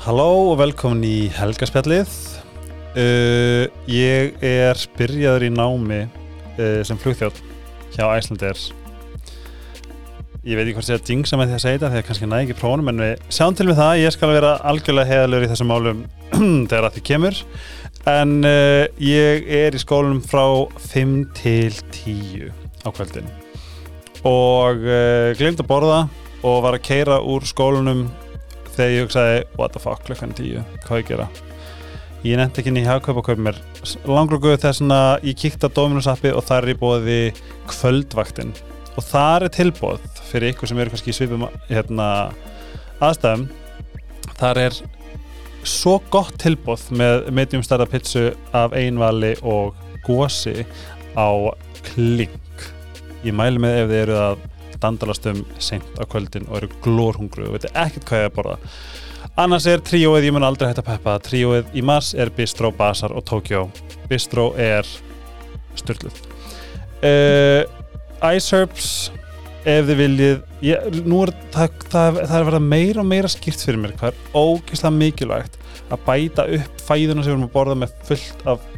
Halló 0.00 0.54
og 0.54 0.54
velkomin 0.56 1.02
í 1.04 1.16
Helgaspjallið. 1.36 2.08
Uh, 2.96 3.66
ég 3.84 4.38
er 4.40 4.78
byrjaður 4.96 5.42
í 5.44 5.50
námi 5.52 5.98
uh, 6.06 6.78
sem 6.88 6.96
flugþjótt 6.96 7.36
hjá 7.92 8.06
Æslandir. 8.08 8.56
Ég 10.40 10.56
veit 10.56 10.62
ekki 10.62 10.78
hvort 10.78 10.88
sé 10.88 10.96
að 10.96 11.04
dingsa 11.04 11.36
með 11.36 11.50
því 11.50 11.56
að 11.58 11.62
segja 11.66 11.76
þetta 11.76 11.90
þegar 11.92 12.06
kannski 12.06 12.28
næði 12.30 12.46
ekki 12.46 12.56
prófunum 12.62 12.88
en 12.94 13.02
við 13.04 13.26
sjáum 13.36 13.58
til 13.58 13.66
við 13.68 13.76
það. 13.82 13.92
Ég 14.00 14.16
skal 14.16 14.30
vera 14.32 14.54
algjörlega 14.72 15.10
heðalur 15.10 15.44
í 15.44 15.52
þessum 15.52 15.70
málum 15.74 16.00
þegar 16.70 16.88
að 16.88 16.96
því 16.96 17.04
kemur. 17.10 17.42
En 18.14 18.34
uh, 18.40 18.86
ég 19.04 19.52
er 19.60 19.76
í 19.76 19.82
skólunum 19.84 20.24
frá 20.24 20.46
5 20.94 21.14
til 21.42 21.76
10 22.00 22.48
á 22.48 22.88
kvöldin 22.88 23.28
og 24.24 24.80
uh, 24.80 25.36
glemt 25.36 25.60
að 25.60 25.68
borða 25.68 26.02
og 26.40 26.58
var 26.64 26.80
að 26.80 26.86
keira 26.88 27.20
úr 27.20 27.44
skólunum 27.44 28.06
þegar 28.76 28.92
ég 28.94 29.06
hugsaði 29.06 29.38
what 29.58 29.74
the 29.74 29.82
fuck 29.82 30.04
klukkan 30.06 30.34
10, 30.36 30.66
hvað 30.86 31.02
ég 31.02 31.08
gera? 31.12 31.28
Ég 32.20 32.36
nefndi 32.36 32.60
ekki 32.60 32.72
inn 32.72 32.82
í 32.82 32.84
hagkaup 32.84 33.22
og 33.22 33.28
kaup 33.30 33.40
mér 33.40 33.56
langrugu 34.04 34.52
þess 34.60 34.84
að 34.84 35.24
ég 35.30 35.38
kíkti 35.40 35.70
á 35.70 35.74
Dominus 35.76 36.08
appi 36.10 36.34
og 36.34 36.44
þar 36.44 36.66
er 36.66 36.74
ég 36.74 36.80
bóði 36.82 37.20
kvöldvaktin 37.70 38.52
og 38.96 39.06
þar 39.06 39.46
er 39.46 39.54
tilbóð 39.54 40.04
fyrir 40.28 40.52
ykkur 40.52 40.68
sem 40.68 40.80
eru 40.82 40.92
kannski 40.92 41.14
í 41.14 41.16
svipum 41.16 41.46
hérna, 41.70 42.08
aðstæðum. 43.00 43.46
Þar 44.40 44.60
er 44.66 44.76
svo 45.68 45.98
gott 46.12 46.36
tilbóð 46.40 46.90
með 46.96 47.30
medium 47.36 47.64
starra 47.64 47.88
pizzu 47.88 48.30
af 48.56 48.76
einvali 48.76 49.34
og 49.40 49.76
gósi 50.06 50.66
á 51.16 51.28
kling 51.92 52.36
ég 53.24 53.36
mæli 53.36 53.60
með 53.60 53.82
ef 53.82 53.90
þið 53.90 54.00
eru 54.04 54.16
að 54.20 54.46
dandalast 54.82 55.28
um 55.30 55.44
seint 55.58 55.86
á 56.00 56.04
kvöldin 56.08 56.48
og 56.48 56.60
eru 56.60 56.72
glórhungru 56.84 57.48
og 57.48 57.56
veitir 57.56 57.74
ekkert 57.74 58.08
hvað 58.08 58.22
ég 58.22 58.26
er 58.26 58.32
að 58.32 58.36
borða. 58.38 58.58
Annars 59.40 59.68
er 59.70 59.84
tríóið, 59.84 60.26
ég 60.28 60.34
mun 60.34 60.44
aldrei 60.44 60.70
hægt 60.70 60.82
að 60.82 60.90
peppa. 60.90 61.18
Tríóið 61.24 61.76
í 61.76 61.84
mars 61.86 62.14
er 62.16 62.32
Bistro, 62.34 62.72
Basar 62.74 63.14
og 63.16 63.24
Tokyo 63.28 63.68
Bistro 64.10 64.50
er 64.58 64.88
styrluð 65.78 66.16
uh, 67.06 67.62
Ice 68.34 68.56
Herbs 68.56 68.90
ef 69.60 69.86
þið 69.88 69.96
viljið. 70.00 70.36
Ég, 70.64 70.76
er 70.76 71.32
það, 71.52 71.78
það, 71.92 72.20
það 72.24 72.36
er 72.38 72.46
verða 72.48 72.60
meira 72.64 73.02
og 73.02 73.08
meira 73.08 73.30
skýrt 73.32 73.64
fyrir 73.64 73.80
mér 73.80 73.96
hvað 74.00 74.12
er 74.12 74.36
ógeðslega 74.36 74.96
mikilvægt 74.96 75.58
að 75.90 76.04
bæta 76.06 76.46
upp 76.56 76.84
fæðuna 76.86 77.24
sem 77.24 77.32
við 77.32 77.34
erum 77.34 77.48
að 77.48 77.54
borða 77.54 77.78
með 77.80 77.94
fullt 78.08 78.44
af 78.50 78.68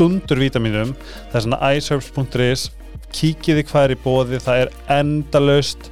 dundurvítaminum 0.00 0.92
það 1.30 1.38
er 1.38 1.44
svona 1.46 1.72
iceherbs.is 1.76 2.66
kíkiði 3.14 3.66
hvað 3.68 3.86
er 3.86 3.94
í 3.94 4.00
bóði, 4.04 4.40
það 4.42 4.64
er 4.64 4.72
endalaust 5.00 5.90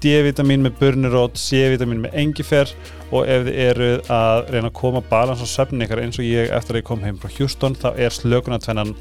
D-vitamin 0.00 0.64
með 0.64 0.78
burnirót, 0.80 1.36
C-vitamin 1.36 2.00
með 2.06 2.14
engifer 2.22 2.70
og 3.10 3.26
ef 3.28 3.44
þið 3.48 3.58
eruð 3.66 4.12
að 4.14 4.52
reyna 4.54 4.70
að 4.70 4.78
koma 4.78 5.02
balans 5.10 5.42
á 5.44 5.48
söfnin 5.50 5.84
ykkar 5.84 6.00
eins 6.04 6.20
og 6.20 6.28
ég 6.28 6.52
eftir 6.56 6.78
að 6.78 6.80
ég 6.80 6.88
kom 6.88 7.02
heim 7.04 7.18
frá 7.20 7.32
Houston 7.36 7.76
þá 7.76 7.90
er 7.92 8.14
slökunartvennan 8.16 8.94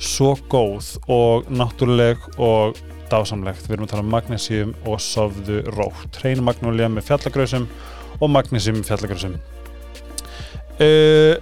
svo 0.00 0.32
góð 0.52 0.94
og 1.10 1.50
náttúruleg 1.52 2.22
og 2.38 2.78
dásamlegt. 3.10 3.66
Við 3.66 3.76
erum 3.76 3.86
að 3.88 3.94
tala 3.94 4.04
um 4.04 4.12
magnesium 4.14 4.74
og 4.88 5.00
sofðu 5.02 5.64
rótt. 5.74 6.20
Hrein 6.20 6.44
magnolja 6.46 6.88
með 6.92 7.08
fjallagrausum 7.10 7.66
og 8.20 8.30
magnesium 8.32 8.80
með 8.80 8.92
fjallagrausum. 8.92 9.34
Uh, 10.80 11.34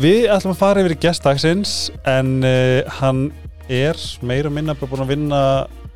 við 0.00 0.26
ætlum 0.28 0.52
að 0.52 0.60
fara 0.60 0.82
yfir 0.82 0.96
í 0.96 1.00
gestdagsins 1.06 1.76
en 2.08 2.40
uh, 2.44 2.98
hann 2.98 3.28
er 3.70 3.98
meira 4.26 4.50
minna 4.52 4.74
búin 4.74 5.04
að 5.04 5.12
vinna 5.14 5.42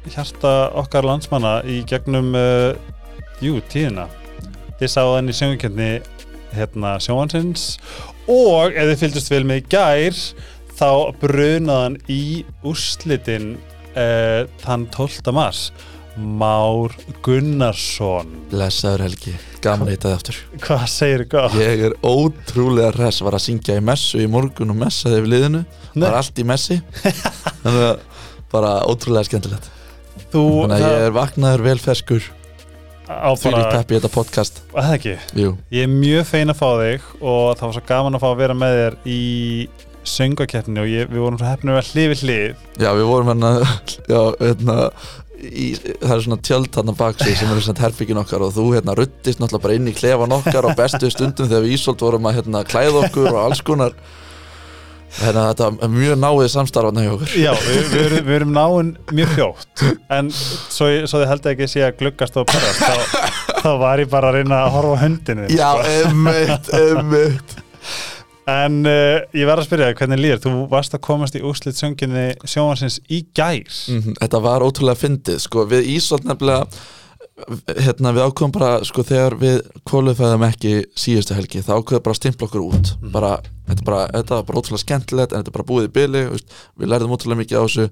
hjarta 0.07 0.71
okkar 0.79 1.07
landsmanna 1.07 1.59
í 1.67 1.81
gegnum 1.89 2.35
uh, 2.37 2.73
jú, 3.43 3.59
tíðina 3.73 4.07
þið 4.79 4.91
sáðu 4.91 5.15
hann 5.17 5.31
í 5.31 5.37
sjöngukendni 5.37 5.89
hérna 6.55 6.97
sjóhansins 7.03 7.67
og 8.31 8.75
ef 8.75 8.91
þið 8.91 9.01
fylgist 9.03 9.33
vel 9.33 9.45
með 9.49 9.69
gær 9.75 10.21
þá 10.75 10.91
brunaðan 11.23 11.99
í 12.11 12.45
úrslitin 12.67 13.55
uh, 13.95 14.45
þann 14.63 14.89
12. 14.95 15.35
mars 15.35 15.69
Már 16.15 16.93
Gunnarsson. 17.27 18.29
Blessaður 18.53 19.03
Helgi, 19.09 19.33
gaman 19.65 19.89
þið 19.91 20.13
aftur. 20.13 20.37
Hvað 20.63 20.85
segir 20.93 21.25
gott? 21.33 21.57
Ég 21.59 21.83
er 21.89 21.97
ótrúlega 22.07 22.93
res, 22.95 23.19
var 23.25 23.35
að 23.35 23.43
syngja 23.49 23.81
í 23.81 23.83
messu 23.83 24.23
í 24.23 24.29
morgun 24.31 24.71
og 24.71 24.79
messaði 24.79 25.25
við 25.25 25.33
liðinu. 25.33 25.65
Nei. 25.95 26.05
Var 26.07 26.19
allt 26.21 26.39
í 26.39 26.47
messi. 26.47 26.79
Þannig 27.65 27.83
að 27.89 28.05
bara 28.55 28.73
ótrúlega 28.87 29.27
skemmtilegt. 29.27 29.67
Þú, 30.31 30.45
Þannig 30.63 30.77
að 30.79 30.87
ég 30.87 31.07
er 31.09 31.17
vaknaður 31.19 31.67
vel 31.67 31.79
ferskur 31.83 32.31
á 33.05 33.31
Fyrir 33.37 33.67
peppi 33.69 33.97
í 33.97 33.99
þetta 33.99 34.13
podcast. 34.15 34.63
Að 34.73 34.87
það 34.87 34.95
ekki? 34.99 35.17
Jú, 35.43 35.51
Ég 35.75 35.89
er 35.89 35.91
mjög 35.93 36.29
fein 36.31 36.53
að 36.55 36.61
fá 36.63 36.69
þig 36.79 37.09
og 37.21 37.49
það 37.59 37.67
var 37.67 37.75
svo 37.77 37.83
gaman 37.91 38.17
að 38.17 38.23
fá 38.23 38.29
að 38.31 38.39
vera 38.45 38.57
með 38.57 38.79
þér 38.79 38.97
í 39.11 39.19
söngakeppni 40.05 40.81
og 40.83 40.89
ég, 40.89 41.09
við 41.09 41.23
vorum 41.25 41.39
svo 41.41 41.49
hefnir 41.49 41.79
að 41.81 41.91
hlið 41.91 42.09
við 42.13 42.23
hlið. 42.25 42.65
Já 42.83 42.91
við 42.97 43.07
vorum 43.09 43.31
hérna 43.33 43.53
hérna 44.45 44.77
í, 45.51 45.69
Það 46.01 46.15
er 46.17 46.25
svona 46.27 46.41
tjöld 46.49 46.69
hérna 46.79 46.97
baksvið 46.99 47.39
sem 47.41 47.53
eru 47.55 47.65
svona 47.65 47.85
herbyggin 47.85 48.21
okkar 48.25 48.45
og 48.47 48.53
þú 48.57 48.67
hérna 48.75 48.97
ruttist 48.99 49.41
náttúrulega 49.43 49.67
bara 49.67 49.79
inn 49.79 49.89
í 49.91 49.95
klefan 49.97 50.37
okkar 50.39 50.69
á 50.69 50.71
bestu 50.79 51.11
stundum 51.13 51.49
þegar 51.51 51.65
við 51.67 51.77
Ísolt 51.79 52.05
vorum 52.05 52.29
að 52.31 52.39
hérna 52.41 52.63
klæða 52.69 53.07
okkur 53.09 53.31
og 53.33 53.41
alls 53.45 53.65
konar. 53.65 53.97
Hérna 55.15 55.45
þetta 55.53 55.69
er 55.87 55.91
mjög 55.95 56.17
náið 56.19 56.49
samstarfana 56.51 57.05
hjá 57.05 57.13
okkur. 57.15 57.35
Já, 57.39 57.51
við, 57.63 57.83
við, 57.93 58.01
erum, 58.05 58.25
við 58.27 58.39
erum 58.41 58.55
náinn 58.57 58.89
mjög 59.15 59.35
fljótt 59.37 59.85
en 60.17 60.31
svo, 60.35 60.89
svo 61.07 61.21
þið 61.21 61.29
held 61.31 61.51
ekki 61.53 61.69
sé 61.71 61.85
að 61.87 62.01
gluggast 62.01 62.41
og 62.41 62.49
perrast 62.51 62.83
þá, 62.83 63.21
þá 63.63 63.71
var 63.85 64.03
ég 64.03 64.11
bara 64.11 64.33
að 64.33 64.41
reyna 64.41 64.65
að 64.65 64.73
horfa 64.75 64.97
á 64.99 65.03
höndinu 65.05 65.47
Já, 65.55 65.69
emmitt, 66.01 66.73
emmitt 66.81 67.55
En 68.51 68.83
uh, 68.85 69.23
ég 69.33 69.47
verð 69.49 69.63
að 69.63 69.69
spyrja 69.71 69.87
þig 69.91 70.01
hvernig 70.03 70.21
líður? 70.21 70.43
Þú 70.45 70.51
varst 70.73 70.97
að 70.97 71.03
komast 71.07 71.39
í 71.39 71.41
úrslit 71.47 71.79
sönginni 71.79 72.27
sjónvarsins 72.45 72.99
í 73.09 73.23
gær. 73.37 73.71
Mhm, 73.89 74.19
Þetta 74.21 74.41
var 74.45 74.65
ótrúlega 74.67 75.01
fyndið, 75.01 75.39
sko, 75.47 75.65
við 75.71 75.89
Ísolt 75.95 76.27
nefnilega 76.29 76.67
hérna 77.83 78.13
við 78.15 78.27
ákveðum 78.29 78.53
bara, 78.55 78.69
sko, 78.87 79.03
þegar 79.09 79.35
við 79.41 79.57
kvalifæðum 79.89 80.45
ekki 80.47 80.75
síðustu 80.95 81.35
helgi, 81.35 81.63
þá 81.67 81.73
ákveðum 81.81 82.05
bara 82.05 82.15
að 82.15 82.21
stimpla 82.21 82.47
okkur 82.47 82.63
út, 82.69 82.93
bara, 83.15 83.31
þetta, 83.67 83.87
bara, 83.89 84.03
þetta 84.13 84.37
var 84.39 84.45
bara 84.51 84.61
ótrúlega 84.61 84.83
skemmtilegt, 84.85 85.33
en 85.35 85.43
þetta 85.43 85.51
er 85.51 85.57
bara 85.57 85.67
búið 85.73 85.89
í 85.89 85.93
byli 85.97 86.23
veist, 86.31 86.55
við 86.79 86.93
lærðum 86.93 87.17
ótrúlega 87.17 87.41
mikið 87.41 87.59
á 87.59 87.65
þessu 87.65 87.87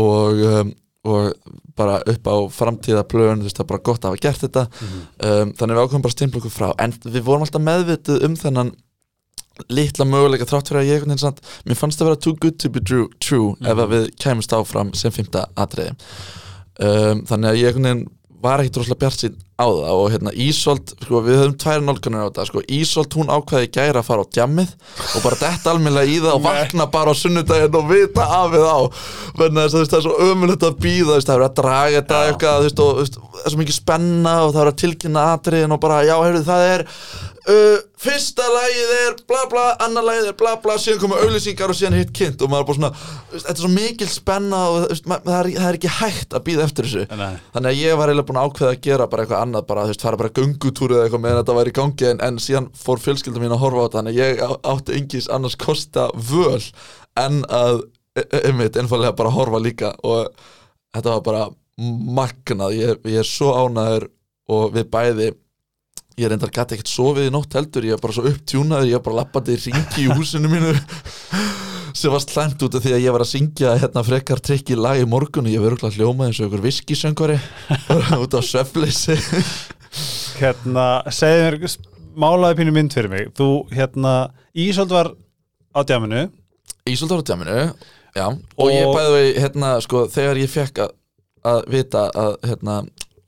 og, 0.00 0.42
um, 0.50 0.72
og 1.06 1.54
bara 1.78 2.00
upp 2.12 2.26
á 2.34 2.36
framtíða 2.56 3.04
plön, 3.12 3.44
það 3.46 3.62
er 3.62 3.70
bara 3.70 3.84
gott 3.92 4.02
að 4.02 4.10
hafa 4.16 4.24
gert 4.26 4.42
þetta, 4.48 4.66
um, 4.82 5.54
þannig 5.54 5.76
við 5.78 5.82
ákveðum 5.84 6.04
bara 6.08 6.10
að 6.10 6.18
stimpla 6.18 6.42
okkur 6.42 6.56
frá, 6.56 6.68
en 6.82 6.96
við 7.06 7.26
vorum 7.30 7.46
alltaf 7.46 7.66
meðvituð 7.70 8.26
um 8.26 8.38
þennan 8.42 8.74
litla 9.68 10.06
möguleika 10.08 10.48
þrátt 10.48 10.70
fyrir 10.70 10.82
að 10.82 10.92
ég 10.92 11.18
samt, 11.20 11.42
mér 11.66 11.78
fannst 11.78 12.00
það 12.00 12.10
vera 12.10 12.22
too 12.24 12.36
good 12.40 12.56
to 12.62 12.70
be 12.72 12.80
true, 12.80 13.08
true 13.20 13.56
ef 13.60 13.76
að 13.76 13.92
við 13.96 14.06
kæmust 14.22 14.54
áfram 14.56 14.94
sem 14.96 15.12
fymta 15.14 15.48
atriði. 15.60 15.96
Um, 16.80 17.26
þannig 17.28 17.50
að 17.50 17.60
ég 17.60 18.08
var 18.40 18.62
ekkit 18.62 18.78
rosalega 18.80 19.02
bjart 19.02 19.20
sín 19.20 19.34
á 19.60 19.68
það 19.68 19.98
og 20.00 20.06
hérna 20.14 20.32
Ísolt, 20.40 20.92
sko 21.04 21.20
við 21.26 21.36
höfum 21.42 21.56
tvær 21.60 21.82
nálganir 21.84 22.22
á 22.24 22.28
þetta 22.30 22.46
sko, 22.48 22.62
Ísolt 22.72 23.16
hún 23.18 23.32
ákvaði 23.32 23.68
gæra 23.74 24.00
að 24.00 24.06
fara 24.06 24.24
á 24.24 24.32
djammið 24.32 24.70
og 25.04 25.24
bara 25.26 25.38
detta 25.42 25.74
almennilega 25.74 26.08
í 26.08 26.14
það 26.22 26.36
og 26.38 26.44
vakna 26.46 26.86
bara 26.94 27.12
á 27.12 27.20
sunnudaginn 27.20 27.76
og 27.76 27.90
vita 27.90 28.28
af 28.38 28.54
við 28.54 28.64
á. 28.64 28.80
Þess 29.36 29.76
að 29.76 29.90
það 29.92 29.98
er 29.98 30.06
svo 30.06 30.14
ömulegt 30.30 30.64
að 30.64 30.78
býða 30.86 31.18
það 31.18 31.34
er 31.34 31.44
að 31.44 31.58
draga 31.60 31.98
þetta 31.98 32.22
eitthvað 32.30 32.70
það 32.70 33.02
er 33.02 33.52
svo 33.52 33.60
mikið 33.60 33.76
spenna 33.76 34.34
og 34.46 34.54
það 34.54 34.62
er 34.62 34.72
að 34.72 34.80
tilkynna 34.84 35.26
atriðin 35.34 35.76
og 35.76 35.82
bara 35.84 36.00
já, 36.08 36.16
heyrðu, 36.16 36.42
það 36.48 36.66
er 36.70 36.86
uh, 37.48 37.78
fyrsta 38.00 38.44
lagið 38.52 38.90
er 38.96 39.14
bla 39.28 39.40
bla, 39.50 39.64
annar 39.84 40.04
lagið 40.06 40.28
er 40.32 40.36
bla 40.40 40.52
bla 40.62 40.74
síðan 40.80 41.00
koma 41.02 41.18
auðlýsingar 41.22 41.72
og 41.72 41.78
síðan 41.78 41.96
hitt 42.00 42.12
kynnt 42.16 42.42
og 42.44 42.50
maður 42.52 42.62
er 42.62 42.68
bara 42.70 42.78
svona, 42.78 42.90
þetta 43.34 43.54
er 43.54 43.60
svo 43.62 43.70
mikil 43.74 44.08
spenna 44.12 44.60
og 44.70 44.78
veist, 44.90 45.06
ma- 45.10 45.20
það 45.24 45.38
er, 45.40 45.50
það 45.58 45.68
er 45.70 45.78
ekki 45.80 45.92
hægt 46.00 46.36
að 46.38 46.44
býða 46.48 46.66
eftir 46.68 46.88
þessu 46.90 47.04
Nei. 47.20 47.34
þannig 47.54 47.70
að 47.72 47.80
ég 47.80 47.98
var 48.00 48.12
eiginlega 48.12 48.28
búin 48.30 48.40
að 48.42 48.50
ákveða 48.50 48.72
að 48.76 48.82
gera 48.88 49.08
bara 49.14 49.24
eitthvað 49.26 49.44
annað 49.46 49.66
bara, 49.70 49.84
þú 49.88 49.94
veist, 49.94 50.04
fara 50.08 50.20
bara 50.24 50.34
göngutúr 50.40 50.96
eða 50.96 51.06
eitthvað 51.08 51.24
meðan 51.26 51.40
þetta 51.42 51.58
væri 51.60 51.74
í 51.74 51.78
gangi 51.80 52.10
en, 52.10 52.22
en 52.30 52.40
síðan 52.46 52.70
fór 52.84 53.02
fjölskyldum 53.04 53.44
mín 53.46 53.56
að 53.56 53.62
horfa 53.64 53.80
á 53.80 53.84
þetta 53.86 54.00
þannig 54.00 54.16
að 54.16 54.22
ég 54.24 54.56
átti 54.74 54.98
engis 55.00 55.30
annars 55.36 55.58
kosta 55.60 56.08
völ 56.30 56.60
en 57.20 57.40
að 57.48 57.82
e- 58.18 58.26
e- 58.26 58.42
einmitt, 58.50 58.76
einfallega 58.80 59.16
bara 59.18 59.32
horfa 59.34 59.60
líka 59.62 59.94
og 60.04 60.28
þetta 60.94 61.16
var 61.16 61.24
bara 61.30 61.44
magnað, 61.80 62.74
ég, 62.76 62.98
ég 63.08 63.22
er 63.22 63.28
svo 63.28 63.54
ánæður 63.56 64.08
og 64.50 64.74
við 64.74 64.88
bæði 64.92 65.28
ég 66.20 66.30
reyndar 66.32 66.52
gæti 66.54 66.76
ekkert 66.76 66.92
sofið 66.92 67.28
í 67.28 67.32
nótt 67.34 67.56
heldur 67.58 67.86
ég 67.88 67.96
er 67.96 68.02
bara 68.02 68.16
svo 68.16 68.26
upptjúnaður, 68.30 68.90
ég 68.90 68.98
er 69.00 69.04
bara 69.06 69.18
lappandi 69.22 69.56
í 69.56 69.60
ringi 69.66 70.04
í 70.06 70.10
húsinu 70.12 70.50
mínu 70.52 70.74
sem 72.00 72.12
var 72.12 72.22
slæmt 72.22 72.62
út 72.66 72.76
af 72.78 72.84
því 72.84 72.94
að 72.96 73.04
ég 73.04 73.14
var 73.16 73.24
að 73.24 73.32
syngja 73.32 73.74
hérna 73.82 74.04
frekar 74.06 74.42
trikk 74.44 74.70
í 74.74 74.78
lag 74.78 75.00
í 75.00 75.08
morgun 75.10 75.48
og 75.48 75.54
ég 75.54 75.64
verður 75.64 75.88
ekki 75.90 76.00
hljómað 76.02 76.30
eins 76.30 76.40
og 76.42 76.50
ykkur 76.50 76.64
viskisöngvari 76.68 77.38
út 78.22 78.36
á 78.36 78.40
svefleysi 78.46 79.18
Hérna, 80.40 80.84
segðu 81.12 81.48
mér 81.58 81.72
málaði 82.20 82.60
pínu 82.60 82.72
mynd 82.74 82.94
fyrir 82.94 83.10
mig. 83.12 83.30
Þú, 83.38 83.48
hérna, 83.74 84.12
Ísold 84.56 84.92
var 84.94 85.10
á 85.74 85.80
djaminu 85.86 86.28
Ísolt 86.90 87.12
var 87.12 87.22
á 87.22 87.26
tjáminu 87.26 87.56
já, 88.16 88.26
og, 88.26 88.70
ég 88.70 88.86
Og- 88.86 88.96
bæði 88.96 89.12
við 89.16 89.28
hérna, 89.44 89.74
sko, 89.84 90.06
þegar 90.10 90.40
ég 90.40 90.50
fekk 90.50 90.80
að, 90.86 90.94
að 91.46 91.60
vita 91.74 92.06
að 92.14 92.32
hérna, 92.48 92.78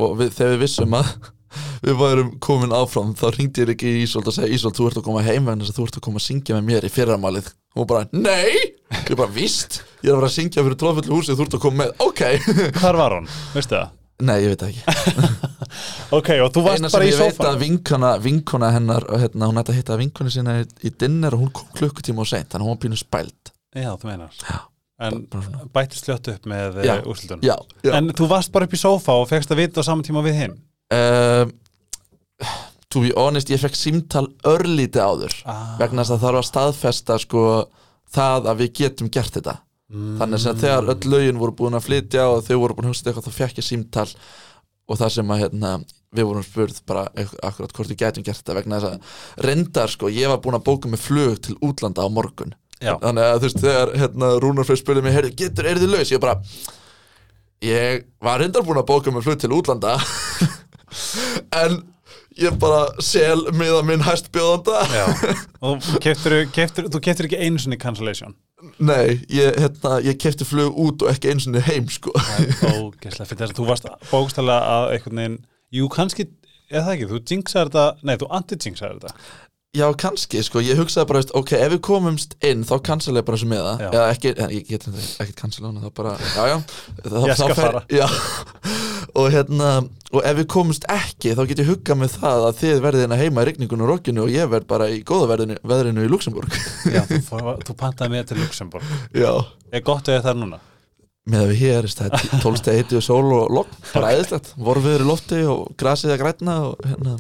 og 0.03 0.17
við, 0.19 0.33
þegar 0.39 0.55
við 0.55 0.65
vissum 0.65 0.97
að 0.99 1.13
við 1.85 1.97
værum 2.03 2.31
komin 2.43 2.75
áfram. 2.77 3.15
Þá 3.19 3.27
ringdi 3.37 3.65
ég 3.65 3.73
ekki 3.75 3.93
í 3.93 4.03
Ísolt 4.07 4.29
og 4.31 4.37
segi 4.37 4.57
Ísolt, 4.59 4.77
þú 4.79 4.91
ert 4.91 5.01
að 5.01 5.07
koma 5.09 5.25
heim 5.27 5.49
en 5.53 5.63
þess 5.65 5.75
að 5.75 5.81
þú 5.81 5.87
ert 5.89 5.99
að 6.01 6.05
koma 6.09 6.23
að 6.23 6.27
syngja 6.29 6.59
með 6.59 6.69
mér 6.71 6.87
í 6.89 6.93
fyrramálið. 6.93 7.51
Og 7.73 7.83
hún 7.83 7.89
bara, 7.89 8.05
nei, 8.13 8.53
ég 9.09 9.17
bara, 9.17 9.31
víst 9.33 9.81
ég 10.03 10.11
er 10.11 10.17
að 10.17 10.21
fara 10.21 10.29
að 10.31 10.37
syngja 10.37 10.65
fyrir 10.67 10.79
tróðfullu 10.83 11.19
húsi 11.19 11.37
þú 11.39 11.47
ert 11.47 11.57
að 11.59 11.65
koma 11.65 11.85
með, 11.85 11.93
ok. 12.05 12.23
Hvar 12.81 12.99
var 13.01 13.19
hún? 13.19 13.29
Veistu 13.57 13.79
það? 13.79 13.99
nei, 14.23 14.37
ég 14.45 14.53
veit 14.53 14.63
ekki. 14.69 14.83
Ok, 16.13 16.29
og 16.45 16.51
þú 16.53 16.63
varst 16.67 16.85
sem 16.85 16.93
bara 16.93 17.07
í 17.07 17.11
ég 17.11 17.17
veit 17.23 17.39
að 17.49 17.57
vinkona, 17.63 18.11
vinkona 18.21 18.69
hennar 18.75 19.07
hérna, 19.09 19.49
hún 19.49 19.61
ætti 19.63 19.73
að 19.73 19.79
hitta 19.79 19.97
vinkona 19.97 20.33
sína 20.35 20.59
í, 20.61 20.67
í 20.85 20.91
dinner 21.01 21.33
og 21.33 21.47
hún 21.47 21.53
kom 21.57 21.71
klukkutíma 21.79 22.21
og 22.23 22.29
seint 22.29 22.53
þannig 22.53 22.69
hún 22.69 22.77
var 22.77 22.83
pínu 22.83 22.99
spæld. 23.01 23.53
Já, 23.73 23.89
þú 23.97 24.11
meinar. 24.11 24.37
Já, 24.45 24.59
En 25.03 25.25
bættist 25.75 26.07
fljótt 26.07 26.29
upp 26.31 26.45
með 26.47 26.83
Já. 26.87 26.93
úrslutunum 27.09 27.43
já, 27.43 27.57
já. 27.83 27.95
En 27.97 28.13
þú 28.15 28.29
varst 28.31 28.53
bara 28.55 28.69
upp 28.69 28.77
í 28.77 28.79
sófa 28.79 29.17
og 29.19 29.27
fegst 29.33 29.51
að 29.51 29.63
vita 29.65 29.83
á 29.83 29.89
saman 29.89 30.05
tíma 30.07 30.23
við 30.23 30.37
hinn 30.39 30.59
Uh, 30.93 31.47
to 32.93 33.01
be 33.01 33.13
honest, 33.17 33.51
ég 33.53 33.61
fekk 33.63 33.79
símtal 33.79 34.27
örlíti 34.49 35.01
áður 35.01 35.35
ah. 35.49 35.75
vegna 35.81 36.05
þess 36.05 36.13
að 36.13 36.19
það 36.19 36.27
þarf 36.27 36.41
að 36.41 36.49
staðfesta 36.49 37.19
sko, 37.23 37.45
það 38.13 38.49
að 38.53 38.63
við 38.63 38.73
getum 38.83 39.11
gert 39.13 39.39
þetta 39.39 39.57
mm. 39.93 40.15
þannig 40.21 40.47
að 40.51 40.63
þegar 40.67 40.93
öll 40.95 41.13
lögin 41.15 41.41
voru 41.41 41.57
búin 41.63 41.79
að 41.79 41.87
flytja 41.89 42.29
og 42.29 42.45
þau 42.47 42.57
voru 42.67 42.77
búin 42.79 42.91
að 42.91 42.95
hugsa 42.95 43.09
eitthvað 43.09 43.29
þá 43.29 43.39
fekk 43.39 43.63
ég 43.63 43.69
símtal 43.69 44.09
og 44.91 44.99
það 45.01 45.15
sem 45.15 45.33
að 45.33 45.45
hérna, 45.45 45.71
við 46.13 46.29
vorum 46.29 46.45
spurð 46.45 46.83
bara 46.91 47.07
akkurat 47.17 47.77
hvort 47.77 47.93
við 47.93 48.03
getum 48.03 48.27
gert 48.27 48.43
þetta 48.43 48.59
vegna 48.59 48.83
þess 48.83 48.91
að 48.91 49.47
reyndar 49.49 49.95
sko, 49.95 50.13
ég 50.13 50.29
var 50.33 50.43
búin 50.45 50.59
að 50.59 50.67
bóka 50.69 50.93
með 50.93 51.07
flug 51.07 51.41
til 51.47 51.57
útlanda 51.65 52.05
á 52.05 52.09
morgun 52.13 52.53
Já, 52.83 52.97
þannig 52.99 53.25
að 53.25 53.37
þú 53.37 53.47
veist, 53.47 53.61
þegar 53.63 53.93
hérna, 54.01 54.29
Rúnar 54.43 54.67
fyrir 54.67 54.81
spurði 54.81 55.03
mig, 55.05 55.13
heyrðu, 55.15 55.37
getur, 55.39 55.69
er 55.71 55.79
þið 55.79 55.93
laus? 55.93 56.11
Ég 56.11 56.23
bara, 56.23 56.35
ég 57.63 58.09
var 58.27 58.43
reyndar 58.43 58.65
búin 58.67 58.81
að 58.81 58.89
bóka 58.89 59.15
með 59.15 59.29
flug 59.29 59.39
til 59.39 59.53
útlanda 59.55 59.95
en 61.59 61.81
ég 62.41 62.57
bara 62.61 62.87
sel 63.03 63.45
miða 63.57 63.83
minn 63.87 64.05
hæstbjóðanda 64.07 65.05
Og 65.69 65.85
keftur, 66.03 66.39
keftur, 66.55 66.89
þú 66.93 67.03
keftur 67.05 67.29
ekki 67.29 67.41
einu 67.43 67.61
sinni 67.63 67.79
cancellation? 67.81 68.35
Nei, 68.79 69.19
ég, 69.33 69.57
hérna, 69.59 69.97
ég 70.05 70.19
kefti 70.23 70.47
flug 70.47 70.77
út 70.79 71.03
og 71.03 71.11
ekki 71.11 71.33
eins 71.33 71.49
og 71.51 71.57
heim 71.67 71.89
sko. 71.91 72.13
Ógeslega 72.15 73.27
fyrir 73.27 73.41
þess 73.41 73.55
að 73.55 73.59
þú 73.59 73.67
varst 73.67 73.89
bókstælega 74.11 74.77
að 74.77 74.93
einhvern 74.97 75.23
veginn 75.23 75.41
Jú, 75.73 75.89
kannski, 75.89 76.29
eða 76.71 76.85
það 76.87 76.95
ekki, 76.95 77.09
þú 77.11 77.21
jinxaði 77.33 77.71
þetta 77.71 78.07
Nei, 78.07 78.15
þú 78.21 78.29
anti-jinxaði 78.39 79.01
þetta 79.01 79.51
Já, 79.73 79.87
kannski, 79.97 80.43
sko, 80.45 80.61
ég 80.61 80.77
hugsaði 80.77 81.09
bara, 81.09 81.21
veist, 81.23 81.31
ok, 81.33 81.51
ef 81.57 81.71
við 81.73 81.79
komumst 81.87 82.35
inn 82.45 82.61
þá 82.69 82.75
cancel 82.85 83.15
ég 83.17 83.25
bara 83.25 83.39
þessu 83.39 83.47
miða. 83.49 83.71
Já. 83.81 83.87
eða 83.89 84.09
ekki, 84.13 84.33
ég 84.53 84.67
get 84.69 84.83
ekki 85.25 85.33
cancel 85.39 85.65
hana, 85.65 85.81
þá 85.81 85.95
bara, 85.97 86.11
já, 86.21 86.43
já. 86.51 86.57
Þá, 87.07 87.15
Ég 87.31 87.39
þá 87.39 87.55
fer-. 87.57 87.79
Já, 87.97 88.05
og 89.23 89.29
hérna 89.33 89.71
og 90.13 90.27
ef 90.29 90.37
við 90.43 90.49
komumst 90.53 90.85
ekki, 90.93 91.33
þá 91.39 91.41
get 91.49 91.63
ég 91.63 91.71
huggað 91.71 92.01
með 92.03 92.19
það 92.19 92.45
að 92.51 92.59
þið 92.61 92.83
verðið 92.85 93.05
hérna 93.07 93.19
heima 93.23 93.45
í 93.47 93.49
rigningun 93.49 93.85
og 93.87 93.89
rokkinu 93.95 94.27
og 94.27 94.35
ég 94.35 94.51
verð 94.53 94.69
bara 94.75 94.89
í 94.93 94.99
góða 95.09 95.31
verðinu, 95.31 95.57
veðrinu 95.73 96.05
í 96.05 96.11
Luxemburg 96.13 96.59
Já, 96.93 97.01
þú, 97.09 97.23
fór, 97.31 97.49
þú 97.65 97.77
pantaði 97.81 98.13
með 98.19 98.27
til 98.29 98.39
Luxemburg 98.43 98.93
Já. 99.17 99.31
Er 99.73 99.85
gott 99.89 100.13
við 100.13 100.21
það 100.27 100.43
núna? 100.43 100.61
með 101.33 101.47
að 101.47 101.51
við 101.55 101.61
hér, 101.63 101.87
það 101.97 102.15
er 102.19 102.41
tólsteg 102.43 102.77
heiti 102.77 102.97
og 102.99 103.05
sól 103.07 103.33
og 103.39 103.53
logg, 103.55 103.75
bara 103.95 104.09
eðislegt, 104.17 104.53
vorfiður 104.59 105.05
í 105.05 105.07
lofti 105.07 105.41
og 105.47 105.69
grasið 105.79 106.17
að 106.17 106.23
grætna 106.25 106.57
og 106.67 106.81
hérna, 106.83 107.13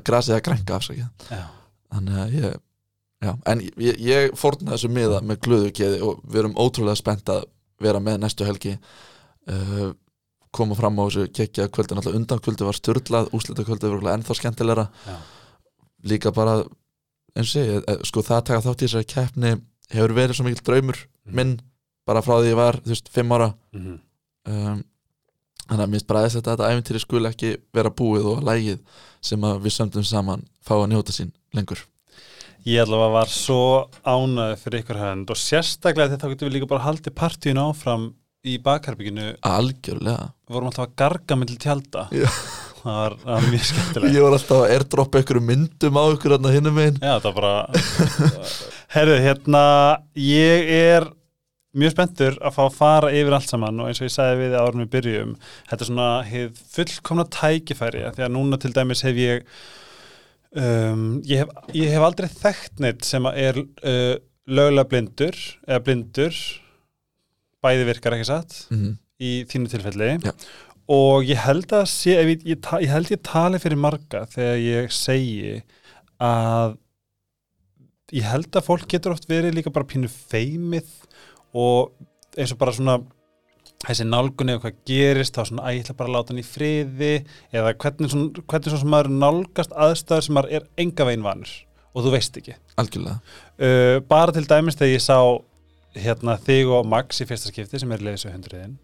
grasið 0.00 0.34
að 0.36 0.44
grænka 0.48 0.76
afsakið. 0.78 1.08
Þannig 1.92 2.20
að 2.22 2.36
ég 2.38 2.54
já, 3.22 3.32
en 3.46 3.60
ég, 3.60 3.98
ég 4.00 4.36
fórna 4.38 4.72
þessu 4.74 4.88
miða 4.90 5.20
með 5.22 5.40
glöðu 5.46 5.72
geði 5.76 6.00
og 6.02 6.22
við 6.24 6.38
erum 6.42 6.54
ótrúlega 6.56 6.96
spennt 6.96 7.28
að 7.28 7.44
vera 7.82 8.00
með 8.00 8.20
næstu 8.22 8.44
helgi. 8.44 8.78
Uh, 9.50 9.92
koma 10.52 10.74
fram 10.78 10.98
á 11.00 11.04
þessu 11.08 11.26
kekja 11.34 11.68
kvöldin 11.72 11.98
alltaf 12.00 12.14
undan 12.14 12.40
kvöldi 12.42 12.64
var 12.64 12.76
styrlað, 12.76 13.30
úslita 13.32 13.64
kvöldi 13.64 13.90
var 13.90 14.14
ennþá 14.16 14.36
skemmtilegra. 14.36 14.88
Já, 15.06 15.16
líka 16.04 16.32
bara 16.34 16.62
eins 17.36 17.54
og 17.56 17.62
ég, 17.64 17.84
eh, 17.88 18.00
sko 18.04 18.20
það 18.20 18.36
að 18.38 18.44
taka 18.44 18.64
þátt 18.66 18.82
í 18.82 18.88
þessari 18.88 19.08
keppni 19.08 19.52
hefur 19.92 20.12
verið 20.16 20.36
svo 20.36 20.44
mikill 20.44 20.64
draumur 20.66 20.98
Mhm. 21.26 21.34
minn, 21.34 21.60
bara 22.06 22.20
frá 22.22 22.40
því 22.40 22.50
ég 22.52 22.56
var 22.56 22.76
þú 22.80 22.88
veist, 22.92 23.08
fimm 23.08 23.32
ára. 23.32 23.54
Mhm. 23.72 24.00
Um, 24.44 24.84
þannig 25.68 25.84
að 25.86 25.90
mér 25.90 26.02
aðeins 26.06 26.36
þetta 26.36 26.56
að 26.56 26.70
æfintýri 26.70 27.00
skul 27.00 27.26
ekki 27.26 27.56
vera 27.72 27.90
búið 27.90 28.24
og 28.26 28.42
lægið 28.42 28.80
sem 29.22 29.48
við 29.62 29.76
sömdum 29.76 30.06
saman 30.06 30.44
fá 30.64 30.74
að 30.80 30.90
njóta 30.92 31.14
sín 31.14 31.32
lengur. 31.54 31.84
Ég 32.62 32.84
allavega 32.84 33.14
var 33.16 33.30
svo 33.30 33.62
ánæði 34.06 34.58
fyrir 34.62 34.82
ykkur 34.84 34.98
hönd 35.00 35.30
og 35.34 35.38
sérstaklega 35.38 36.12
þetta 36.12 36.26
þá 36.28 36.34
getum 36.34 36.48
við 36.48 36.56
líka 36.56 36.68
bara 36.70 36.84
haldið 36.84 37.16
partíun 37.18 37.62
áfram 37.62 38.04
í 38.46 38.58
bakherbygginu 38.62 39.32
algjörlega. 39.46 40.28
Við 40.46 40.56
vorum 40.56 40.70
alltaf 40.70 40.86
að 40.86 40.94
garga 41.02 41.38
með 41.38 41.56
tjálta 41.62 42.04
Já. 42.14 42.28
það 42.82 43.00
var, 43.00 43.16
var 43.24 43.48
mjög 43.48 43.66
skemmtilegt. 43.70 44.14
Ég 44.16 44.26
var 44.26 44.36
alltaf 44.38 44.60
að 44.60 44.76
airdroppa 44.76 45.22
einhverju 45.22 45.44
myndum 45.48 45.98
á 45.98 46.04
ykkur 46.14 46.36
hérna 46.36 46.54
hinnum 46.54 46.78
megin. 46.78 47.00
Já, 47.02 47.14
það 47.16 47.28
var 47.28 47.36
bara 47.40 48.32
Herðu, 48.94 49.18
hérna 49.24 49.64
ég 50.18 50.72
er 50.76 51.10
mjög 51.78 51.94
spenntur 51.94 52.34
að 52.44 52.56
fá 52.56 52.62
að 52.66 52.74
fara 52.76 53.12
yfir 53.16 53.36
allt 53.36 53.48
saman 53.48 53.78
og 53.80 53.88
eins 53.88 54.00
og 54.02 54.08
ég 54.08 54.14
sagði 54.14 54.40
við 54.42 54.56
árunum 54.60 54.84
við 54.84 54.90
byrjum 54.96 55.36
þetta 55.70 55.78
er 55.78 55.88
svona 55.88 56.08
hið 56.28 56.64
fullkomna 56.74 57.28
tækifæri 57.32 58.02
því 58.16 58.26
að 58.26 58.34
núna 58.34 58.58
til 58.60 58.72
dæmis 58.76 59.04
hef 59.06 59.20
ég 59.20 59.46
um, 60.52 61.06
ég, 61.24 61.40
hef, 61.42 61.54
ég 61.76 61.94
hef 61.94 62.04
aldrei 62.04 62.28
þekkt 62.32 62.82
neitt 62.84 63.08
sem 63.08 63.28
er 63.32 63.62
uh, 63.62 64.16
lögulega 64.50 64.90
blindur 64.90 65.38
eða 65.68 65.80
blindur 65.86 66.42
bæði 67.62 67.88
virkar 67.88 68.18
ekki 68.18 68.28
satt 68.28 68.58
mm. 68.74 68.92
í 69.22 69.32
þínu 69.48 69.72
tilfelli 69.72 70.10
Já. 70.26 70.34
og 70.92 71.24
ég 71.28 71.40
held 71.46 71.72
að 71.78 71.86
sé, 71.92 72.18
ég, 72.18 72.44
ég, 72.48 72.70
ég 72.84 72.92
held 72.92 73.14
ég 73.14 73.24
tali 73.24 73.62
fyrir 73.62 73.80
marga 73.80 74.26
þegar 74.32 74.60
ég 74.60 74.92
segi 74.92 75.60
að 76.22 76.76
ég 78.12 78.28
held 78.28 78.52
að 78.58 78.66
fólk 78.66 78.90
getur 78.90 79.14
oft 79.14 79.24
verið 79.30 79.56
líka 79.56 79.72
bara 79.72 79.88
pínu 79.88 80.10
feimið 80.10 80.90
og 81.52 81.92
eins 82.38 82.54
og 82.54 82.60
bara 82.60 82.74
svona 82.76 83.00
þessi 83.82 84.06
nálgunni 84.06 84.56
og 84.56 84.62
hvað 84.62 84.78
gerist 84.86 85.36
þá 85.36 85.42
svona 85.48 85.66
að 85.66 85.76
ég 85.76 85.84
ætla 85.84 85.98
bara 85.98 86.10
að 86.10 86.16
láta 86.16 86.32
hann 86.32 86.42
í 86.42 86.46
friði 86.46 87.12
eða 87.50 87.74
hvernig 87.82 88.12
svona, 88.12 88.44
hvernig 88.46 88.70
svona 88.70 88.82
sem 88.84 88.92
maður 88.94 89.10
nálgast 89.24 89.74
aðstæður 89.86 90.26
sem 90.26 90.38
maður 90.38 90.54
er 90.58 90.68
enga 90.84 91.08
veginn 91.08 91.26
vanur 91.26 91.56
og 91.92 92.06
þú 92.06 92.14
veist 92.14 92.38
ekki. 92.40 92.54
Uh, 93.58 93.98
bara 94.08 94.32
til 94.34 94.46
dæmis 94.48 94.78
þegar 94.78 94.94
ég 94.94 95.04
sá 95.04 95.18
hérna 95.98 96.38
þig 96.40 96.70
og 96.72 96.88
Max 96.88 97.20
í 97.20 97.28
fyrsta 97.28 97.52
skipti 97.52 97.82
sem 97.82 97.92
er 97.92 98.04
leiðis 98.06 98.28
hundriðin 98.30 98.78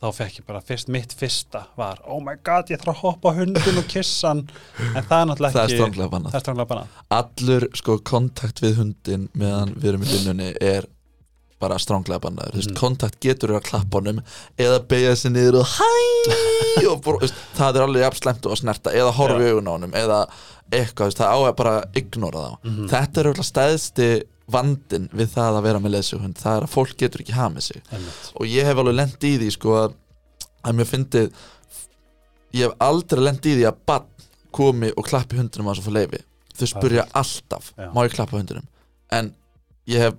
þá 0.00 0.06
fekk 0.16 0.38
ég 0.40 0.46
bara 0.48 0.60
fyrst, 0.64 0.88
mitt 0.92 1.12
fyrsta 1.16 1.64
var 1.76 1.98
oh 2.08 2.22
my 2.24 2.38
god, 2.46 2.70
ég 2.72 2.80
þarf 2.80 2.94
að 2.94 3.02
hoppa 3.02 3.34
hundin 3.36 3.80
og 3.80 3.88
kissa 3.90 4.30
hann. 4.30 4.46
En 4.94 5.04
það 5.04 5.16
er 5.18 5.26
náttúrulega 5.28 5.50
ekki 5.50 5.58
það 5.58 6.38
er 6.38 6.44
stranglega 6.44 6.70
bannað. 6.70 6.94
Allur 7.18 7.66
sko 7.76 7.98
kontakt 8.08 8.62
við 8.64 8.80
hundin 8.80 9.28
meðan 9.36 9.74
við 9.76 9.92
erum 9.92 10.06
í 10.06 10.14
vinnunni 10.14 10.48
er 10.56 10.88
bara 11.60 11.76
stránglega 11.78 12.20
bannaður, 12.24 12.56
Mhm. 12.66 12.76
kontakt 12.80 13.20
getur 13.20 13.52
að 13.56 13.62
klappa 13.68 13.98
honum 14.00 14.20
eða 14.58 14.78
beigja 14.88 15.16
sig 15.16 15.32
niður 15.32 15.60
og 15.60 15.66
hæ 15.66 15.90
og 16.88 17.02
þú 17.04 17.18
veist, 17.20 17.34
það 17.56 17.76
er 17.76 17.82
alveg 17.86 18.02
jafn 18.06 18.20
slemt 18.22 18.46
og 18.46 18.52
að 18.54 18.60
snerta 18.62 18.92
eða 18.96 19.12
horfa 19.12 19.40
í 19.44 19.50
augun 19.52 19.68
á 19.68 19.72
honum 19.76 19.92
eða 19.92 20.20
eitthvað, 20.72 21.06
veist, 21.10 21.18
það 21.20 21.34
á 21.34 21.38
að 21.50 21.56
bara 21.56 21.74
ignora 21.94 22.44
þá 22.44 22.58
Mhm. 22.64 22.88
þetta 22.88 23.20
er 23.20 23.30
auðvitað 23.30 23.50
stæðsti 23.52 24.08
vandin 24.50 25.08
við 25.14 25.28
það 25.36 25.58
að 25.58 25.62
vera 25.62 25.78
með 25.78 25.92
leðsughund 25.94 26.34
það 26.40 26.56
er 26.56 26.64
að 26.66 26.74
fólk 26.74 26.96
getur 26.98 27.20
ekki 27.22 27.36
hamið 27.38 27.62
sig 27.62 27.82
Einmitt. 27.92 28.32
og 28.34 28.46
ég 28.46 28.64
hef 28.64 28.76
alveg 28.76 28.94
lent 28.96 29.20
í 29.20 29.38
því 29.38 29.50
sko 29.52 29.68
að, 29.84 29.94
að 30.64 30.74
mér 30.74 30.88
fyndið 30.90 31.32
ég 32.54 32.64
hef 32.66 32.72
aldrei 32.80 33.20
lent 33.22 33.46
í 33.46 33.54
því 33.60 33.68
að 33.68 33.76
bann 33.86 34.06
komi 34.52 34.90
og 34.96 35.04
klappi 35.06 35.36
hundinum 35.38 35.68
á 35.68 35.72
þess 35.74 35.84
að 35.84 35.86
fá 35.86 35.94
leifi 36.00 36.20
þau 36.58 36.66
spurja 36.72 37.04
alltaf, 37.14 37.72
Já. 37.78 37.92
má 37.94 38.02
ég 38.08 38.12
klappa 38.16 38.36
hundinum 38.40 38.66
en 39.12 39.34
ég 39.86 39.98
hef 39.98 40.14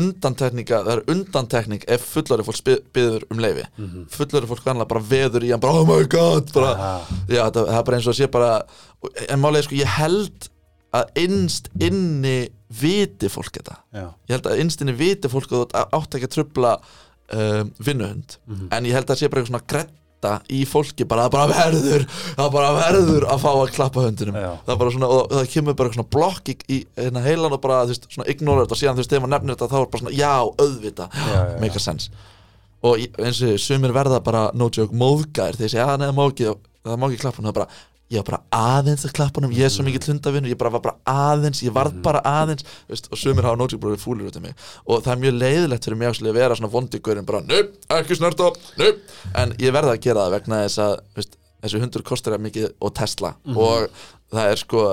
undantekninga, 0.00 0.80
það 0.86 0.92
er 0.96 1.02
undantekning 1.14 1.84
ef 1.88 2.06
fullari 2.14 2.44
fólk 2.46 2.62
biður 2.94 3.24
um 3.30 3.38
leifi 3.42 3.64
Mhm. 3.78 4.06
fullari 4.10 4.46
fólk 4.50 4.64
vanlega 4.66 4.88
bara 4.88 5.00
veður 5.00 5.44
í 5.46 5.50
hann 5.50 5.60
bara 5.60 5.72
oh 5.80 5.86
my 5.86 6.04
god, 6.04 6.52
bara, 6.52 6.72
Ah, 6.78 7.00
já, 7.28 7.44
það, 7.50 7.66
það 7.68 7.78
er 7.78 7.84
bara 7.84 7.96
eins 7.98 8.06
og 8.08 8.14
að 8.14 8.18
sé 8.20 8.30
bara 8.30 8.62
en 9.28 9.40
málega 9.40 9.62
sko, 9.68 9.74
ég 9.76 9.86
held 9.98 10.48
að 10.94 11.04
innst 11.24 11.68
inni 11.80 12.48
viti 12.70 13.28
fólk 13.28 13.50
þetta 13.58 13.76
já. 13.94 14.06
ég 14.28 14.36
held 14.36 14.46
að 14.46 14.60
innst 14.62 14.80
inni 14.82 14.92
viti 14.98 15.28
fólk 15.28 15.50
að 15.50 15.74
átt 15.92 16.14
ekki 16.18 16.28
að 16.28 16.34
trubla 16.36 16.76
um, 17.32 17.70
vinnuhund 17.80 18.36
Mhm. 18.46 18.68
en 18.70 18.84
ég 18.84 18.92
held 18.92 19.06
að 19.06 19.14
það 19.14 19.18
sé 19.22 19.30
bara 19.30 19.42
eitthvað 19.42 19.54
svona 19.54 19.68
gretta 20.24 20.52
í 20.52 20.64
fólki 20.68 21.06
bara, 21.08 21.26
það 21.26 21.34
bara 21.34 21.46
verður 21.52 22.04
það 22.36 22.50
bara 22.54 22.72
verður 22.78 23.26
að 23.30 23.42
fá 23.42 23.50
að 23.52 23.72
klappa 23.74 24.04
hundinum 24.04 24.38
Já. 24.38 24.50
það 24.66 24.78
bara 24.82 24.94
svona, 24.94 25.08
og 25.08 25.32
það 25.32 25.48
kemur 25.54 25.78
bara 25.78 25.94
svona 25.94 26.10
blokk 26.16 26.50
í, 26.52 26.56
í 26.68 26.78
hérna 26.98 27.24
heilan 27.24 27.56
og 27.56 27.62
bara, 27.64 27.80
þú 27.84 27.94
veist, 27.94 28.08
svona 28.14 28.28
ignorert 28.32 28.74
og 28.74 28.80
síðan 28.80 28.96
þú 28.96 29.02
veist, 29.04 29.12
þegar 29.12 29.24
maður 29.24 29.34
nefnir 29.36 29.56
þetta 29.56 29.70
þá 29.72 29.78
er 29.80 29.90
bara 29.92 30.04
svona, 30.04 30.14
já, 30.18 30.34
auðvita 30.64 31.08
make 31.62 31.76
a 31.76 31.82
sense. 31.82 32.10
Og 32.84 33.00
eins 33.00 33.40
og 33.44 33.58
sumir 33.62 33.94
verða 33.96 34.20
bara, 34.24 34.46
no 34.54 34.68
joke, 34.68 34.92
þegar 34.92 35.60
ég 35.60 35.72
segja, 35.72 35.88
já, 35.88 35.98
neða, 36.00 36.16
má 36.16 36.24
ekki, 36.28 36.52
það 36.84 36.98
má 37.00 37.06
ekki 37.08 37.22
klappa. 37.22 37.44
Það 37.46 37.58
bara, 37.60 37.68
ég 38.12 38.20
var 38.20 38.26
bara 38.28 38.40
aðeins 38.78 39.04
að 39.08 39.12
klappa 39.16 39.40
hún 39.40 39.52
ég 39.56 39.64
er 39.64 39.72
svo 39.72 39.84
mikið 39.86 40.08
hundavinnur, 40.12 40.50
ég 40.52 40.58
bara 40.60 40.70
var 40.70 40.80
bara 40.84 40.96
aðeins 41.32 41.62
ég 41.64 41.72
varð 41.74 41.96
bara 42.04 42.20
aðeins, 42.20 42.64
veist, 42.88 43.08
og 43.10 43.18
sumir 43.18 43.44
hafa 43.48 43.56
joke 43.64 43.78
bara 43.80 43.96
fúlir 43.96 44.28
út 44.28 44.36
af 44.36 44.42
mig 44.42 44.54
og 44.86 45.02
það 45.02 45.12
er 45.14 45.22
mjög 45.24 45.38
leiðilegt 45.40 45.84
fyrir 45.88 45.96
mig 45.98 46.08
að 46.12 46.32
vera 46.36 46.54
svona 46.58 46.72
vondigurinn 46.74 47.24
bara, 47.26 47.40
nöp, 47.48 47.72
ekki 47.88 48.16
snerta, 48.18 48.50
nöp 48.78 49.00
en 49.34 49.54
ég 49.58 49.72
verða 49.72 49.96
að 49.96 50.04
gera 50.04 50.26
það 50.26 50.36
vegna 50.36 50.60
þess 50.66 50.78
að, 50.84 50.94
veist, 51.16 51.38
þessi 51.64 51.80
hundur 51.80 52.02
kostar 52.04 52.36
það 52.36 52.44
mikið 52.50 52.68
og 52.80 52.94
Tesla 52.94 53.34
Mhm. 53.44 53.56
og 53.56 53.88
það 54.30 54.50
er 54.52 54.56
sko 54.56 54.84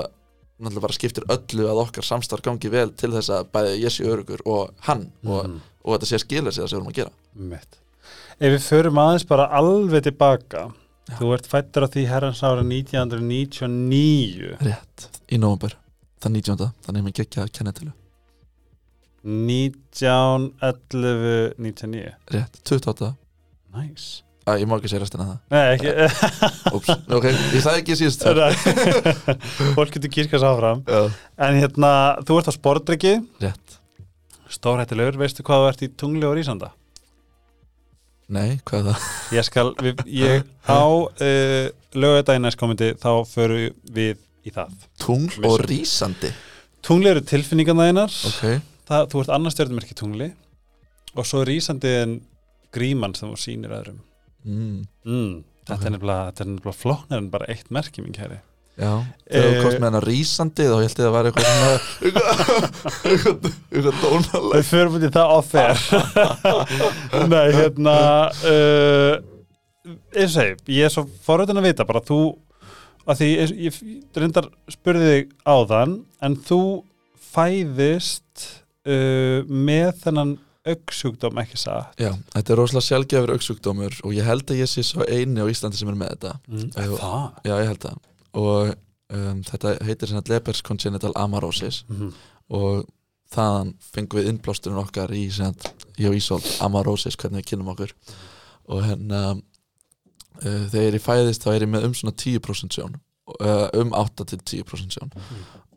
náttúrulega 0.62 0.80
bara 0.86 0.92
skiptir 0.96 1.24
öllu 1.28 1.64
að 1.68 1.80
okkar 1.84 2.04
samstarf 2.06 2.42
gangi 2.42 2.70
vel 2.70 2.90
til 2.96 3.10
þess 3.10 3.28
að 3.30 3.48
bæði 3.52 3.78
ég 3.82 3.90
sé 3.92 4.04
örugur 4.08 4.40
og 4.46 4.70
hann 4.88 5.10
og, 5.26 5.44
Mhm. 5.46 5.60
og 5.84 5.98
þetta 6.00 6.06
sé 6.08 6.14
að 6.16 6.24
skila 6.26 6.52
sig 6.52 6.64
það 6.64 6.68
sem 6.70 6.78
við 6.78 6.82
erum 6.82 6.92
að 6.92 6.98
gera. 7.00 7.10
Ef 8.40 8.52
við 8.52 8.62
förum 8.66 8.98
aðeins 8.98 9.26
bara 9.28 9.46
alveg 9.52 10.02
tilbaka 10.02 10.72
Þú 11.18 11.32
ert 11.36 11.48
fættur 11.50 11.86
á 11.86 11.88
því 11.92 12.04
herrans 12.10 12.42
ára 12.46 12.62
1999 12.66 14.56
rétt, 14.62 15.08
í 15.32 15.38
nóvember, 15.40 15.76
það 16.22 16.36
19. 16.38 16.70
þannig 16.86 17.02
að 17.02 17.06
mér 17.08 17.16
gekkja 17.20 17.46
að 17.46 17.52
kenna 17.58 17.74
til 17.76 17.90
19, 19.22 20.52
11, 20.58 21.54
99 21.62 22.12
rétt, 22.34 22.60
28 22.66 23.12
Nice. 23.72 24.22
Að 24.42 24.58
ég 24.64 24.66
má 24.68 24.74
ekki 24.74 24.90
segja 24.90 25.04
restina 25.04 25.24
af 25.24 25.52
Nei, 25.54 25.62
ekki. 25.76 25.92
Það 26.18 26.74
Úps, 26.76 26.88
ok, 27.16 27.26
ég 27.30 27.62
sagði 27.62 27.82
ekki 27.84 27.96
síðust 28.00 28.24
Fólk 29.76 29.94
getur 29.94 30.10
kýrkast 30.12 30.46
áfram. 30.48 30.82
Já, 30.82 31.06
En 31.46 31.60
hérna, 31.62 31.92
þú 32.26 32.40
ert 32.40 32.50
á 32.50 32.54
sportdryggi 32.58 33.14
rétt. 33.44 33.78
Stórhættilegur, 34.52 35.16
veistu 35.22 35.46
hvað 35.46 35.62
þú 35.62 35.68
ert 35.70 35.84
í 35.86 35.90
tungli 36.02 36.26
og 36.28 36.34
rísanda? 36.36 36.72
Nei, 38.32 38.60
hvað 38.68 38.78
er 38.78 38.86
það? 38.92 39.06
Ég 39.36 39.46
skal, 39.48 39.64
við, 39.82 40.02
ég 40.06 40.44
á 40.68 40.82
uh, 40.86 41.66
lögadaginn 41.98 42.46
næst 42.46 42.60
komandi 42.60 42.92
þá 43.02 43.10
förum 43.28 43.74
við 43.92 44.20
í 44.46 44.52
það. 44.54 44.72
Tungl 45.02 45.46
og 45.48 45.58
rísandi. 45.66 46.30
Tungli 46.82 47.10
eru 47.12 47.22
tilfinningarna 47.22 47.88
þeinar 47.90 48.14
Ok, 48.26 48.44
það, 48.88 49.04
þú 49.12 49.20
ert 49.22 49.32
annars 49.36 49.54
stjórnumerki 49.54 49.94
tungli 49.98 50.30
og 51.12 51.28
svo 51.28 51.42
rísandi 51.46 51.92
en 52.00 52.14
gríman 52.74 53.14
sem 53.14 53.28
þú 53.30 53.38
sýnir 53.38 53.74
öðrum. 53.76 54.00
Mm, 54.48 54.80
mm, 55.06 55.34
þetta, 55.66 55.76
Ok. 55.76 55.84
er 55.86 55.94
nefnilega, 55.94 56.32
þetta 56.32 56.48
nefnilega 56.48 56.78
flóknar 56.80 57.20
en 57.22 57.28
bara 57.30 57.46
eitt 57.52 57.68
merki 57.70 58.02
mín 58.02 58.16
kæri 58.16 58.40
Þegar 58.76 59.02
þú 59.02 59.22
Eh, 59.32 59.62
komst 59.64 59.80
með 59.80 59.88
hana 59.88 60.00
rísandi 60.04 60.64
þá 60.68 60.74
held 60.76 60.82
ég 60.84 60.92
að 60.92 61.06
það 61.06 61.14
var 61.14 61.28
eitthvað 61.28 61.46
svona 61.48 61.68
eitthvað, 63.08 63.46
eitthvað 63.72 64.02
dónalega 64.02 64.58
við 64.58 64.66
förum 64.68 64.96
út 64.98 65.06
í 65.06 65.10
það 65.14 65.32
offer 65.38 65.84
nei, 67.32 67.46
hérna 67.56 67.94
uh, 68.52 69.14
og 69.88 70.34
segi, 70.34 70.58
ég 70.76 70.88
er 70.88 70.92
svo 70.92 71.06
forröðin 71.24 71.62
að 71.62 71.68
vita 71.70 71.88
bara 71.88 72.04
þú 72.04 72.20
að 73.08 73.22
því 73.22 73.30
ég, 73.30 73.56
ég, 73.70 73.80
ég 73.94 74.20
reyndar 74.20 74.50
spurði 74.70 75.10
þig 75.14 75.32
áðan 75.48 75.96
en 76.22 76.38
þú 76.50 76.60
fæðist 77.32 78.48
uh, 78.84 79.40
með 79.48 79.94
þennan 80.04 80.36
auksjúkdóm 80.68 81.40
ekki 81.42 81.58
satt? 81.58 81.96
Já, 81.98 82.12
þetta 82.36 82.52
er 82.52 82.60
rosalega 82.60 82.90
sjálfgefur 82.90 83.32
auksjúkdómur 83.34 83.96
og 84.04 84.12
ég 84.14 84.28
held 84.28 84.44
að 84.52 84.60
ég 84.60 84.70
sé 84.70 84.84
svo 84.86 85.08
eini 85.08 85.40
á 85.42 85.48
Íslandi 85.50 85.80
sem 85.80 85.90
er 85.90 85.96
með 85.98 86.12
þetta. 86.14 86.36
Mm. 86.46 86.68
Það? 86.76 87.24
Já, 87.48 87.54
ég 87.56 87.70
held 87.72 87.86
það 87.88 88.00
og 88.32 88.74
um, 89.12 89.42
þetta 89.46 89.76
heitir 89.86 90.10
svona 90.10 90.24
Lepers 90.28 90.62
congenital 90.64 91.12
amaurosis 91.16 91.84
mm 91.88 91.96
-hmm. 91.96 92.12
og 92.48 92.84
þaðan 93.32 93.72
fengum 93.80 94.20
við 94.20 94.28
innblásturinn 94.28 94.82
okkar 94.82 95.12
í 95.16 95.30
sem 95.32 95.52
sagt, 95.52 95.86
ég 95.98 96.10
og 96.10 96.16
Ísolt 96.16 96.48
amaurosis, 96.60 97.16
hvernig 97.16 97.42
við 97.42 97.48
kynum 97.52 97.72
okkur. 97.72 97.94
Og 98.68 98.84
hérna 98.84 99.22
uh, 99.32 100.66
þegar 100.72 100.98
ég 100.98 101.02
fæðist 101.06 101.44
þá 101.44 101.54
er 101.54 101.64
ég 101.66 101.72
með 101.72 101.88
um 101.88 101.94
svona 101.94 102.16
10% 102.16 102.76
sjón 102.76 103.00
uh, 103.40 103.68
um 103.80 103.92
8-10% 103.96 104.96
sjón. 104.96 105.12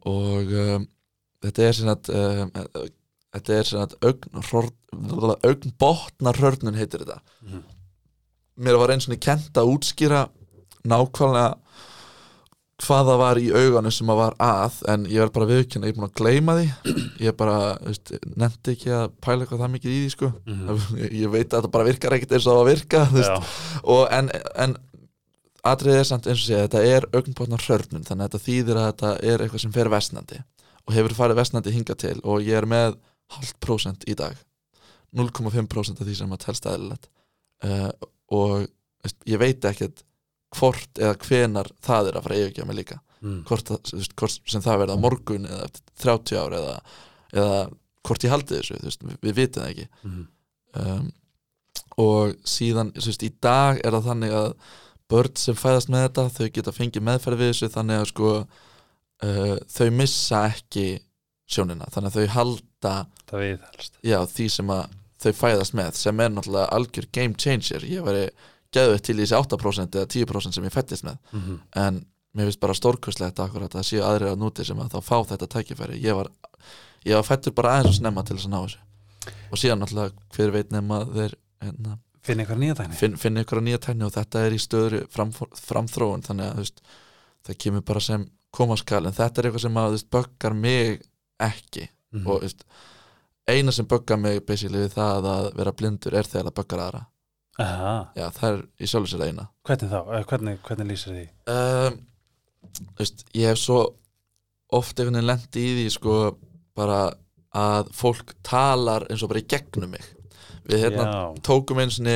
Og 0.06 0.52
um, 0.52 0.88
þetta 1.46 1.70
er 1.70 1.82
um, 1.86 2.52
uh, 2.56 2.88
þetta 3.36 3.58
er 3.60 3.70
sem 3.70 3.82
sagt 3.82 3.96
augn, 4.06 5.38
augn 5.44 5.76
botnar 5.80 6.40
hörnun 6.40 6.78
heitir 6.80 7.04
þetta. 7.04 7.22
Mhm. 7.44 7.64
mér 8.56 8.78
var 8.80 8.94
eins 8.94 9.10
og 9.10 9.20
kent 9.20 9.58
að 9.60 9.68
útskýra 9.68 10.30
nákvæmlega 10.88 11.58
hvað 12.84 13.10
það 13.10 13.20
var 13.22 13.40
í 13.40 13.46
augunum 13.56 13.94
sem 13.94 14.10
að 14.12 14.20
var 14.20 14.34
að 14.44 14.80
en 14.92 15.06
ég 15.08 15.22
verð 15.24 15.34
bara 15.38 15.48
viðkynna, 15.52 15.88
ég 15.88 15.94
er 15.94 16.00
búin 16.00 16.10
að 16.10 16.18
gleyma 16.20 16.56
því. 16.58 16.96
Ég 17.26 17.36
bara, 17.40 17.60
veist, 17.86 18.12
nefndi 18.36 18.74
ekki 18.76 18.92
að 18.92 19.14
pæla 19.24 19.46
eitthvað 19.46 19.62
það 19.64 19.72
mikið 19.76 19.94
í 19.94 20.00
því 20.02 20.10
sko. 20.12 20.32
Ég, 21.00 21.14
ég 21.22 21.32
veit 21.32 21.48
að 21.48 21.56
þetta 21.56 21.72
bara 21.72 21.88
virkar 21.88 22.16
ekkert 22.18 22.36
eins 22.36 22.46
og 22.46 22.52
það 22.52 22.60
var 22.60 22.66
að 22.66 22.72
virka 22.74 23.06
og 23.96 24.02
en, 24.18 24.32
en 24.66 24.76
atriðið 25.72 26.02
er 26.02 26.10
samt 26.10 26.28
eins 26.28 26.42
og 26.42 26.50
sé 26.50 26.60
þetta 26.66 26.84
er 26.90 27.08
augnbótnar 27.16 27.64
hörnun 27.66 28.06
þannig 28.06 28.26
að 28.26 28.28
þetta 28.28 28.46
þýðir 28.50 28.82
að 28.82 28.90
þetta 28.90 29.14
er 29.32 29.46
eitthvað 29.46 29.64
sem 29.64 29.76
fer 29.76 29.92
vestnandi 29.94 30.42
og 30.86 30.98
hefur 30.98 31.16
farið 31.18 31.40
vestnandi 31.40 31.74
hinga 31.74 31.96
til 31.98 32.18
og 32.22 32.44
ég 32.46 32.60
er 32.60 32.68
með 32.70 33.00
halvt 33.34 33.58
prósent 33.64 34.04
í 34.06 34.18
dag. 34.20 34.36
0,5% 35.16 36.02
af 36.04 36.06
því 36.10 36.18
sem 36.20 36.36
að 36.36 36.44
telst 36.44 36.68
aðeinslegt 36.68 37.08
uh, 37.66 37.92
og 38.36 38.68
veist, 39.06 39.18
ég 39.30 39.40
veit 39.42 39.66
ekkert 39.70 40.04
hvort 40.56 41.02
eða 41.02 41.18
hvenar 41.26 41.72
það 41.84 42.12
er 42.12 42.18
að 42.18 42.28
fara 42.28 42.38
að 42.38 42.46
yfirgefa 42.46 42.70
mig 42.70 42.80
líka. 42.82 43.00
Mm. 43.26 43.42
hvort, 43.48 43.72
veist, 43.94 44.14
hvort 44.20 44.52
sem 44.52 44.62
það 44.62 44.82
verða 44.84 44.96
morgun 45.02 45.48
eða 45.50 45.66
eftir 45.66 45.84
30 46.04 46.38
ár 46.38 46.56
eða, 46.60 46.74
eða 47.34 47.60
hvort 48.06 48.26
ég 48.26 48.34
haldi 48.36 48.60
þessu 48.60 48.80
veist, 48.84 49.06
við, 49.24 49.32
vitum 49.40 49.64
það 49.64 49.72
ekki. 49.72 49.88
Mm. 50.06 50.26
um, 50.82 51.08
og 52.06 52.36
síðan 52.46 52.92
veist, 53.00 53.26
í 53.26 53.32
dag 53.42 53.80
er 53.82 53.96
það 53.96 54.12
þannig 54.12 54.36
að 54.42 54.50
börn 55.12 55.40
sem 55.40 55.58
fæðast 55.58 55.92
með 55.94 56.08
þetta 56.08 56.28
þau 56.36 56.46
geta 56.58 56.76
fengið 56.76 57.08
meðferð 57.08 57.42
við 57.42 57.52
þessu 57.54 57.72
þannig 57.74 58.02
að 58.02 58.08
sko 58.12 58.30
uh, 58.36 59.58
þau 59.78 59.90
missa 59.96 60.44
ekki 60.52 60.86
sjónina. 61.50 61.90
Þannig 61.94 62.12
að 62.12 62.20
þau 62.20 62.36
halda 62.36 62.96
já, 64.06 64.20
því 64.30 64.48
sem 64.58 64.72
að 64.76 64.96
þau 65.26 65.32
fæðast 65.40 65.78
með 65.78 65.98
sem 65.98 66.22
er 66.22 66.34
náttúrulega 66.34 66.74
algjör 66.78 67.10
game 67.16 67.38
changer. 67.42 67.86
Ég 67.90 68.06
væri 68.06 68.28
geðveitt 68.76 69.06
til 69.08 69.18
í 69.18 69.24
þessi 69.24 69.38
8% 69.40 70.00
eða 70.00 70.12
10% 70.14 70.58
sem 70.58 70.68
ég 70.68 70.76
fættist 70.76 71.08
með. 71.08 71.18
Mm 71.32 71.42
-hmm. 71.42 71.60
en 71.86 72.02
mér 72.36 72.50
finnst 72.50 72.60
bara 72.60 72.76
stórkostlegt 72.76 73.40
akkurat 73.40 73.72
að 73.72 73.80
það 73.80 73.88
séu 73.90 74.02
aðrir 74.04 74.34
að 74.34 74.42
núti 74.42 74.66
sem 74.68 74.80
að 74.80 74.96
þá 74.96 75.00
fá 75.02 75.18
þetta 75.32 75.48
tækifæri. 75.54 76.02
Ég 76.04 76.18
var, 76.18 76.32
ég 77.06 77.16
var 77.16 77.24
fættur 77.24 77.56
bara 77.56 77.76
aðeins 77.76 77.94
og 77.94 78.00
snemma 78.00 78.24
til 78.24 78.36
þess 78.36 78.50
að 78.50 78.56
ná 78.56 78.60
þessu. 78.66 78.82
Og 79.52 79.62
síðan 79.62 79.80
náttúrulega 79.82 80.12
hver 80.36 80.52
veit 80.52 80.72
nema 80.72 81.06
þeir 81.06 81.36
hérna, 81.64 81.98
Finn 82.26 82.42
eitthvað 82.42 82.58
nýja 82.58 82.76
dæni 82.80 82.98
finn, 82.98 83.18
finna 83.22 83.44
ykkur 83.46 83.60
nýja 83.62 83.80
tækni 83.86 84.06
og 84.08 84.14
þetta 84.16 84.42
er 84.48 84.56
í 84.56 84.62
stöður 84.62 84.96
fram, 85.14 85.32
framþróun. 85.62 86.24
Þannig 86.26 86.48
að 86.48 86.62
veist, 86.64 86.82
það 87.46 87.60
kemur 87.62 87.86
bara 87.86 88.02
sem 88.02 88.24
komaskal. 88.56 89.04
En 89.06 89.14
þetta 89.14 89.42
er 89.42 89.50
eitthvað 89.50 89.66
sem 89.68 89.78
að 89.82 89.98
böggar 90.16 90.58
mig 90.58 91.04
ekki. 91.40 91.90
Mhm. 92.16 92.28
og 92.28 92.40
þú 92.40 92.48
veist, 92.48 92.66
eina 93.48 93.72
sem 93.72 93.86
böggar 93.86 94.20
mig 94.20 94.42
við 94.46 94.90
það 94.94 95.30
að 95.30 95.52
vera 95.56 95.72
blindur 95.72 96.16
er 96.16 96.24
þegar 96.24 96.50
það 96.50 96.58
böggar 96.60 96.84
aðra. 96.86 97.06
Já, 98.18 98.26
það 98.36 98.50
er 98.50 98.64
í 98.80 98.90
sjálfu 98.90 99.12
sér 99.12 99.28
eina 99.30 99.48
Hvernig 99.68 99.92
þá? 99.94 100.00
Eh, 100.18 100.26
Hvernig, 100.32 100.58
hvernig 100.68 100.90
lýsir 100.92 101.16
því? 101.16 101.28
um, 101.54 102.00
veist, 103.00 103.24
ég 103.34 103.52
hef 103.52 103.62
svo 103.62 103.80
oft 104.76 105.00
einhvern 105.00 105.16
veginn 105.20 105.30
lent 105.30 105.62
í 105.62 105.68
því 105.78 105.86
sko 105.94 106.18
bara 106.76 107.00
að 107.56 107.94
fólk 107.96 108.36
talar 108.44 109.06
eins 109.10 109.24
og 109.24 109.32
bara 109.32 109.44
í 109.44 109.48
gegnum 109.48 109.96
mig 109.96 110.04
við 110.66 110.88
hérna 110.88 111.06
Já 111.08 111.26
tókum 111.46 111.80
eins 111.84 112.00
og 112.02 112.08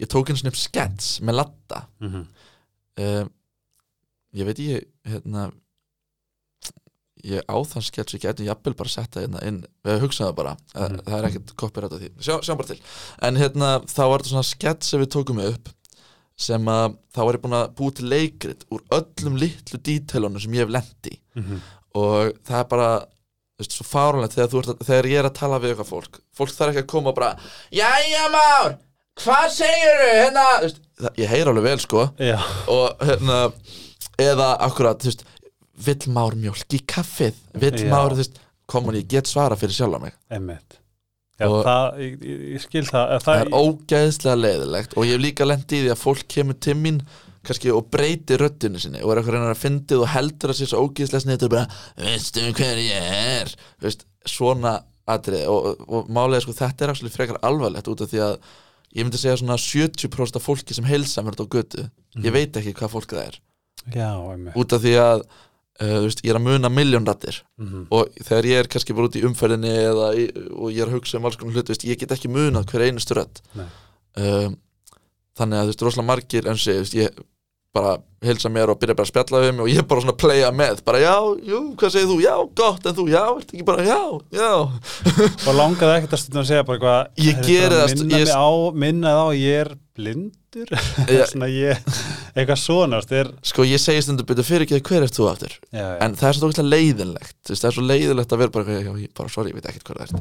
ég 0.00 0.10
tók 0.10 0.30
eins 0.30 0.42
og 0.44 0.50
upp 0.50 0.58
skets 0.58 1.20
með 1.22 1.38
latta 1.40 1.84
mm 2.02 2.08
-hmm. 2.10 2.24
um, 3.04 3.30
ég 4.34 4.46
veit 4.46 4.58
ég 4.58 4.88
hérna 5.06 5.50
ég 7.24 7.44
á 7.48 7.56
þann 7.70 7.84
skets 7.86 8.14
ég 8.16 8.22
geti 8.24 8.46
jafnvel 8.48 8.74
bara 8.78 8.92
setta 8.92 9.22
hérna 9.24 9.40
inn 9.48 9.62
við 9.86 10.02
hugsaðum 10.04 10.30
það 10.32 10.36
bara, 10.40 10.56
mm 10.74 10.98
það 11.06 11.16
er 11.18 11.28
ekkert 11.30 11.54
copyright 11.62 11.94
á 11.94 11.98
því, 12.02 12.10
sjá, 12.20 12.34
sjáum 12.44 12.60
bara 12.60 12.70
til. 12.72 12.80
En 13.28 13.40
hérna 13.40 13.70
þá 13.88 14.02
var 14.10 14.20
þetta 14.22 14.32
svona 14.34 14.48
skets 14.50 14.92
sem 14.92 15.00
við 15.02 15.10
tókum 15.16 15.40
upp 15.44 15.72
sem 16.44 16.68
að 16.68 16.96
þá 17.14 17.20
var 17.22 17.36
ég 17.38 17.42
búin 17.44 17.56
að 17.60 17.72
búi 17.78 17.94
til 17.94 18.08
leikrit 18.10 18.64
úr 18.74 18.82
öllum 18.96 19.36
litlu 19.38 19.78
dítelunum 19.86 20.42
sem 20.42 20.56
ég 20.56 20.64
hef 20.66 20.72
lent 20.74 21.10
í. 21.10 21.18
Mhm. 21.38 21.60
og 21.94 22.32
það 22.42 22.58
er 22.58 22.64
bara 22.70 22.88
veist, 23.58 23.72
svo 23.76 23.84
fárunlegt 23.86 24.34
þegar, 24.34 24.74
þegar 24.82 25.06
ég 25.06 25.18
er 25.20 25.28
að 25.28 25.36
tala 25.38 25.60
við 25.62 25.74
eitthvað 25.74 25.92
fólk. 25.92 26.18
Fólk 26.34 26.50
þarf 26.50 26.72
ekki 26.74 26.82
að 26.82 26.90
koma 26.90 27.12
og 27.12 27.18
bara 27.20 27.36
Jæja 27.70 28.24
már, 28.34 28.74
hvað 29.22 29.46
segirðu? 29.54 30.10
Hérna 30.18 30.46
Þú 30.58 30.66
veist, 30.66 30.80
það, 30.98 31.20
ég 31.22 31.30
heyr 31.30 31.50
alveg 31.52 31.66
vel 31.68 31.78
sko. 31.84 32.08
Já. 32.18 32.38
Og 32.74 33.04
hérna 33.06 33.38
eða 34.18 34.48
akkurat, 34.66 34.98
þú 35.02 35.10
veist 35.12 35.24
vill 35.86 36.06
már 36.14 36.36
mjólk 36.38 36.76
í 36.76 36.80
kaffið? 36.86 37.36
Vill 37.58 37.76
Já. 37.82 37.90
már, 37.90 38.14
þú 38.14 38.22
veist, 38.22 38.40
komun 38.70 38.98
ég 38.98 39.08
get 39.10 39.30
svara 39.30 39.58
fyrir 39.58 39.74
sjálf 39.76 40.00
mig? 40.02 40.14
Einmitt. 40.30 40.80
Já, 41.34 41.48
Og- 41.50 41.64
það, 41.66 41.98
ég, 41.98 42.24
ég 42.54 42.62
skil 42.62 42.84
það 42.86 43.14
það 43.24 43.40
er 43.42 43.48
ógeðslega 43.58 44.38
leiðilegt 44.38 44.92
og 44.94 45.04
ég 45.08 45.16
hef 45.16 45.22
líka 45.24 45.46
lent 45.48 45.72
í 45.74 45.80
því 45.82 45.90
að 45.90 46.02
fólk 46.04 46.26
kemur 46.30 46.58
til 46.62 46.76
mín 46.78 47.00
kannski 47.44 47.72
og 47.74 47.88
breytir 47.90 48.38
röddinu 48.40 48.78
sinni 48.80 49.02
og 49.02 49.10
er 49.10 49.20
eitthvað 49.20 49.34
reynar 49.34 49.52
að 49.56 49.62
fyndið 49.64 50.04
og 50.04 50.12
heldur 50.14 50.52
að 50.54 50.60
sé 50.60 50.68
svo 50.70 50.84
ógeðslega 50.86 51.24
snið 51.26 51.46
og 51.48 51.50
bara, 51.56 51.66
veistu 51.98 52.44
hver 52.54 52.78
ég 52.80 53.08
er? 53.42 53.50
Veist, 53.82 54.06
svona 54.24 54.76
atrið 55.10 55.48
og, 55.50 55.66
og, 55.66 55.82
og 55.90 56.12
málega 56.14 56.44
sko 56.44 56.54
þetta 56.56 56.86
er 56.86 57.12
frekar 57.12 57.40
alvarlegt 57.44 57.90
út 57.92 58.04
af 58.06 58.12
því 58.12 58.22
að 58.24 58.36
ég 58.94 59.02
myndi 59.04 59.20
segja 59.20 59.40
svona 59.42 59.58
70% 59.60 60.38
af 60.38 60.46
fólki 60.46 60.76
sem 60.76 60.86
heilsa 60.88 61.24
mér 61.24 61.34
þetta 61.36 61.50
á 61.50 61.54
götu 61.58 61.84
ég 62.22 62.34
veit 62.34 62.56
ekki 62.60 62.76
hvað 62.78 62.94
fólk 62.94 63.10
það 63.10 63.26
er. 63.26 63.40
Já, 63.92 64.10
út 64.54 64.72
af 64.72 64.80
því 64.86 64.94
að 65.02 65.26
uh, 65.82 65.98
veist, 66.04 66.22
ég 66.24 66.30
er 66.34 66.38
að 66.40 66.46
muna 66.48 66.70
miljónrættir 66.72 67.40
mm 67.58 67.86
og 67.94 68.14
þegar 68.24 68.48
ég 68.50 68.62
er 68.64 68.70
kannski 68.74 68.94
bara 68.96 69.10
út 69.10 69.18
í 69.18 69.24
umferðinni 69.28 69.74
eða, 69.84 70.08
og 70.54 70.70
ég 70.72 70.82
er 70.84 70.90
að 70.90 70.96
hugsa 71.00 71.18
um 71.20 71.26
alls 71.28 71.36
konar 71.40 71.58
hlut 71.58 71.72
veist, 71.74 71.84
ég 71.88 71.98
get 72.00 72.14
ekki 72.16 72.30
munað 72.32 72.66
hver 72.72 72.86
einustu 72.88 73.14
rödd. 73.18 73.42
Nei. 73.58 73.66
um, 74.22 74.56
þannig 75.38 75.58
að 75.58 75.64
þú 75.64 75.72
veist, 75.74 75.86
rosalega 75.88 76.10
margir 76.12 76.46
þú 76.50 76.80
veist, 76.80 76.94
ég, 76.98 77.22
bara 77.74 77.96
hilsa 78.22 78.46
mér 78.54 78.70
og 78.70 78.78
byrja 78.78 78.94
bara 78.94 79.02
að 79.02 79.10
spjalla 79.10 79.38
við 79.42 79.48
mig 79.56 79.64
og 79.64 79.70
ég 79.72 79.86
bara 79.90 80.02
svona 80.04 80.14
playa 80.22 80.50
með, 80.54 80.82
bara 80.86 81.00
já, 81.02 81.14
jú, 81.42 81.58
hvað 81.80 81.90
segir 81.90 82.06
þú, 82.12 82.18
já, 82.22 82.34
gott, 82.60 82.84
en 82.86 82.94
þú, 82.94 83.06
já, 83.10 83.22
ert 83.34 83.50
ekki 83.50 83.66
bara, 83.66 83.82
já, 83.88 83.98
já. 84.38 84.50
Og 85.48 85.56
langaði 85.58 85.96
ekkert 85.98 86.14
að 86.14 86.22
stundum 86.22 86.44
að 86.44 86.50
segja 86.52 86.66
bara 86.68 86.78
eitthvað 86.78 87.24
Ég 87.26 87.50
er 87.64 87.74
bara 87.74 87.80
það, 87.80 87.96
minna 87.98 88.20
ég- 88.20 88.28
mig 88.30 88.36
á, 88.38 88.48
minna 88.84 89.14
þá 89.18 89.24
að 89.24 89.40
ég 89.42 89.58
er 89.64 89.72
blindur? 89.94 90.70
Svona 91.30 91.46
ég, 91.50 91.80
eitthvað 92.34 92.58
svona 92.60 92.98
er, 93.14 93.28
Sko, 93.46 93.64
ég 93.66 93.80
segi 93.82 94.02
stundu 94.04 94.24
byrja 94.26 94.44
fyrir 94.46 94.64
ekki 94.66 94.80
hver 94.88 95.06
ert 95.06 95.16
þú 95.16 95.26
aftur? 95.30 95.54
Já, 95.70 95.80
já. 95.82 95.96
En 96.04 96.16
það 96.18 96.28
er 96.28 96.36
svo 96.38 96.44
tókislega 96.48 96.70
leiðinlegt 96.72 97.50
Það 97.50 97.66
er 97.70 97.76
svo 97.76 97.84
leiðinlegt 97.86 98.34
að 98.36 98.42
vera 98.42 98.54
bara, 98.56 98.76
já, 98.78 98.92
ég 99.04 99.12
bara, 99.18 99.32
sorry, 99.34 99.52
ég 99.52 99.58
veit 99.58 99.68
ekkert 99.70 99.86
hvað 99.88 100.00
það 100.02 100.14
er 100.14 100.20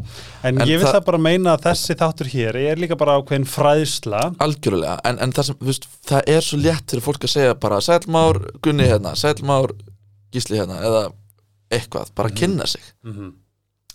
En, 0.49 0.61
En 0.61 0.61
ég 0.69 0.77
vil 0.81 0.87
það- 0.87 0.95
það 0.97 1.05
bara 1.09 1.21
meina 1.27 1.53
að 1.57 1.65
þessi 1.67 1.97
þáttur 2.01 2.31
hér 2.33 2.59
er 2.63 2.81
líka 2.83 2.97
bara 2.99 3.17
ákveðin 3.21 3.47
fræðsla. 3.53 4.23
Algjörlega, 4.47 4.95
en, 5.11 5.21
en 5.27 5.35
það 5.37 5.49
sem, 5.49 5.59
veist, 5.69 5.89
það 6.09 6.33
er 6.37 6.47
svo 6.49 6.61
létt 6.63 6.93
fyrir 6.95 7.05
fólk 7.09 7.27
að 7.29 7.33
segja 7.35 7.53
bara 7.67 7.81
Sælmár, 7.83 8.41
Gunni 8.65 8.89
hérna, 8.89 9.13
Sælmár, 9.19 9.73
Gísli 10.33 10.57
hérna 10.61 10.81
Eða 10.85 11.05
eitthvað, 11.73 12.13
bara 12.17 12.29
kynna 12.33 12.65
sig. 12.69 12.81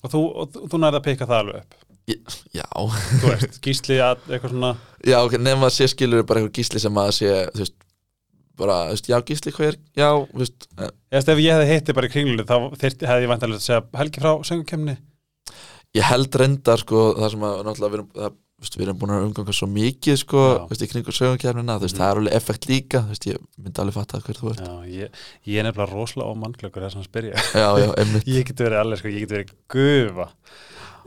Og 0.02 0.10
þú, 0.12 0.20
og 0.42 0.50
þú, 0.54 0.64
þú 0.70 0.78
nærði 0.82 0.98
að 1.02 1.06
peka 1.10 1.26
það 1.26 1.40
alveg 1.42 1.62
upp 1.62 1.84
Já, 2.56 2.64
þú 2.72 3.28
veist, 3.32 3.58
gísli 3.64 3.98
að 4.00 4.22
eitthvað 4.32 4.54
svona 4.54 4.70
já, 5.04 5.18
ok, 5.20 5.36
nefn 5.44 5.66
að 5.68 5.74
sé 5.76 5.88
skilur 5.92 6.24
bara 6.28 6.40
eitthvað 6.40 6.56
Gísli 6.58 6.80
sem 6.82 7.00
að 7.02 7.10
sé, 7.18 7.34
þú 7.52 7.62
veist 7.64 7.76
bara, 8.58 8.78
þú 8.88 8.94
veist, 8.96 9.10
já, 9.12 9.18
Gísli, 9.28 9.52
hvað 9.54 9.68
er, 9.72 9.76
já, 10.00 10.08
þú 10.32 10.40
veist 10.42 10.68
eh, 10.78 10.90
Eða, 11.12 11.32
ef 11.34 11.42
ég 11.44 11.54
hefði 11.58 11.70
heitti 11.74 11.96
bara 11.98 12.08
í 12.08 12.14
kringlunni 12.16 12.48
þá 12.48 12.56
þyrfti, 12.80 13.08
hefði 13.12 13.26
ég 13.28 13.32
vantarlega 13.34 13.60
að 13.60 13.66
segja 13.68 13.84
Helgi 14.00 14.24
frá 14.24 14.32
söngukemni 14.50 14.96
ég 15.96 16.04
held 16.04 16.36
reyndar 16.42 16.82
sko 16.82 17.02
það 17.16 17.30
sem 17.34 17.44
að 17.48 17.60
náttúrulega 17.64 17.92
við 17.92 17.98
erum, 18.00 18.08
það, 18.18 18.34
veist, 18.58 18.74
við 18.76 18.84
erum 18.88 18.98
búin 19.00 19.12
að 19.14 19.26
umganga 19.28 19.54
svo 19.56 19.68
mikið 19.72 20.18
sko 20.24 20.42
þú 20.64 20.66
veist, 20.72 20.82
í 20.84 20.88
kringu 20.90 21.14
sögumkjærnina, 21.16 21.76
þú 21.78 21.86
veist, 21.86 21.96
Mhm. 21.96 22.02
það 22.02 22.10
er 22.10 22.20
alveg 22.22 22.36
effekt 22.40 22.66
líka 22.68 23.00
þú 23.06 23.12
veist, 23.14 23.28
ég 23.30 23.38
myndi 23.62 23.80
alveg 23.84 23.96
fatta 23.96 24.20
hver 24.24 24.40
þú 24.40 24.50
ert. 24.52 24.60
Já, 24.64 24.74
ég, 24.98 25.22
ég 25.48 25.60
er 25.62 25.68
nefnilega 25.68 25.92
rosalega 25.94 26.32
ómannglöggur 26.34 26.84
þess 26.88 26.98
að 27.00 27.06
spyrja 27.08 27.46
já, 27.56 27.68
já, 27.84 27.88
Ég 28.36 28.44
get 28.50 28.64
verið 28.66 28.82
alveg, 28.82 29.00
sko, 29.00 29.14
ég 29.14 29.24
get 29.24 29.32
verið 29.36 29.54
gufa 29.72 30.28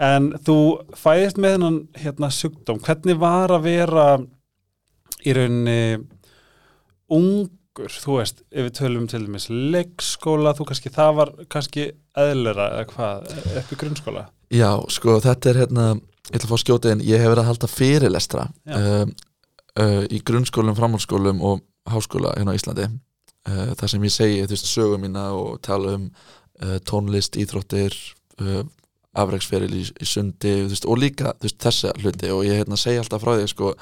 En 0.01 0.31
þú 0.41 0.57
fæðist 0.97 1.37
með 1.41 1.57
hennan 1.57 1.79
hérna 2.01 2.31
sjúkdóm, 2.33 2.81
hvernig 2.81 3.19
var 3.21 3.53
að 3.53 3.67
vera 3.67 4.05
í 5.21 5.33
rauninni 5.37 5.81
ungur, 7.11 7.97
þú 8.01 8.17
veist 8.17 8.41
ef 8.49 8.67
við 8.67 8.77
tölum 8.79 9.09
til 9.11 9.21
dæmis 9.27 9.49
leikskóla 9.51 10.55
þú 10.57 10.71
kannski, 10.71 10.93
það 10.95 11.11
var 11.19 11.33
kannski 11.53 11.91
eðlera 12.17 12.71
eða 12.79 12.87
hvað, 12.95 13.35
upp 13.61 13.75
í 13.75 13.79
grunnskóla? 13.83 14.25
Já, 14.51 14.71
sko, 14.91 15.19
þetta 15.23 15.51
er 15.51 15.61
hérna 15.61 15.85
ég 16.31 16.39
ætla 16.39 16.47
að 16.47 16.49
fá 16.49 16.57
að 16.57 16.63
skjóta 16.63 16.95
inn, 16.95 17.05
ég 17.05 17.21
hef 17.21 17.31
verið 17.31 17.43
að 17.43 17.49
halda 17.51 17.69
fyrirlestra 17.71 18.47
um, 18.73 19.13
uh, 19.79 20.03
í 20.09 20.19
grunnskólum, 20.27 20.77
framhaldsskólum 20.77 21.41
og 21.45 21.63
háskóla 21.91 22.35
hérna 22.37 22.55
á 22.55 22.57
Íslandi. 22.57 22.89
Uh, 23.49 23.71
þar 23.77 23.93
sem 23.93 24.05
ég 24.05 24.13
segi, 24.13 24.43
þú 24.45 24.55
veist, 24.55 24.69
sögum 24.69 25.05
mína 25.05 25.29
og 25.37 25.61
tala 25.65 25.95
um 25.97 26.09
uh, 26.09 26.77
tónlist, 26.87 27.37
íþróttir 27.41 27.95
afreiksferil 29.13 29.73
í, 29.75 29.83
í 30.01 30.05
sundi 30.07 30.53
veist, 30.69 30.85
og 30.87 30.97
líka 31.01 31.33
veist, 31.41 31.57
þessa 31.59 31.91
hluti 31.99 32.29
og 32.31 32.45
ég 32.47 32.61
hérna, 32.61 32.77
segi 32.79 32.97
alltaf 33.01 33.21
frá 33.21 33.35
því 33.37 33.47
sko, 33.51 33.73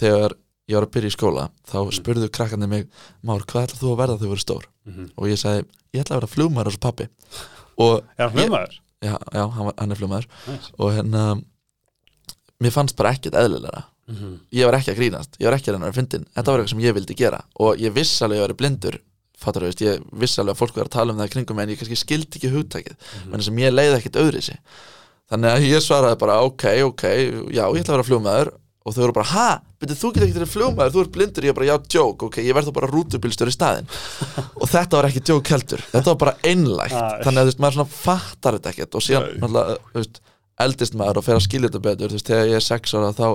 þegar 0.00 0.32
ég 0.68 0.74
var 0.78 0.86
að 0.86 0.92
byrja 0.94 1.10
í 1.12 1.16
skóla 1.16 1.48
þá 1.68 1.78
spurðu 1.92 2.28
krakkandi 2.32 2.68
mig 2.70 2.86
Már, 3.22 3.42
hvað 3.44 3.66
ætlar 3.66 3.80
þú 3.82 3.92
að 3.92 3.98
verða 4.02 4.16
þegar 4.16 4.22
þú 4.24 4.32
verður 4.32 4.46
stór? 4.46 4.64
mm 4.86 4.92
-hmm. 4.94 5.08
og 5.16 5.28
ég 5.28 5.38
sagði, 5.38 5.64
ég 5.92 6.00
ætla 6.00 6.16
að 6.16 6.20
vera 6.20 6.34
flugmaður 6.34 6.66
eins 6.70 6.74
og 6.80 6.80
pappi 6.80 7.08
og 7.76 8.02
Er 8.18 8.28
hann 8.28 8.32
fljómaður? 8.36 8.80
já, 9.02 9.16
já 9.34 9.44
hann, 9.50 9.64
var, 9.66 9.74
hann 9.78 9.90
er 9.90 9.96
flugmaður 9.96 10.26
Nice. 10.48 10.70
og 10.78 10.92
hérna 10.92 11.42
mér 12.62 12.70
fannst 12.70 12.96
bara 12.96 13.10
ekkert 13.12 13.34
eðlilega 13.34 13.84
Mm 14.08 14.16
-hmm. 14.16 14.38
ég 14.52 14.64
var 14.66 14.74
ekki 14.74 14.90
að 14.90 14.96
grínast, 14.98 15.36
ég 15.38 15.46
var 15.46 15.54
ekki 15.54 15.70
að 15.70 15.74
reyna 15.74 15.86
að 15.88 15.94
fyndin 15.94 16.24
þetta 16.34 16.50
var 16.50 16.58
eitthvað 16.60 16.70
sem 16.70 16.80
ég 16.80 16.94
vildi 16.94 17.14
gera 17.14 17.44
og 17.60 17.76
ég 17.78 17.92
viss 17.94 18.22
alveg 18.22 18.38
að 18.38 18.42
ég 18.42 18.48
var 18.48 18.54
blindur 18.56 18.98
fattur, 19.42 19.66
veist, 19.68 19.84
ég 19.84 20.00
viss 20.22 20.40
alveg 20.40 20.56
að 20.56 20.62
fólk 20.62 20.78
var 20.78 20.88
að 20.88 20.96
tala 20.96 21.14
um 21.14 21.20
það 21.20 21.30
í 21.30 21.34
kringum 21.36 21.62
en 21.62 21.74
ég 21.74 21.82
kannski 21.82 21.98
skildi 22.00 22.40
ekki 22.40 22.50
hugtakið. 22.54 23.12
Menn 23.30 23.44
sem 23.44 23.62
ég 23.62 23.74
leiði 23.74 23.98
ekkert 23.98 24.20
öðri 24.22 24.42
sig 24.48 24.58
þannig 25.32 25.54
að 25.54 25.68
ég 25.70 25.84
svaraði 25.84 26.18
bara 26.20 26.40
ok, 26.44 26.66
ok 26.90 27.06
já, 27.54 27.64
ég 27.64 27.80
ætla 27.80 27.94
að 27.94 27.96
vera 27.96 28.08
flugmaður. 28.10 28.52
Og 28.82 28.90
þau 28.96 29.04
voru 29.04 29.14
bara, 29.14 29.30
ha, 29.30 29.50
betur 29.78 29.94
þú 29.94 30.08
getur 30.10 30.24
ekki 30.26 30.34
verið 30.40 30.48
flugmaður 30.50 30.94
þú 30.96 31.02
ert 31.04 31.10
blindur, 31.14 31.44
ég 31.46 31.54
bara, 31.54 31.66
já, 31.68 31.76
joke, 31.94 32.26
ok, 32.26 32.38
ég 32.42 32.56
verð 32.56 32.66
þá 32.66 32.74
bara 32.80 32.88
rútubilstur 32.90 33.46
í 33.46 33.54
staðinn. 33.54 33.86
Og 34.60 34.66
þetta 34.72 34.98
var 34.98 35.06
ekki 35.06 35.22
joke 35.28 35.54
heldur, 35.54 35.84
þetta 35.92 36.10
var 36.10 36.18
bara 36.18 36.32
einlægt. 36.50 36.96
Ah. 36.98 37.20
þannig 37.22 37.38
að 37.38 37.46
þú 37.46 37.52
veist, 37.52 37.60
maður 37.62 37.76
svona 37.76 37.94
fattar 37.94 38.58
þetta 38.58 38.72
ekkert. 38.72 38.98
Og 38.98 39.04
síðan, 39.06 39.46
þú 39.46 40.00
veist 40.00 40.18
eldist 40.66 40.98
maður 40.98 41.22
og 41.22 41.26
fer 41.28 41.38
að 41.38 41.46
skilja 41.46 41.70
þetta 41.70 41.84
betur. 41.86 42.10
Þú 42.10 42.18
veist, 42.18 42.32
þegar 42.32 42.50
ég 42.50 42.58
er 42.58 42.66
sex 42.66 42.96
ára 42.98 43.12
þá 43.20 43.28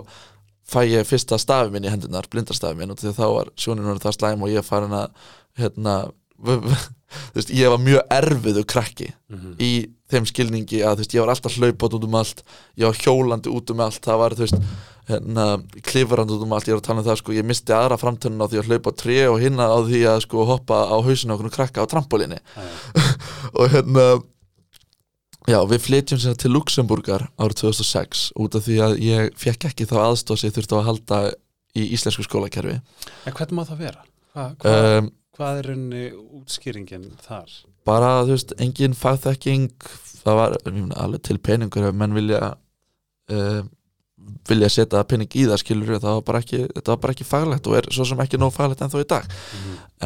fæ 0.67 0.79
ég 0.83 1.07
fyrsta 1.07 1.39
stafi 1.39 1.71
minn 1.71 1.87
í 1.87 1.93
hendunar, 1.95 2.27
blindastafi 2.27 2.75
minn. 2.75 2.91
Og 2.91 2.99
því 2.99 3.13
að 3.13 3.21
þá 3.21 3.27
var 3.37 3.53
sjónin 3.55 3.87
orðið 3.87 4.09
það 4.09 4.17
slæm 4.19 4.43
og 4.43 4.51
ég 4.51 4.67
farin 4.67 4.99
að 4.99 5.31
hérna 5.57 5.97
veist, 7.35 7.49
ég 7.55 7.69
var 7.71 7.79
mjög 7.81 8.01
erfiðu 8.11 8.63
krakki 8.67 9.07
Mhm. 9.29 9.55
í 9.59 9.71
þeim 10.11 10.25
skilningi 10.27 10.81
að 10.87 10.97
veist, 11.01 11.13
ég 11.15 11.23
var 11.23 11.33
alltaf 11.33 11.55
hlaupátt 11.57 11.95
út 11.97 12.03
um 12.07 12.15
allt 12.15 12.43
ég 12.77 12.85
var 12.87 12.93
hjólandi 12.95 13.49
út 13.51 13.71
um 13.71 13.79
allt 13.83 14.01
það 14.05 14.17
var, 14.21 14.35
þú 14.37 14.45
veist, 14.45 14.61
hérna 15.07 15.45
klifrandi 15.87 16.35
út 16.35 16.43
um 16.43 16.53
allt, 16.53 16.67
ég 16.67 16.75
var 16.75 16.81
að 16.81 16.87
tala 16.87 16.99
um 17.01 17.05
það, 17.07 17.17
sko, 17.21 17.31
ég 17.35 17.45
misti 17.47 17.71
aðra 17.75 17.97
framtönun 17.99 18.43
á 18.43 18.47
því 18.51 18.59
að 18.61 18.67
hlaupa 18.71 18.91
á 18.91 18.99
tré 18.99 19.17
og 19.31 19.39
hinna 19.39 19.67
á 19.71 19.77
því 19.87 20.01
að 20.11 20.21
sko 20.27 20.45
hoppa 20.45 20.79
á 20.91 20.95
hausinu 20.99 21.35
okkur 21.37 21.51
krakka 21.57 21.83
á 21.83 21.87
trampolíni 21.87 22.39
og 23.57 23.69
hérna 23.71 24.05
já, 25.47 25.59
við 25.63 25.79
flytjum 25.87 26.19
sér 26.19 26.35
til 26.39 26.51
Luxemburgar 26.51 27.29
árið 27.39 27.61
2006 27.63 28.31
út 28.35 28.55
af 28.59 28.65
því 28.67 28.77
að 28.83 28.97
ég 28.99 29.31
fekk 29.39 29.69
ekki 29.71 29.87
þá 29.87 29.95
aðstóð 30.11 30.39
sem 30.41 30.49
ég 30.51 30.57
þurfti 30.59 30.75
að 30.79 30.87
halda 30.89 31.19
í 31.77 31.85
íslensku 31.95 32.23
skólakerfi 32.27 32.75
En 33.27 33.33
hvernig 33.35 33.55
má 33.55 33.63
það 33.67 33.79
vera? 33.85 34.03
Hva, 34.35 34.49
hva, 34.59 34.75
um, 34.99 35.11
hvað 35.37 35.61
er 35.61 35.71
rauninni 35.71 36.03
útskýringin 36.41 37.09
þar? 37.23 37.55
bara, 37.87 38.11
þú 38.27 38.35
veist, 38.35 38.53
engin 38.61 38.97
fagþekking 38.97 39.71
það 40.23 40.39
var 40.41 40.59
alveg 40.99 41.23
til 41.23 41.39
peningur 41.39 41.91
menn 41.95 42.15
vilja 42.17 42.55
uh, 43.31 43.61
vilja 44.47 44.69
setja 44.71 45.03
pening 45.07 45.29
í 45.39 45.45
það 45.47 45.61
skilur 45.61 45.99
það 46.01 46.17
var 46.17 46.23
bara 46.27 46.41
ekki, 46.43 46.63
þetta 46.73 46.91
var 46.91 47.01
bara 47.03 47.15
ekki 47.15 47.27
faglegt 47.27 47.67
og 47.69 47.77
er 47.77 47.87
svo 47.95 48.05
sem 48.07 48.23
ekki 48.23 48.39
nóg 48.41 48.53
faglegt 48.55 48.81
en 48.83 48.91
þó 48.91 48.97
í 48.99 49.07
dag 49.07 49.27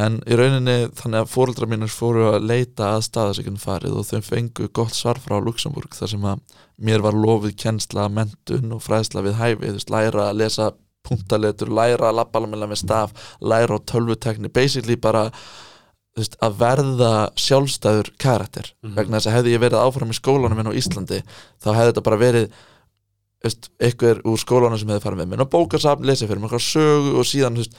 en 0.04 0.18
í 0.28 0.38
rauninni 0.38 0.76
þannig 0.98 1.24
að 1.24 1.32
fóreldra 1.32 1.68
mínir 1.70 1.92
fóru 1.92 2.28
að 2.30 2.46
leita 2.46 2.92
að 2.96 3.06
staðasökun 3.08 3.58
farið 3.62 3.98
og 3.98 4.06
þau 4.08 4.28
fengu 4.28 4.68
gott 4.78 4.94
svar 4.96 5.20
frá 5.22 5.38
Luxemburg 5.42 5.96
þar 5.96 6.12
sem 6.14 6.28
að 6.28 6.44
mér 6.82 7.02
var 7.04 7.18
lofið 7.18 7.56
kennsla, 7.64 8.08
mentun 8.12 8.76
og 8.76 8.82
fræðsla 8.84 9.24
við 9.26 9.38
hæfi, 9.40 9.66
þú 9.66 9.76
veist, 9.78 9.92
læra 9.92 10.28
að 10.28 10.40
lesa 10.42 10.70
punktaletur, 11.06 11.68
læra 11.68 12.10
að 12.10 12.16
labba 12.20 12.40
alveg 12.40 12.68
með 12.72 12.80
staf, 12.82 13.12
læra 13.40 13.78
á 13.78 13.80
tölvutekni 13.84 14.48
basically 14.52 14.96
bara 14.96 15.30
veist, 16.16 16.36
að 16.44 16.58
verða 16.60 17.12
sjálfstæður 17.40 18.10
karakter 18.20 18.72
Mhm. 18.82 18.94
vegna 18.94 19.16
þess 19.18 19.26
að 19.30 19.36
hefði 19.38 19.54
ég 19.56 19.60
verið 19.64 19.80
áfram 19.80 20.10
í 20.12 20.18
skólanum 20.20 20.56
minn 20.56 20.68
á 20.68 20.78
Íslandi 20.78 21.22
þá 21.62 21.68
hefði 21.72 21.92
þetta 21.92 22.02
bara 22.04 22.16
verið 22.20 22.50
veist, 23.42 23.70
einhver 23.80 24.20
úr 24.24 24.38
skólanum 24.38 24.78
sem 24.78 24.88
hefði 24.88 25.02
farið 25.06 25.18
með 25.22 25.28
minn 25.32 25.40
á 25.42 25.52
bókasafn, 25.52 26.04
lesið 26.04 26.28
fyrir 26.28 26.42
mér 26.44 26.60
sögu 26.60 27.18
og 27.18 27.24
síðan 27.26 27.56
veist, 27.56 27.74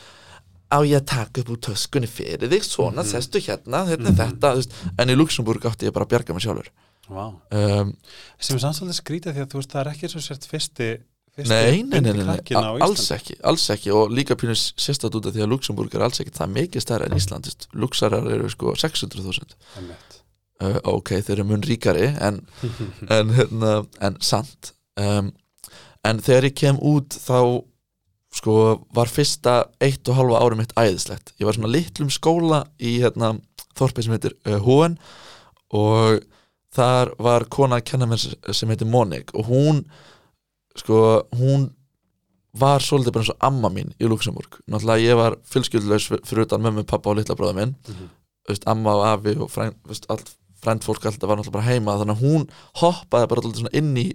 á 0.73 0.77
ég 0.81 0.97
að 0.97 1.05
taka 1.05 1.41
upp 1.41 1.49
úr 1.53 1.61
töskunni 1.61 2.07
fyrir 2.09 2.49
þig 2.49 2.63
svona, 2.65 3.03
Mhm. 3.03 3.11
sestu 3.13 3.39
hérna, 3.39 3.85
hérna 3.85 4.09
Mhm. 4.09 4.17
þetta 4.17 4.51
þú 4.51 4.55
veist, 4.57 4.71
en 4.97 5.07
í 5.09 5.15
Luxemburg 5.15 5.61
átti 5.61 5.85
ég 5.87 5.93
bara 5.93 6.05
að 6.05 6.09
bjarga 6.09 6.33
mig 6.33 6.41
sjálfur 6.43 6.67
Vá. 7.09 7.33
um, 7.51 7.95
sem 8.39 8.55
er 8.57 8.59
sannsaldið 8.59 8.97
skrítið 8.99 9.33
því 9.35 9.41
að 9.45 9.49
þú 9.51 9.57
veist 9.61 9.69
það 9.71 9.81
er 9.85 9.91
ekki 9.93 10.09
svo 10.09 10.21
sért 10.21 10.47
fyrsti 10.49 10.97
nei, 11.37 11.81
nei, 11.81 11.99
nei, 12.01 12.13
nei, 12.13 12.25
nei, 12.27 12.63
alls 12.85 13.07
ekki 13.15 13.35
alls 13.41 13.65
ekki. 13.73 13.91
Og 13.95 14.11
líka 14.13 14.37
pínus 14.39 14.67
sérstætt 14.77 15.15
út 15.17 15.25
af 15.29 15.33
því 15.33 15.45
að 15.45 15.53
Luxemburg 15.55 15.95
er 15.97 16.05
alls 16.05 16.21
ekki 16.21 16.33
það 16.35 16.51
mikið 16.59 16.85
stærra 16.85 17.07
en 17.09 17.17
Ísland. 17.17 17.47
Þú 17.47 17.53
veist, 17.53 17.67
Luxarar 17.83 18.27
eru 18.35 18.49
sko 18.53 18.75
600.000 18.77 19.55
Einmitt. 19.81 20.19
uh, 20.61 20.77
ok, 20.93 21.15
þeir 21.25 21.39
eru 21.39 21.47
mun 21.49 21.65
ríkari 21.65 22.11
en 22.21 22.41
en, 23.17 23.33
hérna, 23.39 23.73
en 24.05 24.19
sant 24.21 24.73
um, 25.01 25.31
en 26.05 26.21
þegar 26.21 26.49
ég 26.51 26.57
kem 26.59 26.77
út 26.85 27.17
þá 27.17 27.63
sko 28.33 28.53
var 28.93 29.09
fyrsta 29.13 29.59
eitt 29.81 30.09
og 30.09 30.17
halva 30.17 30.39
ári 30.41 30.57
mitt 30.57 30.73
æðislegt. 30.77 31.33
Ég 31.37 31.49
var 31.49 31.57
svona 31.57 31.73
litlum 31.73 32.09
skóla 32.13 32.63
í 32.81 32.95
hérna, 33.01 33.35
þorpið 33.77 34.05
sem 34.07 34.15
heitir 34.17 34.37
uh, 34.49 34.57
Húen 34.65 34.99
og 35.73 36.21
þar 36.73 37.13
var 37.21 37.45
kona 37.53 37.77
að 37.81 37.87
kenna 37.89 38.07
mér 38.09 38.21
sem 38.53 38.69
heitir 38.69 38.89
Monik 38.89 39.33
og 39.37 39.49
hún 39.49 39.83
sko 40.79 40.99
hún 41.37 41.69
var 42.53 42.83
svolítið 42.85 43.15
bara 43.15 43.25
eins 43.25 43.33
og 43.33 43.45
amma 43.47 43.71
mín 43.73 43.93
í 43.97 44.09
Luxemburg 44.09 44.59
náttúrulega 44.69 45.01
ég 45.07 45.17
var 45.17 45.37
fjölskyldulegs 45.49 46.09
fyrir 46.27 46.45
utan 46.45 46.61
mömmu, 46.61 46.85
pappa 46.85 47.09
og 47.09 47.17
litla 47.17 47.37
bróða 47.37 47.57
minn. 47.57 47.75
Mhm. 47.87 48.11
þú 48.43 48.51
veist, 48.51 48.67
amma 48.67 48.91
og 48.91 49.05
afi 49.07 49.37
og 49.39 49.49
frænd, 49.49 49.75
veist, 49.87 50.05
allt, 50.09 50.35
frænd 50.61 50.83
fólk 50.83 51.05
alltaf 51.05 51.29
var 51.29 51.37
náttúrulega 51.37 51.51
bara 51.51 51.69
heima. 51.69 51.97
Þannig 51.97 52.17
að 52.17 52.23
hún 52.25 52.49
hoppaði 52.75 53.29
bara 53.29 53.41
alltaf 53.41 53.59
svona 53.61 53.77
inn 53.79 53.95
í 53.95 54.13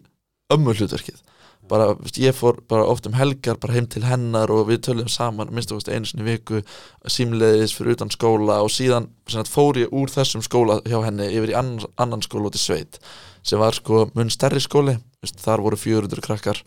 ömmu 0.53 0.75
hlutverkið 0.75 1.23
bara, 1.69 1.93
veist, 1.99 2.19
ég 2.21 2.37
fór 2.37 2.59
bara 2.71 2.87
oft 2.89 3.07
um 3.09 3.17
helgar 3.17 3.59
bara 3.61 3.77
heim 3.77 3.89
til 3.91 4.05
hennar 4.07 4.51
og 4.53 4.69
við 4.71 4.83
töluðum 4.87 5.11
saman 5.13 5.53
minnst 5.53 5.73
veist 5.75 5.91
einu 5.93 6.09
sinni 6.09 6.27
viku 6.27 6.63
símleiðis 7.05 7.75
fyrir 7.77 7.97
utan 7.99 8.13
skóla 8.15 8.61
og 8.65 8.73
síðan 8.73 9.11
fór 9.49 9.81
ég 9.83 9.93
úr 9.93 10.13
þessum 10.13 10.45
skóla 10.45 10.81
hjá 10.89 11.01
henni 11.05 11.29
yfir 11.29 11.53
í 11.53 11.59
annan, 11.59 11.89
annan 12.01 12.25
skóla 12.25 12.49
út 12.49 12.59
í 12.59 12.63
sveit 12.63 13.01
sem 13.49 13.61
var 13.61 13.77
sko 13.77 14.07
mun 14.17 14.31
stærri 14.33 14.61
skóli. 14.63 14.99
Þar 15.25 15.65
voru 15.65 15.79
400 15.81 16.23
krakkar 16.25 16.61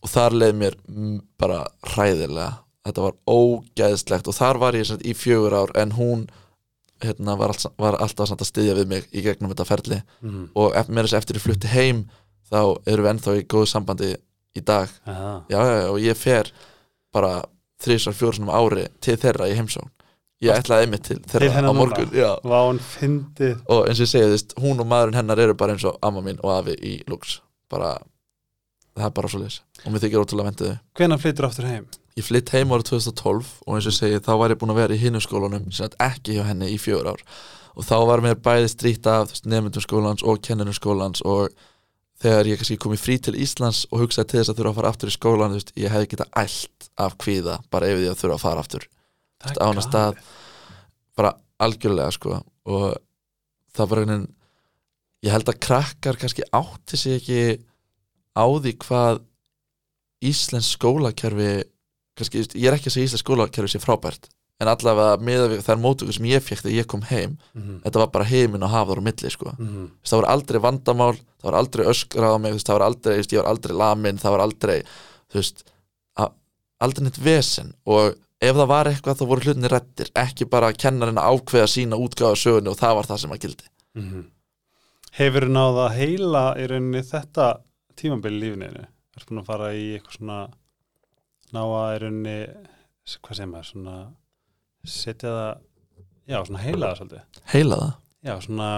og 0.00 0.10
þar 0.10 0.36
leið 0.36 0.58
mér 0.60 0.76
bara 1.40 1.62
hræðilega. 1.92 2.60
Þetta 2.86 3.04
var 3.04 3.18
ógeðslegt 3.28 4.30
og 4.30 4.36
þar 4.36 4.60
var 4.62 4.78
ég 4.78 5.04
í 5.04 5.14
fjögur 5.16 5.56
ár 5.56 5.74
en 5.78 5.92
hún 5.96 6.24
hérna, 7.00 7.36
var, 7.40 7.54
alls, 7.54 7.68
var 7.80 7.96
alltaf 8.00 8.34
að 8.34 8.48
styðja 8.48 8.74
við 8.76 8.90
mig 8.90 9.06
í 9.12 9.22
gegnum 9.24 9.52
þetta 9.52 9.68
ferli. 9.68 10.00
Mm. 10.24 10.50
og 10.54 10.76
mér 10.88 11.08
þess 11.08 11.20
eftir 11.20 11.38
ég 11.38 11.44
flutti 11.44 11.70
heim 11.72 12.02
þá 12.50 12.60
erum 12.88 13.06
við 13.06 13.12
ennþá 13.14 13.36
í 13.38 13.46
góðu 13.48 13.70
sambandi 13.70 14.10
í 14.56 14.64
dag. 14.66 14.90
Já, 15.06 15.60
já, 15.60 15.86
og 15.92 16.00
ég 16.02 16.18
fer 16.18 16.50
bara 17.14 17.40
þrísar 17.80 18.16
fjórsnum 18.16 18.52
ári 18.52 18.88
til 19.00 19.16
þeirra 19.20 19.48
í 19.48 19.56
heimsón 19.56 19.88
ég 20.44 20.56
ætlaði 20.56 20.86
einmitt 20.86 21.06
til 21.08 21.20
þeirra 21.30 21.70
á 21.70 21.74
morgun. 21.76 22.12
Vá, 22.44 22.58
hún 22.66 22.80
fyndið. 22.82 23.56
Og 23.68 23.86
eins 23.88 24.00
og 24.00 24.06
ég 24.06 24.12
segi, 24.12 24.26
þú 24.28 24.36
veist, 24.36 24.56
hún 24.64 24.82
og 24.82 24.90
maðurinn 24.90 25.20
hennar 25.20 25.44
eru 25.46 25.56
bara 25.58 25.76
eins 25.76 25.86
og 25.88 25.98
amma 26.06 26.24
mín 26.24 26.40
og 26.42 26.54
afi 26.58 26.76
í 26.80 26.96
Lux. 27.10 27.38
Bara, 27.70 27.96
það 28.98 29.08
er 29.10 29.16
bara 29.20 29.32
svo 29.32 29.42
leys 29.44 29.62
og 29.80 29.94
mér 29.94 30.02
þykir 30.04 30.24
ótrúlega 30.24 30.50
vendið 30.50 30.70
þau. 30.70 30.84
Hvenær 30.98 31.20
flyttur 31.22 31.46
aftur 31.48 31.68
heim? 31.70 31.88
ég 32.20 32.26
flytt 32.26 32.52
heim 32.54 32.72
árið 32.74 32.90
2012 32.90 33.50
og 33.64 33.76
eins 33.76 33.86
og 33.86 33.92
ég 33.92 33.96
segi, 33.96 34.20
þá 34.24 34.32
var 34.40 34.52
ég 34.52 34.60
búin 34.60 34.74
að 34.74 34.80
vera 34.82 34.96
í 34.96 35.00
hinu 35.00 35.22
skólanum 35.22 35.70
sem 35.74 35.90
ekki 36.02 36.36
hjá 36.36 36.44
henni 36.48 36.70
í 36.74 36.78
fjör 36.80 37.12
ár. 37.12 37.24
Og 37.78 37.86
þá 37.86 37.96
var 38.08 38.22
mér 38.24 38.40
bæði 38.42 38.70
strýtt 38.72 39.06
af 39.08 39.32
nefndum 39.46 39.84
skólans 39.84 40.24
og 40.26 40.40
kennurum 40.44 40.76
skólans 40.76 41.22
og 41.22 41.54
þegar 42.20 42.50
ég 42.50 42.60
kannski 42.60 42.78
kom 42.82 42.96
í 42.96 43.00
frí 43.00 43.16
til 43.22 43.36
Íslands 43.40 43.86
og 43.90 44.02
hugsaði 44.04 44.32
til 44.32 44.40
þess 44.40 44.52
að 44.52 44.58
þurfa 44.60 44.72
að 44.72 44.80
fara 44.80 44.92
aftur 44.92 45.12
í 45.12 45.14
skólan 45.14 45.54
veist, 45.56 45.72
ég 45.78 45.94
hefði 45.94 46.10
getað 46.12 46.34
ælt 46.42 46.90
af 47.00 47.16
kvíða 47.22 47.60
bara 47.72 47.88
ef 47.88 48.02
ég 48.02 48.18
þurfa 48.18 48.36
að 48.36 48.44
fara 48.44 48.64
aftur 48.66 48.89
Það 49.40 49.60
á 49.60 49.66
hana 49.70 49.84
stað. 49.84 50.18
bara 51.16 51.32
algjörlega 51.60 52.12
sko 52.16 52.36
og 52.70 52.94
það 53.76 53.88
var 53.90 53.98
einhvern 54.02 54.26
ég 55.24 55.32
held 55.34 55.48
að 55.52 55.58
krakkar 55.66 56.16
kannski 56.20 56.44
átti 56.56 56.96
sig 56.96 57.18
ekki 57.20 57.40
á 58.36 58.44
því 58.46 58.72
hvað 58.84 59.20
Íslensk 60.20 60.76
skólakerfi 60.76 61.50
kannski, 62.18 62.42
ég 62.60 62.68
er 62.68 62.76
ekki 62.76 62.90
að 62.90 62.94
segja 62.96 63.08
Íslensk 63.08 63.24
skólakerfi 63.24 63.72
sé 63.74 63.80
frábært 63.80 64.28
en 64.60 64.68
allavega 64.68 65.16
með 65.24 65.54
þær 65.64 65.78
mótökur 65.80 66.12
sem 66.12 66.26
ég 66.28 66.42
fekk 66.44 66.62
þegar 66.66 66.76
ég 66.82 66.86
kom 66.92 67.02
heim 67.08 67.38
Mhm. 67.56 67.78
þetta 67.84 67.98
var 68.02 68.10
bara 68.12 68.24
heiminn 68.28 68.62
og 68.62 68.70
hafðar 68.74 69.00
á 69.00 69.06
milli 69.08 69.30
sko. 69.32 69.54
Þú 69.56 69.88
veist, 69.88 70.12
það 70.12 70.20
var 70.20 70.28
aldrei 70.34 70.60
vandamál 70.60 71.16
það 71.40 71.44
var 71.48 71.54
aldrei 71.60 71.84
öskrað 71.88 72.34
á 72.36 72.38
mig 72.40 72.52
það 72.60 72.76
var 72.76 72.84
aldrei, 72.90 73.16
ég 73.20 73.40
var 73.40 73.48
aldrei 73.54 73.72
lamin 73.76 74.18
það 74.20 74.30
var 74.36 74.40
aldrei 74.44 74.78
þú 75.32 75.34
veist, 75.40 75.64
aldrei 76.80 77.04
neitt 77.04 77.18
vesen 77.24 77.74
og 77.86 78.14
ef 78.40 78.56
það 78.56 78.68
var 78.70 78.88
eitthvað 78.90 79.18
þá 79.20 79.24
voru 79.30 79.44
hlutinni 79.46 79.70
rettir 79.72 80.10
ekki 80.16 80.46
bara 80.50 80.72
kennarinn 80.72 81.18
að 81.20 81.34
ákveða 81.36 81.68
sína 81.74 81.98
útgáfa 82.00 82.38
sögunni 82.40 82.70
og 82.72 82.78
það 82.80 82.94
var 83.00 83.08
það 83.10 83.20
sem 83.24 83.34
að 83.36 83.42
gildi 83.46 83.68
Mhm. 84.00 84.20
Hefur 85.18 85.42
þú 85.48 85.50
náða 85.50 85.84
að 85.88 85.94
heila 85.98 86.42
í 86.62 86.66
rauninni 86.70 87.00
þetta 87.02 87.46
tímabili 87.98 88.36
í 88.38 88.40
lífinu? 88.44 88.84
Er 89.18 89.24
búin 89.26 89.40
að 89.42 89.46
fara 89.48 89.72
í 89.74 89.86
eitthvað 89.98 90.16
svona 90.20 90.36
ná 91.52 91.60
að 91.66 91.94
í 91.96 91.98
rauninni 92.04 92.36
hvað 93.10 93.34
segir 93.40 93.50
maður, 93.50 93.66
svona 93.72 93.96
setja 94.86 95.32
það, 95.34 95.58
já, 96.30 96.38
svona 96.46 96.62
heila 96.62 96.86
það 96.92 97.00
svolítið. 97.00 97.42
heila 97.54 97.76
það 97.80 97.92
Já, 98.22 98.34
svona 98.46 98.68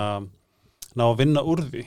ná 0.96 1.02
að 1.10 1.16
vinna 1.18 1.42
úr 1.44 1.60
því. 1.68 1.84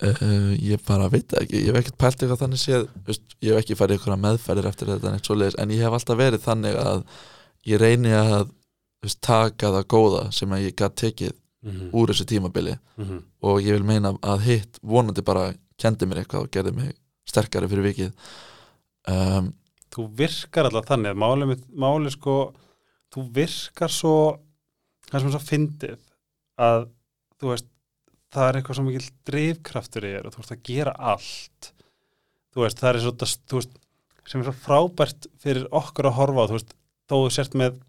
Uh, 0.00 0.54
ég 0.56 0.80
bara 0.86 1.10
veit 1.12 1.32
ekki, 1.36 1.58
ég 1.60 1.74
hef 1.74 1.80
ekkert 1.82 1.98
pælt 2.00 2.22
eitthvað 2.22 2.38
þannig 2.40 2.60
séð, 2.62 2.86
veist, 3.04 3.34
ég 3.44 3.52
hef 3.52 3.58
ekki 3.60 3.76
farið 3.76 3.98
ykkur 3.98 4.16
meðferðir 4.16 4.68
eftir 4.70 4.88
þetta 4.94 5.10
neitt 5.12 5.28
svoleiðis, 5.28 5.58
en 5.60 5.74
ég 5.74 5.82
hef 5.84 5.96
alltaf 5.98 6.16
verið 6.16 6.44
þannig 6.46 6.78
að 6.80 7.02
ég 7.68 7.82
reyni 7.82 8.14
að 8.16 8.46
veist, 9.04 9.20
taka 9.20 9.72
það 9.74 9.84
góða 9.92 10.22
sem 10.32 10.54
að 10.56 10.64
ég 10.64 10.76
gætt 10.80 10.96
tekið 11.04 11.36
Mm 11.60 11.90
úr 11.92 12.08
þessu 12.08 12.24
tímabili. 12.24 12.72
-hmm. 12.96 13.18
og 13.42 13.60
ég 13.60 13.72
vil 13.76 13.84
meina 13.84 14.14
að 14.22 14.40
hitt 14.46 14.78
vonandi 14.82 15.22
bara 15.22 15.52
kendi 15.76 16.06
mér 16.06 16.22
eitthvað 16.22 16.46
og 16.46 16.50
gerði 16.50 16.72
mig 16.72 16.94
sterkari 17.28 17.68
fyrir 17.68 17.84
vikið. 17.84 18.12
Um, 19.08 19.52
Þú 19.90 20.06
virkar 20.16 20.64
alltaf 20.68 20.86
þannig 20.88 21.10
að 21.10 21.18
máli, 21.20 21.46
með- 21.50 21.66
máli 21.74 22.10
sko, 22.10 22.54
þú 23.12 23.24
virkar 23.34 23.90
svo, 23.90 24.38
hvað 25.10 25.20
sem 25.20 25.28
er 25.28 25.34
svo 25.34 25.42
fyndið, 25.50 25.98
að 26.58 26.88
þú 27.40 27.48
veist, 27.50 27.69
það 28.34 28.48
er 28.48 28.58
eitthvað 28.58 28.78
svo 28.78 28.86
mikil 28.86 29.06
drifkraftur 29.30 30.06
í 30.06 30.14
þér 30.14 30.26
og 30.28 30.34
þú 30.34 30.42
veist 30.42 30.54
að 30.54 30.64
gera 30.70 30.96
allt. 31.12 31.70
Þú 32.50 32.64
veist, 32.64 32.82
það 32.82 32.90
er 32.90 33.04
svo, 33.04 33.12
þú 33.50 33.60
veist, 33.60 33.78
sem 34.30 34.42
er 34.42 34.48
svo 34.48 34.56
frábært 34.64 35.30
fyrir 35.42 35.70
okkur 35.80 36.10
að 36.10 36.18
horfa 36.18 36.44
á, 36.46 36.48
þú 36.50 36.58
veist, 36.58 36.74
þó 37.10 37.14
þú 37.16 37.30
sért 37.36 37.56
með 37.58 37.80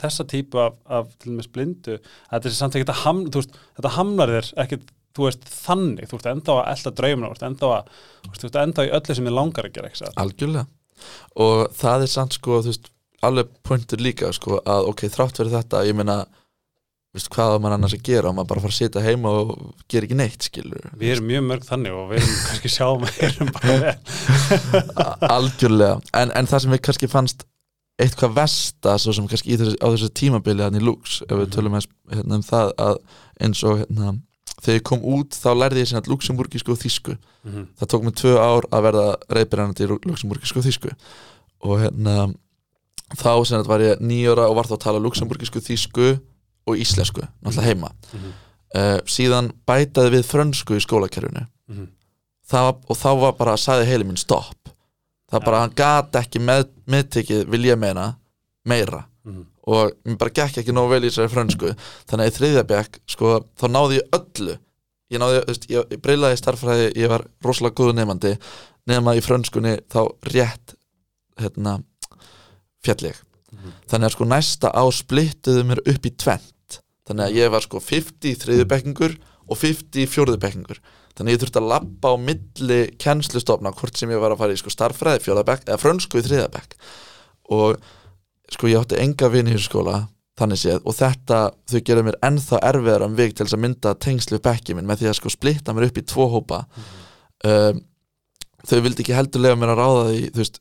þessa 0.00 0.26
típu 0.28 0.60
af, 0.60 0.80
af 0.92 1.12
til 1.22 1.34
með 1.36 1.50
blindu, 1.54 1.98
að 2.28 2.34
þetta 2.34 2.50
er 2.50 2.56
samt 2.58 2.76
ekki 2.76 2.90
að 2.90 3.04
ham, 3.04 3.22
þú 3.32 3.42
veist, 3.42 3.60
þetta 3.78 3.94
hamlar 3.96 4.34
þér 4.34 4.50
ekkit, 4.64 4.90
þú 5.16 5.26
veist, 5.26 5.46
þannig, 5.54 6.10
þú 6.10 6.18
veist, 6.18 6.28
enda 6.34 6.52
á 6.52 6.56
að 6.58 6.68
elda 6.74 6.92
draumina, 7.00 7.30
þú 7.30 7.70
veist, 7.70 8.58
enda 8.60 8.84
á 8.84 8.92
öllu 8.98 9.16
sem 9.16 9.30
þið 9.30 9.36
langar 9.38 9.68
að 9.70 9.78
gera, 9.78 9.92
satt? 9.96 10.18
algjörlega 10.20 10.66
og 11.40 11.70
það 11.76 12.04
er 12.04 12.12
samt 12.12 12.36
sko, 12.36 12.60
þú 12.60 12.74
veist 12.74 12.90
alveg 13.24 13.54
pointur 13.66 14.02
líka 14.02 14.30
sko 14.36 14.60
að 14.60 14.90
ok, 14.92 15.06
þrátt 15.12 15.40
fyrir 15.40 15.54
þetta, 15.54 15.82
ég 15.88 15.96
meina 15.96 16.22
veist, 17.14 17.28
hvað 17.34 17.54
á 17.54 17.58
maður 17.58 17.74
annars 17.76 17.94
að 17.96 18.02
gera, 18.06 18.30
á 18.30 18.32
maður 18.36 18.48
bara 18.52 18.60
að 18.60 18.64
fara 18.66 18.74
að 18.74 18.80
sitja 18.80 19.04
heima 19.04 19.30
og 19.40 19.52
gera 19.90 20.06
ekki 20.06 20.18
neitt, 20.20 20.46
skilur 20.46 20.90
Við 21.00 21.12
erum 21.16 21.26
mjög 21.30 21.46
mörg 21.48 21.64
þannig 21.66 21.96
og 21.98 22.10
við 22.12 22.20
erum 22.22 22.36
kannski 22.48 22.70
sjáum 22.76 23.06
að 23.06 23.14
við 23.16 23.24
erum 23.30 23.52
bara 23.56 25.30
algjörlega, 25.36 26.00
en, 26.20 26.32
en 26.38 26.50
það 26.50 26.64
sem 26.64 26.74
við 26.76 26.82
kannski 26.86 27.10
fannst 27.10 27.46
eitthvað 28.00 28.36
versta 28.38 28.94
svo 29.00 29.12
sem 29.16 29.26
kannski 29.28 29.52
í 29.54 29.58
þessu, 29.60 29.76
á 29.82 29.86
þessu 29.92 30.10
tímabili 30.16 30.64
hann 30.64 30.78
í 30.78 30.84
Lux, 30.84 31.20
ef 31.26 31.34
við 31.36 31.46
Mhm. 31.46 31.54
tölum 31.56 31.74
eins, 31.76 31.88
hérna, 32.14 32.38
um 32.38 32.44
það 32.46 32.70
að 32.86 33.00
eins 33.44 33.64
og 33.68 33.82
hérna, 33.82 34.14
þegar 34.60 34.78
ég 34.78 34.86
kom 34.88 35.02
út 35.04 35.36
þá 35.36 35.50
lærði 35.56 35.82
ég 35.82 35.88
sinna 35.90 36.02
luxemburgisku 36.08 36.72
og 36.72 36.78
þýsku. 36.80 37.16
Mhm. 37.44 37.66
það 37.80 37.90
tók 37.92 38.02
mig 38.04 38.14
tvö 38.14 38.36
ár 38.38 38.64
að 38.70 38.82
verða 38.86 39.16
reyðbyrjandi 39.28 39.84
í 39.84 39.90
luxemburgisku 40.06 40.58
og 40.60 40.64
þýsku. 40.64 40.90
Og 41.64 41.78
hérna 41.80 42.34
þá 43.16 43.66
var 43.66 43.80
ég 43.80 44.00
nýjóra 44.00 44.48
og 44.48 44.56
var 44.56 44.64
þá 44.68 44.76
að 44.76 44.84
tala 44.84 44.98
luxemburgisku, 45.00 45.60
þýsku 45.60 46.20
og 46.70 46.80
íslensku, 46.82 47.22
náttúrulega 47.44 47.68
heima 47.68 47.90
Mhm. 48.12 48.32
uh, 48.74 48.98
síðan 49.06 49.52
bætaði 49.66 50.14
við 50.18 50.24
frönsku 50.30 50.76
í 50.78 50.84
skólakerfinu 50.84 51.46
Mhm. 51.68 51.88
það 52.50 52.62
var, 52.66 52.76
og 52.88 52.96
þá 52.96 53.10
var 53.20 53.32
bara 53.38 53.52
að 53.54 53.64
sagði 53.64 53.86
heili 53.90 54.04
minn 54.06 54.16
stopp 54.16 54.56
það 55.30 55.38
Ja. 55.40 55.44
bara, 55.44 55.60
hann 55.60 55.74
gat 55.76 56.12
ekki 56.12 56.40
með, 56.40 56.68
meðtekið, 56.88 57.46
vil 57.50 57.62
ég 57.64 57.78
meina 57.78 58.16
meira 58.66 59.04
Mhm. 59.24 59.44
og 59.66 59.92
mér 60.04 60.18
bara 60.18 60.30
gekk 60.30 60.58
ekki 60.58 60.72
nógu 60.72 60.90
vel 60.90 61.02
í 61.02 61.10
þessari 61.10 61.28
frönsku 61.30 61.76
þannig 62.08 62.26
að 62.26 62.30
í 62.30 62.36
þriðja 62.38 62.64
bekk, 62.66 62.98
sko, 63.06 63.44
þá 63.58 63.68
náði 63.68 64.00
ég 64.00 64.08
öllu 64.12 64.58
ég 65.10 65.18
náði, 65.18 65.44
ég, 65.68 65.84
ég 65.90 66.00
breylaði 66.00 66.34
í 66.34 66.40
starffræði, 66.42 66.92
ég 66.96 67.08
var 67.08 67.24
rosalega 67.42 67.74
góðu 67.74 67.94
nefandi 67.94 68.38
nema 68.86 69.14
í 69.16 69.20
frönskunni 69.20 69.80
þá 69.90 70.08
rétt 70.22 70.74
hérna 71.38 71.82
fjall 72.82 72.96
ég, 73.10 73.16
Mhm. 73.52 73.72
þannig 73.88 74.06
að 74.06 74.10
sko 74.14 74.24
næsta 74.24 74.70
á 74.72 74.84
splittuðu 74.90 75.64
mér 75.66 75.78
upp 75.86 76.02
í 76.06 76.10
tvent 76.16 76.52
þannig 77.10 77.26
að 77.26 77.36
ég 77.40 77.52
var 77.52 77.66
sko 77.66 77.82
50 77.82 78.30
í 78.30 78.36
þriðju 78.38 78.66
bekkingur 78.70 79.16
og 79.50 79.58
50 79.58 80.04
í 80.04 80.08
fjórðu 80.08 80.38
bekkingur. 80.40 80.78
Þannig 81.18 81.32
að 81.32 81.34
ég 81.34 81.42
þurfti 81.42 81.60
að 81.60 81.70
labba 81.72 82.12
á 82.14 82.16
milli 82.22 82.78
kennslustofna 83.02 83.72
hvort 83.74 83.98
sem 83.98 84.12
ég 84.14 84.22
var 84.22 84.34
að 84.34 84.44
fara 84.44 84.54
í 84.54 84.60
sko 84.60 84.72
starffræði 84.72 85.24
fjórða 85.24 85.46
bekk 85.48 85.66
eða 85.66 85.80
frönsku 85.82 86.20
í 86.20 86.24
þriðja 86.24 86.46
bekk. 86.54 86.76
Og 87.50 87.80
sko 88.54 88.70
ég 88.70 88.80
átti 88.80 89.00
enga 89.02 89.30
vini 89.32 89.56
í 89.56 89.62
skóla 89.62 90.04
þannig 90.40 90.62
séð 90.62 90.86
og 90.88 90.96
þetta 90.96 91.40
þau 91.68 91.80
gera 91.84 92.04
mér 92.06 92.18
ennþá 92.24 92.60
erfiðar 92.70 93.04
um 93.04 93.18
vik 93.18 93.34
til 93.34 93.44
þess 93.44 93.58
að 93.58 93.62
mynda 93.66 93.94
tengslu 94.00 94.40
bekki 94.40 94.76
minn 94.76 94.88
með 94.88 95.02
því 95.02 95.10
að 95.10 95.18
sko 95.18 95.32
splitta 95.34 95.74
mér 95.76 95.90
upp 95.90 96.00
í 96.00 96.06
tvo 96.06 96.28
hópa. 96.32 96.62
Um, 97.44 97.82
þau 98.64 98.78
vildi 98.86 99.04
ekki 99.04 99.16
heldur 99.16 99.44
lega 99.44 99.58
mér 99.58 99.74
að 99.74 99.82
ráða 99.82 100.06
því 100.08 100.22
þú 100.30 100.42
veist 100.44 100.60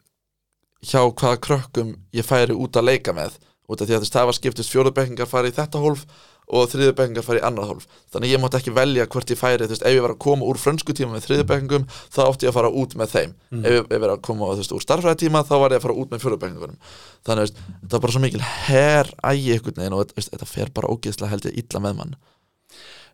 hjá 0.90 1.02
hvaða 1.04 1.40
krökkum 1.44 1.94
ég 2.16 2.28
færi 2.28 2.56
út 2.56 2.80
að 2.80 2.90
leika 2.90 3.16
með 3.16 3.38
út 3.70 3.80
af 3.80 3.88
því 3.88 3.96
að 3.96 4.02
þú 4.02 4.06
veist 4.06 4.18
það 4.18 4.28
var 4.30 4.38
skiptist 4.38 4.74
fjóðubekkingar 4.74 5.30
fari 5.30 5.52
í 5.52 5.56
þetta 5.56 5.82
hólf 5.84 6.06
og 6.50 6.70
þriðubekkingar 6.72 7.26
fari 7.26 7.42
í 7.42 7.46
annað 7.46 7.70
hólf. 7.70 7.84
Þannig 8.10 8.26
að 8.26 8.34
ég 8.34 8.42
mátti 8.42 8.58
ekki 8.60 8.74
velja 8.74 9.06
hvort 9.14 9.34
ég 9.34 9.38
færi 9.40 9.68
veist 9.70 9.86
ef 9.86 9.94
ég 9.94 10.02
var 10.02 10.16
að 10.16 10.22
koma 10.26 10.48
úr 10.50 10.58
frönsku 10.58 10.96
tíma 10.98 11.14
með 11.14 11.28
þriðubekkingum 11.28 11.86
þá 12.10 12.22
átti 12.26 12.48
ég 12.48 12.54
að 12.54 12.58
fara 12.58 12.72
út 12.82 12.96
með 12.98 13.14
þeim. 13.14 13.36
Mhm. 13.54 13.66
ef, 13.70 13.86
ef 13.86 13.94
ég 13.94 14.02
var 14.02 14.16
að 14.16 14.24
koma 14.26 14.50
veist 14.58 14.74
úr 14.74 14.86
starfræðitíma 14.86 15.46
þá 15.46 15.56
var 15.62 15.76
ég 15.76 15.82
að 15.82 15.86
fara 15.86 16.00
út 16.02 16.10
með 16.10 16.26
fjóðubekkingunum 16.26 16.82
þannig 17.28 17.38
að 17.38 17.46
veist, 17.46 17.62
það 17.86 17.94
var 17.94 18.04
bara 18.08 18.16
svo 18.18 18.24
mikil 18.26 18.42
her 18.42 19.14
ægi 19.22 19.54
einhvern 19.54 19.80
veginn 19.84 20.00
og 20.00 20.14
þetta 20.18 20.50
fer 20.50 20.74
bara 20.74 20.90
ógeðslega 20.90 21.34
held 21.36 21.50
ég 21.52 21.62
illa 21.62 21.86
með 21.86 21.98
mann. 22.02 22.18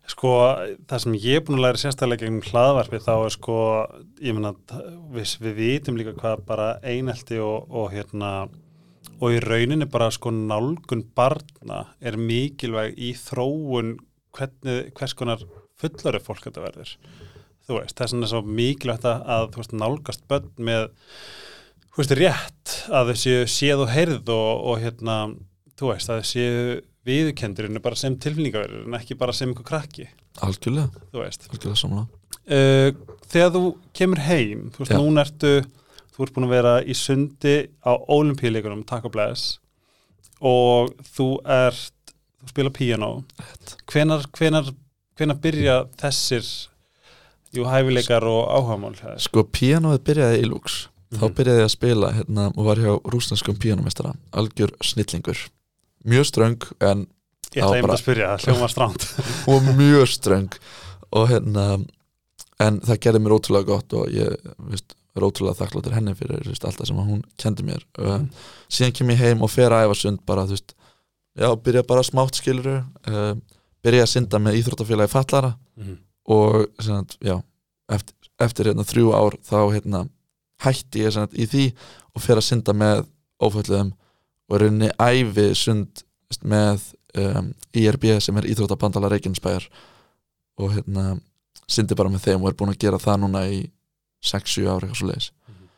Sko, 0.06 0.32
það 0.86 1.00
sem 1.02 1.14
ég 1.18 1.40
er 1.40 1.42
búin 1.42 1.58
að 1.58 1.64
læra 1.64 1.80
sérstaklega 1.82 2.22
gegnum 2.22 2.44
hlaðvarpi 2.46 3.00
þá 3.02 3.14
er 3.16 3.32
sko, 3.34 3.56
ég 4.22 4.36
meina, 4.36 4.52
við, 5.10 5.32
við 5.42 5.56
vitum 5.58 5.98
líka 5.98 6.14
hvað 6.14 6.44
bara 6.46 6.68
einelti 6.86 7.40
og, 7.42 7.66
og 7.74 7.90
hérna, 7.90 8.30
og 9.20 9.32
í 9.32 9.40
rauninni 9.42 9.88
bara 9.90 10.10
sko 10.14 10.32
nálgun 10.34 11.04
barna 11.16 11.86
er 12.00 12.18
mikilvæg 12.20 12.96
í 12.98 13.12
þróun 13.16 13.96
hvernig, 14.36 14.90
hvers 14.96 15.14
konar 15.16 15.44
fullari 15.80 16.20
fólk 16.22 16.48
þetta 16.48 16.64
verður. 16.64 16.92
Þú 17.66 17.80
veist, 17.80 18.00
vegna 18.00 18.26
er 18.26 18.32
svo 18.32 18.42
mikilvægt 18.46 19.08
að, 19.08 19.48
veist, 19.56 19.74
nálgast 19.74 20.26
börn 20.30 20.52
með, 20.68 20.90
þú 21.90 22.02
veist, 22.02 22.14
rétt 22.20 22.76
að 22.92 23.10
þau 23.10 23.22
séu 23.22 23.48
séð 23.50 23.86
og 23.86 23.90
heyrð 23.94 24.34
og, 24.36 24.68
og 24.70 24.84
hérna, 24.84 25.16
þú 25.80 25.90
veist, 25.90 26.12
að 26.12 26.20
þau 26.20 26.30
séu 26.30 26.76
viðurkendurinn 27.06 27.82
bara 27.82 27.98
sem 27.98 28.14
tilfinningaverður 28.22 28.86
en 28.86 28.98
ekki 28.98 29.18
bara 29.18 29.34
sem 29.36 29.50
einhver 29.50 29.66
krakki, 29.66 30.08
algjörlega, 30.44 31.04
þú 31.12 31.24
veist. 31.24 31.50
algjörlega 31.50 31.82
samla 31.82 32.06
Uh, 32.46 32.92
þegar 33.26 33.48
þú 33.56 33.60
kemur 33.96 34.20
heim, 34.22 34.68
þú 34.70 34.84
veist, 34.84 34.92
Já. 34.92 34.98
núna 35.00 35.24
ertu, 35.26 35.48
þú 36.16 36.24
ert 36.26 36.34
búin 36.36 36.46
að 36.48 36.54
vera 36.56 36.74
í 36.82 36.94
sundi 36.96 37.56
á 37.84 37.92
olimpíuleikunum, 38.08 38.84
takk 38.88 39.04
og 39.10 39.12
bless 39.16 39.58
og 40.40 40.92
þú 41.16 41.28
ert 41.44 41.92
þú 42.42 42.50
spila 42.52 42.70
piano 42.70 43.10
hvenar, 43.90 44.26
hvenar, 44.36 44.72
hvenar 45.18 45.38
byrja 45.42 45.76
þessir 46.00 46.44
jú, 47.56 47.64
hæfileikar 47.64 48.24
og 48.28 48.42
áhagamál? 48.52 48.96
Sko, 49.22 49.44
píanóið 49.48 50.02
byrjaði 50.04 50.42
í 50.42 50.48
Lux. 50.50 50.88
Þá 51.14 51.22
Mhm. 51.28 51.34
byrjaði 51.38 51.60
ég 51.62 51.64
að 51.68 51.70
spila 51.76 52.12
hérna 52.12 52.46
og 52.56 52.64
var 52.66 52.76
hjá 52.76 52.92
rúsnarskum 53.04 53.56
píanómestara 53.62 54.14
Algjör 54.32 54.72
snillingur. 54.82 55.38
Mjög 56.04 56.24
ströng 56.26 56.62
en 56.80 57.06
Ég 57.54 57.62
ætla 57.62 57.76
einmitt 57.76 57.94
að 57.94 58.02
spyrja, 58.02 58.36
hljóma 58.42 58.68
stránt 58.68 59.04
og 59.48 59.62
mjög 59.78 60.06
ströng. 60.10 60.52
Og 61.12 61.28
hérna 61.30 61.86
en 62.60 62.80
það 62.80 62.98
gerði 63.00 63.22
mér 63.22 63.36
ótrúlega 63.38 63.66
gott 63.66 63.92
og 63.94 64.08
ég 64.10 64.36
veist, 64.58 64.94
er 65.16 65.26
ótrúlega 65.26 65.56
þakkláttur 65.60 65.94
henni 65.96 66.14
fyrir 66.18 66.42
veist, 66.46 66.64
allt 66.64 66.78
það 66.80 66.86
sem 66.90 66.96
hún 66.96 67.22
kendi 67.40 67.62
mér 67.66 67.82
uh, 67.98 68.18
Mhm. 68.18 68.30
síðan 68.68 68.92
kem 68.98 69.10
ég 69.14 69.18
heim 69.22 69.42
og 69.42 69.50
fer 69.50 69.70
að 69.72 69.86
æfa 69.88 69.96
sund 70.00 70.20
bara, 70.26 70.44
þú 70.46 70.56
veist, 70.56 70.74
já, 71.38 71.48
byrja 71.56 71.82
bara 71.86 72.02
smátt 72.02 72.34
skiluru 72.40 72.76
uh, 73.08 73.34
byrja 73.84 74.02
að 74.06 74.12
synda 74.14 74.38
með 74.42 74.58
íþróttafélagi 74.62 75.10
fallara 75.12 75.54
Mhm. 75.76 75.96
og 76.28 76.66
sem 76.80 76.94
sagt, 76.96 77.18
já, 77.22 77.42
eftir, 77.88 78.14
eftir 78.40 78.64
hérna, 78.70 78.84
þrjú 78.84 79.12
ár 79.14 79.36
þá 79.44 79.58
hérna, 79.74 80.08
hætti 80.64 81.04
ég 81.04 81.12
sem 81.12 81.22
sagt, 81.26 81.34
í 81.38 81.46
því 81.46 81.72
og 82.16 82.22
fer 82.22 82.36
að 82.36 82.46
synda 82.48 82.72
með 82.72 83.06
ófölluðum 83.40 83.92
og 84.48 84.60
rauninni 84.60 84.90
æfi 84.98 85.54
sund 85.54 86.02
veist, 86.30 86.42
með 86.44 86.80
um, 87.16 87.52
IRB 87.74 88.20
sem 88.20 88.36
er 88.36 88.42
Íþróttabandala 88.48 89.08
Reykjanesbæjar 89.12 89.66
og 90.58 90.72
hérna 90.72 91.20
syndi 91.68 91.94
bara 91.98 92.08
með 92.12 92.24
þeim 92.26 92.42
og 92.44 92.48
er 92.50 92.54
búin 92.56 92.72
að 92.72 92.78
gera 92.78 92.98
það 92.98 93.20
núna 93.22 93.42
í 93.50 93.62
6-7 94.32 94.66
ári 94.72 94.86
eitthvað 94.88 95.00
svo 95.00 95.08
leiðis 95.10 95.30
Mhm. 95.48 95.68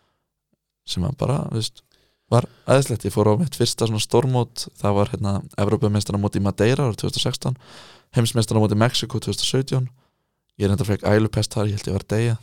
sem 0.89 1.05
að 1.05 1.17
bara, 1.21 1.39
veist 1.53 1.83
var 2.31 2.45
aðeinslegt, 2.69 3.07
ég 3.09 3.13
fór 3.15 3.31
á 3.33 3.41
mitt 3.41 3.55
fyrsta 3.57 3.87
svona 3.89 4.01
stórmót. 4.05 4.67
Það 4.77 4.95
var 4.99 5.09
hérna 5.15 5.31
Evrópumeistaramót 5.57 6.37
í 6.37 6.43
Madeira 6.45 6.85
árið 6.85 6.99
2016 7.09 7.57
heimsmeistaramót 8.17 8.73
í 8.73 8.77
Mexiko 8.77 9.19
2017 9.21 9.89
ég 10.59 10.67
er 10.67 10.73
enda 10.75 10.85
frekk 10.85 11.05
ælupest 11.09 11.55
þar, 11.55 11.69
ég 11.71 11.79
held 11.79 11.89
ég 11.89 11.97
var 11.97 12.05
að 12.05 12.13
deyja. 12.13 12.37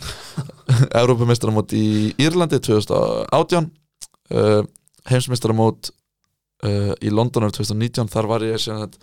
Evrópumeistaramót 1.03 1.73
í 1.77 2.15
Írlandi 2.17 2.57
2018 2.63 3.69
uh, 4.31 4.63
heimsmeistaramót 5.11 5.91
uh, 6.65 6.93
í 7.03 7.11
London 7.13 7.45
árið 7.45 7.59
2019 7.61 8.09
þar 8.13 8.29
var 8.31 8.45
ég 8.47 8.57
sem 8.61 8.79
að 8.81 8.97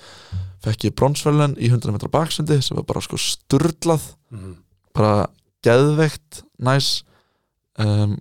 fekk 0.65 0.89
ég 0.89 0.97
bronsverðlen 0.99 1.55
í 1.59 1.71
100 1.71 1.93
metra 1.95 2.11
baksundi 2.11 2.59
sem 2.63 2.77
var 2.79 2.87
bara 2.89 3.03
sko 3.05 3.19
sturlað. 3.21 4.03
Mhm. 4.35 4.57
bara 4.95 5.27
geðveikt 5.65 6.43
næs. 6.63 6.91
Um, 7.81 8.19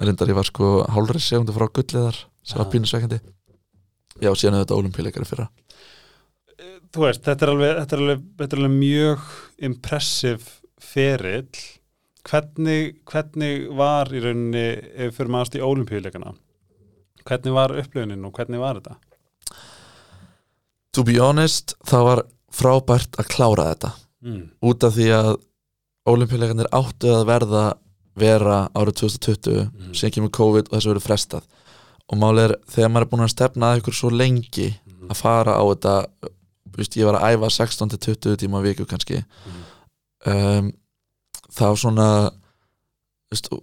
reyndar 0.00 0.30
ég 0.32 0.38
var 0.38 0.48
sko 0.48 0.70
hálfri 0.90 1.20
segundu 1.22 1.54
frá 1.54 1.66
gulliðar 1.68 2.16
sem 2.44 2.60
var 2.60 2.70
pínusveikandi 2.72 3.20
já, 4.22 4.30
síðan 4.32 4.58
auðvitað 4.58 4.80
olimpíuleikari 4.80 5.28
fyrra. 5.28 5.48
Þú 6.94 7.06
veist, 7.06 7.24
þetta 7.26 7.46
er 7.46 7.52
alveg, 7.52 7.72
þetta 7.80 7.96
er 7.96 8.02
alveg, 8.04 8.26
þetta 8.40 8.56
er 8.56 8.62
alveg 8.62 8.76
mjög 8.78 9.30
impressiv 9.68 10.50
ferill. 10.80 11.64
Hvernig, 12.24 12.94
hvernig 13.10 13.66
var 13.76 14.08
í 14.14 14.22
rauninni 14.24 14.68
ef 14.94 15.10
við 15.10 15.16
fyrir 15.18 15.34
maður 15.34 15.58
í 15.58 15.64
olimpíuleikana 15.66 16.32
hvernig 17.24 17.54
var 17.56 17.72
upplöfunin 17.72 18.24
og 18.28 18.36
hvernig 18.36 18.60
var 18.60 18.78
þetta? 18.80 18.96
to 20.94 21.02
be 21.02 21.18
honest, 21.18 21.74
það 21.86 22.06
var 22.08 22.22
frábært 22.54 23.18
að 23.18 23.30
klára 23.34 23.68
þetta. 23.72 23.92
Mm. 24.24 24.44
út 24.64 24.84
af 24.86 24.94
því 24.96 25.06
að 25.12 25.26
olimpíuleikarnir 26.06 26.68
áttu 26.72 27.08
að 27.14 27.24
verða 27.26 27.64
vera 28.16 28.68
árið 28.74 28.94
2020 29.02 29.70
Mhm. 29.72 29.94
sem 29.94 30.10
kemur 30.10 30.30
COVID 30.30 30.68
og 30.70 30.78
þessu 30.78 30.92
verður 30.92 31.06
frestað 31.08 31.42
og 32.12 32.18
málið 32.18 32.44
er 32.50 32.56
þegar 32.70 32.90
maður 32.92 33.02
er 33.06 33.10
búin 33.10 33.24
að 33.24 33.32
stefna 33.34 33.72
að 33.72 33.80
ykkur 33.80 33.94
svo 33.94 34.10
lengi 34.10 34.68
Mhm. 34.86 35.10
að 35.10 35.16
fara 35.16 35.52
á 35.58 35.62
þetta 35.74 36.06
Vist, 36.76 36.96
ég 36.96 37.04
var 37.06 37.20
að 37.20 37.36
æfa 37.38 37.50
16-20 37.54 38.36
tíma 38.36 38.60
viku 38.60 38.84
kannski 38.84 39.20
um, 40.26 40.72
þá 41.54 41.66
svona 41.78 42.32
vist, 43.30 43.46
og, 43.52 43.60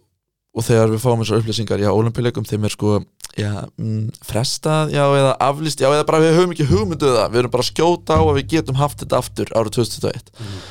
og 0.55 0.63
þegar 0.63 0.93
við 0.93 1.01
fáum 1.03 1.19
þessar 1.19 1.41
upplýsingar 1.41 1.81
já, 1.83 1.89
olimpíuleikum 1.91 2.45
þeim 2.47 2.63
er 2.69 2.69
sko 2.69 2.93
já, 3.35 3.65
mm, 3.77 4.11
frestað, 4.23 4.93
já, 4.95 5.03
eða 5.11 5.33
aflýst 5.43 5.83
já, 5.83 5.89
eða 5.91 6.05
bara 6.07 6.21
við 6.23 6.37
höfum 6.39 6.53
ekki 6.55 6.69
hugmynduð 6.71 7.17
það 7.19 7.31
við 7.35 7.39
erum 7.43 7.51
bara 7.51 7.63
að 7.65 7.71
skjóta 7.73 8.15
á 8.15 8.21
að 8.23 8.37
við 8.39 8.47
getum 8.55 8.75
haft 8.79 8.97
þetta 9.03 9.17
aftur 9.19 9.45
árið 9.59 9.75
2021 9.75 10.31
Mhm. 10.39 10.63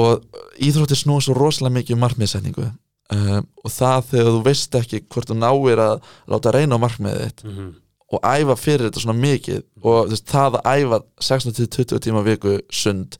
Og 0.00 0.24
íþróttir 0.62 0.98
snúa 1.00 1.20
svo 1.24 1.34
rosalega 1.38 1.76
mikið 1.78 1.96
um 1.96 2.02
markmiðsetningu 2.04 2.66
um, 2.66 3.44
og 3.64 3.70
það 3.74 4.04
þegar 4.10 4.32
þú 4.36 4.42
veist 4.48 4.76
ekki 4.80 5.00
hvort 5.10 5.30
þú 5.32 5.36
náir 5.42 5.82
að 5.84 6.02
láta 6.34 6.52
reyna 6.56 6.78
á 6.78 6.84
markmiðið 6.86 7.24
þitt 7.26 7.44
Mhm. 7.50 7.70
og 8.10 8.24
æfa 8.26 8.56
fyrir 8.58 8.88
þetta 8.88 9.00
svona 9.04 9.20
mikið 9.22 9.60
og 9.86 10.06
þú 10.08 10.14
veist, 10.14 10.26
það 10.26 10.56
að 10.58 10.70
æfa 10.80 10.98
16-20 11.30 12.00
tíma 12.06 12.22
viku 12.26 12.56
sund 12.70 13.18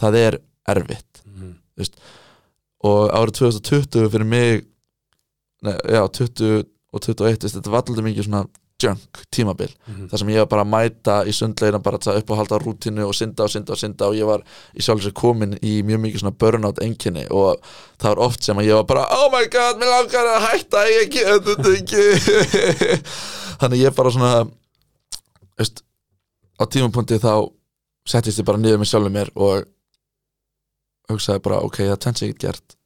það 0.00 0.16
er 0.26 0.38
erfitt 0.72 1.22
Mhm. 1.26 1.56
og 2.84 3.10
árið 3.14 3.36
2020 3.38 4.08
fyrir 4.10 4.26
mig 4.26 4.64
ne, 5.62 5.72
já, 5.86 6.02
20 6.10 6.64
og 6.92 7.00
21 7.00 7.42
veist, 7.46 7.56
þetta 7.56 7.70
var 7.70 7.82
alltaf 7.82 8.04
mikið 8.04 8.26
svona 8.26 8.44
junk 8.82 9.20
tímabil 9.34 9.70
Mhm. 9.88 10.08
þar 10.10 10.18
sem 10.18 10.28
ég 10.28 10.38
var 10.42 10.46
bara 10.52 10.64
að 10.64 10.70
mæta 10.74 11.16
í 11.26 11.32
sundlegina 11.32 11.78
bara 11.82 11.98
til 11.98 12.12
að 12.12 12.18
upp 12.22 12.30
og 12.30 12.36
halda 12.40 12.58
rútinu 12.58 13.06
og 13.08 13.14
synda 13.14 13.44
og 13.44 13.50
synda 13.50 13.72
og 13.72 13.78
synda 13.78 14.08
og 14.08 14.14
ég 14.18 14.26
var 14.26 14.42
í 14.74 14.82
sjálf 14.82 15.02
sér 15.04 15.12
komin 15.14 15.54
í 15.62 15.82
mjög 15.82 16.00
mikið 16.04 16.20
svona 16.24 16.36
burnout 16.38 16.78
enginni 16.82 17.26
og 17.30 17.60
það 17.98 18.08
var 18.14 18.18
oft 18.26 18.42
sem 18.44 18.56
að 18.56 18.68
ég 18.70 18.74
var 18.80 18.84
bara 18.84 19.06
oh 19.10 19.30
my 19.32 19.44
god, 19.46 19.76
mér 19.80 19.90
langar 19.94 20.26
að 20.34 20.46
hætta 20.48 20.84
ég 20.90 21.10
get 21.10 21.46
þetta 21.46 21.74
ekki 21.78 22.04
þannig 23.62 23.82
ég 23.86 23.94
bara 23.96 24.10
svona 24.10 24.32
veist, 25.58 25.82
á 26.58 26.64
tímapunkti 26.66 27.18
þá 27.22 27.50
settist 28.08 28.40
ég 28.42 28.44
bara 28.48 28.58
niður 28.58 28.80
með 28.82 28.90
sjálfum 28.90 29.12
mér 29.14 29.30
og 29.36 29.64
hugsaði 31.10 31.42
bara 31.44 31.60
ok, 31.66 31.76
það 31.90 31.98
tensi 32.02 32.28
ekkert 32.30 32.42
gert 32.42 32.76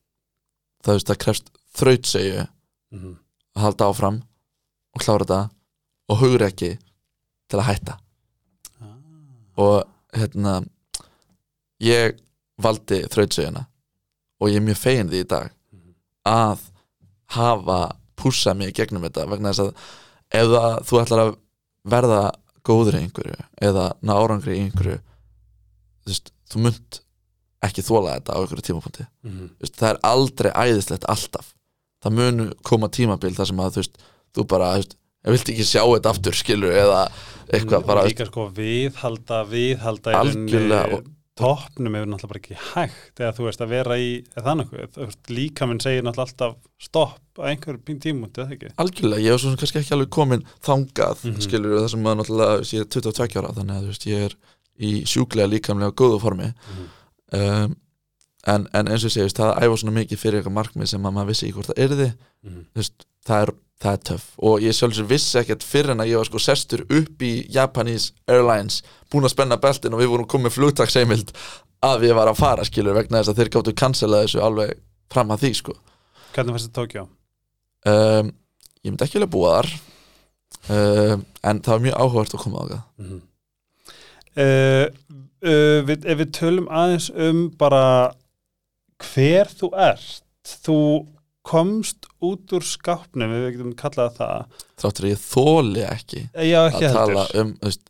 það, 0.85 0.92
veist, 0.96 1.09
það 1.11 1.20
krefst 1.24 1.50
þrautsegju 1.76 2.46
Mhm. 2.92 3.16
að 3.56 3.62
halda 3.64 3.87
áfram 3.90 4.18
og 4.94 5.02
klára 5.02 5.24
þetta 5.26 5.38
og 6.09 6.19
hugur 6.23 6.45
ekki 6.47 6.79
til 7.51 7.59
að 7.61 7.69
hætta 7.71 7.97
Ah. 8.81 8.95
og 9.57 9.85
hérna 10.12 10.64
ég 11.83 12.16
valdi 12.62 13.03
þrautsöguna 13.12 13.66
og 14.40 14.49
ég 14.51 14.57
er 14.61 14.66
mjög 14.66 14.81
fegin 14.81 15.09
því 15.11 15.21
í 15.25 15.29
dag 15.29 15.51
Mhm. 15.73 15.95
að 16.27 16.59
hafa 17.37 17.97
mig 18.55 18.69
í 18.69 18.73
gegnum 18.73 19.03
þetta 19.03 19.29
vegna 19.29 19.51
þess 19.53 19.61
að 19.61 19.75
ef 20.33 20.47
það, 20.47 20.85
þú 20.88 21.01
ætlar 21.05 21.21
að 21.27 21.37
verða 21.87 22.33
góður 22.64 22.95
í 22.99 23.03
einhverju 23.07 23.37
eða 23.62 23.92
ná 24.03 24.12
árangri 24.16 24.57
í 24.57 24.62
einhverju 24.71 24.99
þú 24.99 26.07
veist, 26.11 26.33
þú 26.51 26.62
munt 26.64 27.01
ekki 27.62 27.83
þóla 27.83 28.16
þetta 28.19 28.35
á 28.35 28.38
einhverju 28.42 28.62
tímapunkti 28.66 29.07
Mhm. 29.25 29.49
Þú 29.49 29.61
veist, 29.61 29.77
það 29.77 29.90
er 29.90 29.99
aldrei 30.03 30.51
æðislegt 30.53 31.05
alltaf 31.09 31.55
það 32.03 32.12
mun 32.12 32.53
koma 32.64 32.88
tímabil 32.88 33.35
þar 33.35 33.47
sem 33.47 33.57
að 33.57 33.71
þú 33.73 33.77
veist, 33.83 33.99
þú 34.35 34.47
bara, 34.49 34.73
þú 34.75 34.77
veist, 34.83 34.97
ég 35.27 35.35
vilti 35.37 35.53
ekki 35.57 35.67
sjá 35.67 35.83
þetta 35.85 36.12
aftur 36.15 36.37
skilur 36.39 36.73
eða 36.73 37.03
eitthvað 37.53 37.85
bara, 37.87 38.07
líka 38.09 38.27
sko 38.31 38.49
viðhalda, 38.57 39.43
viðhalda 39.51 40.12
í 40.12 40.17
Algjörlega, 40.21 41.03
toppnum 41.37 41.95
hefur 41.99 42.09
náttúrulega 42.09 42.31
bara 42.33 42.41
ekki 42.41 42.57
hægt 42.73 43.21
eða 43.21 43.33
þú 43.37 43.45
veist 43.47 43.61
að 43.61 43.73
vera 43.75 43.97
í 44.01 44.09
þannig 44.35 44.71
líka 45.37 45.67
minn 45.69 45.83
segir 45.85 46.03
náttúrulega 46.07 46.31
alltaf 46.31 46.55
stopp 46.81 47.43
á 47.43 47.43
einhverjum 47.53 47.99
tímúti, 48.01 48.41
eða 48.41 48.57
ekki? 48.57 48.71
algjörlega, 48.81 49.21
ég 49.27 49.35
er 49.37 49.43
svo 49.43 49.51
sem 49.53 49.61
kannski 49.61 49.83
ekki 49.83 49.95
alveg 49.99 50.11
komin 50.17 50.47
þangað, 50.65 51.25
Mhm. 51.29 51.41
skilur 51.45 51.77
það 51.83 51.91
sem 51.93 52.07
að 52.09 52.17
náttúrulega, 52.23 52.61
ég 52.73 52.81
er 52.81 52.89
22 52.97 53.37
ára 53.43 53.53
þannig 53.59 53.77
að 53.77 53.83
þú 53.85 53.93
veist, 53.93 54.07
ég 54.07 54.25
er 54.31 54.37
í 54.81 54.91
sjúklega 55.05 55.51
líkamlega 55.53 55.93
góðu 55.93 56.21
formi 56.21 56.49
um, 57.33 57.77
en, 58.47 58.67
en 58.73 58.89
eins 58.89 59.05
og 59.05 59.11
ég 59.11 59.15
segi, 59.15 59.23
þú 59.23 59.29
veist, 59.29 59.41
það 59.43 59.62
æfa 59.67 59.79
svona 59.83 59.97
mikið 60.01 60.21
fyrir 60.23 60.41
eitthvað 60.41 60.57
markmið 60.59 60.91
sem 60.93 61.07
að 61.09 61.15
maður 61.17 61.31
vissi 61.33 61.47
ekki 61.47 61.57
hvort 61.61 61.71
það 61.77 62.15
Mhm. 62.47 62.61
þú 62.73 62.81
veist, 62.81 63.07
það 63.27 63.43
er, 63.43 63.51
það 63.83 63.93
er 63.93 64.03
töff 64.09 64.27
og 64.39 64.62
ég 64.65 64.73
sjálfsög 64.77 65.09
vissi 65.11 65.39
ekkert 65.41 65.65
fyrir 65.67 65.93
en 65.93 66.01
að 66.01 66.11
ég 66.15 66.17
var 66.21 66.29
sko 66.31 66.41
sestur 66.41 66.85
upp 66.89 67.23
í 67.23 67.33
Japanese 67.53 68.12
Airlines 68.31 68.83
búin 69.12 69.25
að 69.29 69.35
spenna 69.35 69.59
beltin 69.61 69.93
og 69.97 70.01
við 70.01 70.12
vorum 70.15 70.29
komið 70.33 70.55
flugtaksheimild 70.57 71.33
að 71.85 72.01
við 72.07 72.15
var 72.17 72.31
að 72.33 72.39
fara 72.41 72.65
skilur 72.65 72.97
vegna 72.97 73.21
þess 73.21 73.35
að 73.35 73.43
þeir 73.43 73.51
gáttu 73.57 73.75
cancela 73.77 74.23
þessu 74.25 74.41
alveg 74.43 74.73
fram 75.12 75.31
að 75.35 75.45
því 75.45 75.53
sko 75.61 75.77
Hvernig 76.33 76.57
fannst 76.57 76.69
þetta 76.69 76.81
Tókjá? 76.81 77.03
um, 77.93 78.33
ég 78.85 78.91
myndi 78.91 79.05
ekki 79.07 79.21
alveg 79.21 79.31
búa 79.37 79.53
þar 79.59 79.69
um, 80.73 81.25
en 81.47 81.61
það 81.61 81.73
var 81.75 81.85
mjög 81.87 81.99
áhugavert 82.01 82.35
að 82.39 82.45
koma 82.47 82.59
á 82.61 82.65
það 82.71 82.83
Mm 82.97 83.09
-hmm. 83.11 83.21
uh, 84.41 84.87
uh, 85.47 85.81
við, 85.89 86.07
ef 86.07 86.19
við 86.23 86.33
tölum 86.41 86.69
aðeins 86.73 87.11
um 87.12 87.51
bara 87.61 88.12
hver 89.12 89.53
þú 89.53 89.71
ert 89.77 90.23
þú 90.65 90.79
komst 91.46 92.09
út 92.26 92.52
úr 92.56 92.64
skápnum 92.66 93.30
við 93.32 93.46
getum 93.54 93.72
kallað 93.78 94.16
það 94.18 94.61
þráttur 94.82 95.06
að 95.06 95.12
ég 95.14 95.24
þóli 95.24 95.85
ekki 95.87 96.22
Eh, 96.35 96.48
já 96.50 96.59
að 96.64 96.68
ekki 96.72 96.90
tala 96.92 97.24
heldur. 97.26 97.40
um 97.42 97.52
þú 97.61 97.68
veist, 97.70 97.85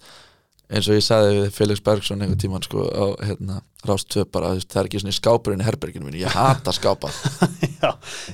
eins 0.67 0.89
og 0.91 0.97
ég 0.99 1.05
sagði 1.07 1.35
við 1.39 1.51
Felix 1.57 1.83
Bergson 1.87 2.21
einhvern 2.25 2.43
tímann 2.43 2.65
sko 2.67 2.85
á 2.91 3.05
hérna, 3.25 3.61
Rást 3.87 4.09
2 4.17 4.25
bara 4.35 4.51
veist, 4.57 4.69
það 4.73 4.81
er 4.83 4.89
ekki 4.91 5.01
svona 5.05 5.15
í 5.15 5.19
skápurinn 5.21 5.63
í 5.63 5.67
herberginu 5.69 6.09
mínu, 6.09 6.19
ég 6.25 6.35
hata 6.35 6.73
skápa. 6.75 7.13
Já, 7.81 7.93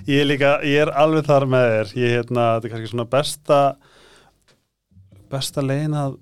ég 0.09 0.23
er 0.23 0.29
líka, 0.31 0.53
ég 0.65 0.87
er 0.87 0.93
alveg 0.97 1.27
þar 1.29 1.45
með 1.53 1.67
þér. 1.75 1.91
Ég, 2.01 2.15
hérna, 2.17 2.47
þetta 2.57 2.69
er 2.71 2.73
kannski 2.73 2.93
svona 2.95 3.09
besta 3.13 3.59
besta 5.33 5.65
legin 5.65 5.95
að 5.97 6.17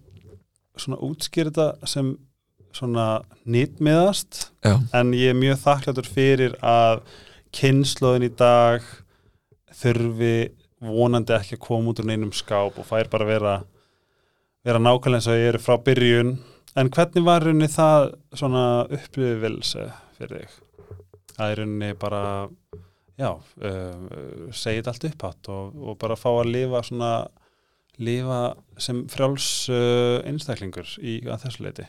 svona 0.80 0.98
útskýra 1.06 1.50
þetta 1.52 1.88
sem 1.92 2.10
svona 2.74 3.06
nýtmiðast. 3.50 4.48
En 4.94 5.10
ég 5.16 5.32
er 5.32 5.38
mjög 5.38 5.58
þakklætur 5.64 6.06
fyrir 6.10 6.54
að 6.62 7.02
kynnslóðin 7.56 8.28
í 8.28 8.32
dag 8.38 8.84
þurfi 9.80 10.34
vonandi 10.80 11.34
ekki 11.36 11.58
að 11.58 11.64
koma 11.66 11.92
út 11.92 12.00
úr 12.02 12.08
neinum 12.08 12.32
skáp 12.36 12.78
og 12.80 12.88
fær 12.88 13.10
bara 13.12 13.28
vera 13.28 13.54
vera 14.64 14.80
nákvæmlega 14.80 15.20
eins 15.20 15.28
og 15.30 15.38
ég 15.38 15.54
er 15.54 15.60
frá 15.62 15.76
byrjun 15.84 16.34
en 16.80 16.90
hvernig 16.92 17.26
var 17.26 17.44
rauninni 17.44 17.68
það 17.72 18.10
svona 18.36 18.64
upplifilse 18.86 19.86
fyrir 20.18 20.42
þig? 20.42 20.56
Það 21.34 21.52
er 21.52 21.60
rauninni 21.62 21.92
bara 22.00 22.24
já, 23.20 23.30
uh, 23.36 24.50
segið 24.56 24.90
allt 24.90 25.06
upphátt 25.10 25.52
og, 25.52 25.76
og 25.76 25.98
bara 26.00 26.18
fá 26.18 26.30
að 26.32 26.52
lifa 26.54 26.82
svona 26.86 27.14
lifa 28.00 28.42
sem 28.80 29.02
frjáls 29.12 29.48
uh, 29.72 30.20
einstaklingur 30.28 30.88
í 31.00 31.20
þessu 31.28 31.66
leiti 31.66 31.88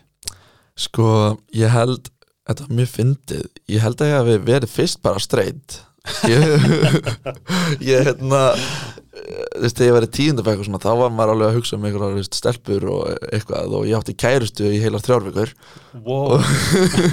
sko, 0.80 1.38
ég 1.56 1.72
held 1.72 2.10
Þetta 2.52 2.68
var 2.68 2.80
mjög 2.82 2.92
fyndið 2.96 3.46
Ég 3.72 3.86
held 3.86 4.02
að 4.04 4.12
ég 4.12 4.20
hafi 4.20 4.40
verið 4.52 4.76
fyrst 4.76 5.02
bara 5.06 5.24
straight 5.24 5.82
Ég, 6.28 8.02
hérna 8.08 8.42
þú 9.12 9.62
veist, 9.66 9.78
þegar 9.78 9.88
ég 9.88 9.96
í 10.08 10.12
tíundafæk 10.16 10.62
og 10.62 10.68
svona, 10.68 10.82
þá 10.82 10.92
var 11.02 11.14
maður 11.14 11.34
alveg 11.36 11.50
að 11.50 11.58
hugsa 11.60 11.78
um 11.78 11.86
veist, 12.16 12.38
stelpur 12.38 12.86
og 12.90 13.28
eitthvað 13.30 13.76
og 13.78 13.88
ég 13.90 13.98
átti 14.00 14.16
kærustu 14.18 14.70
í 14.72 14.80
heilar 14.82 15.04
þrjárvíkur 15.06 15.54
wow. 16.06 16.42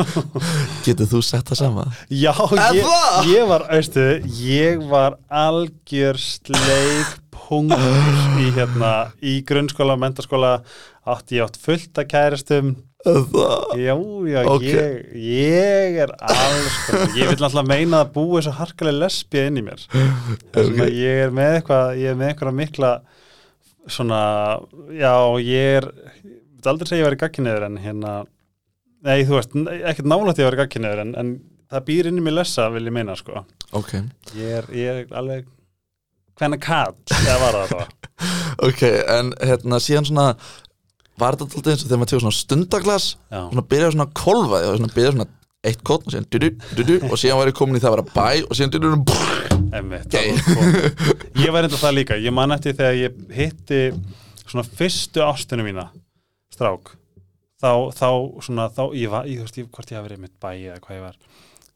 Getur 0.87 1.11
þú 1.11 1.23
sett 1.27 1.51
það 1.51 1.61
sama? 1.61 1.87
Já, 2.09 2.33
ég, 2.73 2.93
ég 3.29 3.49
var, 3.51 3.67
veistu, 3.69 4.07
ég 4.41 4.85
var 4.89 5.19
algjör 5.29 6.21
sleik 6.23 7.19
punktur 7.49 8.41
í 8.43 8.51
hérna, 8.57 8.93
í 9.21 9.39
grunnskóla 9.47 9.97
og 9.97 10.03
átti 11.15 11.39
ég 11.39 11.47
átt 11.47 11.59
fullt 11.63 12.01
að 12.03 12.11
kæristum 12.13 12.77
Það 12.99 13.79
Já, 13.79 13.95
já, 14.27 14.41
Ok. 14.51 14.65
ég, 14.67 15.05
ég 15.23 15.99
er 16.03 16.11
alls 16.19 16.79
ég 17.15 17.29
vil 17.31 17.45
alltaf 17.47 17.67
meina 17.67 18.01
að 18.03 18.11
búi 18.17 18.41
svo 18.43 18.51
harkalega 18.59 19.05
lesbið 19.05 19.47
inn 19.47 19.61
í 19.61 19.63
mér 19.69 19.85
okay. 19.87 20.65
Ok. 20.65 20.81
ég 20.91 21.23
er 21.29 21.31
með 21.35 21.61
eitthvað 21.61 22.01
ég 22.01 22.11
er 22.11 22.19
með 22.19 22.33
eitthvað 22.33 22.59
mikla 22.59 22.91
svona, 23.89 24.23
já, 24.91 25.15
ég 25.41 25.79
er 25.79 25.87
ég 26.27 26.59
vil 26.59 26.73
aldrei 26.73 26.91
segja 26.91 27.05
ég 27.05 27.07
var 27.07 27.17
í 27.17 27.21
gagginniður 27.23 27.69
en 27.69 27.79
hérna 27.85 28.17
nei, 29.07 29.23
þú 29.23 29.39
veist, 29.39 29.55
ekkert 29.79 30.11
nálægt 30.11 30.43
ég 30.43 30.51
var 30.51 30.59
í 30.59 30.61
gagginniður 30.65 31.05
en, 31.05 31.15
en 31.23 31.33
það 31.71 31.87
býr 31.93 32.11
inn 32.11 32.19
í 32.19 32.25
mig 32.27 32.35
lessa, 32.35 32.67
vil 32.75 32.89
ég 32.89 32.99
meina 32.99 33.15
sko, 33.19 33.45
Ok, 33.79 33.95
ég 34.35 34.59
er, 34.59 34.73
ég 34.75 35.05
er 35.05 35.17
alveg 35.23 35.47
hvenna 36.39 36.59
kall, 36.63 36.99
eða 37.15 37.39
var 37.45 37.61
það 37.61 37.77
það 37.77 37.95
ok, 38.69 38.83
en 39.15 39.33
hérna 39.39 39.81
síðan 39.83 40.11
svona 40.11 40.33
var 41.21 41.37
þetta 41.37 41.49
alltaf 41.49 41.73
eins 41.73 41.83
og 41.83 41.89
þegar 41.89 42.01
maður 42.03 42.13
tegur 42.13 42.25
svona 42.25 42.39
stundaglas 42.39 43.07
já, 43.17 43.41
svona 43.41 43.67
byrjaði 43.73 43.97
svona 43.97 44.09
að 44.09 44.17
kolfa 44.23 44.63
því 44.63 44.71
og 44.71 44.79
svona 44.81 44.95
byrjaði 44.97 45.17
svona 45.17 45.31
eitt 45.69 45.83
kótt 45.85 46.07
og 46.07 46.15
síðan 46.15 46.29
dudu, 46.33 46.51
dudu, 46.79 46.97
og 47.09 47.17
síðan 47.19 47.41
var 47.41 47.51
ég 47.51 47.59
komin 47.59 47.79
í 47.79 47.83
það 47.83 47.91
að 47.91 47.97
vera 47.97 48.07
bæ 48.15 48.47
og 48.47 48.53
síðan 48.55 48.75
dudu, 48.77 48.93
ég 51.43 51.51
var 51.55 51.67
enda 51.67 51.81
það 51.81 51.97
líka. 51.99 52.17
Ég 52.23 52.33
man 52.33 52.55
eftir 52.55 52.77
þegar 52.79 52.95
ég 52.97 53.19
hitti 53.35 53.81
svona 54.49 54.65
fyrstu 54.65 55.25
ástunum 55.27 55.67
mína 55.69 55.89
strák 56.55 56.95
þá, 57.59 57.73
þá 57.95 58.09
svona, 58.45 58.69
þá, 58.73 58.83
ég 58.97 59.13
var, 59.13 59.29
ég 59.29 59.43
veist, 59.43 59.59
ég, 59.61 59.69
hvort 59.75 59.91
ég 59.91 59.99
hafi 59.99 60.09
verið 60.09 60.23
mitt 60.25 60.37
bæ 60.41 60.51
eða 60.55 60.79
hvað 60.85 60.99
ég 60.99 61.05
var 61.05 61.19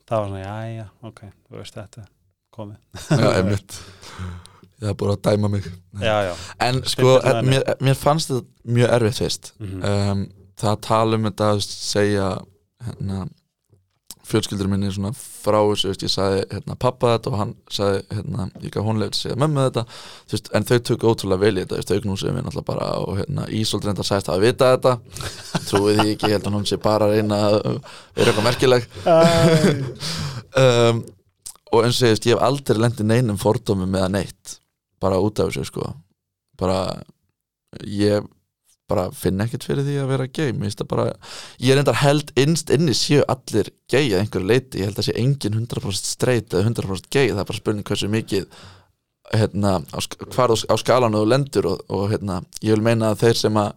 það 0.08 0.16
var 0.16 0.30
svona, 0.30 0.44
já, 0.44 0.54
já, 0.76 0.86
ok, 1.10 1.20
þú 1.48 1.60
veist 1.60 1.78
þetta 1.80 2.06
komið, 2.52 2.78
ég 4.82 4.88
hef 4.90 4.98
búin 5.00 5.14
að 5.14 5.20
dæma 5.28 5.50
mig. 5.52 5.68
Já, 6.02 6.16
já. 6.28 6.32
En 6.66 6.80
sko, 6.90 7.18
með 7.22 7.42
mér, 7.50 7.68
mér. 7.80 7.98
fannst 7.98 8.32
þetta 8.32 8.72
mjög 8.78 8.96
erfitt 8.98 9.20
fyrst. 9.22 9.52
Mhm. 9.62 9.84
um, 9.92 10.24
það 10.62 10.74
að 10.74 10.82
tala 10.86 11.18
um 11.18 11.30
þetta 11.30 11.52
að 11.52 11.62
segja 11.66 12.26
hérna 12.86 13.22
fjölskyldur 14.32 14.68
minni 14.70 14.90
svona 14.92 15.10
frá 15.16 15.58
þessu 15.66 15.92
ég 15.92 16.10
sagði 16.12 16.42
hérna, 16.52 16.76
pappa 16.80 17.16
þetta 17.16 17.30
og 17.32 17.38
hann 17.40 17.54
sagði 17.72 18.02
hérna, 18.16 18.46
ég 18.62 18.74
gaf 18.74 18.86
honlega 18.86 19.12
að 19.12 19.18
segja 19.18 19.38
mömmu 19.42 19.64
þetta. 19.66 19.84
Veist, 20.32 20.50
en 20.54 20.66
þau 20.68 20.76
tökku 20.88 21.10
ótrúlega 21.10 21.42
vel 21.42 21.52
í 21.56 21.64
þetta 21.64 21.80
veist, 21.80 21.94
augnúsið 21.96 22.36
minn 22.36 22.50
alltaf 22.50 22.66
bara 22.68 22.90
og 23.02 23.18
hérna, 23.18 23.48
Ísold 23.58 23.86
reyndar 23.88 24.08
sagðist 24.08 24.30
að 24.32 24.46
vita 24.46 24.70
þetta. 24.76 24.94
Trúið 25.68 26.00
því 26.00 26.14
ekki, 26.14 26.30
ég 26.30 26.36
held 26.38 26.48
að 26.48 26.58
hún 26.58 26.68
sé 26.70 26.78
bara 26.82 27.08
að 27.08 27.16
reyna 27.18 27.40
að 27.48 27.58
vera 27.62 28.32
eitthvað 28.32 28.48
merkileg. 28.50 28.90
Um, 30.52 30.98
og 31.72 31.86
eins 31.86 31.96
og 32.02 32.04
ég 32.04 32.10
veist, 32.12 32.26
ég 32.28 32.34
hef 32.36 32.42
aldrei 32.44 32.76
lendið 32.76 33.06
neinum 33.08 33.38
fordómum 33.40 33.94
eða 33.96 34.10
neitt 34.12 34.58
bara 35.02 35.20
út 35.22 35.42
af 35.42 35.50
þessu 35.50 35.66
sko. 35.68 35.90
Bara 36.60 36.78
ég 37.82 38.24
bara 38.92 39.06
finn 39.16 39.40
ekkert 39.40 39.64
fyrir 39.66 39.86
því 39.86 39.96
að 40.02 40.10
vera 40.12 40.28
gay. 40.28 40.52
Bara, 40.88 41.08
ég 41.62 41.72
er 41.72 41.80
endar 41.80 42.00
held 42.02 42.32
innst 42.40 42.72
inni 42.74 42.94
séu 42.96 43.24
allir 43.30 43.72
gay 43.90 44.10
að 44.10 44.20
einhverju 44.24 44.48
leiti 44.48 44.82
ég 44.82 44.90
held 44.90 45.00
að 45.00 45.08
sé 45.08 45.16
engin 45.20 45.58
100% 45.62 46.12
straight 46.12 46.52
eða 46.52 46.68
100% 46.70 47.08
gay, 47.12 47.30
það 47.32 47.42
er 47.44 47.50
bara 47.50 47.60
spurning 47.60 47.88
hversu 47.88 48.10
mikið 48.12 48.48
hérna, 49.32 49.78
á, 49.80 49.98
hvar 50.34 50.52
á, 50.52 50.76
skalanu 50.80 51.22
þú 51.22 51.30
lendur 51.30 51.68
og, 51.70 51.84
og 51.88 52.10
hérna, 52.12 52.42
ég 52.60 52.76
vil 52.76 52.84
meina 52.84 53.12
að 53.12 53.22
þeir 53.24 53.40
sem 53.44 53.60
að 53.62 53.72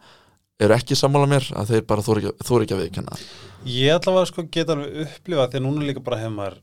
eru 0.66 0.76
ekki 0.76 0.98
sammála 1.00 1.30
mér, 1.32 1.48
að 1.56 1.74
þeir 1.74 1.86
bara 1.88 2.04
ekki, 2.04 2.34
þóri 2.48 2.66
ekki 2.66 2.76
að 2.76 2.84
viðkenna. 2.84 3.20
Ég 3.70 3.96
ætla 3.96 4.18
að 4.20 4.30
sko 4.32 4.46
geta 4.52 4.76
upplifa 4.76 5.48
því 5.52 5.62
að 5.62 5.66
núna 5.66 5.88
líka 5.88 6.04
bara 6.04 6.20
hefur 6.22 6.36
maður 6.36 6.60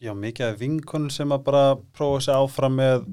já, 0.00 0.12
mikið 0.16 0.46
af 0.46 0.60
vinkonum 0.60 1.12
sem 1.12 1.34
að 1.34 1.44
bara 1.50 1.64
prófa 1.96 2.22
sig 2.26 2.34
áfram 2.36 2.78
með 2.78 3.10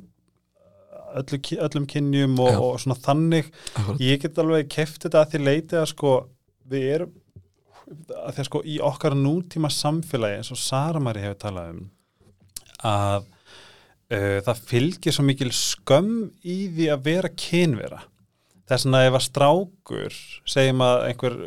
öllu, 1.22 1.40
öllum 1.68 1.88
kynjum 1.90 2.36
og, 2.44 2.58
og 2.64 2.82
svona 2.84 2.98
þannig. 3.04 3.52
Akkurat. 3.74 4.04
ég 4.04 4.22
get 4.24 4.42
alveg 4.44 4.70
keft 4.74 5.06
þetta 5.06 5.24
að 5.24 5.34
því 5.34 5.44
leiti 5.46 5.80
að 5.80 5.90
sko 5.94 6.18
við 6.68 6.92
erum 6.98 7.16
að 7.88 8.36
því 8.36 8.42
að 8.42 8.48
sko 8.50 8.62
í 8.68 8.76
okkar 8.84 9.16
nútíma 9.16 9.70
samfélagi 9.72 10.42
eins 10.42 10.52
og 10.52 10.60
Sara 10.60 11.00
Mari 11.00 11.24
hefur 11.24 11.40
talað 11.46 11.70
um 11.72 11.86
að 12.88 13.24
uh, 13.24 14.40
það 14.46 14.64
fylgir 14.70 15.16
svo 15.16 15.26
mikil 15.28 15.50
skömm 15.56 16.28
í 16.44 16.58
því 16.76 16.90
að 16.94 17.06
vera 17.08 17.32
kynvera. 17.32 18.02
Þess 18.68 18.84
vegna 18.84 19.04
ef 19.08 19.16
að 19.16 19.26
strákur 19.30 20.20
segjum 20.52 20.84
að 20.84 21.06
einhver, 21.08 21.38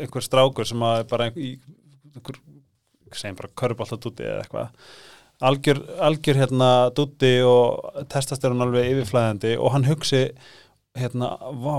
einhver 0.00 0.24
strákur 0.24 0.68
sem 0.68 0.84
að 0.88 1.02
bara 1.10 1.28
einhver, 1.28 2.40
einhver 3.04 3.20
segjum 3.20 3.40
bara 3.42 3.56
körbáltatúti 3.62 4.24
eða 4.24 4.44
eitthvað 4.46 4.86
algjör, 5.40 5.80
algjör 6.08 6.40
hérna 6.42 6.70
dúti 6.96 7.32
og 7.46 8.04
testast 8.12 8.44
er 8.44 8.54
hann 8.54 8.64
alveg 8.66 8.90
yfirflæðandi 8.92 9.56
og 9.58 9.74
hann 9.74 9.88
hugsi 9.88 10.26
hérna, 10.98 11.32
vá, 11.62 11.74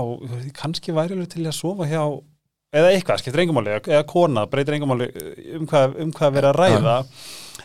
kannski 0.56 0.94
væri 0.96 1.16
alveg 1.16 1.32
til 1.34 1.46
að 1.46 1.58
sofa 1.58 1.88
hjá 1.90 2.02
eða 2.72 2.92
eitthvað, 2.94 3.20
skiptir 3.20 3.42
engumáli, 3.44 3.74
eða 3.84 4.04
kona 4.08 4.46
breytir 4.48 4.78
engumáli 4.78 5.10
um 5.58 5.66
hvað, 5.68 5.98
um 6.00 6.12
hvað 6.16 6.38
vera 6.38 6.52
að 6.54 6.60
ræða. 6.60 6.94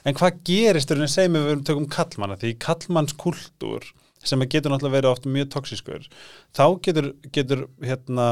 En 0.07 0.15
hvað 0.17 0.41
gerist 0.47 0.91
þegar 0.91 1.31
við 1.35 1.63
tökum 1.67 1.87
kallmanna 1.91 2.35
því 2.39 2.53
kallmannskultúr 2.63 3.87
sem 4.27 4.43
getur 4.49 4.73
náttúrulega 4.73 4.97
verið 4.97 5.11
oft 5.13 5.27
mjög 5.29 5.49
toksískur 5.53 6.07
þá 6.55 6.65
getur, 6.83 7.11
getur 7.31 7.65
hérna 7.83 8.27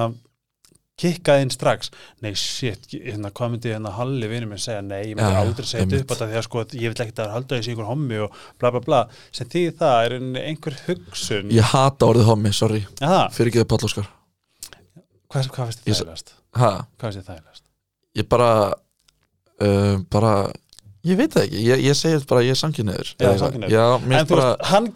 kikkað 1.02 1.44
inn 1.44 1.54
strax. 1.54 1.92
Nei 2.24 2.32
shit, 2.40 2.88
hérna, 2.94 3.32
hvað 3.36 3.54
myndi 3.56 3.74
hérna 3.74 3.94
Halli 3.98 4.30
vinur 4.32 4.52
minn 4.52 4.62
segja, 4.62 4.84
nei, 4.86 5.12
ég 5.12 5.20
myndi 5.20 5.34
Já, 5.36 5.42
aldrei 5.42 5.70
segja 5.70 5.86
þetta 5.86 6.02
upp 6.02 6.12
á 6.12 6.14
þetta 6.16 6.30
því 6.32 6.40
að 6.40 6.48
sko, 6.48 6.66
ég 6.72 6.94
vil 6.94 7.06
ekki 7.06 7.18
að 7.26 7.34
halda 7.36 7.60
þessi 7.60 7.74
einhver 7.74 7.90
hommi 7.90 8.22
og 8.26 8.40
bla 8.62 8.72
bla 8.76 8.84
bla. 8.86 9.02
Sem 9.36 9.52
því 9.52 9.66
það 9.82 10.00
er 10.06 10.18
einhver, 10.46 10.80
hugsun. 10.88 11.52
Ég 11.56 11.76
hata 11.76 12.12
orðið 12.12 12.32
hommi, 12.32 12.54
sorry, 12.56 12.86
Aha, 13.04 13.28
fyrir 13.36 13.52
ekki 13.52 13.64
það 13.64 13.70
Páll 13.76 13.90
Óskar. 13.90 14.10
Hvað, 15.36 15.52
hvað 15.52 15.72
finnst 15.72 15.84
þið 15.84 15.94
þægilegast? 15.94 16.36
Hvað 16.56 16.84
finnst 17.04 17.20
þið 17.20 17.32
þægilegast? 17.34 17.66
ég 18.16 18.28
bara 18.32 18.52
uh, 19.62 19.98
bara, 20.12 20.34
ég 21.06 21.20
veit 21.20 21.36
það 21.36 21.46
ekki 21.46 21.62
ég, 21.66 21.84
ég 21.86 21.98
segi 21.98 22.20
bara, 22.30 22.44
ég 22.46 22.56
er 22.56 22.60
mér 24.04 24.20
En 24.20 24.28
þú 24.28 24.36
bara 24.36 24.48
veist, 24.50 24.66
hann, 24.72 24.90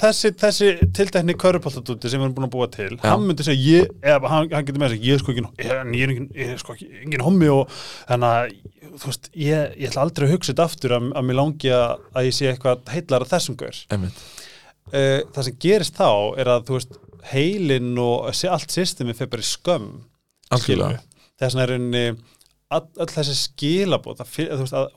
þessi, 0.00 0.32
þessi 0.40 0.70
tiltekni 0.96 1.36
körupoltatúti 1.40 2.10
sem 2.10 2.20
við 2.20 2.28
erum 2.28 2.36
búin 2.38 2.48
að 2.48 2.54
búa 2.54 2.68
til, 2.72 2.90
Já. 2.96 3.04
hann 3.06 3.26
myndi 3.26 3.46
segja 3.46 3.76
ég, 3.80 3.92
eða 4.02 4.32
hann, 4.32 4.50
hann 4.54 4.68
getur 4.68 4.82
með 4.82 4.94
þess 4.94 5.00
að 5.00 5.06
ég 5.08 5.18
er 5.18 5.22
sko 5.24 5.34
engin, 5.34 5.50
ég, 5.60 5.72
er 5.74 6.14
engin, 6.14 6.30
ég 6.38 6.54
er 6.54 6.62
sko 6.62 6.76
ekki, 6.76 6.90
engin 7.04 7.26
hommi 7.26 7.50
og 7.52 7.76
þannig 8.08 8.30
að, 8.30 8.56
þú 9.02 9.12
veist, 9.12 9.30
ég, 9.36 9.76
ég 9.76 9.92
ætla 9.92 10.06
aldrei 10.06 10.26
að 10.28 10.34
hugsa 10.36 10.52
þetta 10.54 10.68
aftur 10.70 10.96
að, 10.96 11.10
að 11.20 11.28
mér 11.28 11.40
langi 11.42 11.74
að, 11.76 12.08
að 12.14 12.30
ég 12.30 12.38
sé 12.38 12.50
eitthvað 12.50 12.92
heillar 12.94 13.26
að 13.26 13.34
þessum 13.34 13.60
gaur. 13.60 13.84
Uh, 14.90 15.20
það 15.30 15.44
sem 15.46 15.60
gerist 15.62 16.00
þá 16.00 16.10
er 16.40 16.50
að, 16.56 16.64
þú 16.66 16.78
veist, 16.78 16.98
heilin 17.30 17.92
og 18.00 18.30
allt 18.48 18.74
systemi 18.74 19.14
fyrir 19.16 19.30
bara 19.34 19.44
í 19.44 19.48
skömm 19.50 19.90
algjörlega. 20.54 21.02
þess 21.40 21.54
vegna 21.54 21.64
er 21.66 21.72
rauninni 21.74 22.04
all, 22.70 23.10
þessi 23.10 23.36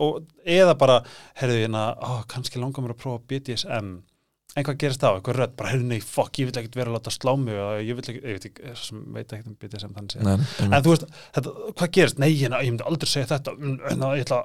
og, 0.03 0.23
eða 0.45 0.77
bara, 0.79 1.01
herðu 1.39 1.61
hérna 1.65 1.85
ó, 1.97 2.23
kannski 2.29 2.61
langar 2.61 2.85
mér 2.85 2.95
að 2.95 3.03
prófa 3.03 3.23
BDSM 3.31 3.95
einhvað 4.53 4.79
gerist 4.83 5.01
á, 5.01 5.09
einhver 5.17 5.37
rödd, 5.39 5.53
bara 5.57 5.71
heyrðu 5.71 5.87
nei, 5.89 6.01
fuck, 6.05 6.37
ég 6.37 6.49
vil 6.49 6.57
ekkert 6.59 6.75
vera 6.77 6.91
að 6.91 6.97
láta 6.99 7.13
slá 7.13 7.31
mig 7.39 7.55
ég 7.57 7.87
ég 7.89 7.97
veit 7.97 8.09
ekki, 8.45 8.73
sem 8.77 8.99
veit 9.15 9.33
ekkert 9.33 9.49
um 9.49 9.79
sem 9.81 9.95
þannig 9.95 10.27
Nei, 10.27 10.35
en 10.67 10.83
þú 10.85 10.93
veist, 10.93 11.07
þetta, 11.37 11.53
hvað 11.79 11.93
gerist, 11.97 12.19
nei, 12.21 12.29
ég, 12.35 12.53
ég 12.53 12.69
myndi 12.69 12.85
aldrei 12.85 13.09
segja 13.09 13.31
þetta 13.31 13.55
en 13.57 14.03
það, 14.03 14.13
ég 14.19 14.27
ætla 14.27 14.43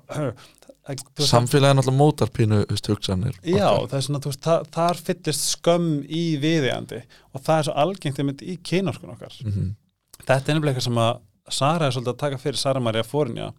að 0.89 1.27
samfélagið 1.29 1.77
náttúrulega 1.77 1.99
mótar 1.99 2.33
pínu 2.33 2.63
þú 2.63 2.73
veist, 2.73 2.91
hugsanir 2.95 3.37
Já, 3.45 3.69
það 3.85 3.99
er 3.99 4.07
svona, 4.07 4.23
þú 4.25 4.33
veist, 4.33 4.45
það, 4.47 4.71
þar 4.79 5.03
fyllist 5.11 5.49
skömm 5.53 5.91
í 6.09 6.25
viðjandi 6.41 7.03
og 7.35 7.45
það 7.45 7.59
er 7.59 7.69
svo 7.69 7.77
algengt 7.85 8.23
einmitt 8.23 8.45
í 8.47 8.57
kynorkun 8.65 9.13
okkar. 9.13 9.37
Mhm. 9.45 9.75
Þetta 10.19 10.39
er 10.39 10.57
nefnilega 10.57 10.73
eitthvað 10.73 10.89
sem 10.89 11.03
að 11.05 11.21
Sara 11.55 11.87
er 11.89 11.95
svolítið 11.97 12.15
að 12.15 12.21
taka 12.25 12.39
fyrir 12.43 12.57
Sara 12.61 12.81
Maria 12.81 13.03
Fórinja. 13.07 13.51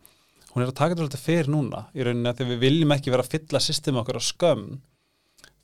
Hún 0.53 0.63
er 0.63 0.71
að 0.71 0.75
taka 0.79 0.95
þetta 0.95 1.03
svolítið 1.05 1.25
fyrir 1.25 1.49
núna 1.53 1.83
í 1.93 2.05
rauninni 2.05 2.29
að 2.31 2.39
því 2.41 2.47
við 2.53 2.59
viljum 2.63 2.91
ekki 2.95 3.11
vera 3.13 3.25
að 3.25 3.33
fylla 3.35 3.59
systemi 3.61 3.99
okkar 4.01 4.17
á 4.17 4.23
skömm, 4.25 4.79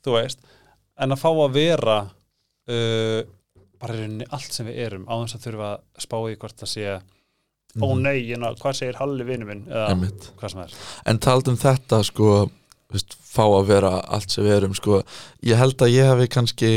þú 0.06 0.14
veist, 0.14 0.38
en 1.02 1.12
að 1.16 1.22
fá 1.24 1.28
að 1.32 1.56
vera 1.56 1.96
uh, 2.06 3.20
bara 3.82 3.96
í 3.96 4.00
rauninni 4.04 4.28
allt 4.32 4.52
sem 4.54 4.66
við 4.70 4.78
erum 4.86 5.08
á 5.10 5.14
þess 5.24 5.38
að 5.38 5.46
þurfa 5.48 5.70
að 5.74 6.06
spá 6.06 6.16
í 6.30 6.36
hvort 6.40 6.62
það 6.62 6.72
sé 6.76 6.86
ó 7.76 7.88
Mhm. 7.92 7.98
nei, 8.06 8.22
hérna, 8.24 8.54
hvað 8.56 8.72
segir 8.78 8.96
Halli 8.96 9.24
vinnu 9.28 9.44
minn 9.44 9.66
eða 9.68 9.88
Einmitt. 9.92 10.30
hvað 10.40 10.50
sem 10.54 10.60
er. 10.62 10.70
En 11.04 11.18
tald 11.18 11.48
um 11.50 11.56
þetta 11.60 11.98
sko 12.08 12.28
veist, 12.88 13.12
fá 13.20 13.42
að 13.44 13.66
vera 13.68 13.90
allt 14.08 14.30
sem 14.32 14.44
við 14.46 14.54
erum 14.56 14.74
sko, 14.78 15.02
ég 15.44 15.58
held 15.60 15.76
að 15.84 15.92
ég 15.92 16.08
hefði 16.08 16.28
kannski 16.32 16.70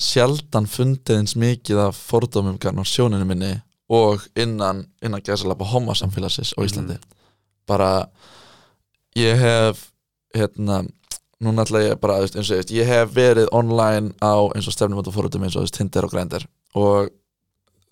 sjaldan 0.00 0.64
fundið 0.70 1.18
eins 1.18 1.34
mikið 1.36 1.82
af 1.88 1.96
fordómum 2.08 2.56
á 2.56 2.84
sjóninu 2.88 3.26
minni 3.28 3.50
og 3.88 4.22
innan, 4.36 4.86
innan 5.02 5.22
gæsalapa 5.22 5.64
homasamfélagsins 5.64 6.54
á 6.58 6.60
Íslandi. 6.64 6.98
Bara 7.66 8.08
ég 9.16 9.38
hef 9.38 9.90
hérna 10.34 10.82
núna 11.40 11.64
ætla 11.66 11.82
ég 11.84 12.00
bara, 12.00 12.20
eins 12.24 12.36
og 12.36 12.56
ég, 12.56 12.62
veist, 12.62 12.72
ég 12.74 12.88
hef 12.88 13.12
verið 13.14 13.52
online 13.52 14.14
á 14.24 14.34
eins 14.56 14.66
og 14.68 14.74
stefnumöndu 14.74 15.12
fórhundum 15.14 15.44
eins 15.46 15.56
og 15.56 15.68
Tinder 15.70 16.08
og 16.08 16.14
Grindr. 16.14 16.46
Og 16.74 17.10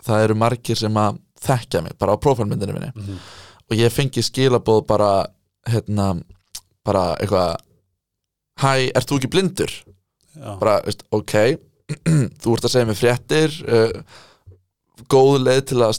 það 0.05 0.27
eru 0.27 0.37
margir 0.37 0.79
sem 0.79 0.97
að 0.97 1.19
þekkja 1.45 1.83
mig 1.85 1.97
bara 1.99 2.17
á 2.17 2.21
prófálmyndinu 2.21 2.73
minni. 2.73 2.91
Mm 2.95 3.03
-hmm. 3.03 3.19
og 3.69 3.77
ég 3.77 3.91
fengi 3.91 4.21
skilabóð 4.21 4.85
bara 4.87 5.25
hérna, 5.67 6.21
bara 6.83 7.15
eitthvað 7.19 7.57
hæ, 8.61 8.91
ert 8.95 9.09
þú 9.09 9.17
ekki 9.19 9.31
blindur? 9.33 9.71
Já, 10.35 10.59
bara, 10.59 10.81
veist, 10.85 11.03
ok 11.11 11.33
þú 12.41 12.55
ert 12.55 12.65
að 12.65 12.71
segja 12.71 12.85
mér 12.85 12.99
fréttir 12.99 13.51
uh, 13.67 14.01
góð 15.11 15.39
leið 15.43 15.61
til 15.71 15.79
að 15.85 15.93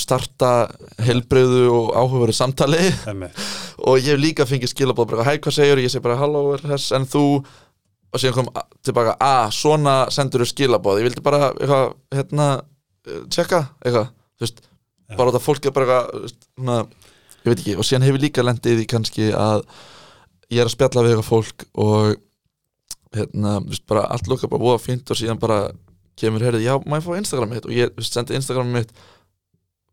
starta 0.00 0.50
helbreyðu 1.04 1.66
og 1.72 1.90
áhugaveru 1.96 2.34
samtali. 2.36 2.80
Og 3.82 3.98
ég 3.98 4.12
hef 4.12 4.20
líka 4.20 4.46
fengið 4.46 4.70
skilabóð 4.70 5.08
bara, 5.10 5.24
hæ, 5.26 5.38
hvað 5.42 5.56
segir, 5.56 5.80
ég 5.82 5.90
segi 5.90 6.04
bara 6.04 6.18
þess 6.62 6.92
en 6.94 7.06
þú 7.10 7.22
og 8.12 8.20
síðan 8.20 8.36
kom 8.36 8.50
a- 8.54 8.66
tilbaka, 8.84 9.14
að, 9.24 9.46
svona 9.56 9.94
sendur 10.12 10.44
þú 10.44 10.48
skilabóð, 10.50 11.00
ég 11.00 11.06
vildi 11.08 11.24
bara 11.24 11.48
eitthvað, 11.54 11.94
hérna, 12.12 12.46
eh, 13.08 13.22
tjekka 13.32 13.62
eitthvað, 13.80 14.10
þú 14.36 14.44
veist, 14.44 14.60
Já. 14.62 15.16
bara 15.16 15.32
þetta 15.32 15.42
fólk 15.46 15.66
er 15.66 15.74
bara 15.78 15.96
eitthvað, 16.02 16.92
ég 17.42 17.48
veit 17.48 17.58
ekki, 17.62 17.76
og 17.78 17.88
síðan 17.88 18.06
hefur 18.06 18.22
líka 18.22 18.44
lendið 18.44 18.82
í 18.84 18.88
kannski 18.92 19.30
að 19.32 19.64
ég 20.52 20.60
er 20.60 20.68
að 20.68 20.74
spjalla 20.76 21.02
við 21.06 21.14
eitthvað 21.16 21.30
fólk 21.32 21.64
og 21.74 22.12
hérna, 23.16 23.56
þú 23.64 23.72
veist, 23.72 23.86
bara 23.88 24.04
allt 24.12 24.28
lukka 24.30 24.52
bara 24.52 24.62
búa 24.62 24.78
fínt 24.78 25.10
og 25.10 25.18
síðan 25.18 25.40
bara 25.40 25.62
kemur, 26.20 26.44
heyrið, 26.46 26.64
já, 26.66 26.74
ég 26.76 27.04
fá 27.06 27.10
Instagram 27.18 27.52
mitt? 27.54 27.66
Og 27.68 27.74
ég 27.76 28.02
sendi 28.06 28.36
Instagram 28.38 28.72
mitt. 28.76 28.92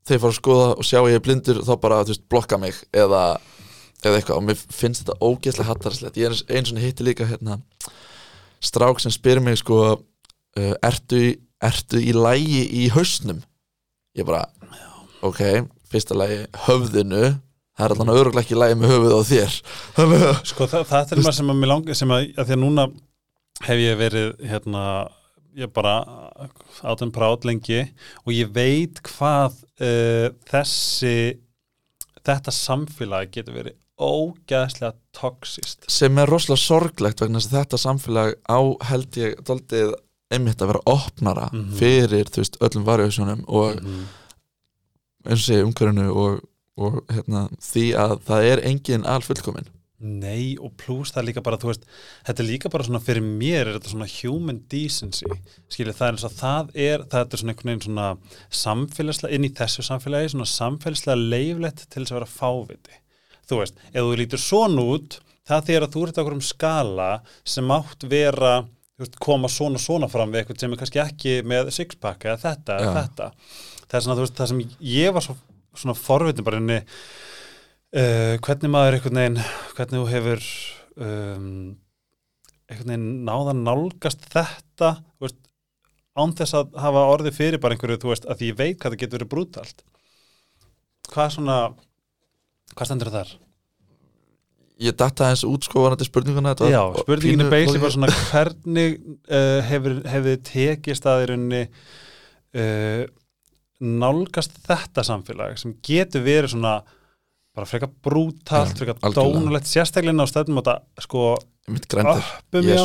Ég 0.10 0.18
fara 0.22 0.32
að 0.34 0.40
skoða 0.40 0.68
og 0.80 0.86
sjá 0.88 1.00
ég 1.06 1.20
er 1.20 1.24
blindur 1.26 1.60
þá 1.68 1.74
bara, 1.82 2.02
þú 2.08 2.16
veist, 2.16 2.24
blokka 2.32 2.58
mig 2.62 2.78
eða, 2.98 3.24
eða 4.02 4.18
eitthvað. 4.20 4.40
Og 4.40 4.46
mér 4.48 4.58
finnst 4.80 5.04
þetta 5.04 5.20
ógeðslega 5.22 5.70
hattarslegt 5.70 6.18
ég 6.18 6.32
er 6.32 6.38
eins- 6.58 6.72
svona 6.72 6.82
hitti 6.86 7.06
líka 7.06 7.28
hérna 7.30 7.60
strák 8.66 9.00
sem 9.00 9.14
spyr 9.14 9.40
mig 9.44 9.60
sko 9.62 9.78
uh, 9.96 10.74
ertu, 10.84 11.22
ertu 11.64 12.02
í 12.02 12.16
lægi 12.16 12.64
í 12.82 12.88
hausnum? 12.96 13.44
Ég 14.18 14.26
bara, 14.28 14.48
ok 15.22 15.44
fyrsta 15.90 16.18
lægi 16.18 16.44
höfðinu. 16.68 17.22
Það 17.80 17.86
er 17.86 17.94
allan 17.96 18.12
öruglega 18.14 18.44
ekki 18.44 18.58
lægi 18.60 18.76
með 18.78 18.92
höfuð 18.92 19.14
á 19.16 19.22
þér. 19.30 19.54
Sko 20.50 20.68
það, 20.68 20.84
það 20.90 21.14
er 21.16 21.22
maður 21.24 21.38
sem 21.38 21.54
að 21.54 21.62
mér 21.62 21.72
langar 21.72 21.98
sem 21.98 22.12
að, 22.12 22.26
að 22.36 22.50
því 22.50 22.56
að 22.58 22.62
núna 22.66 22.86
hef 23.70 23.80
ég 23.82 23.98
verið 24.02 24.34
hérna, 24.52 24.84
ég 25.58 25.72
bara 25.74 25.96
átum 26.84 27.12
prát 27.12 27.46
lengi 27.48 27.82
og 28.26 28.34
ég 28.34 28.52
veit 28.54 29.02
hvað 29.02 29.56
uh, 29.82 30.30
þessi 30.50 31.40
þetta 32.26 32.52
samfélag 32.54 33.32
getur 33.34 33.56
verið 33.58 33.78
ógæðslega 34.00 34.94
toxist 35.16 35.84
sem 35.92 36.18
er 36.22 36.30
rosalega 36.30 36.62
sorglegt 36.62 37.20
vegna 37.24 37.40
þess 37.42 37.50
að 37.52 37.58
þetta 37.60 37.80
samfélag 37.82 38.36
á 38.48 38.60
held 38.92 39.18
ég 39.20 39.42
daldið 39.48 39.94
einmitt 40.32 40.62
að 40.62 40.68
vera 40.74 40.86
opnara 40.86 41.50
Mhm. 41.52 41.74
fyrir 41.80 42.30
þú 42.30 42.44
veist 42.44 42.60
öllum 42.62 42.86
varjóðsjónum 42.86 43.44
og 43.48 43.76
-hmm. 43.76 44.06
eins 45.26 45.40
og 45.42 45.46
segja 45.48 45.66
umhverfinu 45.66 46.12
og, 46.14 46.40
og 46.78 47.04
hérna, 47.10 47.50
því 47.60 47.86
að 47.96 48.14
það 48.28 48.44
er 48.52 48.60
engin 48.70 49.06
alfullkomin 49.06 49.68
Nei 50.00 50.56
og 50.56 50.72
pluss 50.80 51.12
það 51.12 51.22
er 51.22 51.28
líka 51.28 51.44
bara, 51.44 51.60
þú 51.60 51.72
veist, 51.72 51.88
þetta 52.28 52.44
er 52.44 52.48
líka 52.48 52.72
bara 52.72 52.86
svona 52.88 53.02
fyrir 53.04 53.26
mér 53.26 53.66
er 53.66 53.74
þetta 53.76 53.92
svona 53.92 54.08
human 54.14 54.62
decency 54.72 55.28
skilja 55.68 55.96
það 55.98 56.08
er 56.08 56.16
eins 56.16 56.28
og 56.30 56.36
það 56.40 56.74
er 56.88 57.04
það 57.12 57.26
er 57.26 57.42
svona 57.42 57.56
einhvern 57.56 57.72
veginn 57.74 57.86
svona 57.88 58.08
samfélagslega 58.62 59.36
inn 59.36 59.48
í 59.50 59.54
þessu 59.60 59.84
samfélagi, 59.90 60.32
svona 60.32 60.48
samfélagslega 60.54 61.20
leiflegt 61.36 61.84
til 61.90 62.06
þess 62.06 62.14
að 62.14 62.20
vera 62.22 62.32
fáviti 62.32 63.00
þú 63.50 63.60
veist, 63.60 63.84
ef 63.92 64.00
þú 64.00 64.18
lítur 64.22 64.44
svona 64.46 64.88
út 64.96 65.20
það 65.50 65.72
að 65.76 65.92
þú 65.94 66.06
ert 66.08 66.22
okkur 66.22 66.38
um 66.38 66.44
skala 66.46 67.10
sem 67.44 67.76
átt 67.76 68.06
vera 68.10 68.54
veist, 69.00 69.18
koma 69.22 69.50
svona 69.52 69.82
svona 69.82 70.10
fram 70.12 70.32
við 70.32 70.44
eitthvað 70.44 70.64
sem 70.64 70.76
er 70.76 70.82
kannski 70.82 71.02
ekki 71.04 71.36
með 71.48 71.72
sixpack 71.76 72.28
eða 72.28 72.40
þetta 72.44 72.78
Já. 72.80 72.92
þetta 73.00 73.32
það 73.90 73.98
er 74.00 74.06
svona, 74.06 74.18
þú 74.20 74.26
veist, 74.26 74.38
það 74.40 74.52
sem 74.52 74.62
ég 74.92 75.16
var 75.16 75.26
svo, 75.26 75.36
svona 75.76 75.98
forvitin 75.98 76.48
bara 76.48 76.62
inni 76.62 76.80
uh, 77.96 78.36
hvernig 78.46 78.74
maður 78.74 78.98
einhvern 78.98 79.22
veginn 79.22 79.42
hvernig 79.78 79.96
þú 79.98 80.06
hefur 80.14 80.48
um, 81.00 81.52
einhvern 82.70 82.94
veginn 82.94 83.10
náðan 83.28 83.66
nálgast 83.66 84.26
þetta 84.30 84.96
veist, 85.22 85.40
án 86.20 86.34
þess 86.38 86.58
að 86.60 86.80
hafa 86.86 87.06
orðið 87.16 87.38
fyrir 87.38 87.64
bara 87.64 87.78
einhverju, 87.78 88.02
þú 88.04 88.14
veist, 88.14 88.30
að 88.30 88.48
ég 88.50 88.58
veit 88.60 88.80
hvað 88.80 88.96
það 88.96 89.04
getur 89.04 89.20
verið 89.20 89.32
brútalt. 89.34 89.86
Hvað 91.10 91.36
svona 91.38 91.60
hvað 92.76 92.90
stendur 92.90 93.14
þar? 93.14 93.38
ég 94.80 94.96
datta 94.96 95.28
eins 95.30 95.44
út 95.48 95.66
sko 95.68 95.84
varandi 95.84 96.08
spurninguna 96.08 96.54
þetta. 96.54 96.70
Já, 96.72 96.84
spurningin 97.04 97.44
er 97.44 97.52
basically 97.52 97.82
bara 97.84 97.96
svona 97.96 98.12
hvernig 98.30 99.00
uh, 99.28 99.58
hefur, 99.68 99.98
þið 100.08 100.30
í 101.26 101.28
rauninni 101.32 101.64
uh, 102.56 103.04
nálgast 103.80 104.56
þetta 104.66 105.06
samfélag 105.08 105.60
sem 105.60 105.76
getur 105.86 106.24
verið 106.24 106.54
svona 106.56 106.78
bara 107.60 107.68
frekar 107.70 107.92
brútalt, 108.08 108.78
frekar 108.80 108.98
dónulegt 109.36 109.68
sérstaklega 109.70 110.24
á 110.24 110.28
stöðum 110.32 110.60
á 110.60 110.64
þetta 110.64 110.78
sko 111.06 111.26
öppum 112.24 112.64
já. 112.72 112.80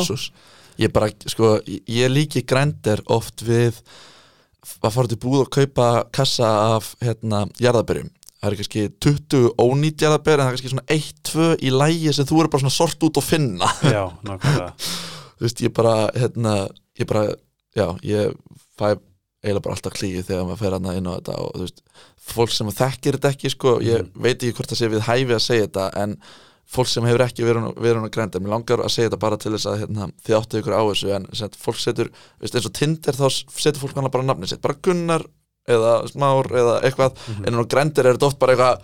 Ég 0.83 0.91
bara, 0.91 1.07
sko, 1.31 1.53
ég- 1.65 2.11
líki 2.11 2.43
grændir 2.45 2.99
oft 3.07 3.41
við 3.47 3.79
að 4.83 4.91
fara 4.91 5.07
til 5.11 5.17
búð 5.21 5.45
og 5.45 5.49
kaupa 5.55 5.87
kassa 6.11 6.49
af 6.75 6.95
hérna, 7.01 7.45
jarðabyrjum 7.61 8.09
það 8.41 8.49
eru 8.51 8.57
kannski 8.59 8.83
20 9.01 9.53
ónýtt 9.61 10.03
jarðabyrjum 10.03 10.41
en 10.41 10.45
það 10.45 10.51
er 10.51 10.57
kannski 10.57 10.73
svona 10.73 10.87
1-2 10.97 11.47
í 11.65 11.71
lægi 11.73 12.13
sem 12.13 12.27
þú 12.29 12.39
eru 12.43 12.51
bara 12.53 12.63
svona 12.65 12.75
sort 12.75 13.05
út 13.07 13.17
og 13.17 13.25
finna. 13.25 13.69
Já, 13.95 14.03
nákvæmlega. 14.27 14.67
Þú 15.39 15.47
veist, 15.47 15.61
ég 15.65 15.73
bara, 15.73 15.95
hérna 16.15 16.53
ég 16.99 17.07
bara, 17.09 17.23
já, 17.75 17.87
ég 18.05 18.35
fæ 18.77 18.93
eiginlega 19.45 19.63
bara 19.65 19.75
alltaf 19.77 19.93
klíði 19.97 20.21
þegar 20.25 20.45
maður 20.49 20.61
fer 20.61 20.75
hana 20.77 20.93
inn 20.99 21.09
á 21.09 21.13
þetta 21.17 21.33
og 21.41 21.49
þú 21.55 21.63
veist, 21.65 21.81
fólk 22.25 22.51
sem 22.51 22.67
þekkir 22.73 23.17
þetta 23.19 23.31
ekki, 23.35 23.51
sko, 23.53 23.75
ég 23.85 24.01
Mhm. 24.01 24.21
veit 24.23 24.37
ekki 24.41 24.53
hvort 24.57 24.71
það 24.73 24.79
sé 24.81 24.89
við 24.89 25.05
hæfi 25.05 25.35
að 25.35 25.43
segja 25.45 25.67
þetta, 25.67 25.89
en 26.03 26.17
fólk 26.65 26.87
sem 26.89 27.03
hefur 27.05 27.21
ekki 27.27 27.43
verið 27.45 27.61
hún- 27.61 28.05
að 28.07 28.11
grænda, 28.11 28.39
mér 28.41 28.49
langar 28.55 28.79
að 28.81 28.89
segja 28.89 29.09
þetta 29.09 29.19
bara 29.19 29.37
til 29.37 29.51
þess 29.51 29.65
að 29.69 29.79
hérna, 29.85 30.11
þið 30.25 30.35
áttu 30.39 30.61
ykkur 30.61 30.73
á 30.73 30.81
þessu 30.89 31.15
en 31.15 31.27
sagt, 31.33 31.55
fólk 31.61 31.77
setur, 31.77 32.09
veist, 32.41 32.55
eins 32.55 32.65
og 32.65 32.73
Tinder 32.73 33.13
þá 33.13 33.29
setur 33.53 33.79
fólk 33.81 33.95
hana 33.95 34.09
bara 34.09 34.23
nafnið 34.23 34.49
sitt, 34.49 34.61
bara 34.61 34.73
Gunnar 34.81 35.21
eða 35.69 36.09
Smár 36.09 36.45
eða 36.49 36.81
eitthvað 36.81 37.13
Mhm. 37.27 37.47
en 37.47 37.53
hún 37.53 37.67
grændir 37.67 38.05
er 38.05 38.13
þetta 38.17 38.27
oft 38.27 38.39
bara 38.39 38.55
eitthvað 38.55 38.81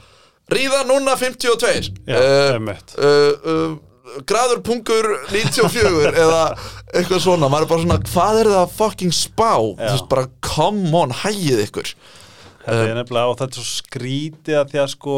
ríða 0.52 0.86
núna 0.86 1.16
52 1.18 1.90
Já, 2.08 2.18
uh, 2.18 2.60
uh, 2.98 3.34
uh, 3.46 3.78
graður 4.26 4.62
pungur 4.64 5.18
94 5.30 6.14
eða 6.24 6.58
eitthvað 6.94 7.22
svona 7.22 7.50
maður 7.50 7.62
er 7.64 7.70
bara 7.72 7.84
svona, 7.84 8.00
hvað 8.04 8.40
er 8.42 8.46
það 8.52 8.66
að 8.66 8.72
fucking 8.78 9.12
spá? 9.12 9.54
Veist 9.78 10.10
bara, 10.10 10.28
come 10.42 10.94
on, 10.94 11.10
hægið 11.12 11.66
ykkur 11.68 11.94
Þetta 12.62 12.90
er 12.92 12.96
nefnilega 13.00 13.32
og 13.32 13.38
þetta 13.40 13.58
er 13.58 13.58
svo 13.58 13.82
skrítið 13.82 14.58
að 14.60 14.70
því 14.72 14.80
að 14.84 14.90
sko 14.94 15.16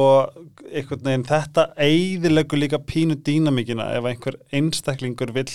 einhvern 0.74 1.04
veginn 1.10 1.26
þetta 1.28 1.66
eigðilegu 1.88 2.60
líka 2.62 2.80
pínu 2.80 3.18
dýnamíkina 3.26 3.90
ef 3.98 4.08
einhver 4.14 4.38
einstaklingur 4.56 5.34
vill 5.36 5.52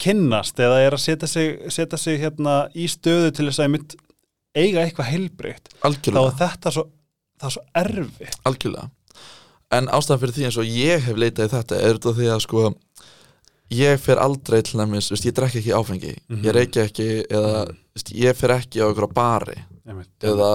kynnast 0.00 0.60
eða 0.60 0.78
er 0.84 0.94
að 0.96 1.02
setja 1.02 1.28
sig, 1.30 1.58
setja 1.72 1.98
sig 1.98 2.20
hérna 2.20 2.68
í 2.76 2.86
stöðu 2.90 3.32
til 3.34 3.48
þess 3.48 3.62
að 3.64 3.72
mynd 3.74 3.96
eiga 4.54 4.84
eitthvað 4.84 5.10
heilbreytt 5.14 5.72
þá 5.80 6.20
er 6.26 6.36
þetta 6.40 6.72
svo, 6.74 6.84
það 7.40 7.48
er 7.48 7.54
svo 7.56 7.64
erfitt 7.82 8.38
algjörlega 8.50 8.90
en 9.78 9.88
ástæðan 9.94 10.20
fyrir 10.24 10.36
því 10.36 10.46
eins 10.48 10.60
og 10.60 10.70
ég 10.70 11.04
hef 11.06 11.16
leitað 11.22 11.46
í 11.48 11.52
þetta 11.54 11.80
er 11.80 11.96
þetta 11.98 12.14
því 12.18 12.30
að 12.34 12.40
sko 12.46 12.62
ég 13.70 14.00
fer 14.02 14.18
aldrei 14.18 14.60
til 14.66 14.80
næmis, 14.80 15.10
ég 15.14 15.34
drekki 15.36 15.60
ekki 15.62 15.74
áfengi 15.78 16.14
Mhm. 16.28 16.44
ég 16.44 16.54
reykja 16.56 16.86
ekki 16.88 17.08
eða 17.30 17.66
Mhm. 17.68 17.76
veist, 17.94 18.12
ég 18.14 18.36
fer 18.36 18.50
ekki 18.58 18.82
á 18.82 18.86
ykkur 18.90 19.12
bari 19.14 19.54
einmitt. 19.56 19.79
Eða 20.30 20.50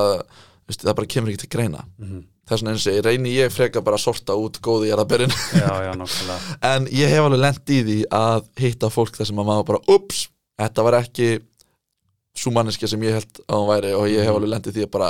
veist, 0.67 0.81
það 0.85 0.95
bara 0.95 1.11
kemur 1.15 1.29
ekki 1.33 1.43
til 1.45 1.49
greina. 1.57 1.83
Mhm. 1.99 2.23
þess 2.45 2.61
vegna 2.61 2.71
eins 2.75 2.85
og 2.87 2.93
ég 2.93 3.05
reyni 3.05 3.31
ég 3.33 3.49
freka 3.53 3.81
bara 3.81 3.97
að 3.97 4.03
sorta 4.05 4.33
út 4.37 4.59
góði 4.61 4.91
nokkulega 5.97 6.37
en 6.75 6.85
ég 6.93 7.09
hef 7.09 7.23
alveg 7.25 7.39
lent 7.41 7.69
í 7.73 7.79
því 7.87 7.95
að 8.13 8.45
hitta 8.61 8.89
fólk 8.93 9.15
þar 9.17 9.25
sem 9.31 9.39
að 9.41 9.47
maður 9.49 9.65
bara 9.71 9.81
ups, 9.95 10.27
þetta 10.61 10.83
var 10.85 10.99
ekki 11.01 11.29
svo 12.35 12.51
manneski 12.51 12.87
sem 12.87 13.01
ég 13.01 13.13
held 13.17 13.41
að 13.47 13.55
hún 13.57 13.69
væri. 13.71 13.93
Og 13.97 14.05
ég 14.11 14.21
hef 14.21 14.29
Mhm. 14.29 14.35
alveg 14.37 14.49
lent 14.53 14.67
í 14.67 14.73
því 14.75 14.83
að 14.85 14.91
bara 14.91 15.09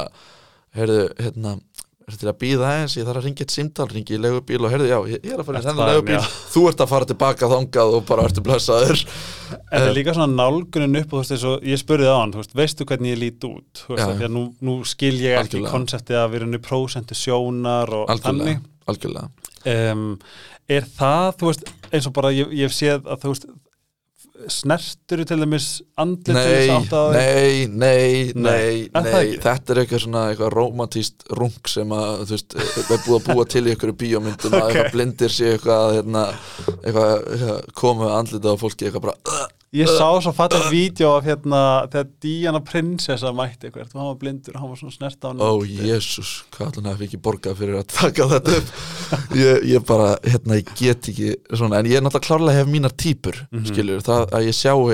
heyrðu, 0.76 1.02
hérna 1.20 1.60
er 2.06 2.18
til 2.22 2.30
að 2.30 2.36
býða 2.44 2.66
aðeins, 2.70 2.94
ég 3.00 3.06
þarf 3.08 3.18
að 3.22 3.26
ringja 3.26 3.46
eitt 3.46 3.54
símtal 3.56 3.88
ringi 3.90 4.14
í 4.14 4.20
legubíl 4.22 4.60
og 4.62 4.70
heyrðu, 4.74 4.88
já, 4.92 4.98
ég, 5.10 5.24
er 5.32 5.40
að 5.42 5.48
fara 5.48 5.62
í 5.62 5.66
þennan 5.66 5.90
legubíl, 5.90 6.20
þú 6.54 6.64
ert 6.70 6.84
að 6.86 6.92
fara 6.92 7.08
tilbaka 7.10 7.50
þangað 7.50 7.96
og 7.98 8.04
bara 8.12 8.26
ertu 8.30 8.44
blessaður. 8.46 9.02
En 9.06 9.58
það 9.72 9.82
Eh, 9.82 9.88
er 9.90 9.96
líka 9.98 10.14
svona 10.14 10.38
nálgunin 10.38 11.00
upp 11.02 11.14
og 11.14 11.18
þú 11.18 11.22
veist, 11.24 11.34
eins 11.36 11.46
og 11.50 11.66
ég 11.66 11.82
spurði 11.82 12.12
á 12.14 12.18
hann, 12.22 12.36
veistu 12.62 12.86
hvernig 12.86 13.16
ég 13.16 13.22
lít 13.24 13.48
út? 13.50 13.82
Þú 13.88 13.96
veist, 13.96 14.14
því 14.20 14.28
að 14.30 14.34
nú, 14.38 14.44
nú 14.62 14.78
skil 14.86 15.16
ég 15.18 15.40
ekki 15.40 15.58
Algjörlega. 15.58 15.74
konseptið 15.74 16.20
að 16.22 16.32
vera 16.36 16.46
unni 16.50 16.62
prósentu 16.70 17.18
sjónar 17.18 17.94
og 17.98 18.10
algjörlega, 18.14 18.62
algjörlega. 18.86 19.30
Þannig 19.66 19.92
um, 19.98 20.08
er 20.78 20.88
það, 20.98 21.28
þú 21.42 21.50
veist, 21.52 21.70
eins 21.92 22.08
og 22.10 22.14
bara 22.22 22.34
ég, 22.38 22.54
ég 22.62 22.74
séð 22.74 23.06
að 23.10 23.26
þú 23.26 23.34
veist 23.34 23.50
snertur 24.52 25.22
til 25.26 25.38
dæmis 25.42 25.68
andlit 26.02 26.26
til 26.28 26.36
þess 26.36 26.74
átt 26.76 26.96
að 27.00 27.16
nei, 27.16 27.66
nei, 27.72 28.32
Nei, 28.36 28.70
nei, 28.94 29.04
nei? 29.06 29.24
Þetta 29.42 29.74
er 29.76 29.82
eitthvað 29.84 30.04
svona 30.06 30.24
eitthvað 30.32 30.54
romantíst 30.56 31.26
rung 31.40 31.72
sem 31.72 31.94
að, 31.96 32.26
þú 32.30 32.36
veist, 32.36 32.58
er 32.60 33.04
búið 33.06 33.18
að 33.18 33.28
búa 33.32 33.46
til 33.56 33.64
í 33.66 33.74
einhverju 33.74 33.98
bíómyndum 34.04 34.58
að 34.60 34.62
Ok. 34.66 34.72
eitthvað 34.76 34.92
blindir 34.98 35.36
sé 35.38 35.54
eitthvað, 35.56 35.86
hérna, 36.00 36.26
eitthvað, 36.82 37.14
eitthvað 37.36 37.72
komið 37.84 38.16
andlita 38.20 38.54
á 38.54 38.62
fólki 38.66 38.90
eitthvað 38.90 39.08
bara 39.08 39.48
Ég 39.74 39.90
sá 39.90 40.08
svo 40.22 40.32
fattar 40.32 40.70
vídeo 40.72 41.10
af 41.18 41.26
hérna 41.26 41.62
þegar 41.92 42.06
Diana 42.24 42.60
prinsessa 42.64 43.32
mætti 43.36 43.68
eitthvað. 43.68 43.90
Og 43.92 44.00
hann 44.00 44.08
var 44.12 44.20
blindur 44.22 44.56
og 44.56 44.62
hann 44.62 44.70
var 44.72 44.78
svona 44.80 44.94
snert 44.96 45.26
á 45.26 45.28
hann 45.32 45.42
Ó, 45.44 45.50
jésús, 45.66 46.44
hvað 46.56 46.78
að 46.86 47.02
fikk 47.02 47.16
ég 47.18 47.22
borgað 47.26 47.58
fyrir 47.60 47.80
að 47.82 47.88
taka 47.92 48.28
þetta 48.36 48.54
upp? 48.60 48.70
Ég, 49.36 49.66
ég 49.74 49.84
bara, 49.90 50.14
hérna, 50.24 50.60
ég 50.62 50.70
get 50.80 51.10
ekki 51.12 51.34
svona, 51.52 51.80
en 51.82 51.90
ég 51.92 51.98
er 52.00 52.06
náttúrulega 52.06 52.28
klárlega 52.30 52.62
hef 52.62 52.70
mínar 52.72 52.94
típur 52.96 53.42
Mhm. 53.52 53.66
skilur, 53.68 54.00
það 54.06 54.30
að 54.38 54.48
ég 54.48 54.56
sjáu 54.56 54.86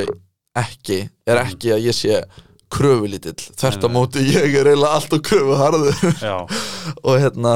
ekki, 0.58 0.98
er 1.30 1.38
ekki 1.44 1.76
að 1.76 1.86
ég 1.86 1.96
sé 2.00 2.24
kröfulítill, 2.72 3.38
þvert 3.60 3.86
á 3.86 3.90
móti 3.92 4.26
ég 4.32 4.56
er 4.56 4.72
eiginlega 4.72 4.96
alltaf 4.98 5.22
kröfuharður. 5.28 6.02
Já, 6.24 6.38
og 7.06 7.20
hérna 7.22 7.54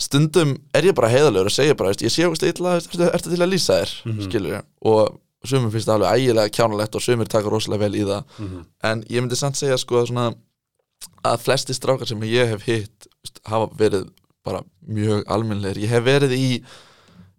stundum 0.00 0.56
er 0.74 0.90
ég 0.90 0.94
bara 0.98 1.08
heiðalegur 1.12 1.48
og 1.48 1.54
segja 1.56 1.74
bara, 1.78 1.94
ég 1.96 2.12
sé 2.12 2.26
okkur 2.28 2.52
illa, 2.52 2.76
ertu, 2.80 3.30
til 3.32 3.40
að 3.40 3.52
lýsa 3.54 3.80
þér? 3.80 3.96
Mhm. 4.10 4.22
skilur, 4.28 4.62
og 4.84 5.18
sumir 5.48 5.70
finnst 5.72 5.88
það 5.88 5.94
alveg 6.00 6.20
ægilega 6.20 6.52
kjánalegt 6.56 6.94
og 6.94 7.02
sumir 7.02 7.26
taka 7.32 7.48
rosalega 7.50 7.80
vel 7.86 7.94
í 7.94 8.04
það. 8.04 8.24
Mhm, 8.38 8.64
en 8.90 9.02
ég 9.08 9.20
myndi 9.24 9.36
samt 9.36 9.56
segja 9.56 9.78
sko 9.78 10.02
að 10.02 10.08
svona 10.10 10.34
að 11.24 11.38
flesti 11.46 11.72
strákar 11.76 12.06
sem 12.08 12.20
ég 12.28 12.48
hef 12.48 12.62
hitt 12.68 13.06
hafa 13.48 13.70
verið 13.76 14.10
bara 14.44 14.62
mjög 14.88 15.24
almennleir, 15.28 15.76
ég 15.80 15.88
hef 15.88 16.04
verið 16.04 16.32
í 16.36 16.62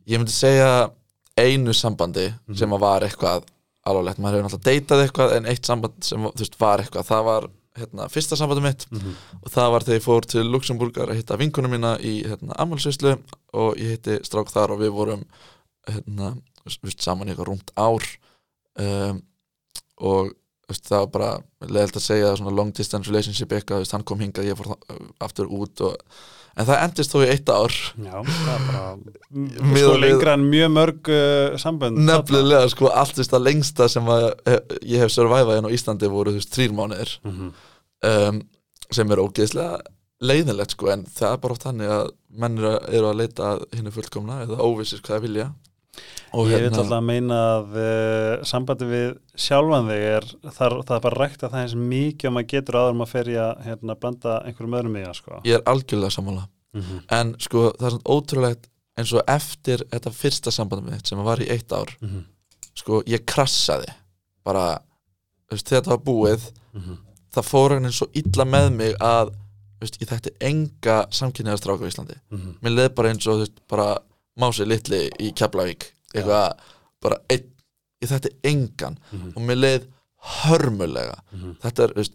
ég 0.07 0.17
myndi 0.19 0.31
segja 0.33 0.89
einu 1.37 1.73
sambandi 1.73 2.33
Mhm. 2.47 2.55
sem 2.57 2.69
að 2.69 2.79
var 2.79 3.01
eitthvað 3.01 3.43
alvarlegt, 3.85 4.19
maður 4.19 4.37
hefur 4.41 4.49
náttúrulega 4.49 4.69
deytað 4.71 5.03
eitthvað 5.07 5.35
en 5.37 5.45
eitt 5.45 5.65
samband 5.65 6.03
sem 6.03 6.21
veist, 6.23 6.59
var 6.59 6.79
eitthvað. 6.79 7.05
Það 7.05 7.23
var 7.25 7.47
hérna, 7.77 8.09
fyrsta 8.11 8.35
sambandi 8.37 8.61
mitt 8.61 8.85
mhm, 8.91 9.15
og 9.45 9.51
það 9.51 9.71
var 9.71 9.79
þegar 9.81 9.99
ég 9.99 10.03
fór 10.03 10.25
til 10.27 10.43
Luxemburgar 10.51 11.07
að 11.09 11.15
hitta 11.21 11.37
vinkunum 11.37 11.71
mína 11.71 11.97
í 12.01 12.23
hérna, 12.27 12.53
ammálsvislu 12.59 13.17
og 13.53 13.75
ég 13.77 13.95
hitti 13.95 14.19
strák 14.23 14.49
þar 14.51 14.71
og 14.75 14.79
við 14.79 14.91
vorum 14.91 15.23
hérna, 15.87 16.35
vist, 16.67 17.01
saman 17.01 17.27
í 17.29 17.33
eitthvað 17.33 17.49
rúmt 17.51 17.73
ár 17.79 18.05
um, 18.81 19.21
og 20.01 20.31
vist, 20.71 20.85
það 20.87 21.01
var 21.05 21.09
bara 21.15 21.31
leðilt 21.71 21.97
að 21.99 22.05
segja 22.05 22.35
svona 22.39 22.53
long 22.55 22.71
distance 22.75 23.09
relationship 23.09 23.51
eitthvað, 23.57 23.87
hann 23.91 24.05
kom 24.07 24.21
hingað, 24.23 24.47
ég 24.51 24.59
fór 24.59 24.71
aftur 25.21 25.49
út 25.51 25.83
og, 25.87 25.97
en 26.55 26.67
það 26.67 26.83
endist 26.85 27.13
þó 27.13 27.19
í 27.23 27.29
eitt 27.31 27.51
ár. 27.51 27.75
Já, 28.01 28.15
það 28.27 28.51
er 28.53 28.65
bara 28.67 29.75
sko 29.81 29.97
lengra 30.01 30.33
en 30.37 30.47
mjög 30.51 30.71
mörg 30.75 31.11
uh, 31.11 31.57
sambönd. 31.61 32.01
Nefnilega 32.07 32.71
sko 32.71 32.91
allt 32.91 33.15
þess 33.19 33.35
að 33.37 33.45
lengsta 33.47 33.87
sem 33.91 34.09
að 34.11 34.27
eh, 34.51 34.61
ég 34.93 35.03
hef 35.03 35.13
survivað 35.13 35.55
hérna 35.57 35.71
á 35.71 35.75
Íslandi 35.77 36.11
voru 36.11 36.33
þú 36.35 36.41
veist 36.41 36.55
þrýr 36.55 36.77
mánuðir 36.77 37.15
Mhm, 37.27 37.51
um, 38.11 38.41
sem 38.91 39.11
er 39.13 39.21
ógeðslega 39.23 39.81
leiðinlegt 40.21 40.75
sko 40.75 40.89
en 40.93 41.03
það 41.09 41.31
er 41.33 41.37
bara 41.43 41.55
oft 41.55 41.63
þannig 41.65 41.91
að 41.95 42.09
menn 42.41 42.57
eru 42.61 43.07
að, 43.09 43.15
leita 43.21 43.51
hinnu 43.73 43.93
fullkomna 43.95 44.41
eða 44.43 44.59
óvissir 44.67 44.99
hvað 45.01 45.15
það 45.15 45.23
vilja 45.25 45.45
og 46.31 46.47
Ég 46.47 46.61
vil 46.63 46.69
alltaf 46.71 46.93
að 46.95 47.03
meina 47.03 47.37
að 47.57 47.73
uh, 47.75 48.43
sambandi 48.47 48.87
við 48.87 49.07
sjálfan 49.35 49.89
þig 49.91 50.05
er 50.07 50.27
þar, 50.55 50.75
það 50.87 50.93
er 50.95 51.03
bara 51.05 51.19
rægt 51.19 51.43
að 51.43 51.53
það 51.55 51.63
eins 51.65 51.75
mikið 51.91 52.29
og 52.29 52.35
maður 52.37 52.49
getur 52.53 52.77
áður 52.79 52.95
um 52.95 53.03
að 53.05 53.11
ferja 53.11 53.47
hérna, 53.65 53.95
banda 54.05 54.35
einhverjum 54.47 54.77
öðrum 54.79 54.95
í 54.95 55.03
það 55.03 55.17
sko. 55.19 55.39
ég 55.47 55.57
er 55.57 55.65
algjörlega 55.73 56.15
sammála. 56.15 56.45
Mhm, 56.71 57.01
en 57.17 57.33
sko 57.43 57.63
það 57.75 57.87
er 57.89 57.95
svona 57.97 58.15
ótrúlegt 58.15 58.69
eins 59.01 59.11
og 59.15 59.33
eftir 59.33 59.83
þetta 59.91 60.13
fyrsta 60.15 60.53
sambandum 60.55 60.93
mitt 60.93 61.11
sem 61.11 61.19
var 61.25 61.43
í 61.43 61.49
eitt 61.51 61.75
ár 61.75 61.91
mhm, 61.99 62.23
sko 62.79 63.01
ég 63.11 63.25
krassaði. 63.27 63.91
Bara 64.47 64.65
veist, 65.51 65.67
þegar 65.67 65.83
þetta 65.83 65.95
var 65.97 66.05
búið 66.07 66.47
mhm, 66.71 66.99
það 67.35 67.49
fór 67.51 67.75
hann 67.75 67.91
svo 67.91 68.07
illa 68.15 68.47
með 68.47 68.69
mig 68.77 68.95
að 69.03 69.33
veist, 69.81 69.99
ég 69.99 70.07
þekkti 70.07 70.33
enga 70.47 71.01
samkynniðastráka 71.11 71.83
á 71.83 71.89
Íslandi. 71.91 72.15
Mhm. 72.31 72.55
mér 72.63 72.77
leið 72.77 72.95
bara 72.95 73.11
eins 73.11 73.27
og 73.27 73.35
þú 73.35 73.43
veist, 73.43 73.59
bara 73.67 73.89
mási 74.39 74.65
litli 74.67 75.07
í 75.19 75.31
Keflavík. 75.37 75.89
Eitthvað 76.13 76.59
bara 77.01 77.17
einn 77.31 77.47
ég 78.01 78.09
þekkti 78.09 78.31
engan. 78.49 78.97
Mhm, 79.11 79.33
og 79.35 79.41
mér 79.47 79.59
leið 79.59 79.87
hörmulega. 80.43 81.17
Mhm, 81.33 81.55
þetta 81.61 81.83
er, 81.83 81.93
veist, 81.97 82.13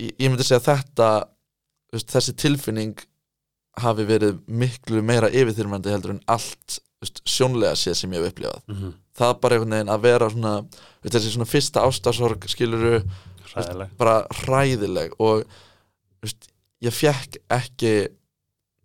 ég, 0.00 0.12
ég 0.18 0.30
myndi 0.30 0.44
segja 0.46 0.64
þetta 0.66 1.08
veist, 1.92 2.08
þessi 2.12 2.34
tilfinning 2.36 2.96
hafi 3.80 4.04
verið 4.08 4.40
miklu 4.48 5.02
meira 5.04 5.30
yfirþyrmandi 5.32 5.92
heldur 5.92 6.10
en 6.16 6.22
allt 6.28 6.78
veist, 7.00 7.22
sjónlega 7.24 7.76
séð 7.76 7.96
sem 8.00 8.12
ég 8.12 8.22
hef 8.22 8.32
upplifað. 8.34 8.62
Mhm. 8.68 8.94
það 9.12 9.40
bara 9.40 9.56
einhvern 9.56 9.74
veginn 9.76 9.92
að 9.92 10.00
vera 10.06 10.28
svona 10.32 10.52
þessi 11.04 11.32
svona 11.34 11.44
fyrsta 11.50 11.82
ástasorg 11.84 12.46
skiluru 12.48 13.02
bara 13.98 14.26
hræðileg. 14.42 15.12
Og 15.20 15.44
ég 16.82 16.94
fekk 16.96 17.36
ekki 17.52 17.92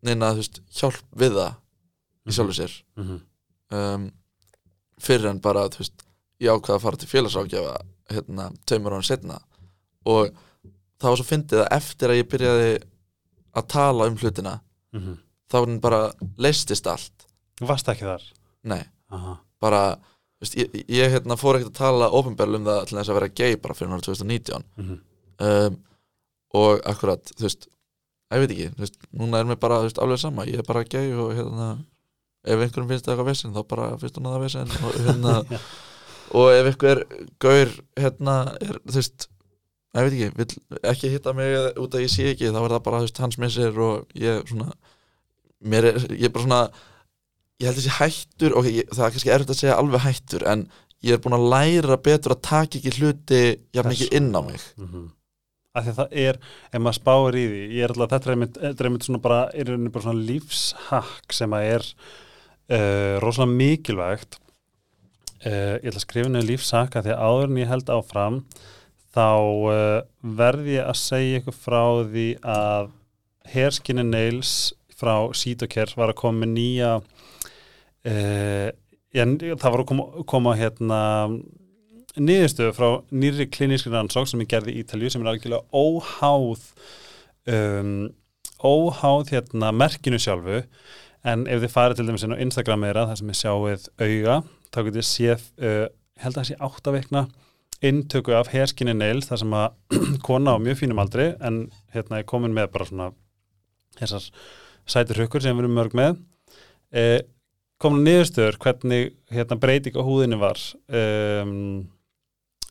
neina 0.04 0.34
hjálp 0.36 1.00
við 1.16 1.38
það 1.40 1.56
í 2.28 2.36
sjálfu 2.36 2.58
sér. 2.58 2.74
Mhm, 3.00 3.20
um, 3.78 4.10
fyrir 5.02 5.30
en 5.32 5.40
bara 5.44 5.68
veist, 5.70 6.04
ég 6.42 6.52
ákvaða 6.52 6.78
að 6.80 6.84
fara 6.86 7.00
til 7.02 7.10
félagsákjafa 7.12 7.78
hérna, 8.14 8.50
tveimur 8.66 8.96
án 8.98 9.06
setna 9.06 9.40
og 10.08 10.32
það 10.98 11.10
var 11.12 11.20
svo 11.20 11.28
fyndið 11.28 11.64
að 11.64 11.74
eftir 11.78 12.14
að 12.14 12.20
ég 12.22 12.30
byrjaði 12.32 12.70
að 13.58 13.68
tala 13.74 14.08
um 14.10 14.18
hlutina 14.18 14.60
mhm. 14.96 15.18
þá 15.50 15.58
var 15.60 15.68
hann 15.68 15.82
bara 15.84 16.02
leistist 16.38 16.88
allt. 16.90 17.28
Þú 17.58 17.70
varst 17.72 17.90
ekki 17.90 18.06
þar? 18.08 18.24
Nei, 18.68 18.84
Aha. 19.14 19.38
bara 19.62 19.82
veist, 20.42 20.58
ég, 20.60 20.74
ég 20.94 21.14
hérna, 21.14 21.38
fór 21.40 21.58
ekkert 21.58 21.74
að 21.74 21.82
tala 21.82 22.12
ofinberlu 22.14 22.62
um 22.62 22.68
það 22.68 22.84
til 22.86 23.00
þess 23.00 23.12
að 23.12 23.20
vera 23.20 23.34
gay 23.42 23.60
bara 23.62 23.78
fyrir 23.78 23.94
náttúrulega 23.94 24.24
2019 24.24 24.68
Mhm, 24.78 25.00
um, 25.48 25.84
og 26.58 26.82
akkurat 26.88 27.34
þú 27.36 27.44
veist, 27.44 27.68
ég 28.32 28.44
veit 28.44 28.54
ekki 28.54 28.70
þú 28.74 28.84
veist, 28.86 29.00
núna 29.12 29.42
er 29.42 29.50
mér 29.50 29.60
bara 29.62 29.82
þú 29.82 29.90
veist, 29.90 30.02
alveg 30.04 30.22
sama. 30.22 30.46
Ég 30.48 30.62
er 30.62 30.68
bara 30.68 30.86
gay 30.88 31.12
og 31.14 31.34
hérna 31.36 31.68
ef 32.46 32.62
einhverjum 32.62 32.92
finnst 32.92 33.08
það 33.08 33.14
eitthvað 33.16 33.32
vesen 33.32 33.56
þá 33.56 33.62
bara 33.74 33.88
finnst 34.02 34.20
hún 34.20 34.30
að 34.30 34.36
það 34.38 34.46
vesen 34.46 34.76
og, 34.84 35.00
hérna, 35.08 35.62
og 36.42 36.52
ef 36.54 36.70
einhver 36.72 37.04
gaur 37.44 37.74
hérna 37.98 38.38
er 38.62 38.82
þú 38.86 39.00
veist 39.00 39.30
ég 39.98 40.06
veit 40.06 40.14
ekki, 40.14 40.30
vill 40.38 40.82
ekki 40.92 41.14
hitta 41.16 41.34
mig 41.34 41.56
út 41.80 41.96
að 41.98 42.06
ég 42.06 42.14
sé 42.14 42.28
ekki 42.34 42.52
þá 42.54 42.60
er 42.62 42.76
það 42.76 42.84
bara 42.86 43.02
veist, 43.06 43.24
hans 43.24 43.40
missir 43.42 43.80
og 43.82 44.06
ég 44.20 44.44
svona 44.50 44.72
mér 45.66 45.90
er, 45.90 46.04
ég 46.14 46.28
er 46.30 46.34
bara 46.36 46.46
svona 46.46 46.62
ég 47.58 47.70
held 47.72 47.80
að 47.80 47.86
sé 47.88 47.96
hættur 47.98 48.58
og 48.60 48.68
ég, 48.70 48.90
það 48.94 49.06
er 49.08 49.16
kannski 49.16 49.34
erfitt 49.34 49.54
að 49.56 49.62
segja 49.64 49.78
alveg 49.82 50.04
hættur 50.06 50.46
en 50.52 50.68
ég 51.06 51.16
er 51.16 51.22
búin 51.22 51.38
að 51.38 51.48
læra 51.54 51.98
betur 52.02 52.36
að 52.36 52.44
taka 52.46 52.78
ekki 52.80 52.94
hluti 52.98 53.42
jafn 53.76 53.92
mikið 53.94 54.14
inn 54.18 54.30
á 54.34 54.42
mig. 54.46 54.62
Mhm. 54.78 55.06
af 55.78 55.84
því 55.86 55.92
að 55.92 55.98
það 55.98 56.14
er, 56.26 56.38
ef 56.74 56.82
maður 56.82 56.98
spáir 56.98 57.36
í 57.38 57.42
því 57.48 57.60
ég 57.78 57.84
er 57.86 57.92
alltaf, 57.94 58.10
þetta 58.14 58.26
er 58.30 58.34
einmitt, 58.34 58.56
er 58.58 58.88
einmitt 58.88 59.04
svona 59.06 59.20
bara, 59.22 59.42
er 59.54 59.70
einmitt 59.70 59.94
bara 59.94 60.06
svona 60.08 60.26
lífshakk 60.26 61.36
sem 61.38 61.54
að 61.54 61.66
er 61.76 61.86
uh, 62.72 63.18
rosalega 63.24 63.54
mikilvægt. 63.54 64.40
Uh, 65.46 65.78
ég 65.78 65.90
ætla 65.90 66.00
að 66.00 66.06
skrifa 66.06 66.32
niður 66.34 66.50
lífshakk 66.52 66.98
af 66.98 67.06
því 67.06 67.14
að 67.14 67.24
áður 67.28 67.52
en 67.52 67.62
ég 67.62 67.72
held 67.72 67.92
áfram 67.94 68.40
þá 69.16 69.28
uh, 69.30 70.00
verð 70.40 70.72
ég 70.74 70.88
að 70.88 71.00
segja 71.02 71.42
ykkur 71.42 71.58
frá 71.58 71.84
því 72.10 72.28
að 72.42 72.90
Hairskinn 73.48 74.02
and 74.02 74.12
Nails 74.12 74.56
frá 74.98 75.30
Sítokær 75.38 75.94
var 75.96 76.12
að 76.12 76.20
koma 76.24 76.44
með 76.44 76.54
nýja 76.58 76.92
en, 78.08 79.34
það 79.38 79.72
var 79.72 79.82
að 79.84 79.88
koma, 79.92 80.06
koma 80.30 80.54
hérna 80.58 81.00
niðurstöðu 82.18 82.74
frá 82.76 82.88
nýri 83.14 83.48
klinískri 83.52 83.92
rannsók 83.94 84.30
sem 84.30 84.42
ég 84.42 84.50
gerði 84.52 84.74
í 84.74 84.82
Ítalju 84.82 85.12
sem 85.14 85.24
er 85.24 85.32
algjörlega 85.32 85.66
óháð 85.72 86.64
um, 87.54 88.08
óháð 88.58 89.34
hérna 89.36 89.72
merkinu 89.76 90.20
sjálfu 90.22 90.64
en 91.28 91.44
ef 91.52 91.64
þið 91.64 91.74
farið 91.74 92.00
til 92.00 92.08
dæmis 92.08 92.26
inn 92.26 92.36
á 92.36 92.44
Instagram 92.46 92.86
eða 92.88 93.08
það 93.10 93.20
sem 93.22 93.34
er 93.34 93.40
sjáið 93.42 93.90
auga 94.00 94.38
þá 94.72 94.80
getið 94.80 94.98
þið 95.00 95.08
séð, 95.10 95.46
uh, 95.62 95.84
ég 95.88 96.24
held 96.24 96.34
að 96.34 96.40
það 96.40 96.50
sé 96.50 96.60
áttaveikna 96.68 97.24
inntöku 97.88 98.34
af 98.34 98.52
herskinni 98.54 98.96
nails 98.98 99.30
þar 99.30 99.42
sem 99.44 99.58
að 99.58 99.98
kona 100.28 100.56
á 100.56 100.64
mjög 100.64 100.82
fínum 100.82 101.02
aldri 101.02 101.30
en 101.38 101.66
hérna 101.94 102.22
er 102.22 102.30
komin 102.30 102.56
með 102.56 102.72
bara 102.74 102.90
svona 102.90 103.10
þessar 103.98 104.30
sætur 104.88 105.22
hrukkur 105.22 105.44
sem 105.44 105.58
við 105.58 105.66
erum 105.66 105.78
mörg 105.78 105.98
með. 105.98 106.18
Uh, 106.96 107.20
komin 107.82 108.06
niðurstöður 108.08 108.58
hvernig 108.64 109.14
hérna 109.34 109.60
breyting 109.62 109.98
á 110.00 110.02
húðinu 110.02 110.40
var 110.42 110.62
um, 110.88 111.86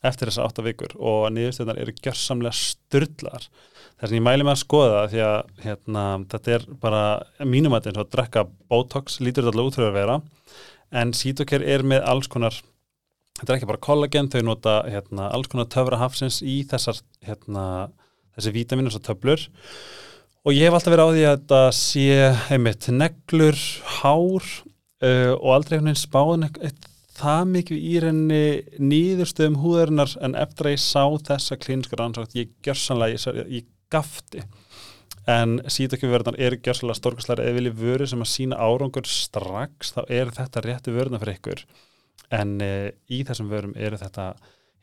eftir 0.05 0.29
þessar 0.29 0.49
átta 0.49 0.65
vikur 0.65 0.93
og 0.99 1.27
niðurstöðunar 1.33 1.81
eru 1.81 1.95
gjörsamlega 1.97 2.53
styrlar 2.59 3.47
þess 3.97 4.11
að 4.11 4.17
ég 4.19 4.25
mæli 4.27 4.45
með 4.45 4.53
að 4.53 4.61
skoða 4.61 5.03
því 5.09 5.21
að 5.25 5.51
hérna, 5.65 6.05
þetta 6.33 6.55
er 6.57 6.65
bara 6.83 7.03
mínum 7.49 7.73
að 7.73 7.79
þetta 7.79 7.93
eins 7.93 8.01
og 8.01 8.05
að 8.05 8.15
drekka 8.15 8.47
Botox 8.69 9.19
lítur 9.23 9.47
þetta 9.47 9.55
alltaf 9.55 9.71
út 9.71 9.79
fyrir 9.79 9.89
að 9.89 9.99
vera 10.01 10.19
en 11.01 11.13
Cytocare 11.17 11.67
er 11.73 11.85
með 11.87 12.05
alls 12.07 12.29
konar 12.31 12.61
þetta 13.37 13.53
er 13.53 13.59
ekki 13.59 13.69
bara 13.69 13.83
kollagen, 13.83 14.29
þau 14.33 14.41
nota 14.45 14.75
hérna, 14.89 15.29
alls 15.33 15.49
konar 15.51 15.69
töfra 15.73 15.99
hafsins 16.01 16.41
í 16.41 16.59
þessar 16.69 17.01
hérna, 17.25 17.65
þessi 18.37 18.53
vítaminu 18.55 18.93
og 18.93 19.03
töflur. 19.05 19.43
Og 20.47 20.55
ég 20.55 20.67
hef 20.67 20.77
alltaf 20.77 20.93
verið 20.93 21.11
á 21.11 21.13
því 21.13 21.25
að 21.27 21.35
þetta 21.35 21.61
sé 21.75 22.07
einmitt 22.55 22.87
neglur, 22.93 23.59
hár 23.99 24.47
uh, 24.47 25.33
og 25.35 25.49
aldrei 25.57 25.77
einhvern 25.77 25.91
veginn 25.91 26.01
spáðin 26.01 26.47
eitt 26.47 26.86
það 27.17 27.49
mikið 27.55 27.83
í 27.89 27.95
reyni 28.03 28.43
nýðurstöðum 28.77 29.59
húðarinnar 29.63 30.13
en 30.25 30.37
eftir 30.37 30.69
að 30.69 30.77
ég 30.77 30.83
sá 30.83 31.03
þessa 31.31 31.57
klíniska 31.59 31.99
rannsókt 31.99 32.37
ég 32.37 32.53
gjörsanlega, 32.65 33.33
ég, 33.33 33.51
ég 33.59 33.67
gafti 33.91 34.43
en 35.27 35.57
sítakjöfverðnar 35.67 36.37
er 36.39 36.55
gjörsanlega 36.63 37.01
stórkastlæri 37.01 37.43
eða 37.43 37.57
vilji 37.57 37.73
vöru 37.81 38.07
sem 38.07 38.23
að 38.23 38.31
sína 38.31 38.59
árangur 38.63 39.07
strax 39.11 39.91
þá 39.95 40.01
er 40.07 40.31
þetta 40.35 40.63
rétti 40.63 40.93
vöruna 40.95 41.19
fyrir 41.19 41.39
ykkur. 41.39 41.63
En 42.37 42.55
uh, 42.63 42.87
í 43.11 43.21
þessum 43.27 43.51
vörum 43.51 43.75
eru 43.75 43.99
þetta 43.99 44.29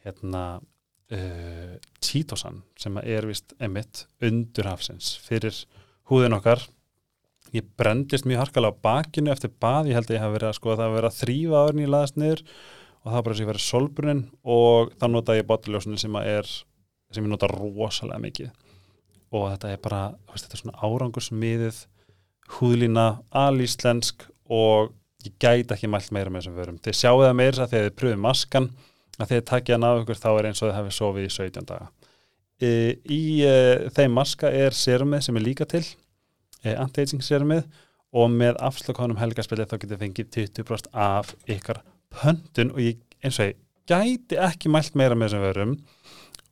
hérna 0.05 0.45
uh, 0.61 1.75
títosan 2.05 2.61
sem 2.81 3.01
er 3.05 3.29
vist 3.29 3.57
emitt 3.65 4.05
undurhafsins 4.25 5.15
fyrir 5.25 5.57
húðin 6.11 6.37
okkar 6.37 6.67
ég 7.55 7.67
brendist 7.79 8.27
mjög 8.29 8.45
harkalega 8.45 8.75
á 8.75 8.83
bakinu 8.85 9.33
eftir 9.35 9.53
bað, 9.63 9.91
ég 9.91 9.99
held 9.99 10.11
að 10.11 10.17
ég 10.17 10.25
hef 10.25 10.35
verið 10.35 10.51
að 10.51 10.57
sko 10.59 10.75
það 10.75 10.87
að 10.89 10.97
vera 10.99 11.11
að 11.11 11.19
þrýfa 11.21 11.63
árin 11.65 11.85
í 11.85 11.91
laðast 11.91 12.19
niður 12.21 12.45
og 13.05 13.09
það 13.09 13.17
var 13.17 13.25
bara 13.25 13.35
þess 13.35 13.41
að 13.41 13.45
ég 13.45 13.51
verið 13.53 13.67
solbrunin 13.69 14.23
og 14.57 14.95
þá 14.99 15.07
notaði 15.11 15.43
ég 15.43 15.49
botiljósunni 15.51 16.01
sem 16.01 16.19
að 16.19 16.31
er 16.35 16.53
sem 17.15 17.23
ég 17.23 17.31
nota 17.31 17.51
rosalega 17.53 18.23
mikið 18.25 18.53
og 19.35 19.49
þetta 19.53 19.73
er 19.75 19.83
bara, 19.83 20.03
veist, 20.31 20.47
þetta 20.47 20.59
er 20.59 20.63
svona 20.63 20.89
árangursmiðið 20.89 21.81
húðlína, 22.59 23.07
alíslensk 23.35 24.27
og 24.53 24.93
ég 25.25 25.35
gæti 25.41 25.75
ekki 25.75 25.91
mælt 25.91 26.13
meira 26.15 26.31
með 26.31 26.45
þessum 26.45 26.59
vörum. 26.59 26.81
Þið 26.85 26.99
sjáu 26.99 27.23
það 27.23 27.37
meira 27.39 27.55
þess 27.57 27.65
að 27.65 27.73
þegar 27.73 27.87
þið 27.89 27.99
pröfum 28.01 28.25
maskan 28.25 28.71
að 29.15 29.29
þegar 29.29 29.35
þið 29.35 29.47
takkja 29.51 29.77
hann 29.77 29.87
af 29.89 30.01
ykkur 30.03 30.21
þá 30.21 30.31
er 30.33 30.49
eins 30.51 30.63
og 30.63 30.69
þið 30.69 30.77
hafið 30.79 30.97
sofið 30.99 31.27
í 31.27 31.35
17 31.35 31.69
daga. 31.71 31.91
E, 32.63 32.71
í 33.11 33.23
e, 33.45 33.55
þeim 33.97 34.17
maska 34.19 34.51
er 34.55 34.77
serumið 34.77 35.27
sem 35.27 35.39
er 35.41 35.47
líka 35.47 35.67
til 35.69 35.85
anti-aging 36.73 37.25
serumið 37.25 37.67
og 38.15 38.31
með 38.31 38.61
afslökunum 38.63 39.19
helgarspilið 39.19 39.71
þá 39.71 39.77
getur 39.83 40.01
fengið 40.01 40.31
20% 40.39 40.91
af 40.95 41.35
ykkar 41.51 41.83
pöndun 42.15 42.73
og 42.75 42.81
ég 42.83 43.01
eins 43.25 43.41
og 43.41 43.51
ég 43.51 43.61
gæti 43.91 44.39
ekki 44.41 44.71
mælt 44.73 44.97
meira 44.97 45.17
með 45.19 45.35
þessum 45.35 45.45
vörum 45.45 45.75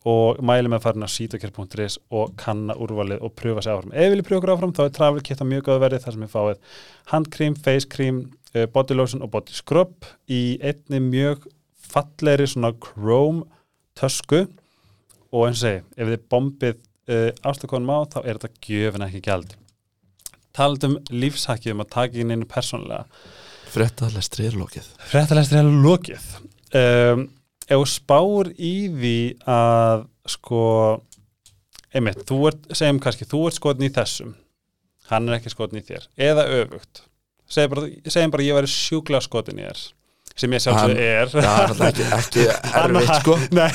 og 0.09 0.41
mæli 0.43 0.71
með 0.71 0.81
að 0.81 0.85
fara 0.87 0.99
inn 0.99 1.07
á 1.07 1.15
sítokjær.is 1.15 1.99
og 2.11 2.33
kanna 2.41 2.75
úrvalið 2.75 3.23
og 3.23 3.35
pröfa 3.39 3.63
sér 3.63 3.77
áfram. 3.77 3.93
Ef 3.95 4.03
við 4.03 4.15
viljum 4.17 4.27
pröfa 4.29 4.41
okkur 4.41 4.55
áfram 4.57 4.75
þá 4.75 4.83
er 4.85 4.95
travel 4.97 5.23
kit 5.23 5.43
á 5.43 5.47
mjög 5.47 5.67
góða 5.69 5.85
verið 5.85 6.05
þar 6.05 6.17
sem 6.17 6.25
við 6.25 6.33
fáið 6.33 6.81
handkrím, 7.13 7.55
face 7.55 7.89
cream, 7.89 8.19
uh, 8.57 8.67
body 8.75 8.99
lotion 8.99 9.23
og 9.23 9.31
body 9.37 9.55
scrub 9.55 10.09
í 10.27 10.43
einni 10.59 11.03
mjög 11.07 11.47
falleri 11.93 12.49
svona 12.51 12.73
chrome 12.83 13.47
tösku 13.99 14.43
og 15.33 15.47
eins 15.47 15.63
og 15.63 15.67
segi, 15.69 15.85
ef 15.97 16.11
þið 16.11 16.29
bombið 16.35 16.79
uh, 16.83 17.31
afslakonum 17.47 17.95
á 17.95 17.99
þá 18.17 18.19
er 18.25 18.41
þetta 18.41 18.67
gjöfin 18.67 19.07
ekki 19.07 19.27
gæld. 19.29 19.59
Taldum 20.57 20.99
lífshakkið 21.11 21.77
um 21.77 21.85
að 21.85 21.93
taka 21.95 22.21
inn 22.23 22.35
einu 22.35 22.49
persónulega. 22.49 23.07
Frettaðlestri 23.73 24.51
er 24.51 24.59
lokið. 24.61 24.91
Frettaðlestri 25.13 25.63
er 25.63 25.71
lokið. 25.87 26.29
Um, 26.77 27.25
ef 27.65 27.79
þú 27.79 27.89
spár 27.89 28.53
í 28.57 28.75
því 28.93 29.17
að 29.49 30.07
sko 30.33 30.63
einmitt, 31.93 32.23
þú 32.29 32.39
ert, 32.51 32.71
segjum 32.77 33.01
kannski 33.03 33.29
þú 33.29 33.47
ert 33.49 33.59
skotin 33.59 33.89
í 33.89 33.93
þessum 33.93 34.37
hann 35.13 35.29
er 35.29 35.39
ekki 35.39 35.53
skotin 35.53 35.81
í 35.81 35.87
þér, 35.87 36.07
eða 36.31 36.45
öfugt. 36.61 37.03
Segjum 37.53 37.75
bara, 37.75 37.91
segjum 38.15 38.33
bara 38.33 38.47
ég 38.47 38.57
væri 38.57 38.71
sjúkla 38.71 39.21
skotin 39.25 39.61
í 39.61 39.67
þér 39.67 39.83
sem 40.33 40.55
ég 40.57 40.63
sjálfsög 40.65 41.01
er. 41.05 41.29
Það 41.29 41.73
er 41.75 41.83
ekki, 41.91 42.05
ekki 42.17 42.45
erfitt 42.81 43.11
sko. 43.19 43.35
Nei, 43.59 43.67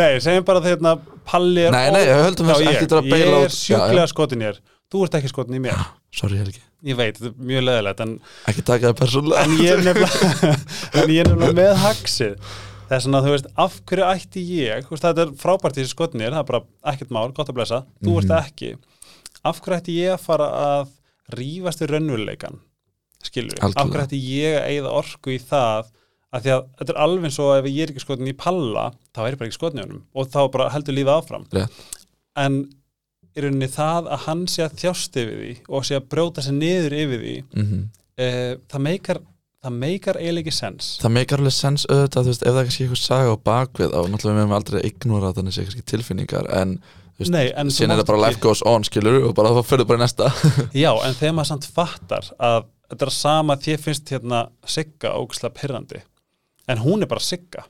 nei 0.00 0.16
segjum 0.24 0.46
bara 0.48 0.62
þegar 0.64 1.04
Palli 1.28 1.68
er 1.68 1.76
Nei, 1.76 1.84
nei, 1.94 2.00
ég 2.08 2.24
höldum 2.24 2.50
þess 2.50 2.64
ekki 2.72 2.88
til 2.88 2.98
að 2.98 3.10
beila 3.12 3.28
Ég 3.36 3.46
er 3.46 3.54
sjúkla 3.54 4.08
skotin 4.10 4.42
í 4.42 4.48
þér, 4.48 4.58
þú 4.92 5.02
ert 5.04 5.16
ekki 5.18 5.30
skotin 5.32 5.58
í 5.58 5.60
mér. 5.66 5.80
Sorry, 6.14 6.38
Helgi 6.40 6.62
Ég 6.86 6.94
veit, 6.96 7.16
þetta 7.18 7.32
er 7.34 7.46
mjög 7.50 7.64
leðilegt 7.66 8.00
en, 8.04 8.12
Ekki 8.46 8.62
taka 8.68 8.92
það 8.92 8.98
persónulega. 9.00 9.44
En 9.44 9.56
ég 9.58 9.72
er 9.72 9.80
nefnilega 9.88 10.52
en 11.02 11.10
ég 11.10 11.20
er 11.24 11.30
nefnilega 11.32 11.56
með 11.58 11.72
haxið. 11.82 12.36
Þess 12.88 13.08
að 13.10 13.26
þú 13.26 13.32
veist, 13.34 13.48
af 13.64 13.74
hverju 13.90 14.04
ætti 14.08 14.44
ég 14.62 14.86
veist, 14.88 15.02
þetta 15.04 15.24
er 15.26 15.32
frábært 15.42 15.76
í 15.76 15.82
þessu 15.82 15.92
skotnir 15.96 16.30
það 16.32 16.38
er 16.40 16.46
bara 16.52 16.60
ekkert 16.94 17.10
mál, 17.12 17.26
gott 17.36 17.50
að 17.52 17.58
blessa, 17.58 17.80
þú 18.00 18.14
Mhm. 18.14 18.22
ert 18.22 18.46
ekki. 18.46 18.70
Af 19.44 19.60
hverju 19.60 19.76
ætti 19.82 19.96
ég 19.98 20.14
að 20.14 20.22
fara 20.24 20.46
að 20.62 20.94
rífast 21.36 21.82
í 21.84 21.90
raunveruleikan 21.90 22.56
skilur, 23.26 23.58
af 23.58 23.74
Algjörlega. 23.74 23.90
hverju 23.92 24.06
ætti 24.06 24.22
ég 24.38 24.56
að 24.56 24.68
eigða 24.70 24.94
orku 25.02 25.34
í 25.34 25.38
það? 25.42 25.90
Að 26.32 26.42
því 26.46 26.50
að 26.54 26.64
þetta 26.78 26.92
er 26.94 27.02
alveg 27.04 27.32
svo 27.34 27.50
ef 27.58 27.64
ég 27.68 27.82
er 27.82 27.92
ekki 27.92 28.04
skotin 28.06 28.28
í 28.30 28.36
palla 28.36 28.86
þá 29.16 29.20
er 29.26 29.32
ég 29.34 29.38
bara 29.42 29.48
ekki 29.50 29.58
skotin 29.58 29.80
í 29.80 29.84
honum 29.84 30.02
og 30.14 30.26
þá 30.32 30.40
bara 30.52 30.70
heldur 30.70 30.94
lífið 30.96 31.14
áfram. 31.18 31.46
Rétt. 31.52 31.84
en 32.36 32.58
í 33.38 33.44
rauninni 33.44 33.68
það 33.72 34.08
að 34.14 34.22
hann 34.26 34.44
sé 34.50 34.64
að 34.66 34.76
þjást 34.82 35.18
yfir 35.22 35.34
því 35.42 35.52
og 35.68 35.86
sé 35.88 35.96
að 35.98 36.06
brjóta 36.12 36.44
sig 36.44 36.54
niður 36.58 36.96
yfir 37.02 37.24
því 37.24 37.34
Mhm. 37.54 37.82
uh, 38.18 38.54
það 38.72 38.84
meikar 38.88 39.20
það 39.64 39.74
meikar 39.74 40.16
eiginlega 40.20 40.44
ekki 40.46 40.54
sens. 40.54 40.88
Það 41.02 41.12
meikar 41.16 41.40
alveg 41.42 41.52
sens 41.56 41.84
auðvitað, 41.90 42.22
þú 42.22 42.30
veist, 42.32 42.42
ef 42.46 42.52
það 42.54 42.58
er 42.60 42.66
kannski 42.68 42.84
eitthvað 42.84 43.02
saga 43.02 43.32
á 43.34 43.36
bakvið 43.48 43.90
á, 43.90 44.00
náttúrulega 44.06 44.34
við 44.34 44.38
meðum 44.38 44.56
aldrei 44.58 44.80
ignora 44.86 45.32
þannig 45.34 45.54
sé 45.56 45.64
kannski 45.66 45.82
tilfinningar, 45.90 46.46
en 46.60 46.76
þú 46.78 47.18
veist, 47.24 47.32
Nei, 47.34 47.48
en 47.58 47.72
síðan 47.74 47.96
er 47.96 48.02
það 48.04 48.06
bara 48.12 48.20
life 48.28 48.40
goes 48.44 48.62
on, 48.62 48.86
skilur, 48.86 49.16
og 49.26 49.34
bara 49.34 49.50
þá 49.56 49.62
fyrir 49.66 49.88
bara 49.90 49.98
í 49.98 50.02
næsta. 50.04 50.28
Já, 50.84 50.92
en 50.94 51.14
þegar 51.18 51.34
maður 51.34 51.50
samt 51.50 51.66
fattar 51.74 52.30
að 52.38 52.68
þetta 52.88 53.08
er 53.08 53.14
sama 53.18 53.56
að 53.58 53.66
þér 53.66 53.82
finnst 53.88 54.14
hérna 54.14 54.44
Sigga 54.64 55.10
ógæslega 55.18 55.58
pyrrandi 55.58 56.02
en 56.70 56.78
hún 56.86 57.02
er 57.02 57.10
bara 57.10 57.20
Sigga 57.20 57.66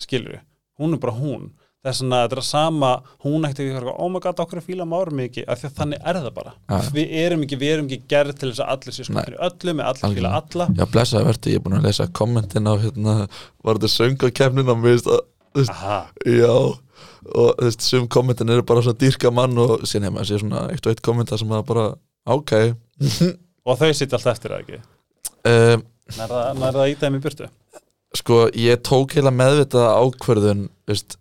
skilur 0.00 0.38
hún 0.78 0.94
er 0.94 1.02
bara 1.02 1.18
hún 1.18 1.50
þess 1.84 2.04
að 2.04 2.14
þetta 2.14 2.36
er 2.36 2.46
sama, 2.48 2.90
hún 3.24 3.46
ætti 3.48 3.66
ekki 3.66 3.92
oh 3.92 4.10
my 4.12 4.20
god, 4.24 4.40
okkur 4.44 4.60
er 4.60 4.64
fíla 4.64 4.86
máru 4.88 5.14
mikið 5.18 5.48
af 5.50 5.60
því 5.60 5.68
að 5.68 5.74
þannig 5.80 6.06
er 6.10 6.18
það 6.20 6.30
bara. 6.38 6.54
Já. 6.70 6.88
við 6.96 7.12
erum 7.20 7.44
ekki, 7.44 7.58
við 7.60 7.74
erum 7.74 7.90
ekki 7.90 8.10
gerð 8.12 8.38
til 8.40 8.50
þess 8.50 8.64
að 8.64 8.72
allir 8.74 8.96
sé 8.96 9.06
skotir 9.08 9.36
öllu 9.48 9.74
með 9.74 9.90
allir 9.90 10.16
fíla 10.18 10.32
alla. 10.40 10.68
Já, 10.78 10.84
blessaði 10.94 11.28
verði, 11.28 11.54
ég 11.54 11.60
er 11.60 11.66
búin 11.66 11.78
að 11.78 11.88
lesa 11.88 12.08
kommentin 12.20 12.70
á 12.70 12.74
hérna, 12.84 13.16
var 13.64 13.80
þetta 13.80 13.92
söngakefnin 13.94 14.72
á 14.72 14.76
mér, 14.80 15.02
þú 15.04 15.18
veist, 15.60 15.84
já 16.28 16.54
og 16.54 17.50
þú 17.56 17.64
veist, 17.64 17.84
sum 17.84 18.08
kommentin 18.12 18.52
eru 18.52 18.64
bara 18.68 18.84
svona 18.84 19.00
dýrka 19.00 19.32
mann 19.32 19.56
og 19.60 19.78
hefur 19.84 20.10
maður 20.12 20.28
sé 20.28 20.40
svona 20.42 20.66
eitt 20.72 20.84
og 20.84 20.92
eitt 20.92 21.04
kommenta 21.04 21.38
sem 21.40 21.52
að 21.56 21.66
bara, 21.70 21.86
ok. 22.28 22.52
Og 23.64 23.78
þau 23.80 23.94
sitt 23.96 24.12
alltaf 24.12 24.34
eftir 24.34 24.52
það 24.52 24.58
ekki? 24.60 24.78
Um, 25.48 25.84
nær 26.18 26.28
það, 26.28 26.48
nær 26.60 26.74
það 26.76 26.90
ídæmi 26.92 27.16
í 27.16 27.22
burtu? 27.24 27.46
sko, 28.18 28.46
ég 28.58 28.82
tók 28.86 29.16
heila 29.16 29.32
meðvitaða 29.34 29.94
ákverðun, 29.98 30.66
veist 30.88 31.18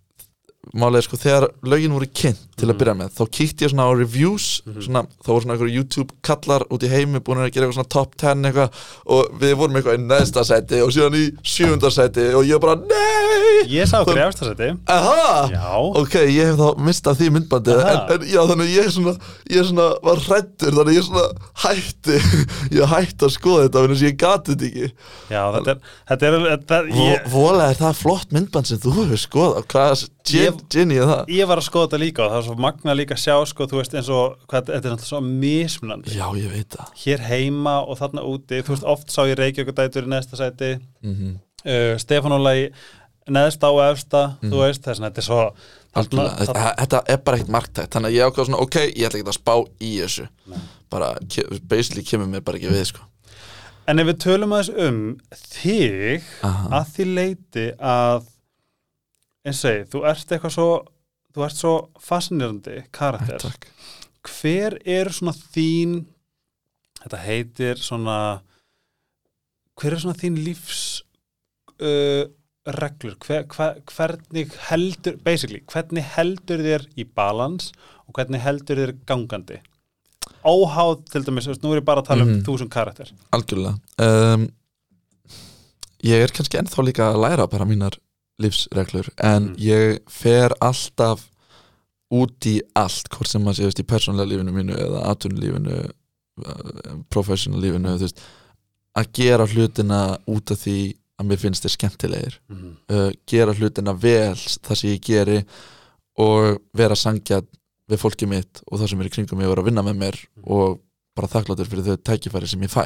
málið 0.74 0.98
er 1.02 1.06
sko, 1.06 1.18
þegar 1.20 1.46
lögin 1.68 1.92
voru 1.94 2.08
kynnt 2.16 2.40
til 2.56 2.68
að 2.70 2.74
Mhm. 2.74 2.78
byrja 2.80 2.94
með, 2.96 3.10
þá 3.18 3.24
kíkti 3.36 3.66
ég 3.66 3.72
svona 3.74 3.84
á 3.84 3.92
reviews 4.00 4.62
Mhm. 4.66 4.82
svona, 4.86 5.02
þá 5.24 5.28
voru 5.28 5.42
svona 5.44 5.54
einhverju 5.58 5.74
YouTube 5.76 6.12
kallar 6.24 6.62
út 6.72 6.84
í 6.84 6.90
heimi 6.90 7.20
búin 7.20 7.38
að 7.44 7.52
gera 7.52 7.68
eitthvað 7.68 7.74
svona 7.82 7.90
top 7.90 8.16
10 8.16 8.46
eitthvað 8.46 8.70
og 9.06 9.32
við 9.40 9.54
vorum 9.60 9.76
eitthvað 9.76 9.98
í 9.98 10.06
neðsta 10.08 10.44
seti 10.46 10.80
og 10.82 10.90
síðan 10.92 11.18
í 11.20 11.32
sjöfunda 11.44 11.92
seti 11.92 12.34
og 12.34 12.46
ég 12.46 12.60
bara, 12.62 12.76
nei 12.76 13.68
Ég 13.68 13.88
sá 13.88 14.02
okkur 14.04 14.16
í 14.18 14.24
efstasæti 14.28 14.78
aha, 14.88 15.50
Já, 15.52 16.00
ok, 16.00 16.14
ég 16.32 16.46
hef 16.52 16.58
þá 16.58 16.78
mistað 16.78 17.18
því 17.20 17.30
myndbandi 17.32 17.72
en, 17.74 17.80
Aha. 17.80 18.08
en 18.14 18.20
já, 18.22 18.42
þannig 18.48 18.70
ég 18.76 18.88
svona 18.92 19.18
ég 19.50 19.64
svona 19.68 19.88
var 20.04 20.16
hrættur, 20.18 20.72
þannig 20.72 20.96
ég 20.96 21.04
svona 21.04 21.28
hætti, 21.64 22.18
ég 22.80 22.88
hætti 22.88 23.26
að 23.28 23.36
skoða 23.36 23.68
þetta 23.68 23.84
þannig 23.84 23.98
að 24.00 24.08
ég 24.08 24.18
gati 24.18 24.56
þetta 24.56 24.66
ekki 24.70 24.92
já, 25.30 25.44
þetta 25.54 25.70
er, 25.70 25.80
þetta 26.10 26.24
er, 26.24 26.58
þetta 26.58 26.78
er 26.80 26.86
ég, 26.94 27.30
Vola 27.34 27.70
er 27.70 27.76
það 27.76 27.96
flott 27.96 28.32
myndband 28.32 28.68
sem 28.68 28.78
þú 28.78 28.94
hefur 28.94 29.64
Hvað 29.68 30.08
Ég- 30.74 31.30
ég 31.38 31.48
var 31.48 31.58
að 31.58 31.68
skoða 31.68 31.88
þetta 31.90 32.00
líka 32.04 32.24
og 32.26 32.32
það 32.32 32.38
er 32.40 32.48
svo 32.48 32.56
magna 32.56 32.94
líka 32.96 33.16
að 33.16 33.24
sjá 33.24 33.36
sko, 33.46 33.68
þú 33.68 33.80
veist 33.82 33.94
eins 33.96 34.10
og 34.10 34.38
hvað, 34.48 34.66
þetta 34.66 34.76
er 34.88 34.94
náttúrulega 34.96 35.12
svo 35.12 35.22
mismunandi 35.22 36.16
Já, 36.18 36.28
ég 36.40 36.52
veit 36.52 36.70
það 36.70 36.88
hér 37.06 37.20
heima 37.30 37.76
og 37.88 37.98
þarna 38.00 38.22
úti 38.34 38.62
þú 38.64 38.74
veist, 38.76 38.84
oft 38.96 39.08
sá 39.14 39.22
ég 39.28 39.38
Reykjavík 39.38 39.76
dætur 39.76 40.04
í 40.04 40.12
næsta 40.14 40.36
sæti 40.38 40.80
mm 41.04 41.14
-hmm. 41.16 41.34
uh, 41.66 41.96
Stefán 41.98 42.34
Óla 42.38 42.56
í 42.56 42.72
neðsta 43.30 43.68
og 43.72 43.80
efsta, 43.94 44.36
Mhm. 44.42 44.52
þú 44.52 44.58
veist, 44.60 44.82
þess 44.84 45.00
að 45.00 45.06
þetta 45.10 45.18
er 45.18 45.24
svo 45.24 45.54
Algjörlega, 45.96 46.30
þarna- 46.30 46.46
þetta, 46.46 46.76
þetta 46.78 47.02
er 47.08 47.18
bara 47.18 47.38
eitt 47.38 47.48
marktækt 47.50 47.90
Þannig 47.94 48.10
að 48.10 48.14
ég 48.18 48.26
ákvað 48.28 48.46
svona, 48.46 48.62
ok, 48.62 48.76
ég 48.76 49.06
ætla 49.08 49.20
ekki 49.20 49.30
að 49.30 49.40
spá 49.40 49.56
í 49.80 50.00
þessu 50.02 50.28
Nei. 50.48 50.58
bara, 50.90 51.16
basically 51.68 52.04
kemur 52.04 52.28
mér 52.28 52.42
bara 52.44 52.58
ekki 52.58 52.70
við 52.70 52.86
sko. 52.86 53.00
En 53.88 54.00
ef 54.00 54.08
við 54.08 54.18
tölum 54.18 54.50
aðeins 54.54 54.88
um 54.88 55.18
þig 55.36 56.22
Aha. 56.44 56.70
að 56.82 56.86
því 56.96 57.06
leiti 57.14 57.72
að 57.80 58.24
eins 59.44 59.60
og 59.60 59.62
segi, 59.64 59.88
þú 59.92 60.04
ert 60.10 60.32
eitthvað 60.32 60.56
svo 60.56 60.68
þú 61.34 61.46
ert 61.48 61.60
svo 61.60 61.74
fascinerandi 62.02 62.84
karakter. 62.94 63.42
Takk. 63.42 63.68
hver 64.24 64.78
er 64.88 65.10
svona 65.12 65.34
þín 65.36 66.04
þetta 67.02 67.20
heitir 67.26 67.82
svona 67.82 68.18
hver 69.80 69.96
er 69.96 70.04
svona 70.04 70.20
þín 70.20 70.40
lífs 70.46 70.84
uh, 71.82 72.24
reglur? 72.64 73.18
Hver, 73.26 73.44
hver, 73.52 73.82
hvernig 73.92 74.54
heldur 74.70 75.20
basically, 75.26 75.64
hvernig 75.68 76.06
heldur 76.16 76.64
þér 76.64 76.88
í 76.96 77.08
balans 77.10 77.72
og 78.08 78.16
hvernig 78.16 78.44
heldur 78.44 78.80
þér 78.80 78.96
gangandi? 79.10 79.60
Óháð 80.44 81.02
til 81.10 81.24
dæmis, 81.26 81.50
nú 81.64 81.74
er 81.74 81.82
ég 81.82 81.88
bara 81.88 82.04
að 82.04 82.12
tala 82.12 82.28
um 82.28 82.40
þú 82.44 82.58
sem 82.62 82.70
karakter. 82.72 83.12
Algjörlega. 83.36 83.76
Um, 84.00 84.48
ég 86.04 86.24
er 86.24 86.32
kannski 86.36 86.60
ennþá 86.60 86.86
líka 86.86 87.10
að 87.12 87.22
læra 87.26 87.48
bara 87.52 87.68
mínar 87.68 87.98
lífsreglur 88.42 89.10
en 89.22 89.52
Mm. 89.52 89.56
ég 89.62 90.00
fer 90.10 90.54
alltaf 90.62 91.30
út 92.14 92.46
í 92.46 92.60
allt 92.78 93.10
hvort 93.10 93.28
sem 93.30 93.42
maður 93.42 93.56
sé 93.56 93.64
þú 93.64 93.70
veist, 93.70 93.82
í 93.84 93.90
persónlega 93.90 94.30
lífinu 94.30 94.54
mínu 94.54 94.76
eða 94.78 95.06
atvinnulífinu 95.12 95.78
professional 97.14 97.62
lífinu 97.62 97.98
veist, 98.02 98.22
að 98.98 99.10
gera 99.18 99.48
hlutina 99.50 100.02
út 100.30 100.54
af 100.54 100.62
því 100.64 100.78
að 101.22 101.30
mér 101.30 101.42
finnst 101.42 101.66
þeir 101.66 101.74
skemmtilegir. 101.76 102.38
Mm. 102.50 102.76
Uh, 102.90 103.10
gera 103.30 103.54
hlutina 103.54 103.94
vel 103.94 104.36
það 104.36 104.78
sem 104.80 104.90
ég 104.94 105.04
geri 105.06 105.40
og 106.22 106.62
vera 106.78 106.98
sangjað 106.98 107.48
við 107.90 108.02
fólkið 108.02 108.30
mitt 108.32 108.62
og 108.70 108.80
það 108.80 108.90
sem 108.90 109.02
er 109.04 109.10
í 109.10 109.14
kringum 109.14 109.42
að 109.44 109.52
vera 109.54 109.64
að 109.64 109.70
vinna 109.70 109.84
með 109.86 110.00
mér 110.02 110.20
og 110.44 110.80
bara 111.18 111.30
þakkláttur 111.30 111.70
fyrir 111.70 111.86
þau 111.86 111.98
tækifæri 112.10 112.50
sem 112.50 112.66
ég 112.66 112.74
fæ. 112.74 112.86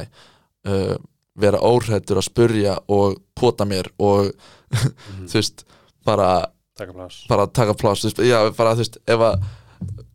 Uh, 0.68 0.96
vera 1.38 1.62
óhrættur 1.62 2.20
að 2.20 2.28
spurja 2.28 2.78
og 2.90 3.18
pota 3.38 3.66
mér 3.68 3.90
og 3.98 4.32
þú 5.30 5.34
veist 5.34 5.64
bara, 6.06 6.48
taka 6.78 6.94
plás 6.96 7.22
bara 7.30 7.46
taka 7.46 7.76
pláss 7.78 8.04
þú 8.04 8.10
veist, 8.10 8.22
já, 8.26 8.38
bara, 8.58 8.74
þú 8.74 8.84
veist, 8.84 9.00
ef 9.06 9.24
að 9.30 9.48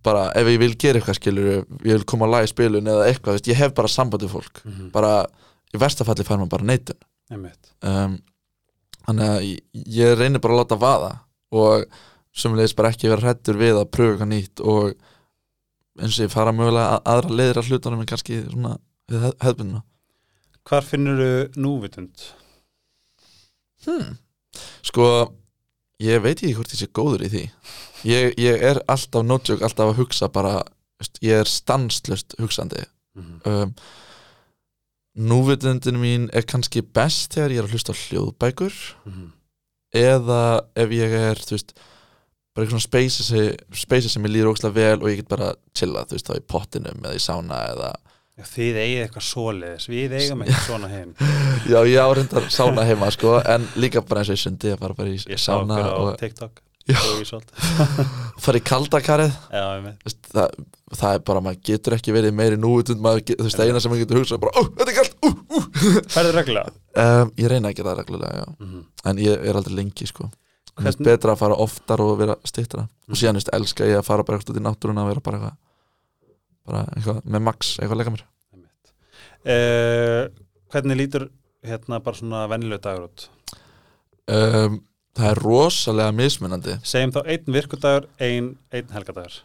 bara, 0.04 0.28
ef 0.36 0.50
ég 0.52 0.60
vil 0.62 0.76
gera 0.80 1.00
eitthvað 1.00 1.20
skilur 1.20 1.50
ég 1.54 1.88
vil 1.88 2.06
koma 2.10 2.28
að 2.28 2.36
laga 2.36 2.48
í 2.48 2.52
spilun 2.52 2.92
eða 2.94 3.08
eitthvað 3.08 3.38
veist, 3.38 3.50
ég 3.52 3.60
hef 3.60 3.76
bara 3.78 3.92
samband 3.92 4.26
við 4.26 4.34
fólk. 4.36 4.62
Mm 4.64 4.74
-hmm. 4.74 4.92
bara, 4.92 5.14
í 5.74 5.80
versta 5.80 6.08
falli 6.08 6.26
fær 6.28 6.38
maður 6.38 6.56
bara 6.58 6.68
einmitt. 7.32 7.72
Um, 7.82 8.18
þannig 9.08 9.30
að 9.30 9.40
ég, 9.48 9.60
ég 9.74 10.18
reynir 10.18 10.42
bara 10.44 10.54
að 10.54 10.60
láta 10.60 10.80
vaða 10.80 11.14
og 11.52 11.86
sumulegis 12.34 12.76
bara 12.76 12.90
ekki 12.90 13.10
vera 13.10 13.22
hrættur 13.22 13.58
við 13.58 13.80
að 13.80 13.92
pröfa 13.92 14.12
eitthvað 14.12 14.32
nýtt 14.34 14.60
og 14.60 14.94
eins 16.02 16.20
og 16.20 16.26
ég 16.26 16.34
fara 16.34 16.52
mögulega 16.52 16.98
að, 16.98 17.02
aðra 17.06 17.38
leiðir 17.38 17.60
að 17.62 17.70
hlutunum 17.70 18.00
en 18.02 18.10
kannski 18.10 18.40
svona 18.50 18.78
við 19.12 19.26
hef, 19.28 19.36
hefðbundina 19.40 19.84
Hvar 20.70 20.86
finnur 20.88 21.20
þú 21.20 21.62
núvitund? 21.62 22.30
hmm. 23.86 24.16
sko 24.86 25.08
ég 26.04 26.22
veit 26.24 26.38
ekki 26.38 26.56
hvort 26.58 26.74
ég 26.74 26.80
sé 26.84 26.88
góður 26.88 27.26
í 27.28 27.32
því 27.34 27.44
ég, 28.08 28.34
ég 28.40 28.64
er 28.72 28.80
alltaf 28.88 29.26
nótjók 29.26 29.64
alltaf 29.66 29.92
að 29.92 30.00
hugsa 30.00 30.32
bara 30.32 30.62
ég 31.22 31.44
er 31.44 31.50
stanslust 31.50 32.38
hugsandi 32.40 32.86
Mm 33.14 33.40
-hmm. 33.46 33.50
um, 33.50 33.74
núvitundin 35.14 35.98
mín 36.02 36.30
er 36.34 36.42
kannski 36.42 36.82
best 36.82 37.34
þegar 37.34 37.52
ég 37.52 37.58
er 37.58 37.64
að 37.68 37.72
hlusta 37.72 37.94
á 37.94 38.02
hljóðbækur 38.02 38.74
eða 39.94 40.66
ef 40.76 40.90
ég 40.90 41.12
er 41.14 41.38
þú 41.38 41.54
veist 41.54 41.74
bara 42.54 42.66
eitthvað 42.66 42.82
svona 42.82 42.90
spaces 43.74 44.12
sem 44.14 44.26
ég 44.26 44.32
líður 44.34 44.50
ógslag 44.50 44.74
vel 44.74 45.02
og 45.02 45.10
ég 45.10 45.16
get 45.16 45.30
bara 45.30 45.54
chilla 45.74 46.06
þú 46.06 46.18
veist 46.18 46.30
þá 46.30 46.36
í 46.38 46.48
pottinum 46.48 47.06
eða 47.06 47.16
í 47.16 47.22
sána 47.22 47.58
eða 47.74 47.94
Þið 48.34 48.78
eigið 48.82 49.02
eitthvað 49.04 49.26
svoleiðis, 49.28 49.84
við 49.92 50.14
eigum 50.18 50.40
eitthvað 50.42 50.64
svona 50.72 50.88
heim. 50.90 51.12
Já 51.70 51.80
ég 51.86 52.00
árindar 52.02 52.48
sána 52.50 52.82
heima 52.90 53.12
sko 53.14 53.36
en 53.46 53.68
líka 53.78 54.02
bara 54.02 54.24
eins 54.24 54.32
og 54.34 54.40
í 54.40 54.42
sundi 54.42 54.72
að 54.74 54.80
fara 54.82 54.94
bara 54.98 55.10
í 55.14 55.20
Ég 55.22 55.38
sá 55.38 55.52
sána 55.54 55.78
og 56.02 56.16
TikTok. 56.18 56.62
Ég 56.90 56.98
fara 58.44 58.58
í 58.60 58.64
kaldakarið. 58.66 59.36
Ég 59.54 59.62
það, 60.34 60.58
það 60.98 61.14
er 61.16 61.22
bara, 61.30 61.44
maður 61.46 61.62
getur 61.70 61.96
ekki 61.96 62.16
verið 62.18 62.34
meiri 62.36 62.58
maður, 63.06 63.22
get- 63.30 63.38
þú 63.40 63.46
veist, 63.48 63.60
það 63.62 63.70
eina 63.70 63.80
sem 63.86 63.94
maður 63.94 64.02
getur 64.04 64.20
hugsað 64.20 64.36
er 64.40 64.44
bara, 64.44 64.56
ó, 64.58 64.62
þetta 64.80 64.92
er 64.92 64.98
kallt, 64.98 65.16
ú 65.24 65.30
Færðu 66.14 66.34
reglulega? 66.36 66.74
um, 67.06 67.32
ég 67.40 67.48
reyna 67.54 67.70
gera 67.80 67.94
það 67.94 68.02
reglulega, 68.02 68.42
já. 68.42 68.46
Mm 68.60 68.68
-hmm. 68.74 68.84
en 69.10 69.18
ég 69.18 69.46
er 69.50 69.56
aldrei 69.62 69.76
lengi, 69.76 70.08
sko. 70.10 70.30
Hvern- 70.82 71.04
betra 71.06 71.32
að 71.34 71.38
fara 71.38 71.56
oftar 71.56 72.02
og 72.02 72.18
vera 72.18 72.36
stýttra 72.44 72.82
Mhm. 72.82 73.12
og 73.12 73.16
síðan, 73.16 73.36
þú 73.36 73.40
veist, 73.40 73.54
elska 73.54 73.86
ég 73.86 73.98
að 74.00 74.06
fara 74.06 74.24
bara 74.24 74.38
út 74.40 74.50
í 74.58 74.60
náttúruna 74.60 75.02
og 75.04 75.08
vera 75.08 75.22
bara 75.22 75.38
eitthvað 75.38 75.56
bara 76.68 76.86
eitthvað 76.96 77.22
með 77.26 77.46
max, 77.50 77.76
eitthvað 77.80 77.96
að 77.98 78.02
leika 78.04 78.16
mér. 78.16 78.26
Uh, 79.44 80.26
Hvernig 80.74 80.98
lítur 80.98 81.28
hérna 81.68 82.00
bara 82.04 82.18
svona 82.18 82.46
vennileg 82.52 82.82
dagur 82.84 83.10
út? 83.10 83.28
um, 84.32 84.78
það 85.14 85.30
er 85.30 85.42
rosalega 85.44 86.14
mismunandi. 86.16 86.78
Segjum 86.88 87.12
þá 87.14 87.20
einn 87.30 87.54
virkudagur, 87.58 88.08
einn 88.24 88.48
ein 88.74 88.94
helgadagur. 88.96 89.36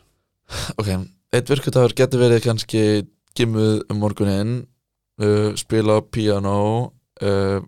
Ok, 0.81 0.89
eitt 1.35 1.51
virkudagur 1.51 1.93
getur 1.99 2.23
verið 2.23 2.47
kannski 2.47 2.85
gimmuð 3.37 3.83
um 3.93 4.01
morgunin 4.01 4.55
uh, 5.21 5.51
spila 5.61 5.99
á 5.99 6.07
piano 6.09 6.55
uh, 7.21 7.59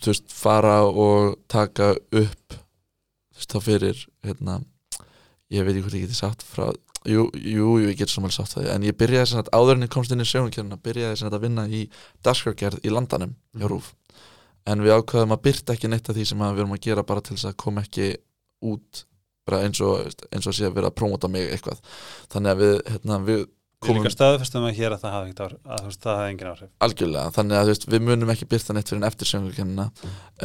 þú 0.00 0.14
veist, 0.14 0.30
fara 0.32 0.78
og 0.88 1.36
taka 1.50 1.90
upp 1.98 2.56
þú 2.56 3.42
veist, 3.42 3.52
þá 3.52 3.58
fyrir 3.66 4.00
hérna, 4.24 4.60
ég 5.52 5.66
veit 5.66 5.74
ekki 5.74 5.84
hvort 5.84 5.98
ég 5.98 6.06
geti 6.06 6.16
sagt 6.16 6.46
frá 6.46 6.70
jú, 7.06 7.28
jú, 7.34 7.68
ég 7.84 7.96
get 7.98 8.10
samanlega 8.10 8.42
sagt 8.42 8.56
það. 8.56 8.70
En 8.74 8.82
ég 8.88 8.96
byrjaði 8.98 9.26
sem 9.30 9.38
sagt, 9.38 9.52
áður 9.54 9.76
en 9.76 9.86
ég 9.86 9.92
komst 9.94 10.12
inn 10.12 10.24
í 10.24 10.28
sjónukjörna 10.28 10.80
byrjaði 10.82 11.16
sem 11.16 11.28
sagt 11.28 11.38
að 11.38 11.44
vinna 11.46 11.66
í 11.68 11.84
dagskrárgerð 12.26 12.80
í 12.82 12.90
landanum 12.94 13.36
hjá 13.54 13.64
Mhm. 13.66 13.70
Rúf 13.70 13.94
en 14.68 14.82
við 14.84 14.96
ákvaðum 14.98 15.32
að 15.32 15.42
byrta 15.46 15.74
ekki 15.74 15.88
neitt 15.88 16.08
af 16.10 16.16
því 16.16 16.24
sem 16.28 16.38
við 16.38 16.58
erum 16.60 16.74
að 16.76 16.82
gera 16.84 17.02
bara 17.02 17.20
til 17.24 17.36
þess 17.36 17.48
að 17.48 17.56
koma 17.56 17.84
ekki 17.86 18.08
út 18.68 19.04
bara 19.48 19.62
eins 19.64 19.80
og, 19.80 20.10
eins 20.34 20.46
og 20.46 20.52
sé 20.52 20.66
að 20.68 20.74
vera 20.76 20.90
að 20.90 20.96
promota 20.98 21.28
mig 21.32 21.48
eitthvað. 21.54 21.78
Þannig 22.28 22.52
að 22.52 22.58
við, 22.64 22.74
hérna, 22.92 23.20
við 23.24 23.46
Við 23.78 23.86
komum 23.86 24.02
líka 24.02 24.10
staðfestum 24.10 24.64
að 24.66 24.74
hér 24.74 24.94
að 24.96 25.02
það 25.04 25.16
ekkert 25.22 25.40
áhrif 25.44 25.58
að 25.70 25.78
þú 25.78 25.88
veist, 25.88 26.00
það 26.02 26.16
hafi 26.18 26.30
engin 26.32 26.48
áhrif. 26.50 26.70
Algjörlega, 26.82 27.32
þannig 27.36 27.58
að 27.60 27.68
veist, 27.70 27.84
við 27.86 28.00
munum 28.08 28.32
ekki 28.34 28.48
byrta 28.50 28.74
neitt 28.74 28.90
fyrir 28.90 29.06
eftir 29.06 29.30
sjöngurkennina 29.30 29.84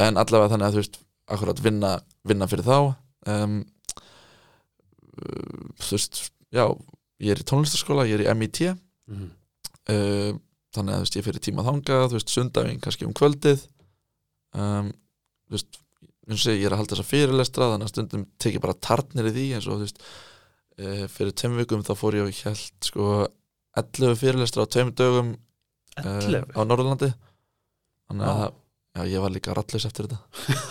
en 0.06 0.20
allavega 0.22 0.52
þannig 0.52 0.68
að 0.68 0.76
þú 0.76 0.82
veist, 0.84 0.98
akkurat 1.34 1.62
vinna, 1.64 1.90
vinna 2.30 2.46
fyrir 2.46 2.68
þá 2.68 2.76
um, 3.34 3.56
þú 5.82 5.96
veist, 5.96 6.20
já 6.54 6.64
ég 7.24 7.34
er 7.34 7.42
í 7.42 7.46
tónlistaskóla, 7.48 8.06
ég 8.08 8.18
er 8.18 8.26
í 8.26 8.34
MIT 8.34 8.60
uh, 8.70 8.74
mm 9.10 9.22
-hmm. 9.22 10.42
þannig 10.74 10.94
að 10.94 10.98
þú 10.98 11.06
veist, 11.06 11.16
ég 11.18 11.26
fyrir 11.28 11.44
tíma 11.44 11.64
þangað, 11.66 12.08
þú 12.10 12.18
veist, 12.18 12.34
sundæfing 12.34 12.82
kannski 12.82 13.06
um 13.08 13.14
kvöldið 13.16 13.66
um, 14.54 14.92
þú 15.48 15.56
veist, 15.56 15.80
eins 16.24 16.40
og 16.40 16.44
segi, 16.46 16.62
ég 16.62 16.68
er 16.68 16.76
að 16.76 16.82
halda 16.82 16.96
þessa 16.96 17.10
fyrirlestra 17.10 17.70
þannig 17.72 17.88
að 17.88 17.92
stundum 17.92 18.26
tekið 18.40 18.64
bara 18.64 18.80
tarnir 18.80 19.30
í 19.30 19.34
því 19.34 19.46
eins 19.54 19.68
og 19.68 19.78
þú 19.78 19.86
veist, 19.86 20.02
uh, 20.80 21.06
fyrir 21.12 21.36
tveim 21.36 21.56
vikum 21.60 21.86
þá 21.86 21.94
fór 21.98 22.18
ég 22.18 22.28
og 22.28 22.42
held 22.48 22.88
sko 22.88 23.08
11 23.76 24.18
fyrirlestra 24.20 24.66
á 24.66 24.72
tveim 24.72 24.92
dögum 24.94 25.32
uh, 26.00 26.20
11? 26.24 26.50
á 26.54 26.60
Norðurlandi 26.64 27.10
þannig 28.08 28.28
að 28.30 28.44
Já. 28.44 28.52
já, 28.94 29.02
ég 29.10 29.24
var 29.24 29.32
líka 29.34 29.54
rallus 29.56 29.86
eftir 29.88 30.06
þetta 30.06 30.18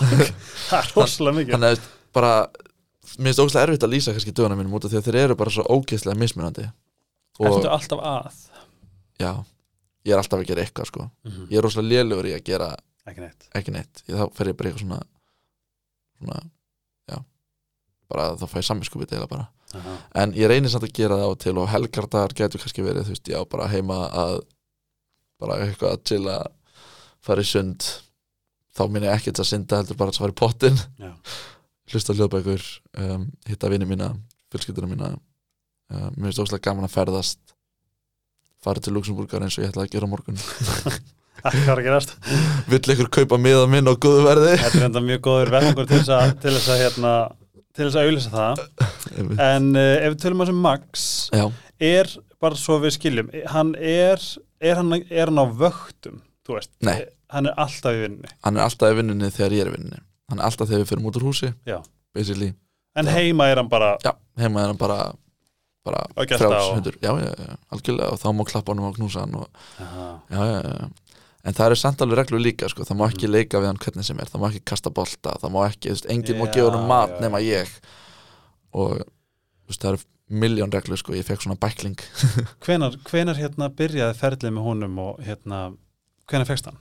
Það 0.70 0.80
er 0.80 0.92
rosalega 0.96 1.38
mikið 1.40 1.56
þannig 1.58 1.76
að 1.76 1.88
bara 2.14 2.34
mér 3.18 3.32
finnst 3.34 3.42
ógæslega 3.44 3.66
erfitt 3.68 3.86
að 3.88 3.94
lýsa 3.94 4.14
kannski 4.16 4.34
döguna 4.36 4.58
mínum 4.60 4.74
út 4.78 4.86
af 4.88 4.92
því 4.94 5.00
að 5.02 5.08
þeir 5.10 5.20
eru 5.24 5.36
bara 5.40 5.54
svo 5.54 5.64
ógeðslega 5.76 6.20
mismunandi. 6.20 6.68
Og 7.40 7.48
Ertu 7.50 7.70
alltaf 7.74 8.02
að? 8.06 8.42
já, 9.22 9.32
ég 10.06 10.14
er 10.14 10.22
alltaf 10.22 10.40
að 10.40 10.48
gera 10.52 10.64
eitthvað 10.66 10.90
sko. 10.92 11.08
Mm 11.28 11.48
ég 11.52 11.58
er 11.60 11.66
rosalega 11.66 12.04
lélugur 12.04 12.30
í 12.32 12.36
að 12.38 12.44
gera 12.50 12.70
Ekki 13.04 13.20
neitt. 13.20 13.48
Ekki 13.60 13.72
neitt, 13.76 14.04
ég, 14.08 14.16
þá 14.16 14.32
fer 14.38 14.48
ég 14.48 14.56
bara 14.58 14.70
í 14.70 14.72
eitthvað 14.72 14.86
svona 14.86 15.00
svona, 16.22 16.38
já. 17.12 17.18
Bara 18.14 18.28
þá 18.40 18.46
fæ 18.48 18.58
ég 18.62 18.68
samminskupið 18.70 19.18
eða 19.18 19.28
bara. 19.34 19.50
Aha. 19.74 19.94
en 20.22 20.34
ég 20.38 20.46
reynir 20.48 20.70
samt 20.70 20.84
að 20.86 20.92
gera 20.94 21.16
það 21.18 21.26
á 21.26 21.34
og 21.34 21.40
til 21.42 21.58
og 21.58 21.70
helgardagar 21.72 22.34
getur 22.38 22.62
kannski 22.62 22.84
verið, 22.86 23.08
þú 23.08 23.14
veist, 23.16 23.30
já, 23.34 23.40
bara 23.50 23.66
heima 23.72 23.96
að 24.14 24.36
bara 25.42 25.56
eitthvað 25.66 25.96
að 25.96 26.04
til 26.12 26.20
að 26.30 26.44
fara 27.26 27.42
í 27.42 27.48
sund. 27.50 27.88
Þá 28.78 28.84
minn 28.90 29.04
ég 29.08 29.14
ekkert 29.18 29.42
að 29.42 29.50
synda 29.50 29.80
heldur 29.82 29.98
bara 29.98 30.14
að 30.14 30.20
fara 30.22 30.34
í 30.34 30.38
pottin 30.38 30.78
Já. 31.02 31.12
Hlusta 31.92 32.16
hljóðbækur 32.16 32.64
um, 33.04 33.28
hitta 33.50 33.72
vini 33.72 33.88
mína, 33.90 34.14
fjölskylduna 34.54 34.90
mína. 34.92 35.10
Um, 35.94 36.14
mér 36.16 36.30
finnst 36.32 36.44
óslega 36.46 36.70
gaman 36.70 36.88
að 36.88 36.96
ferðast 36.96 37.42
fara 38.64 38.84
til 38.84 38.96
Luxemburgar 38.96 39.44
eins 39.44 39.58
og 39.60 39.66
ég 39.66 39.74
ætla 39.74 39.86
að 39.88 39.94
gera 39.96 40.10
morgun. 40.10 40.40
Hvað 41.44 41.58
er 41.60 41.80
að 41.82 41.88
gerast? 41.90 42.14
vill 42.72 42.94
ykkur 42.94 43.10
kaupa 43.12 43.40
miða 43.42 43.66
minn 43.68 43.90
á 43.90 43.94
góðu 44.00 44.24
verði? 44.24 44.54
Þetta 44.62 44.80
er 44.80 44.86
enda 44.88 45.02
mjög 45.04 45.24
góður 45.26 45.52
verðangur 45.58 45.90
til 45.90 45.98
þess 46.00 46.14
að 46.16 46.36
til 46.40 46.54
þess 46.56 46.70
að 46.72 46.84
hérna 46.86 47.14
til 47.74 47.88
þess 47.88 47.98
að 47.98 48.08
auðlýsa 48.08 48.32
það. 48.32 48.62
En 49.44 49.74
uh, 49.74 49.96
ef 49.98 50.14
við 50.14 50.22
tölum 50.24 50.46
að 50.46 50.52
sem 50.54 50.62
Max 50.64 51.08
já, 51.34 51.44
er 51.84 52.14
bara 52.44 52.60
svo 52.60 52.80
við 52.84 52.98
skiljum 52.98 53.30
hann 53.52 53.74
er, 53.80 54.22
er 54.64 54.80
hann, 54.80 54.96
er 55.02 55.30
hann 55.32 55.42
á 55.44 55.48
vöktum 55.48 56.22
þú 56.44 56.58
veist, 56.58 56.72
Nei. 56.84 57.06
hann 57.34 57.50
er 57.50 57.60
alltaf 57.64 57.96
í 57.96 58.02
vinninni 58.04 58.34
hann 58.44 58.58
er 58.58 58.66
alltaf 58.68 58.94
í 58.94 58.98
vinnunni 59.00 59.30
þegar 59.34 59.56
ég 59.56 59.66
er 59.66 59.72
í 59.72 59.76
vinnunni 59.78 60.02
hann 60.30 60.40
er 60.40 60.46
alltaf 60.48 60.68
þegar 60.70 60.84
við 60.84 60.90
fyrir 60.94 61.06
út 61.10 61.18
úr 61.20 61.28
húsi 61.30 61.54
Já. 61.68 61.80
basically, 62.14 62.54
en 62.96 63.06
heima 63.08 63.48
er 63.52 63.58
hann 63.62 63.70
bara 63.70 63.98
já, 64.04 64.14
heima 64.38 64.62
er 64.64 64.68
hann 64.74 64.78
bara 64.78 65.14
bara 65.84 66.06
Og 66.16 66.28
gelta 66.28 66.48
frjáls 66.48 66.88
og- 66.88 67.02
já, 67.04 67.12
já, 67.20 67.56
algjörlega. 67.76 68.12
Og 68.14 68.20
þá 68.22 68.28
má 68.32 68.44
klappa 68.48 68.72
honum 68.72 68.86
og 68.88 68.96
knúsa 68.96 69.20
hann 69.26 69.36
og, 69.36 69.50
Já, 70.32 70.40
já, 70.40 70.62
já, 70.64 70.90
en 71.44 71.54
það 71.54 71.66
eru 71.66 71.76
samt 71.76 72.00
alveg 72.02 72.18
reglur 72.22 72.40
líka 72.40 72.70
sko. 72.72 72.84
það 72.88 72.98
má 73.02 73.10
ekki 73.12 73.28
Mm. 73.28 73.32
leika 73.34 73.60
við 73.60 73.66
hann 73.68 73.78
hvernig 73.84 74.06
sem 74.06 74.18
er. 74.20 74.26
Það 74.32 74.40
má 74.40 74.48
ekki 74.50 74.64
kasta 74.64 74.90
bolta, 74.90 75.34
það 75.42 75.52
má 75.52 75.68
ekki, 75.68 75.90
þú 75.90 75.92
veist, 75.92 76.06
enginn 76.10 76.40
má 76.40 76.48
gefa 76.54 76.70
honum 76.72 76.88
mat 76.88 77.20
nema 77.20 77.42
ég. 77.44 77.68
Og 78.74 78.98
þú 79.04 79.68
veist, 79.68 79.82
það 79.82 79.92
eru 79.94 80.04
miljón 80.32 80.72
reglur 80.72 80.98
sko, 80.98 81.12
ég 81.14 81.26
fekk 81.28 81.42
svona 81.44 81.60
bækling. 81.60 82.00
Hvenar, 82.64 82.96
hvenar 83.04 83.36
hérna 83.36 83.68
byrjaði 83.70 84.16
ferlið 84.16 84.54
með 84.56 84.64
honum 84.64 84.98
og 85.00 85.20
hérna, 85.20 85.76
hvenar 86.32 86.48
fegst 86.48 86.66
hann? 86.72 86.78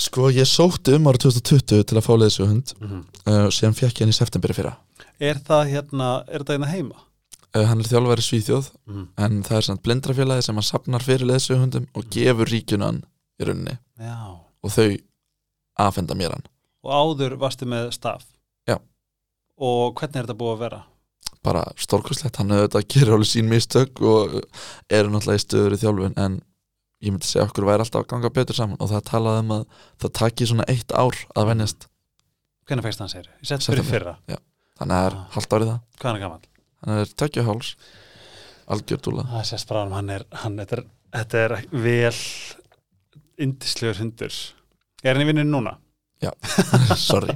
Sko, 0.00 0.30
ég 0.32 0.48
sótti 0.48 0.94
um 0.96 1.06
ára 1.10 1.20
2020 1.20 1.84
til 1.90 1.98
að 2.00 2.06
fá 2.06 2.12
leiðsögund 2.16 2.74
Mm 2.80 3.04
uh, 3.28 3.46
síðan 3.52 3.76
fekk 3.76 4.00
ég 4.00 4.04
hann 4.06 4.12
í 4.14 4.16
september 4.16 4.50
í 4.50 4.56
fyrra. 4.56 4.74
Er 5.20 5.38
það 5.44 5.62
hérna, 5.74 6.10
er 6.32 6.42
það 6.46 6.56
hérna 6.56 6.70
heima? 6.72 6.98
uh, 7.54 7.64
hann 7.68 7.80
er 7.82 7.88
þjálfari 7.90 8.24
í 8.24 8.28
Svíþjóð 8.28 8.70
Mm. 8.90 9.06
en 9.18 9.42
það 9.46 9.56
er 9.60 9.66
samt 9.68 9.82
blindrafélagi 9.86 10.42
sem 10.46 10.56
hann 10.58 10.66
safnar 10.66 11.04
fyrir 11.04 11.26
leiðsögundum 11.28 11.86
og 11.94 12.08
gefur 12.10 12.48
ríkjunu 12.50 12.84
hann 12.88 13.02
í 13.40 13.46
rauninni. 13.46 13.76
Já, 14.00 14.16
og 14.64 14.70
þau 14.74 14.96
afhenda 15.78 16.14
mér 16.18 16.32
hann. 16.34 16.46
Og 16.84 16.90
áður 16.96 17.36
varstu 17.38 17.66
með 17.68 17.90
staf? 17.94 18.24
Já. 18.68 18.78
Og 19.60 19.94
hvernig 20.00 20.16
er 20.16 20.26
þetta 20.26 20.38
búið 20.40 20.56
að 20.56 20.64
vera? 20.66 20.80
bara 21.42 21.62
stórkustlegt, 21.80 22.36
hann 22.36 22.50
hefur 22.52 22.66
þetta 22.68 22.80
að 22.82 22.88
gera 22.92 23.14
alveg 23.16 23.28
sín 23.30 23.46
mistök 23.48 24.00
og 24.04 24.34
eru 24.92 25.08
náttúrulega 25.08 25.40
í 25.40 25.44
stöður 25.44 25.76
í 25.76 25.78
þjálfun 25.80 26.18
en 26.20 26.34
ég 27.00 27.12
myndi 27.14 27.26
segja 27.28 27.46
okkur 27.48 27.64
væri 27.68 27.84
alltaf 27.84 28.02
að 28.04 28.10
ganga 28.12 28.30
betur 28.36 28.56
saman 28.58 28.76
og 28.80 28.90
það 28.92 29.04
talaði 29.10 29.42
um 29.44 29.52
að 29.56 29.64
það 30.04 30.12
taki 30.20 30.46
svona 30.50 30.66
eitt 30.68 30.92
ár 30.92 31.16
að 31.36 31.50
venjast 31.54 31.86
Hvenær 32.68 32.84
fegst 32.86 33.00
hann 33.02 33.10
sér? 33.10 33.26
Sett 33.42 33.64
fyrir 33.66 33.86
fyrra 33.88 34.16
þannig 34.28 34.94
að 34.94 35.00
það 35.00 35.06
er 35.10 35.16
Ah. 35.18 35.26
halvt 35.34 35.54
árið 35.56 35.70
það 35.70 35.80
Hvað 36.00 36.08
er 36.08 36.12
hann 36.12 36.22
gammal? 36.24 36.40
hann 36.84 36.98
er 37.02 37.12
tökja 37.22 37.44
háls 37.48 37.74
algjör 38.70 39.00
dúla 39.06 39.24
Það 39.32 39.44
sést 39.50 39.68
bara 39.68 39.86
hann, 39.96 40.10
er, 40.10 40.24
hann, 40.44 40.56
þetta 40.60 40.76
er, 40.78 40.84
þetta 41.16 41.44
er 41.46 41.54
vel 41.72 42.20
indislegur 43.40 43.98
hundur 44.02 44.34
Er 45.02 45.14
hann 45.16 45.24
í 45.24 45.28
vinninu 45.30 45.50
núna? 45.56 45.76
sorry 47.00 47.32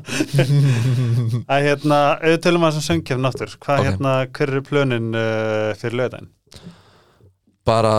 Æ, 1.49 1.55
hérna, 1.65 1.99
auðvitað 2.21 2.43
tölum 2.45 2.67
að 2.69 2.75
þessum 2.75 2.87
söngkefn 2.91 3.29
áttur 3.31 3.55
Hvað, 3.65 3.79
Ok. 3.81 3.87
hérna, 3.89 4.13
hver 4.37 4.53
er 4.59 4.65
plönin 4.69 5.07
uh, 5.17 5.71
fyrir 5.81 5.97
lögðin? 6.03 6.29
bara 7.65 7.95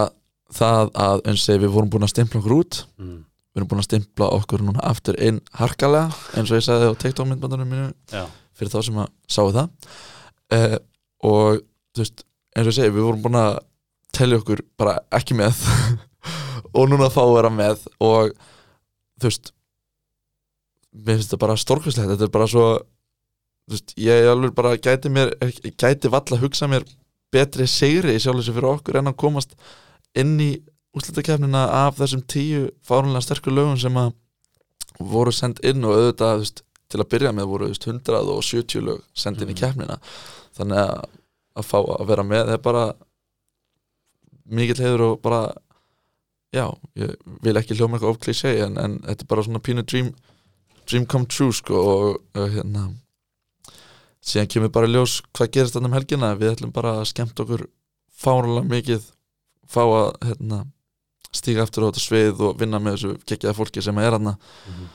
það 0.54 0.92
að 1.06 1.24
eins 1.30 1.46
og 1.50 1.64
við 1.64 1.74
vorum 1.74 1.92
búin 1.94 2.06
að 2.06 2.14
stimpla 2.14 2.42
okkur 2.42 2.58
út. 2.60 2.82
Mm. 3.02 3.24
við 3.56 3.62
erum 3.62 3.70
búin 3.72 3.82
að 3.82 3.88
stimpla 3.88 4.28
okkur 4.36 4.64
núna 4.68 4.82
aftur 4.84 5.16
inn 5.24 5.38
harkalega 5.56 6.12
eins 6.36 6.52
og 6.52 6.60
ég 6.60 6.66
sagði 6.66 6.90
á 6.92 7.00
TikTok 7.00 7.30
myndbandunum 7.30 7.70
mínu 7.72 7.86
Já, 8.12 8.26
fyrir 8.58 8.74
þá 8.74 8.80
sem 8.84 8.98
að 9.00 9.14
sáu 9.32 9.54
það. 9.56 9.94
Uh, 10.52 10.76
og 11.26 11.62
þú 11.96 12.04
veist, 12.04 12.26
eins 12.56 12.68
og 12.68 12.72
ég 12.74 12.78
segi, 12.78 12.96
við 12.98 13.08
vorum 13.08 13.24
búin 13.24 13.40
að 13.40 13.62
telja 14.16 14.40
okkur 14.42 14.64
bara 14.80 14.98
ekki 15.16 15.38
með 15.40 15.62
og 16.76 16.90
núna 16.92 17.12
fá 17.14 17.22
að 17.24 17.36
vera 17.38 17.54
með 17.54 17.88
og 18.04 18.36
þú 19.20 19.30
veist 19.30 19.52
mér 20.96 21.18
finnst 21.18 21.32
þetta 21.32 21.42
bara 21.44 21.58
stórkvæslegt 21.60 22.12
þetta 22.14 22.28
er 22.28 22.34
bara 22.36 22.50
svo 22.50 22.68
veist, 23.72 23.96
ég 24.00 24.30
alveg 24.32 24.54
bara 24.56 24.76
gæti 24.80 25.12
mér 25.12 25.34
gæti 25.76 26.12
valla 26.12 26.38
að 26.38 26.46
hugsa 26.46 26.70
mér 26.72 26.86
betri 27.34 27.68
sigri 27.68 28.16
í 28.16 28.22
sjálf 28.22 28.42
þessu 28.42 28.56
fyrir 28.56 28.72
okkur 28.72 29.02
en 29.02 29.12
að 29.12 29.20
komast 29.26 29.58
inn 30.16 30.36
í 30.40 30.52
úrslutakefnina 30.96 31.66
af 31.86 31.98
þessum 32.00 32.22
tíu 32.32 32.70
fárunlega 32.88 33.26
sterkur 33.26 33.56
lögum 33.56 33.80
sem 33.80 33.98
að 34.00 34.14
voru 35.00 35.34
send 35.36 35.60
inn 35.68 35.84
og 35.84 35.96
auðvitað 35.98 36.38
veist, 36.40 36.62
til 36.92 37.02
að 37.02 37.10
byrja 37.12 37.34
með 37.36 37.50
voru 37.52 37.68
veist, 37.72 37.88
170 37.90 38.82
lög 38.86 39.02
send 39.14 39.42
inn 39.42 39.50
í 39.52 39.56
Mhm. 39.56 39.60
keppnina 39.60 39.98
þannig 40.56 40.80
að, 40.80 41.06
að 41.60 41.66
fá 41.68 41.78
að 41.84 42.08
vera 42.08 42.24
með 42.24 42.54
er 42.54 42.62
bara 42.64 42.86
mikill 44.46 44.80
heiður 44.80 45.02
og 45.10 45.22
bara 45.26 45.42
já, 46.56 46.70
ég 46.96 47.16
vil 47.44 47.56
ekki 47.60 47.76
hljóma 47.76 47.98
eitthvað 47.98 48.14
of 48.14 48.20
klísei 48.24 48.62
en, 48.64 48.78
en 48.78 49.00
þetta 49.04 49.26
er 49.26 49.32
bara 49.34 49.44
svona 49.44 49.60
pínu 49.66 49.84
dream 49.84 50.14
dream 50.88 51.06
come 51.06 51.26
true 51.26 51.52
sko 51.52 51.76
og, 51.76 52.22
og 52.38 52.54
hérna 52.54 52.86
síðan 54.26 54.48
kemur 54.54 54.72
bara 54.74 54.88
ljós 54.90 55.20
hvað 55.36 55.52
gerist 55.58 55.76
þarna 55.76 55.90
um 55.92 55.98
helgina 55.98 56.32
við 56.40 56.54
ætlum 56.56 56.72
bara 56.74 57.00
að 57.02 57.10
skemmt 57.12 57.42
okkur 57.44 57.66
fárulega 58.16 58.70
mikið 58.72 59.10
fá 59.68 59.82
að 59.86 60.08
hérna, 60.30 60.66
stíga 61.36 61.64
aftur 61.66 61.84
á 61.84 61.90
þetta 61.90 62.04
svið 62.06 62.40
og 62.50 62.60
vinna 62.60 62.80
með 62.80 62.96
þessu 62.98 63.16
geggjaða 63.28 63.58
fólki 63.58 63.82
sem 63.84 63.98
er 64.00 64.12
hérna 64.16 64.38
Mhm. 64.70 64.86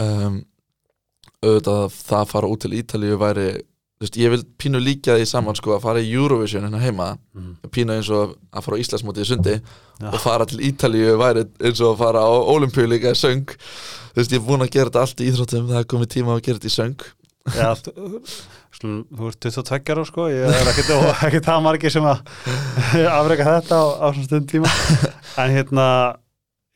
um, 0.00 0.40
auðvitað 1.42 1.78
að 1.84 1.92
það 2.06 2.20
að 2.22 2.28
fara 2.32 2.48
út 2.48 2.60
til 2.60 2.70
Ítalíu 2.78 3.18
væri 3.18 3.46
veist, 4.02 4.16
ég 4.18 4.30
vil 4.30 4.42
pínu 4.58 4.80
líka 4.82 5.14
því 5.18 5.26
saman 5.30 5.54
sko 5.54 5.76
að 5.76 5.82
fara 5.84 6.00
í 6.02 6.10
Eurovision 6.14 6.64
hérna 6.66 6.80
heima 6.82 7.18
Mm. 7.36 7.56
pínu 7.70 7.92
eins 7.96 8.10
og 8.10 8.36
að 8.52 8.62
fara 8.64 8.76
á 8.78 8.82
Íslandsmótið 8.82 9.22
í 9.22 9.28
sundi 9.30 9.54
Já. 10.00 10.08
og 10.12 10.20
fara 10.20 10.44
til 10.46 10.58
Ítalíu 10.58 11.16
væri 11.18 11.44
eins 11.60 11.80
og 11.80 11.94
að 11.94 11.98
fara 11.98 12.18
á 12.22 12.30
Olimpíu 12.30 12.86
líka 12.88 13.10
í 13.12 13.18
söng 13.18 13.46
veist, 14.16 14.30
ég 14.32 14.40
er 14.40 14.46
búin 14.46 14.62
að 14.62 14.70
gera 14.70 14.90
þetta 14.90 15.00
allt 15.00 15.20
í 15.20 15.30
íþróttum 15.30 15.68
það 15.68 15.78
er 15.80 15.84
komið 15.84 16.10
tíma 16.16 16.36
að 16.36 16.42
gera 16.42 16.58
þetta 16.58 16.72
í 16.72 16.78
söng 16.78 17.00
Já, 17.56 17.70
slum, 18.76 18.96
þú 19.12 19.28
ert 19.30 19.46
22 19.46 19.94
ára 19.94 20.04
sko, 20.08 20.26
ég 20.32 20.48
er 20.48 20.70
ekkert, 20.72 21.44
það 21.48 21.62
margir 21.64 21.92
sem 21.94 22.08
að 22.08 22.22
afreka 23.18 23.46
þetta 23.48 23.78
á, 23.78 23.84
á 24.00 24.06
svona 24.10 24.28
stund 24.28 24.50
tíma. 24.52 24.72
En 25.40 25.48
hérna 25.48 25.86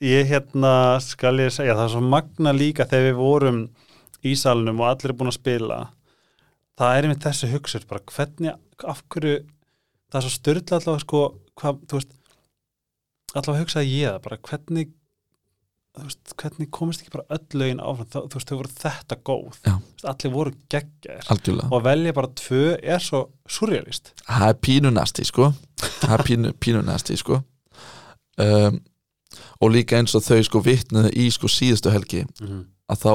ég 0.01 0.31
hérna 0.31 0.97
skal 1.05 1.35
ég 1.43 1.53
segja 1.53 1.75
það 1.77 1.89
er 1.89 1.93
svo 1.93 2.01
magna 2.05 2.55
líka 2.57 2.87
þegar 2.89 3.11
við 3.11 3.19
vorum 3.21 3.59
í 4.25 4.33
salnum 4.39 4.81
og 4.81 4.89
allir 4.89 5.13
er 5.13 5.19
búin 5.19 5.33
að 5.33 5.37
spila. 5.37 5.81
Það 6.77 6.95
er 6.97 7.07
einmitt 7.09 7.27
þessi 7.27 7.51
hugsur 7.53 7.85
bara 7.89 8.05
hvernig, 8.13 8.57
af 8.85 9.03
hverju 9.13 9.43
það 10.09 10.19
er 10.21 10.27
svo 10.27 10.33
styrla 10.33 10.79
allavega 10.79 11.05
sko 11.05 11.23
hvað, 11.61 11.83
þú 11.85 12.01
veist 12.01 12.17
allavega 13.37 13.65
hugsaði 13.65 13.93
ég 13.99 14.15
það, 14.15 14.23
bara 14.25 14.41
hvernig 14.49 14.96
veist, 16.05 16.35
hvernig 16.37 16.71
komist 16.71 17.01
ekki 17.03 17.11
bara 17.17 17.25
öll 17.39 17.59
lögin 17.61 17.81
áfram, 17.81 18.07
Þá- 18.13 18.27
þú 18.29 18.35
veist, 18.37 18.49
þau 18.51 18.57
voru 18.61 18.73
þetta 18.77 19.17
góð. 19.25 19.59
Veist, 19.65 20.05
allir 20.05 20.33
voru 20.33 20.53
algjörlega. 21.31 21.69
Og 21.73 21.81
að 21.81 21.85
velja 21.89 22.13
bara 22.13 22.29
tvö 22.29 22.79
er 22.83 22.99
svo 22.99 23.23
surrealist. 23.49 24.13
Það 24.29 24.49
er 24.49 24.55
pínu 24.55 24.91
næsti 24.93 25.25
sko. 25.25 25.53
Það 26.01 26.13
er 26.19 26.25
pínu, 26.29 26.53
pínu 26.61 26.83
næsti 26.85 27.17
sko. 27.17 27.43
Um, 28.39 28.81
og 29.61 29.71
líka 29.73 29.97
eins 29.97 30.15
og 30.15 30.23
þau 30.23 30.43
sko 30.45 30.61
vitnuðu 30.61 31.11
í 31.17 31.31
sko 31.33 31.49
síðustu 31.49 31.91
helgi 31.91 32.27
að 32.93 32.99
þá 33.01 33.13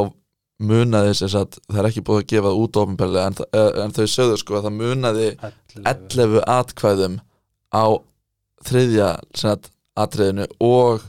munaði 0.62 1.14
þess 1.18 1.36
að 1.38 1.60
það 1.70 1.80
er 1.80 1.88
ekki 1.90 2.02
búið 2.06 2.22
að 2.24 2.28
gefa 2.34 2.52
út 2.58 2.78
ofinbærlega 2.82 3.28
en, 3.28 3.34
þa- 3.34 3.48
eh, 3.54 3.84
en 3.84 3.92
þau 3.92 4.08
sögðu 4.10 4.38
sko 4.42 4.56
að 4.58 4.66
það 4.66 4.76
munaði 4.82 5.28
11 5.86 6.42
atkvæðum 6.48 7.20
á 7.74 7.86
þriðja 8.66 9.10
atriðinu 9.98 10.48
og 10.60 11.02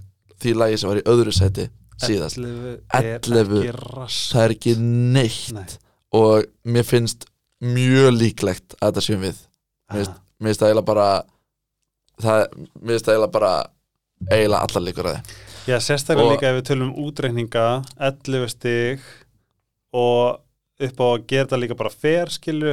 því 0.42 0.54
lagi 0.58 0.78
sem 0.82 0.90
var 0.92 1.00
í 1.00 1.06
öðru 1.12 1.32
seti 1.36 1.68
síðast. 2.02 2.38
11 2.38 2.80
11. 2.98 3.62
er 3.62 3.68
ekki 3.68 3.74
rass 3.78 4.20
það 4.34 4.44
er 4.48 4.54
ekki 4.56 4.74
neitt. 4.80 5.52
Nei. 5.54 5.66
og 6.12 6.48
mér 6.68 6.84
finnst 6.88 7.28
mjög 7.62 8.10
líklegt 8.18 8.74
að 8.80 8.90
þetta 8.90 9.04
séum 9.06 9.22
við. 9.28 9.38
Mér 9.92 10.02
finnst- 10.02 10.60
það 10.60 10.68
eiginlega 10.72 10.88
bara 10.90 11.06
það, 12.22 12.42
mér 12.82 12.92
finnst 12.96 13.06
það 13.06 13.14
eiginlega 13.14 13.32
bara 13.38 13.52
eiginlega 14.30 14.62
allar 14.66 14.86
líkur 14.88 15.08
að 15.10 15.16
þið 15.18 15.40
Já, 15.62 15.76
sérstaklega 15.78 16.26
Og- 16.26 16.32
líka 16.34 16.48
ef 16.50 16.56
við 16.58 16.64
tölum 16.72 16.88
um 16.90 17.04
útreikninga 17.06 17.66
11 18.02 18.48
stig 18.50 19.00
og 19.94 20.40
upp 20.82 20.98
á 20.98 21.06
að 21.06 21.26
gera 21.30 21.46
þetta 21.46 21.60
líka 21.62 21.76
bara 21.78 21.92
skilu 22.34 22.72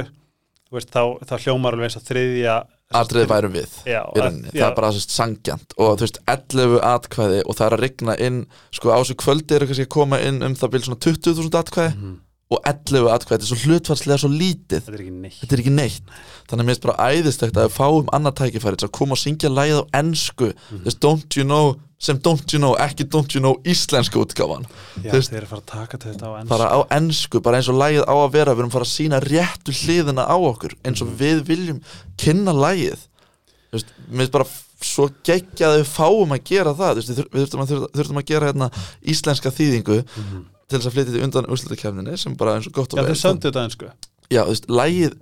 veist, 0.74 0.90
þá, 0.90 1.18
þá 1.22 1.34
hljómar 1.44 1.74
alveg 1.76 1.86
eins 1.90 1.98
og 2.00 2.06
þriðja 2.08 2.56
atrið 2.90 3.28
værum 3.30 3.52
við 3.54 3.74
já, 3.86 4.00
rauninni, 4.16 4.50
það 4.50 4.64
er 4.66 4.74
bara 4.74 4.88
þess 4.96 5.14
sangjant 5.14 5.74
og 5.78 5.92
þú 6.00 6.06
veist 6.06 6.18
11 6.26 6.80
atkvæði 6.90 7.42
og 7.46 7.54
það 7.58 7.66
er 7.68 7.76
að 7.76 7.84
rigna 7.84 8.16
inn 8.26 8.40
sko 8.74 8.90
á 8.90 8.98
þessu 8.98 9.14
kvöldi 9.22 9.54
eru 9.58 9.68
kannski 9.70 9.86
að 9.86 9.92
koma 9.94 10.18
inn 10.26 10.42
um 10.42 10.56
það 10.58 10.72
byrja 10.74 10.88
svona 10.88 11.04
20.000 11.06 11.60
atkvæði 11.60 11.92
Mhm. 12.00 12.16
og 12.50 12.58
11 12.66 13.12
atkvæði, 13.14 13.38
þetta 13.38 13.46
er 13.46 13.50
svo 13.52 13.60
hlutfarslega 13.70 14.18
svo 14.18 14.28
lítið. 14.34 14.80
Þetta 14.82 14.96
er 14.96 15.02
ekki 15.04 15.12
neitt. 15.22 15.36
Þetta 15.38 15.54
er 15.54 15.60
ekki 15.62 15.74
neitt. 15.76 16.08
Þannig 16.50 16.64
að 16.64 16.66
mér 16.66 16.74
finnst 16.74 16.82
bara 16.88 17.04
æðistegt 17.14 17.54
að 17.60 17.68
við 17.68 17.76
fáum 17.76 18.08
annað 18.16 18.34
tækifæri 18.40 18.76
til 18.80 18.88
að 18.88 18.96
koma 18.98 19.14
og 19.14 19.20
syngja 19.22 19.50
lægið 19.54 19.78
á 19.78 19.84
ensku. 20.00 20.48
Þú 20.72 20.80
veist, 20.82 20.98
don't 21.00 21.36
you 21.38 21.44
know, 21.46 21.76
sem 22.00 22.16
don't 22.24 22.48
you 22.54 22.58
know 22.62 22.72
ekki 22.80 23.04
don't 23.12 23.34
you 23.36 23.40
know 23.44 23.58
íslensku 23.68 24.22
útgáfan. 24.24 24.64
Já, 25.04 25.12
veist- 25.12 25.30
þeir 25.34 25.42
eru 25.42 25.50
fara 25.50 25.60
að 25.60 25.66
taka 25.68 25.98
þetta 26.00 26.24
á 26.26 26.32
enn 26.40 26.48
bara 26.48 26.68
á 26.72 26.78
ensku, 26.96 27.42
bara 27.44 27.58
eins 27.60 27.68
og 27.68 27.76
lægið 27.76 28.04
á 28.08 28.14
að 28.16 28.32
vera 28.32 28.54
við 28.54 28.62
erum 28.64 28.72
fara 28.72 28.86
að 28.88 28.94
sína 28.96 29.20
réttu 29.20 29.74
hliðina 29.76 30.24
á 30.24 30.36
okkur 30.40 30.72
eins 30.84 31.02
og 31.04 31.08
Mhm. 31.12 31.16
við 31.20 31.42
viljum 31.50 31.80
kynna 32.16 32.52
lægið 32.56 33.04
veist, 33.72 33.86
mér 34.10 34.16
finnst 34.24 34.32
bara 34.32 34.46
svo 34.80 35.10
geggja 35.22 35.68
að 35.68 35.82
við 35.82 35.88
fáum 35.92 36.32
að 36.32 36.44
gera 36.44 36.72
það. 36.74 36.94
Veist, 36.96 37.08
við 37.10 37.16
þur- 37.20 37.30
við 37.30 37.40
þurftum 37.44 37.60
að, 37.60 37.90
þurftum, 37.92 38.16
að 38.18 38.26
gera 38.32 38.46
hérna 38.52 38.70
íslenska 39.04 39.50
þýðingu 39.52 39.98
Mhm. 40.16 40.44
til 40.70 40.78
þess 40.78 40.86
að 40.88 40.92
flytja 40.94 41.12
þetta 41.12 41.24
undan 41.24 41.50
úrslutakefninni 41.52 42.16
sem 42.18 42.34
bara 42.34 42.54
eins 42.56 42.66
og 42.66 42.72
gott 42.72 42.94
og 42.94 42.98
Já, 42.98 43.02
vel 43.04 43.12
þeir 43.14 43.20
söndu 43.20 43.44
þetta 43.52 43.64
ennsku 43.68 43.90
já, 44.30 44.42
lægið 44.66 45.12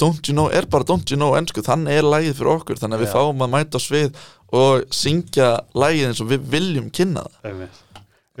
don't 0.00 0.28
you 0.30 0.34
know 0.36 0.50
er 0.52 0.66
bara 0.70 0.86
don't 0.88 1.12
you 1.12 1.18
know 1.18 1.36
ensku 1.38 1.62
þannig 1.64 2.00
er 2.00 2.08
lægið 2.08 2.38
fyrir 2.40 2.52
okkur, 2.56 2.80
þannig 2.80 2.98
að 2.98 3.04
við 3.04 3.14
fáum 3.14 3.44
að 3.46 3.52
mæta 3.54 3.80
svið 3.82 4.20
og 4.60 4.86
syngja 4.94 5.50
lægið 5.78 6.10
eins 6.10 6.22
og 6.24 6.30
við 6.32 6.46
viljum 6.54 6.90
kynna 6.94 7.26
það. 7.26 7.64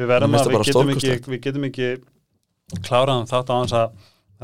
Við 0.00 0.14
við 0.14 0.14
getum, 0.64 0.94
ekki, 0.94 1.16
við 1.28 1.42
getum 1.44 1.66
ekki 1.68 1.90
kláraðan 2.86 3.28
þátt 3.30 3.52
á 3.52 3.54
hans 3.54 3.74
að 3.76 3.90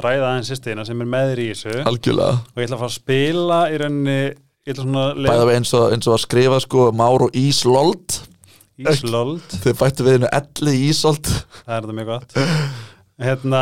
ræða 0.05 0.31
aðeins 0.31 0.51
sýstina 0.53 0.85
sem 0.87 1.01
er 1.01 1.09
með 1.09 1.31
þér 1.33 1.43
í 1.43 1.47
þessu. 1.53 1.77
Algjörlega, 1.89 2.41
og 2.53 2.61
ég 2.61 2.67
ætla 2.67 2.77
að 2.77 2.83
fara 2.83 2.91
að 2.91 2.97
spila 2.99 3.61
í 3.73 3.79
rauninni 3.81 4.19
bæða 4.67 5.47
við 5.47 5.57
eins 5.61 5.73
og, 5.79 5.85
eins 5.95 6.09
og 6.11 6.17
að 6.17 6.25
skrifa 6.25 6.59
sko 6.65 6.89
Már 6.99 7.27
og 7.29 7.37
Íslold. 7.39 8.19
Íslold. 8.83 9.45
Þau 9.63 9.73
bættu 9.79 10.05
við 10.05 10.19
hennu 10.19 10.31
elli 10.37 10.75
Ísold 10.91 11.31
það 11.31 11.77
er 11.77 11.87
þetta 11.87 11.97
mjög 11.97 12.11
gott. 12.11 12.37
Hérna, 13.27 13.61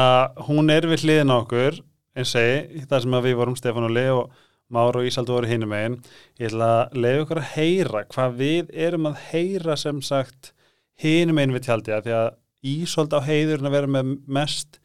hún 0.49 0.73
er 0.75 0.89
við 0.91 1.05
hliðin 1.05 1.35
okkur 1.37 1.77
eins 2.15 2.35
segi, 2.35 2.85
það 2.89 3.05
sem 3.05 3.17
við 3.27 3.39
vorum 3.41 3.57
Stefán 3.59 3.89
og 3.89 3.95
Leo 3.95 4.19
og 4.25 4.43
Már 4.73 4.97
og 4.97 5.05
Ísald 5.05 5.29
voru 5.29 5.49
hinum 5.49 5.71
megin 5.75 5.99
ég 6.41 6.49
ætla 6.49 6.69
að 6.87 6.97
leiða 7.05 7.25
ykkur 7.25 7.41
að 7.43 7.51
heyra 7.53 8.01
hvað 8.15 8.39
við 8.39 8.71
erum 8.87 9.09
að 9.11 9.19
heyra 9.29 9.77
sem 9.77 10.01
sagt 10.03 10.55
hinum 11.01 11.37
megin 11.39 11.55
við 11.55 11.67
tjaldi 11.69 12.01
því 12.07 12.17
að 12.17 12.31
Ísold 12.65 13.13
á 13.13 13.21
heiðurinn 13.21 13.69
að 13.69 13.77
vera 13.77 13.93
með 13.99 14.15
mest 14.39 14.79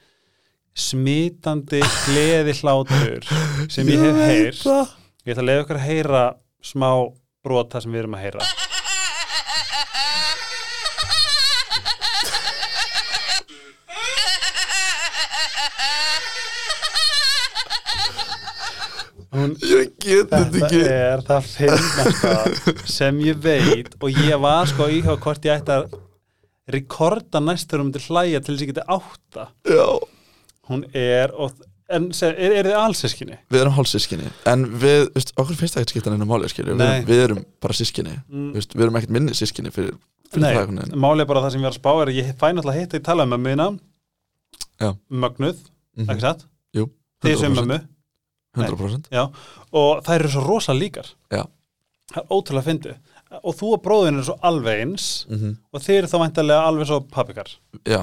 smitandi 0.76 1.80
gleði 1.80 2.58
hlátur 2.60 3.24
sem 3.72 3.88
ég 3.88 4.04
hef 4.04 4.20
heyrt. 4.20 4.66
ég 5.24 5.32
ætla 5.32 5.46
að 5.46 5.48
leiða 5.48 5.64
ykkur 5.64 5.80
að 5.80 5.88
heyra 5.88 6.26
smá 6.60 6.90
brot 7.40 7.72
það 7.72 7.86
sem 7.86 7.96
við 7.96 8.04
erum 8.04 8.20
að 8.20 8.28
heyra 8.28 8.50
Hún, 19.32 19.52
ég 19.62 19.92
get 20.02 20.30
þetta 20.32 20.40
þetta 20.50 20.66
ekki. 20.66 20.84
er 20.90 21.22
það 21.28 21.50
finnasta 21.54 22.86
sem 22.90 23.20
ég 23.22 23.38
veit. 23.44 23.92
Og 24.02 24.10
ég 24.26 24.40
var 24.42 24.66
sko 24.72 24.88
íhjá 24.90 25.14
hvort 25.22 25.46
ég 25.46 25.60
ætti 25.62 25.76
að 25.76 25.98
rekorda 26.70 27.42
næstur 27.42 27.82
um 27.84 27.92
til 27.94 28.02
hlæja 28.08 28.42
til 28.46 28.54
þess 28.56 28.62
að 28.62 28.68
ég 28.68 28.72
geti 28.74 28.86
átta 28.96 29.46
já, 29.70 29.86
hún 30.70 30.84
er, 30.94 31.32
og, 31.34 31.56
en 31.90 32.10
er, 32.14 32.36
er 32.60 32.68
þið 32.70 32.76
allsískinni? 32.78 33.38
við 33.50 33.64
erum 33.64 33.74
hálfsískinni 33.74 34.30
en 34.52 34.66
við, 34.84 35.08
veist, 35.16 35.34
okkur 35.42 35.58
finnst 35.58 35.74
það 35.78 35.82
ekkert 35.82 35.94
skipta 35.96 36.14
neina 36.14 36.28
máli 36.30 36.46
við, 36.54 36.70
erum- 36.76 37.08
við 37.10 37.24
erum 37.26 37.40
bara 37.66 37.74
sískinni 37.80 38.14
Mm. 38.30 38.52
veist, 38.54 38.76
við 38.78 38.86
erum 38.86 39.00
ekkert 39.02 39.16
minni 39.18 39.34
sískinni 39.34 39.72
fyrir, 39.74 39.98
fyrir 40.30 40.46
Nei, 40.46 40.54
máli 40.94 41.26
er 41.26 41.30
bara 41.32 41.42
það 41.48 41.52
sem 41.56 41.62
ég 41.62 41.70
var 41.70 41.74
að 41.74 41.82
spá 41.82 41.92
er 42.04 42.12
að 42.14 42.20
ég 42.22 42.34
fæ 42.38 42.48
náttúrulega 42.54 42.80
hitt 42.84 42.94
að 42.94 43.00
ég 43.02 43.08
tala 43.10 43.24
um 43.26 43.80
Já. 44.80 44.94
mögnuð, 45.12 45.58
Mhm. 45.98 46.10
ekki 46.10 46.22
satt? 46.22 46.46
Jú, 46.78 46.86
þið 47.26 47.38
sem 47.40 47.52
100%, 47.54 47.66
mömmu 47.66 47.80
100% 48.66 49.10
Já, 49.14 49.24
og 49.82 50.04
þær 50.08 50.16
eru 50.20 50.34
svo 50.34 50.44
rosa 50.46 50.76
líkar. 50.76 51.10
Já. 51.32 51.44
það 52.14 52.22
er 52.24 52.30
ótrúlega 52.36 52.68
fyndið. 52.68 53.00
Og 53.40 53.54
þú 53.60 53.72
og 53.76 53.82
bróðin 53.86 54.18
eru 54.18 54.28
svo 54.30 54.38
alveg 54.42 54.84
eins 54.84 55.10
mm 55.30 55.58
og 55.72 55.84
þið 55.86 55.98
eru 55.98 56.12
þá 56.12 56.18
væntalega 56.24 56.68
alveg 56.68 56.90
svo 56.90 57.00
pappikar 57.14 57.52
já, 57.86 58.00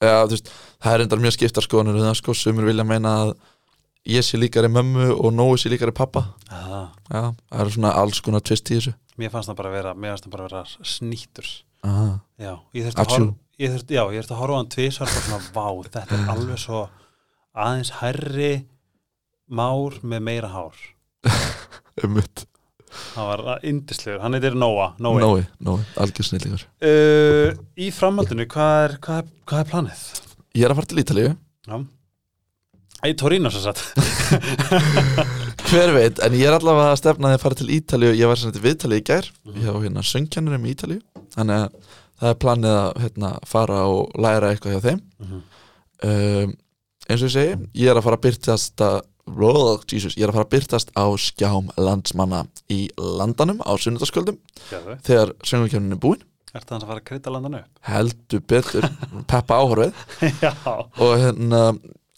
já 0.00 0.14
veist, 0.30 0.52
það 0.80 0.94
er 0.94 1.04
endar 1.04 1.20
mjög 1.20 1.36
skiptar 1.36 1.66
skoðanir 1.66 1.98
um 2.00 2.06
það 2.06 2.16
sko, 2.22 2.34
sumir 2.34 2.64
vilja 2.64 2.86
meina 2.88 3.12
að 3.24 3.34
ég 4.08 4.24
sé 4.24 4.40
líkari 4.40 4.70
mömmu 4.72 5.12
og 5.12 5.30
Nói 5.32 5.58
sé 5.60 5.70
líkari 5.70 5.92
pappa. 5.94 6.24
Ah, 6.50 6.88
já, 7.06 7.34
það 7.52 7.60
eru 7.60 7.74
svona 7.76 7.92
alls 8.00 8.20
konar 8.20 8.40
tvist 8.40 8.70
í 8.72 8.80
þessu. 8.80 8.94
Mér 9.20 9.30
fannst 9.30 9.52
það 9.52 9.60
bara 9.60 9.70
vera, 9.70 9.92
það 9.94 10.32
bara 10.32 10.48
vera 10.48 10.64
snýtur 10.82 11.46
Aha. 11.82 12.20
já, 12.38 12.52
ég 12.74 12.86
þurfti 12.86 13.02
að 13.02 13.12
horfa 13.12 13.34
ég 13.62 13.72
þurfti, 13.72 13.96
já, 13.96 14.02
ég 14.14 14.22
þurfti 14.22 14.34
að 14.34 14.40
horfa 14.40 14.54
á 14.54 14.60
hann 14.60 14.70
tvisvar 14.72 15.10
og 15.10 15.24
svona, 15.26 15.40
vá, 15.54 15.66
þetta 15.96 16.16
er 16.16 16.30
alveg 16.32 16.60
svo 16.62 16.82
aðeins 17.52 17.92
herri 18.00 18.52
már 19.52 19.98
með 20.02 20.24
meira 20.30 20.48
hár. 20.54 20.80
Um 22.02 22.14
mitt, 22.16 22.46
hann 23.14 23.26
var 23.28 23.60
indislegur, 23.68 24.22
hann 24.24 24.32
heitir 24.32 24.54
Nóa 24.56 24.94
Nói. 25.04 25.42
Nói, 25.60 25.82
algjör 26.00 26.24
snillíkur 26.24 26.62
Uh, 26.80 27.52
í 27.76 27.90
framhaldinu, 27.92 28.46
hvað 28.48 28.76
er, 28.86 28.94
hvað, 29.04 29.18
er, 29.20 29.34
hvað 29.50 29.60
er 29.60 29.68
planið? 29.74 30.04
ég 30.56 30.64
er 30.64 30.72
að 30.72 30.78
fara 30.80 30.88
til 30.92 31.02
Ítalíu. 31.04 31.34
Já. 31.68 31.76
Í 33.02 33.12
Torino 33.18 33.50
svo 33.52 33.60
satt 33.64 33.80
Hver 35.68 35.92
veit, 35.96 36.20
en 36.24 36.34
ég 36.36 36.46
er 36.48 36.56
allavega 36.56 36.92
að 36.94 36.98
stefna 37.00 37.30
að 37.30 37.36
ég 37.36 37.42
fara 37.44 37.58
til 37.60 37.70
Ítalíu. 37.76 38.12
Ég 38.16 38.28
var 38.30 38.38
sem 38.40 38.50
þetta 38.52 38.64
viðtalið 38.66 39.00
í 39.00 39.06
gær 39.08 39.30
Mhm. 39.44 39.60
Ég 39.62 39.68
á 39.68 39.76
hérna 39.84 40.04
söngkennurum 40.06 40.66
í 40.68 40.72
Ítalíu. 40.74 41.00
Þannig 41.36 41.56
að 41.60 41.94
það 42.22 42.28
er 42.32 42.40
planið 42.44 42.74
að 42.80 43.00
hérna, 43.04 43.30
fara 43.48 43.78
og 43.90 44.12
læra 44.22 44.52
eitthvað 44.54 44.76
hjá 44.76 44.82
þeim. 44.88 45.00
Um, 46.02 46.52
Eins 47.10 47.18
og 47.22 47.28
ég 47.28 47.32
segi 47.34 47.54
Ég 47.82 47.90
er 47.90 47.98
að 47.98 48.04
fara 48.06 48.16
að 48.18 48.24
byrtast 48.26 48.82
að 48.86 49.00
oh, 49.26 49.80
Jesus, 49.86 50.16
Ég 50.18 50.26
er 50.26 50.32
að 50.32 50.40
fara 50.40 50.48
að 50.48 50.52
byrtast 50.56 50.92
á 50.98 51.06
skjám 51.20 51.70
landsmanna 51.78 52.44
í 52.72 52.84
landanum 52.96 53.62
á 53.62 53.72
sunnudagskvöldum 53.78 54.38
Gerðu 54.68 54.98
Þegar 55.06 55.34
söngkennurin 55.46 55.96
er 55.96 56.02
búin. 56.02 56.28
Ertu 56.52 56.74
þannig 56.74 56.84
að 56.84 56.90
fara 56.90 57.00
að 57.00 57.08
krytta 57.08 57.32
landan 57.32 57.58
upp? 57.62 57.82
Heldur 57.88 58.44
betur, 58.44 58.86
peppa 59.30 59.60
áhorfið. 59.62 60.06
Já. 60.44 60.52
Og 61.00 61.14
hérna 61.16 61.62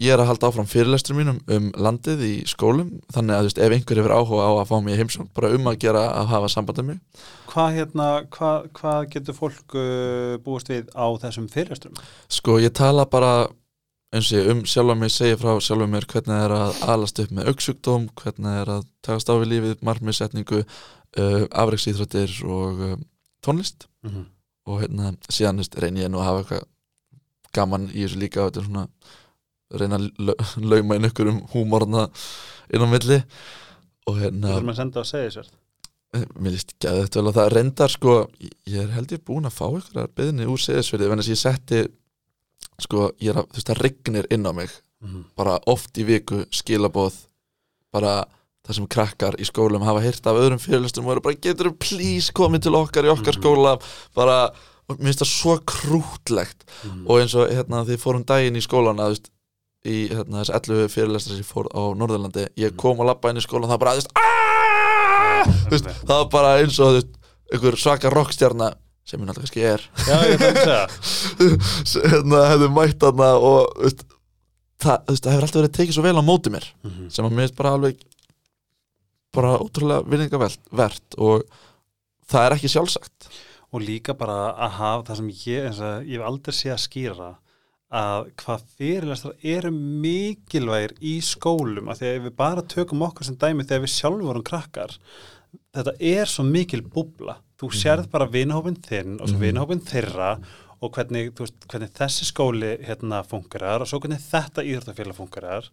ég 0.03 0.11
er 0.11 0.19
að 0.19 0.33
halda 0.33 0.49
áfram 0.51 0.67
fyrirlestur 0.67 1.15
mínum 1.15 1.39
um 1.55 1.69
landið 1.79 2.23
í 2.27 2.33
skólum 2.51 2.97
þannig 3.15 3.37
að 3.37 3.49
veist, 3.49 3.61
ef 3.63 3.75
einhver 3.77 4.01
hefur 4.01 4.15
áhuga 4.17 4.49
á 4.51 4.53
að 4.59 4.71
fá 4.73 4.75
mig 4.83 4.97
í 4.97 4.99
heimsókn 4.99 5.31
bara 5.37 5.53
um 5.55 5.69
að 5.71 5.79
gera 5.85 6.03
að 6.19 6.33
hafa 6.33 6.51
sambandið 6.51 6.89
mig. 6.89 7.29
Hvað 7.53 7.77
hérna, 7.79 8.09
hvað, 8.35 8.67
hvað 8.81 9.07
getur 9.13 9.39
fólk 9.39 9.77
uh, 9.79 10.35
búist 10.43 10.73
við 10.73 10.91
á 10.99 11.07
þessum 11.23 11.47
fyrirstrum? 11.53 12.01
sko 12.27 12.59
ég 12.59 12.75
tala 12.75 13.07
bara 13.07 13.47
eins 14.15 14.29
og 14.31 14.39
ég 14.39 14.51
um 14.53 14.61
sjálfa 14.69 14.95
mig 14.99 15.11
segja 15.13 15.39
frá 15.41 15.57
sjálfa 15.63 15.89
mér 15.91 16.07
hvernig 16.11 16.31
það 16.31 16.45
er 16.45 16.55
að 16.57 16.83
alast 16.95 17.21
upp 17.23 17.33
með 17.35 17.49
auksjúkdóm 17.51 18.05
hvernig 18.21 18.47
það 18.47 18.61
er 18.61 18.71
að 18.75 18.85
takast 19.07 19.33
á 19.33 19.35
við 19.41 19.51
lífið 19.53 19.83
margmiðsetningu, 19.89 20.61
uh, 20.63 21.43
afreiksýþrættir 21.51 22.37
og 22.47 22.85
uh, 22.87 22.95
tónlist. 23.45 23.89
Mm 24.05 24.11
-hmm. 24.11 24.25
og 24.67 24.81
hérna 24.81 25.15
síðan 25.29 25.59
þú 25.59 25.81
reyni 25.83 26.05
ég 26.05 26.11
nú 26.11 26.19
að 26.19 26.29
hafa 26.29 26.39
eitthvað 26.41 26.65
gaman 27.53 27.91
í 27.91 28.05
þessu 28.05 28.19
líka 28.19 28.47
þetta 28.47 28.61
er 28.61 28.65
svona 28.65 28.87
reyna 29.71 29.97
að 29.97 30.11
lau- 30.19 30.41
lauma 30.71 30.97
inn 30.97 31.11
ykkur 31.11 31.29
um 31.29 31.43
húmorna 31.53 32.09
inn 32.73 32.83
á 32.83 32.89
milli. 32.89 33.23
Og 34.07 34.17
Þú 34.17 34.21
hérna 34.21 34.49
þurfum 34.49 34.71
að 34.71 34.77
senda 34.77 35.01
að 35.01 35.11
segja 35.11 35.31
sér 35.31 35.51
mér 36.15 36.55
líst 36.55 36.75
gæði 36.79 37.05
þetta 37.05 37.21
vel 37.21 37.29
að 37.29 37.37
það. 37.39 37.53
Reyndar 37.55 37.91
sko, 37.91 38.15
ég 38.71 38.83
er 38.83 38.95
held 38.95 39.13
ég 39.13 39.25
búin 39.27 39.49
að 39.49 39.57
fá 39.57 39.67
ykkur 39.67 40.11
beðinni 40.15 40.47
úr 40.47 40.61
seðisverði, 40.63 41.11
en 41.11 41.19
þess 41.19 41.31
að 41.31 41.35
ég 41.35 41.43
setti 41.43 41.81
sko, 42.81 43.11
ég 43.21 43.31
er 43.31 43.41
að, 43.43 43.47
þú 43.51 43.55
veist, 43.59 43.69
það 43.71 43.83
rignir 43.85 44.27
inn 44.31 44.47
á 44.47 44.53
mig 44.53 44.71
mm 45.03 45.09
-hmm. 45.09 45.25
bara 45.37 45.59
oft 45.67 45.99
í 45.99 46.05
viku 46.05 46.45
skilabóð 46.51 47.15
bara 47.93 48.25
það 48.67 48.75
sem 48.75 48.87
krakkar 48.87 49.35
í 49.39 49.45
skólum 49.45 49.83
hafa 49.85 50.01
heyrt 50.01 50.27
af 50.27 50.37
öðrum 50.37 50.59
fyrirlustum 50.59 51.07
og 51.07 51.13
eru 51.13 51.21
bara 51.21 51.35
getur 51.41 51.67
þú 51.71 51.77
please 51.79 52.33
komið 52.33 52.61
til 52.63 52.75
okkar 52.75 53.05
í 53.05 53.09
okkar 53.13 53.35
Mhm. 53.37 53.43
skóla 53.43 53.79
bara, 54.15 54.51
og 54.89 54.99
mér 54.99 55.05
finnst 55.13 55.21
það 55.21 55.33
svo 55.41 55.59
krútlegt 55.65 56.65
og 57.07 57.21
eins 57.21 57.35
og 57.35 57.49
hérna 57.51 57.85
því 57.85 57.97
fórum 57.99 58.25
daginn 58.25 58.57
í 58.57 58.61
skólan 58.61 58.99
að 58.99 59.07
þú 59.07 59.11
veist, 59.11 59.31
í 59.85 60.09
hérna, 60.09 60.41
þess 60.41 60.51
11 60.51 60.89
fyrirlestra 60.89 61.35
sem 61.37 61.45
fór 61.45 61.67
á 61.75 61.83
Norðurlandi 61.95 62.49
ég 62.57 62.71
Mhm. 62.73 62.77
kom 62.77 63.01
og 63.01 63.07
lappa 63.07 63.29
inn 63.31 63.37
í 63.37 63.41
skólan 63.47 63.69
það 63.71 63.79
bara, 63.79 63.91
þú 63.93 63.97
veist, 63.97 64.13
aaaah 64.17 65.45
Þú 65.45 65.71
veist, 65.71 65.85
það 65.85 66.09
var 66.09 66.29
bara 66.31 66.59
eins 66.63 66.79
og 66.81 66.87
þú 66.89 66.95
veist, 66.95 67.09
einhver 67.53 67.77
svaka 67.77 68.11
rockstjarna 68.11 68.75
sem 69.05 69.21
ég 69.21 69.29
náttúrulega 69.29 69.45
kannski 69.45 69.65
er. 69.69 69.85
Að 70.09 70.25
hérna, 72.15 72.43
hefði 72.53 72.71
mætt 72.73 72.99
þarna 73.05 73.31
og 73.37 73.77
veist, 73.83 74.05
það, 74.81 75.07
veist, 75.11 75.25
það 75.25 75.35
hefur 75.35 75.47
alltaf 75.49 75.61
verið 75.61 75.77
tekið 75.79 75.99
svo 75.99 76.05
vel 76.07 76.17
á 76.21 76.25
móti 76.25 76.53
mér 76.55 76.67
mm 76.83 76.91
-hmm. 76.91 77.11
sem 77.13 77.25
að 77.25 77.33
mér 77.33 77.47
finnst 77.47 77.61
bara 77.61 77.75
alveg 77.79 78.05
bara 79.35 79.59
ótrúlega 79.59 80.07
vinningavert 80.09 81.19
og 81.19 81.43
það 82.31 82.47
er 82.47 82.57
ekki 82.57 82.73
sjálfsagt. 82.73 83.31
Og 83.75 83.83
líka 83.83 84.15
bara 84.15 84.55
að 84.55 84.77
hafa 84.79 85.07
það 85.09 85.17
sem 85.17 85.31
ég, 85.31 85.65
og 85.67 86.05
ég 86.07 86.19
hef 86.19 86.27
aldrei 86.29 86.55
sé 86.55 86.71
að 86.71 86.85
skýra 86.87 87.31
að 87.95 88.31
hvað 88.41 88.63
fyrirlestar 88.79 89.35
eru 89.55 89.71
mikilvægir 89.75 90.97
í 91.05 91.15
skólum 91.23 91.91
að 91.93 92.01
því 92.01 92.11
að 92.11 92.25
við 92.27 92.37
bara 92.41 92.63
tökum 92.75 93.05
okkur 93.07 93.29
sem 93.29 93.39
dæmi 93.39 93.67
þegar 93.67 93.85
við 93.85 93.95
sjálfur 93.95 94.29
vorum 94.31 94.47
krakkar 94.47 94.97
þetta 95.75 95.95
er 96.01 96.31
svo 96.31 96.47
mikil 96.49 96.83
búbla 96.83 97.37
þú 97.65 97.81
sérð 97.81 98.11
bara 98.13 98.27
vinahópin 98.31 98.77
þinn 98.85 99.21
og 99.21 99.29
svo 99.29 99.37
Mhm. 99.39 99.45
vinahópin 99.47 99.83
þeirra 99.89 100.31
og 100.83 100.93
hvernig, 100.93 101.31
veist, 101.39 101.55
hvernig 101.69 101.91
þessi 101.97 102.25
skóli 102.29 102.73
hérna 102.85 103.23
fungerar 103.25 103.81
og 103.81 103.89
svo 103.89 104.01
hvernig 104.01 104.21
þetta 104.21 104.65
íþróttafélag 104.65 105.15
fungerar. 105.17 105.69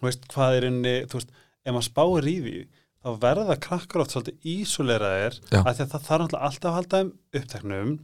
Þú 0.00 0.08
veist, 0.08 0.24
hvað 0.28 0.56
er 0.58 0.64
inni, 0.70 0.94
þú 1.06 1.20
veist, 1.20 1.30
ef 1.64 1.72
maður 1.72 1.88
spáir 1.90 2.26
í 2.28 2.36
því 2.42 2.66
þá 3.04 3.18
verða 3.20 3.56
krakkar 3.60 4.00
oft 4.00 4.10
svolítið 4.14 4.38
ísóleraðir 4.54 5.34
Já. 5.52 5.60
að 5.62 5.74
því 5.76 5.82
að 5.84 5.90
það 5.92 6.06
þarf 6.08 6.22
náttúrulega 6.24 6.46
alltaf 6.48 6.70
að 6.70 6.74
halda 6.78 6.98
þeim 6.98 7.12
uppteknum. 7.40 7.98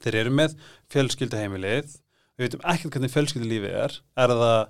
Þeir 0.00 0.14
eru 0.20 0.30
með 0.30 0.54
fjölskylduheimilið. 0.94 1.96
Við 2.38 2.44
veitum 2.46 2.62
ekkert 2.72 2.94
hvernig 2.94 3.12
fjölskyldulífið 3.14 3.74
er. 3.84 3.96
Er 4.16 4.28
það 4.28 4.68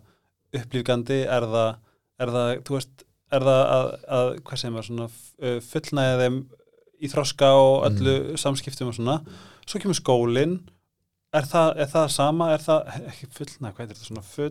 upplýfgandi 0.60 1.18
er 1.30 1.46
það, 1.52 1.76
er 2.24 2.32
það, 2.34 2.62
þú 2.66 2.76
veist 2.78 3.04
er 3.30 3.44
það 3.46 3.60
að, 3.76 3.88
að 4.18 4.30
hvað 4.48 4.58
sem 4.64 4.76
er 4.80 4.86
svona 4.88 5.08
fullnæða 5.70 6.16
þeim 6.24 6.38
í 7.00 7.08
þroska 7.10 7.48
og 7.56 7.86
öllu 7.90 8.36
samskiptum 8.40 8.88
og 8.92 8.94
svona. 8.98 9.20
Svo 9.66 9.80
kemur 9.80 9.96
skólinn. 9.98 10.58
Er 11.32 11.46
það, 11.46 11.76
er 11.84 11.86
það 11.92 12.08
sama, 12.10 12.48
er 12.54 12.58
það 12.64 12.88
ekki 13.12 13.28
fullnæða, 13.36 13.72
hvað 13.76 13.84
er 13.84 13.92
þetta? 13.92 14.06
Svona 14.08 14.22
full 14.26 14.50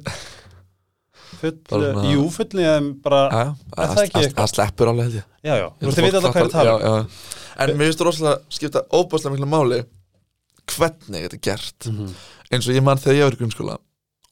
full, 1.40 1.84
jú 2.10 2.24
fullnæða 2.34 2.76
þeim 2.78 2.88
bara, 3.04 3.20
Já, 3.30 3.42
Er 3.78 3.92
það 3.92 4.04
ekki 4.06 4.16
að- 4.16 4.24
eitthvað? 4.28 4.44
að 4.46 4.54
sleppur 4.54 4.88
alveg 4.92 5.04
held 5.10 5.18
ég. 5.20 5.26
Já 5.44 5.54
já, 5.60 5.68
þú 5.80 5.86
veist 5.86 5.98
þið 6.00 6.06
vita 6.08 6.18
alltaf 6.20 6.34
hvað 6.34 6.42
er 6.42 6.50
fattar- 6.50 6.66
tala. 6.66 6.80
já. 6.80 7.08
En 7.60 7.70
mér 7.78 7.86
finnst 7.90 8.00
það 8.00 8.08
rosalega 8.08 8.40
skipta 8.50 8.82
óbúslega 8.96 9.34
miklu 9.36 9.50
máli 9.52 9.80
hvernig 10.70 11.22
þetta 11.26 11.38
er 11.38 11.44
gert. 11.50 11.86
Mm 11.86 11.98
-hmm. 11.98 12.14
eins 12.52 12.68
og 12.70 12.74
ég 12.76 12.84
man 12.84 12.98
þegar 12.98 13.16
ég 13.20 13.24
var 13.24 13.34
í 13.34 13.40
grunnskóla 13.42 13.78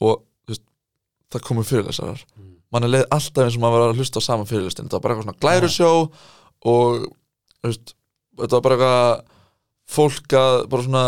og 0.01 0.23
þú 0.47 0.49
veist, 0.49 0.61
það 1.31 1.41
komu 1.41 1.63
fyrirlesarar. 1.63 2.23
Mann 2.71 2.83
er 2.83 2.89
leið 2.89 3.05
alltaf 3.11 3.43
eins 3.43 3.55
og 3.55 3.61
maður 3.61 3.79
var 3.79 3.93
að 3.93 3.97
hlusta 3.97 4.19
á 4.19 4.23
sama 4.23 4.45
fyrirlestin 4.45 4.87
það 4.87 4.91
var 4.93 4.99
bara 5.01 5.13
eitthvað 5.15 5.27
svona 5.27 5.41
glærusjó 5.43 6.11
og 6.65 7.13
þú 7.61 7.67
veist, 7.67 7.93
þetta 8.37 8.59
var 8.59 8.65
bara 8.67 8.77
eitthvað 8.77 9.35
fólk 9.97 10.35
að 10.37 10.57
bara 10.71 10.85
svona 10.87 11.03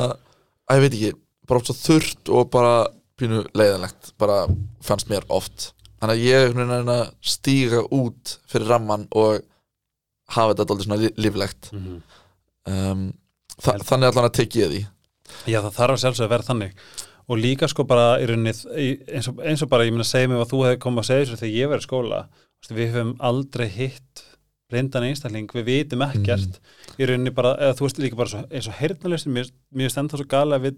að 0.70 0.78
ég 0.80 0.84
veit 0.86 0.94
ekki, 1.00 1.12
bara 1.50 1.60
oft 1.62 1.70
svo 1.72 1.78
þurrt 1.80 2.32
og 2.36 2.50
bara 2.54 2.74
pínu 3.20 3.42
leiðanlegt 3.58 4.14
bara 4.22 4.44
fannst 4.86 5.10
mér 5.12 5.26
oft. 5.34 5.72
Þannig 6.00 6.16
að 6.16 6.24
ég 6.24 6.60
er 6.64 6.92
að 6.94 7.10
stíga 7.28 7.82
út 7.92 8.38
fyrir 8.48 8.70
ramman 8.72 9.08
og 9.12 9.42
hafa 10.32 10.54
þetta 10.54 10.66
alltaf 10.66 10.86
svona 10.86 11.02
lí- 11.02 11.16
líflegt. 11.20 11.72
Mhm. 11.74 12.02
um, 12.70 13.14
þa 13.60 13.74
þannig 13.84 14.08
allan 14.12 14.30
að 14.30 14.38
tekið 14.40 14.72
því. 14.72 14.82
Já, 15.50 15.60
það 15.62 15.76
þarf 15.76 15.94
að 15.96 16.02
sjálfsögðu 16.04 16.28
að 16.28 16.34
vera 16.36 16.48
þannig. 16.48 16.74
Og 17.30 17.38
líka 17.38 17.68
sko 17.70 17.84
bara 17.86 18.20
í 18.22 18.26
rauninni 18.30 18.54
eins 19.14 19.28
og, 19.30 19.42
eins 19.44 19.62
og 19.62 19.70
bara, 19.70 19.84
ég 19.86 19.92
meina, 19.94 20.04
segja 20.08 20.30
mig 20.30 20.40
að 20.40 20.50
þú 20.54 20.62
hefði 20.66 20.80
komið 20.86 21.02
að 21.04 21.10
segja 21.10 21.26
þessu 21.26 21.40
þegar 21.42 21.58
ég 21.60 21.70
verið 21.74 21.86
skóla. 21.86 22.22
Við 22.70 22.94
höfum 22.94 23.12
aldrei 23.20 23.68
hitt 23.68 24.24
blindan 24.70 25.04
einstakling, 25.08 25.48
við 25.56 25.66
vitum 25.66 26.04
ekkert. 26.06 26.60
Í 27.00 27.08
rauninni 27.10 27.32
bara, 27.34 27.56
eða 27.58 27.76
þú 27.80 27.88
veist 27.88 28.00
líka 28.04 28.20
bara 28.20 28.30
svo, 28.34 28.44
eins 28.54 28.68
og 28.70 28.78
heyrnalistin, 28.80 29.34
mér, 29.34 29.50
mér 29.74 29.90
stend 29.94 30.12
það 30.14 30.22
svo 30.24 30.28
gali 30.30 30.56
að, 30.58 30.66
við, 30.68 30.78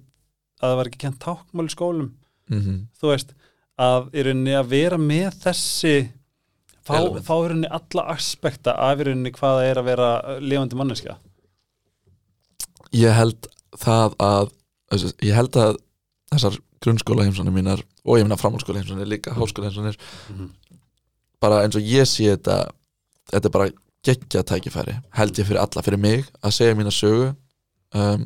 að 0.61 0.69
það 0.71 0.77
var 0.79 0.89
ekki 0.91 1.01
kent 1.05 1.19
tákmál 1.25 1.67
í 1.67 1.73
skólum. 1.75 2.09
Mm 2.51 2.79
þú 3.01 3.11
veist, 3.11 3.33
að 3.81 4.09
í 4.15 4.23
rauninni 4.27 4.55
að 4.59 4.71
vera 4.71 4.97
með 5.01 5.37
þessi 5.43 5.93
fá, 6.85 6.95
fá 7.23 7.33
í 7.35 7.47
rauninni 7.51 7.69
alla 7.71 8.07
aspekta 8.15 8.75
af 8.77 8.99
í 9.01 9.07
rauninni 9.09 9.31
hvað 9.35 9.59
það 9.59 9.69
er 9.71 9.81
að 9.83 9.89
vera 9.91 10.09
lifandi 10.39 10.79
manneskja. 10.79 11.17
Ég 12.95 13.15
held 13.15 13.47
það 13.79 14.15
að 14.19 14.51
ég 15.23 15.35
held 15.37 15.55
að 15.61 15.77
þessar 16.33 16.57
grunnskóla 16.83 17.23
heimsónir 17.27 17.53
mínar 17.55 17.83
og 18.03 18.17
ég 18.19 18.25
meina 18.25 18.37
framhalskóla 18.39 18.81
heimsónir 18.81 19.07
líka 19.07 19.33
háskóla 19.37 19.69
heimsónir 19.69 19.97
Mhm. 20.29 20.49
bara 21.41 21.61
eins 21.63 21.75
og 21.75 21.81
ég 21.81 22.05
sé 22.05 22.35
þetta 22.35 22.71
þetta 23.29 23.47
er 23.47 23.55
bara 23.55 23.71
geggja 24.05 24.43
tækifæri 24.47 24.97
held 25.17 25.37
ég 25.37 25.47
fyrir 25.47 25.61
alla, 25.61 25.83
fyrir 25.85 26.01
mig 26.01 26.25
að 26.41 26.55
segja 26.57 26.77
mína 26.77 26.93
sögu. 26.93 27.31
Um, 27.93 28.25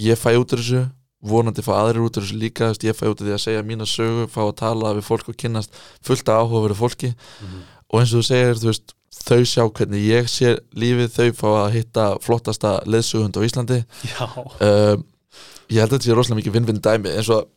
ég 0.00 0.18
fæ 0.18 0.34
út 0.36 0.52
úr 0.52 0.60
þessu 0.60 0.86
vonandi 1.20 1.62
fá 1.64 1.74
aðrir 1.76 2.04
út 2.06 2.16
úr 2.16 2.24
þessu 2.24 2.38
líka 2.40 2.70
ég 2.84 2.96
fæ 2.96 3.04
út 3.08 3.20
úr 3.20 3.28
því 3.28 3.34
að 3.36 3.44
segja 3.44 3.66
mína 3.66 3.88
sögu 3.88 4.26
fá 4.32 4.40
að 4.46 4.56
tala 4.60 4.94
við 4.96 5.06
fólk 5.08 5.28
og 5.32 5.36
kynnast 5.40 5.76
fullt 6.04 6.28
af 6.28 6.44
áhugaveru 6.44 6.76
fólki. 6.76 7.14
Mhm. 7.40 7.60
og 7.90 8.00
eins 8.00 8.12
og 8.14 8.20
þú 8.20 8.26
segir, 8.28 8.54
þú 8.54 8.68
veist, 8.70 8.92
þau 9.26 9.42
sjá 9.42 9.64
hvernig 9.66 10.04
ég 10.06 10.28
sé 10.30 10.50
lífið, 10.78 11.08
þau 11.10 11.32
fá 11.34 11.48
að 11.66 11.72
hitta 11.74 12.04
flottasta 12.22 12.70
leðsugund 12.86 13.34
á 13.34 13.40
Íslandi. 13.42 13.78
Um, 14.62 15.04
ég 15.70 15.80
held 15.82 15.90
að 15.90 15.96
þetta 15.98 16.06
sé 16.06 16.14
rosalega 16.14 16.38
mikið 16.38 16.54
vinn-vinn 16.54 16.82
dæmi 16.84 17.10
eins 17.16 17.30
og 17.34 17.48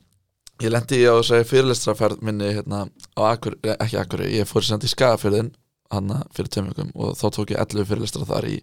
ég 0.64 0.74
lendi 0.74 1.03
á 1.05 1.14
þessari 1.22 1.45
fyrirlestraferð 1.49 2.24
minni 2.26 2.49
hérna 2.57 2.88
á 3.14 3.22
Akur, 3.30 3.57
ekki 3.61 3.99
Akur 4.01 4.26
ég 4.26 4.49
fór 4.49 4.66
í 4.66 4.89
Skagafjörðin 4.89 5.53
hann 5.94 6.10
fyrir 6.36 6.50
tveimugum 6.54 6.91
og 6.96 7.16
þá 7.20 7.26
tók 7.38 7.54
ég 7.54 7.62
11 7.64 7.86
fyrirlestra 7.89 8.26
þar 8.30 8.48
í 8.50 8.58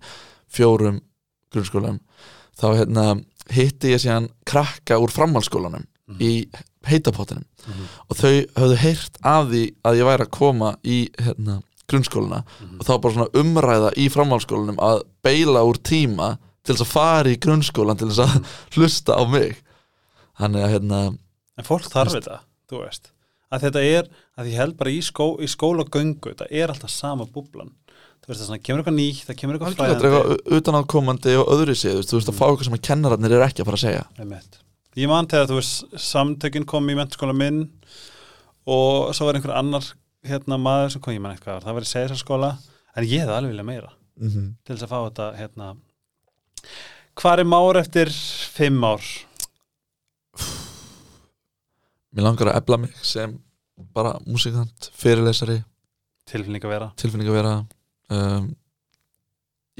fjórum 0.50 1.00
grunnskólum 1.54 2.00
þá 2.60 2.66
hérna 2.80 3.04
hitti 3.54 3.94
ég 3.94 4.02
síðan 4.04 4.28
krakka 4.46 4.98
úr 5.00 5.10
framhaldsskólanum 5.14 5.86
Mhm. 6.10 6.18
í 6.26 6.48
heitapottinum 6.90 7.44
Mhm. 7.66 7.84
og 8.10 8.16
þau 8.16 8.46
höfðu 8.58 8.76
heyrt 8.82 9.18
af 9.22 9.46
því 9.46 9.60
að 9.84 9.98
ég 10.00 10.06
væri 10.08 10.24
að 10.26 10.30
koma 10.30 10.70
í 10.82 10.96
hérna, 11.18 11.62
grunnskóluna 11.88 12.42
Mhm. 12.44 12.80
og 12.80 12.86
þá 12.86 13.00
bara 13.00 13.14
svona 13.14 13.30
umræða 13.34 13.92
í 13.94 14.08
framhaldsskólanum 14.10 14.76
að 14.78 15.02
beila 15.22 15.62
úr 15.62 15.78
tíma 15.78 16.38
til 16.64 16.74
þess 16.74 16.82
að 16.82 16.92
fara 16.92 17.28
í 17.30 17.38
grunnskólan 17.38 17.98
til 17.98 18.08
þess 18.08 18.26
að 18.26 18.44
hlusta 18.74 19.14
á 19.14 19.22
mig 19.30 19.62
þannig 20.38 20.64
að 20.64 20.72
hérna 20.74 21.18
En 21.58 21.64
fólk 21.64 21.86
þarf 21.90 22.12
þetta, 22.16 22.40
þú 22.70 22.82
veist 22.84 23.10
að 23.52 23.60
þetta 23.60 23.80
er, 23.84 24.08
að 24.40 24.50
ég 24.50 24.60
held 24.60 24.76
bara 24.78 24.92
í, 24.92 25.00
skó, 25.04 25.34
í 25.42 25.48
skólagöngu, 25.50 26.32
þetta 26.32 26.48
er 26.50 26.72
alltaf 26.72 26.92
sama 26.92 27.26
búblan 27.28 27.72
þú 28.20 28.30
veist 28.30 28.40
það 28.40 28.48
svona, 28.48 28.62
kemur 28.64 28.82
eitthvað 28.82 28.96
nýtt 28.96 29.28
það 29.28 29.38
kemur 29.40 29.56
eitthvað 29.56 29.84
algjörlega 29.84 30.18
eitthvað 30.20 30.58
utan 30.58 30.76
á 30.76 30.82
komandi 30.92 31.36
og 31.40 31.52
öðru 31.54 31.76
séð, 31.78 32.02
þú 32.04 32.18
veist, 32.18 32.32
að 32.32 32.38
fá 32.38 32.44
eitthvað 32.48 32.68
sem 32.68 32.76
að 32.76 32.84
kennararnir 32.88 33.36
eru 33.36 33.46
ekki 33.46 33.64
að 33.64 33.70
fara 33.70 33.80
að 33.80 33.84
segja 33.86 34.04
Einmitt. 34.20 34.60
Ég 34.98 35.10
man 35.10 35.28
þegar 35.30 35.48
þú 35.50 35.58
veist 35.60 36.00
samtökin 36.10 36.66
kom 36.68 36.90
í 36.90 36.96
mentaskóla 36.98 37.36
minn 37.36 37.62
og 38.70 39.14
svo 39.16 39.28
var 39.28 39.38
einhver 39.38 39.56
annar 39.56 39.86
hérna 40.26 40.60
maður 40.60 40.94
sem 40.94 41.04
kom, 41.04 41.16
ég 41.16 41.24
man 41.24 41.36
eitthvað 41.36 41.64
það 41.64 41.78
var 41.78 41.86
í 41.86 41.90
segisarskóla, 41.90 42.50
en 42.94 43.08
ég 43.08 43.24
hefði 43.24 43.36
alveg 43.36 43.54
vilja 43.54 43.68
meira 43.70 43.92
mm 44.20 44.28
-hmm. 44.28 44.48
til 44.64 44.76
þess 44.76 44.86
að 44.86 44.92
fá 44.92 45.00
þetta 45.08 45.30
hérna 45.40 45.74
Hvar 47.20 47.40
er 47.40 47.44
már 47.44 47.76
eftir 47.76 48.08
fimm 48.54 48.84
ár? 48.84 49.02
Mér 52.14 52.22
langar 52.22 52.48
að 52.48 52.56
ebla 52.56 52.76
mig 52.76 52.94
sem 53.02 53.38
bara 53.96 54.14
músikant, 54.26 54.90
fyrirlesari. 54.96 55.58
Tilfinning 56.30 56.64
að 56.64 56.72
vera. 56.74 56.88
Tilfinning 57.00 57.30
að 57.30 57.36
vera 57.40 57.52
um, 58.14 58.48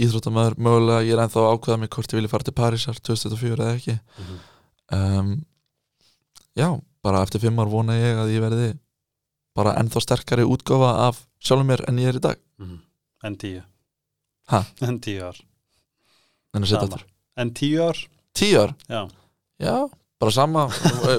íþróttamæður 0.00 0.56
mögulega, 0.58 1.04
ég 1.06 1.14
er 1.16 1.22
ennþá 1.24 1.42
að 1.44 1.50
ákveða 1.54 1.80
mig 1.82 1.90
hvort 1.94 2.12
ég 2.14 2.20
vilja 2.20 2.32
fara 2.32 2.46
til 2.48 2.56
Parísar 2.56 3.00
2024 3.00 3.66
eða 3.66 3.74
ekki. 3.76 3.96
Um, 4.96 5.32
já, 6.58 6.68
bara 7.04 7.22
eftir 7.26 7.42
fimm 7.44 7.60
ár 7.62 7.70
vona 7.72 7.98
ég 7.98 8.18
að 8.22 8.32
ég 8.34 8.42
verði 8.44 8.70
bara 9.56 9.76
ennþá 9.80 10.02
sterkari 10.04 10.46
útgáfa 10.46 10.90
af 11.08 11.20
sjálfum 11.42 11.68
mér 11.70 11.84
en 11.90 12.00
ég 12.00 12.10
er 12.12 12.18
í 12.20 12.24
dag. 12.24 12.40
En 13.26 13.36
tíu. 13.36 13.60
Ha? 14.50 14.62
En 14.86 14.98
tíu 15.04 15.22
ár. 15.26 15.38
En 16.56 16.64
að 16.64 16.70
setja 16.72 16.82
Sama. 16.86 16.96
aftur. 16.98 17.06
En 17.38 17.52
tíu 17.54 17.82
ár? 17.84 17.98
tíu 18.34 18.60
ár, 18.62 18.74
Já. 18.88 19.02
Já, 19.60 19.76
bara 20.20 20.32
sama 20.36 20.66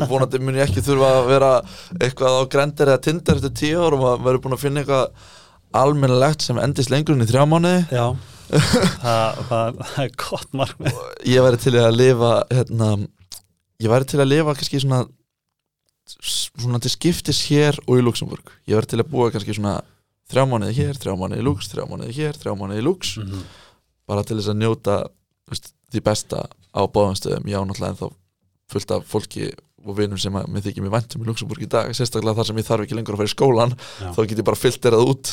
vonandi 0.10 0.40
mun 0.42 0.58
ég 0.60 0.68
ekki 0.70 0.84
þurfa 0.86 1.08
að 1.20 1.30
vera 1.32 1.52
eitthvað 2.00 2.36
á 2.38 2.42
grendir 2.54 2.92
eða 2.94 3.02
tindar 3.08 3.40
eftir 3.40 3.54
tíu 3.62 3.80
ár 3.82 3.96
og 3.98 4.04
maður 4.04 4.26
verður 4.28 4.44
búin 4.46 4.56
að 4.58 4.62
finna 4.66 4.84
eitthvað 4.84 5.32
almennilegt 5.82 6.44
sem 6.46 6.60
endist 6.62 6.92
lengur 6.92 7.16
en 7.16 7.24
í 7.24 7.30
þrjá 7.30 7.46
mánuði. 7.48 7.82
Já. 7.96 8.06
Það, 9.02 9.38
það, 9.48 9.78
það 9.80 10.00
er 10.04 10.10
gott 10.20 10.56
markmið. 10.60 10.98
Ég 11.32 11.46
væri 11.46 11.60
til 11.64 11.72
að 11.80 11.94
lifa 11.96 12.32
hérna, 12.52 12.90
ég 13.80 13.94
væri 13.94 14.10
til 14.12 14.20
að 14.20 14.28
lifa 14.34 14.56
kannski 14.58 14.82
svona 14.84 15.00
svona 16.12 16.82
til 16.84 16.92
skiptis 16.92 17.40
hér 17.48 17.78
og 17.88 17.96
í 17.96 18.04
Luxemburg 18.04 18.50
ég 18.68 18.76
væri 18.76 18.90
til 18.92 19.00
að 19.00 19.10
búa 19.14 19.30
kannski 19.32 19.56
svona 19.56 19.78
þrjá 20.32 20.44
mánuði 20.52 20.76
hér, 20.82 20.98
þrjá 21.00 21.14
mánuði 21.20 21.40
í 21.40 21.46
Lux, 21.48 21.70
þrjá 21.72 21.86
mánuði 21.88 22.16
hér 22.18 22.40
þrjá 22.42 22.54
mánuði 22.60 22.82
í 22.82 22.86
Lux, 22.90 23.14
Mhm. 23.22 23.46
bara 24.12 24.24
til 24.28 24.38
þess 24.42 24.52
að 24.52 24.60
njóta 24.66 24.96
veist, 25.52 25.72
því 25.94 26.02
besta 26.10 26.42
á 26.76 26.82
báðum 26.92 27.16
stöðum. 27.20 27.48
Ég 27.48 27.56
á 27.56 27.64
náttúrulega 27.64 27.94
ennþá 27.96 28.12
fullt 28.72 28.92
af 28.96 29.06
fólki 29.12 29.50
og 29.82 29.96
vinum 29.98 30.20
sem 30.22 30.36
að 30.38 30.48
mér 30.54 30.64
þykir 30.68 30.84
mér 30.86 30.94
væntum 30.94 31.24
í 31.24 31.28
Luxemburg 31.30 31.64
í 31.66 31.70
dag, 31.72 31.90
sérstaklega 31.98 32.38
þar 32.38 32.50
sem 32.52 32.60
ég 32.62 32.68
þarf 32.68 32.84
ekki 32.86 32.98
lengur 33.00 33.16
að 33.18 33.22
fara 33.24 33.32
í 33.32 33.36
skólan, 33.36 33.72
Já. 34.02 34.10
þá 34.14 34.20
get 34.30 34.42
ég 34.42 34.48
bara 34.52 34.60
filterað 34.62 35.06
út. 35.10 35.32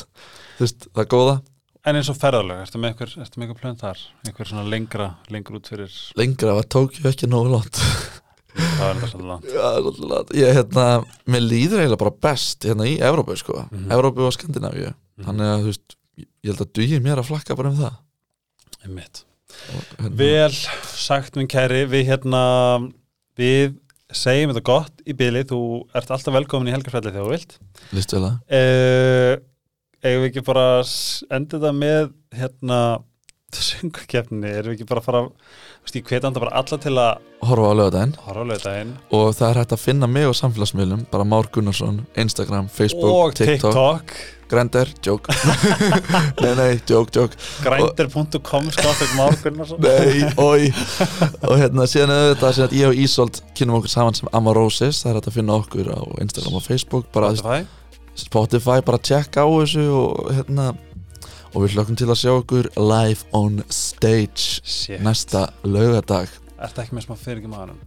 Þú 0.59 0.64
veist, 0.64 0.86
það 0.95 1.03
er 1.05 1.11
góða. 1.12 1.34
En 1.89 1.97
eins 2.01 2.09
og 2.11 2.16
ferðarlega, 2.18 2.64
ertu 2.66 2.80
með 2.82 2.91
einhver, 2.95 3.12
ertu 3.22 3.39
með 3.39 3.45
einhver 3.47 3.61
plön 3.61 3.76
þar? 3.80 4.01
Einhver 4.26 4.49
svona 4.51 4.64
lengra, 4.72 5.11
lengur 5.32 5.59
út 5.61 5.68
fyrir? 5.70 5.93
Lengra 6.18 6.57
var 6.59 6.66
Tókjó 6.74 7.07
ekki 7.12 7.28
nógu 7.30 7.53
langt. 7.53 7.78
Það 8.59 8.89
er 8.89 8.99
svolítið 9.05 9.28
langt. 9.28 9.47
Já, 9.53 9.68
svolítið 9.78 10.09
langt. 10.14 10.32
ég, 10.41 10.57
hérna, 10.59 10.86
mér 11.30 11.45
líður 11.47 11.82
eiginlega 11.84 12.01
bara 12.03 12.16
best 12.28 12.66
hérna 12.66 12.89
í 12.91 12.97
Evrópu, 13.05 13.36
sko, 13.39 13.62
Mhm. 13.71 13.92
Evrópu 13.95 14.26
og 14.26 14.34
Skandinavíu. 14.34 14.95
Þannig 15.22 15.53
að, 15.53 15.62
þú 15.62 15.71
veist, 15.72 15.96
ég 16.18 16.50
held 16.50 16.64
að 16.67 16.72
dugi 16.80 17.00
mér 17.04 17.21
að 17.22 17.29
flakka 17.30 17.57
bara 17.57 17.71
um 17.71 17.79
það. 17.84 17.96
Einmitt. 18.84 19.22
hérna, 19.68 20.11
Vel 20.18 20.53
sagt 20.99 21.37
minn 21.38 21.49
kæri, 21.49 21.84
við 21.88 22.08
hérna 22.11 22.42
við 23.38 23.76
segjum 24.08 24.54
þetta 24.54 24.64
gott 24.64 25.02
í 25.04 25.14
byli, 25.16 25.44
þú 25.48 25.60
ert 25.96 26.12
alltaf 26.14 26.34
velkomin 26.34 26.70
í 26.70 26.74
helgarfælli 26.76 27.12
þegar 27.12 27.26
þú 27.26 27.34
vilt. 27.34 27.58
Líst 27.96 28.14
vel 28.16 28.24
að 28.24 28.56
uh, 28.58 29.34
eigum 30.02 30.24
við 30.24 30.30
ekki 30.30 30.46
bara 30.46 30.66
enda 30.80 31.58
þetta 31.58 31.74
með 31.76 32.10
hérna 32.38 32.80
söngakefni, 33.56 34.50
erum 34.52 34.72
við 34.72 34.78
ekki 34.78 34.88
bara 34.88 35.00
að 35.02 35.08
fara 35.08 35.22
hveti 35.88 36.26
anda 36.26 36.42
bara 36.42 36.56
alla 36.60 36.78
til 36.82 36.94
að 37.00 37.28
horfa 37.48 37.70
á 37.72 37.74
lögadaginn 37.78 38.90
og 39.14 39.30
það 39.38 39.46
er 39.48 39.60
hægt 39.62 39.72
að 39.72 39.80
finna 39.80 40.08
mig 40.10 40.26
á 40.28 40.32
samfélagsmiðlum 40.36 41.06
bara 41.12 41.24
Már 41.24 41.48
Gunnarsson, 41.54 42.02
Instagram, 42.20 42.68
Facebook, 42.68 43.08
og 43.08 43.38
TikTok, 43.38 43.72
TikTok, 43.72 44.12
Grender, 44.49 44.88
joke. 45.04 45.34
Nei, 46.42 46.53
nei, 46.57 46.80
joke, 46.88 47.12
joke. 47.14 47.37
Grændir.com 47.62 48.70
skáttur 48.72 49.11
Márgunnarsson 49.18 49.83
nei, 49.84 50.25
oi. 50.50 50.70
Og 51.45 51.54
hérna 51.61 51.87
síðan 51.91 52.14
er 52.14 52.25
þetta 52.33 52.53
síðan 52.57 52.70
að 52.70 52.76
ég 52.79 52.91
og 52.92 53.03
Ísolt 53.04 53.42
kynum 53.58 53.79
okkur 53.80 53.92
saman 53.92 54.16
sem 54.16 54.30
Amarosis 54.33 55.03
það 55.04 55.11
er 55.11 55.18
hægt 55.20 55.30
að 55.30 55.38
finna 55.38 55.58
okkur 55.61 55.91
á 55.92 56.00
Instagram 56.25 56.58
og 56.61 56.64
Facebook 56.64 57.11
bara 57.14 57.33
Spotify? 57.37 57.61
Spotify, 58.18 58.79
bara 58.87 59.03
tjekka 59.11 59.45
á 59.45 59.49
þessu 59.61 59.84
og 59.92 60.33
hérna. 60.38 60.70
Og 61.54 61.64
við 61.64 61.76
hlökkum 61.79 61.96
til 61.96 62.08
að 62.08 62.20
sjá 62.20 62.33
okkur 62.34 62.70
live 62.76 63.25
on 63.37 63.62
stage 63.72 64.61
Shit. 64.64 65.00
næsta 65.04 65.49
laugardag. 65.64 66.33
Ertu 66.58 66.83
ekki 66.84 66.96
með 66.99 67.07
smá 67.08 67.16
fyrir 67.20 67.41
ekki 67.42 67.53
maðurum? 67.53 67.84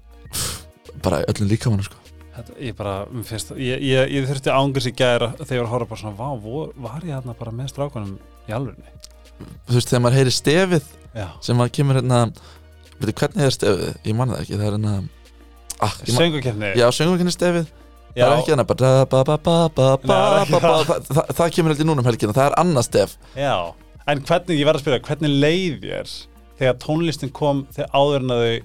bara 1.01 1.23
öllum 1.29 1.49
líkamannu 1.49 1.85
sko 1.85 2.00
Þetta, 2.31 2.55
ég 2.63 2.75
bara, 2.77 2.93
finnst, 3.27 3.51
ég, 3.59 3.81
ég, 3.83 4.13
ég 4.15 4.27
þurfti 4.29 4.53
ángur 4.55 4.83
sér 4.85 4.95
gæra 4.95 5.31
þegar 5.41 5.57
ég 5.57 5.61
var 5.61 5.67
að 5.67 5.73
horfa 5.73 5.89
bara 5.89 6.01
svona, 6.01 6.15
vá, 6.15 6.29
vor, 6.39 6.69
var 6.79 7.03
ég 7.03 7.11
hérna 7.17 7.35
bara 7.35 7.51
með 7.55 7.73
strákunum 7.73 8.13
í 8.47 8.55
alvörni? 8.55 8.87
þú 9.67 9.75
veist 9.75 9.91
þegar 9.91 10.03
maður 10.05 10.17
heyri 10.19 10.33
stefið 10.35 10.87
Já, 11.17 11.27
sem 11.43 11.57
maður 11.59 11.73
kemur 11.75 11.99
hérna 11.99 12.21
veitu 13.01 13.15
hvernig 13.19 13.47
er 13.47 13.55
stefið, 13.57 13.93
ég 14.07 14.15
man 14.15 14.31
það 14.31 14.43
ekki 14.45 14.55
það 14.55 14.65
er 14.67 14.75
hérna 14.77 14.95
ah, 15.81 15.95
ég 15.97 16.13
man, 16.13 16.21
söngukefni 16.21 16.73
já, 16.77 16.87
söngum 16.95 17.17
ekki 17.17 17.35
stefið. 17.35 17.69
Það 18.11 18.25
er 18.27 18.37
ekki 18.37 18.53
hérna 18.53 18.65
það 21.35 21.45
er 21.45 21.55
kemur 21.57 21.73
heldur 21.73 21.89
núna 21.89 22.03
um 22.03 22.07
helgina, 22.07 22.35
það 22.37 22.47
er 22.47 22.57
annað 22.61 22.87
stef. 22.87 23.17
Já, 23.39 23.55
En 24.09 24.21
hvernig, 24.25 24.57
ég 24.57 24.65
verð 24.65 24.79
að 24.79 24.83
spyrja, 24.83 25.01
hvernig 25.05 25.33
leið 25.43 25.83
þér 25.85 26.13
þegar 26.61 26.77
tónlistin 26.81 27.31
kom 27.33 27.61
þegar 27.73 27.91
áður 27.93 28.23
en 28.25 28.33
að 28.33 28.41
þau 28.41 28.55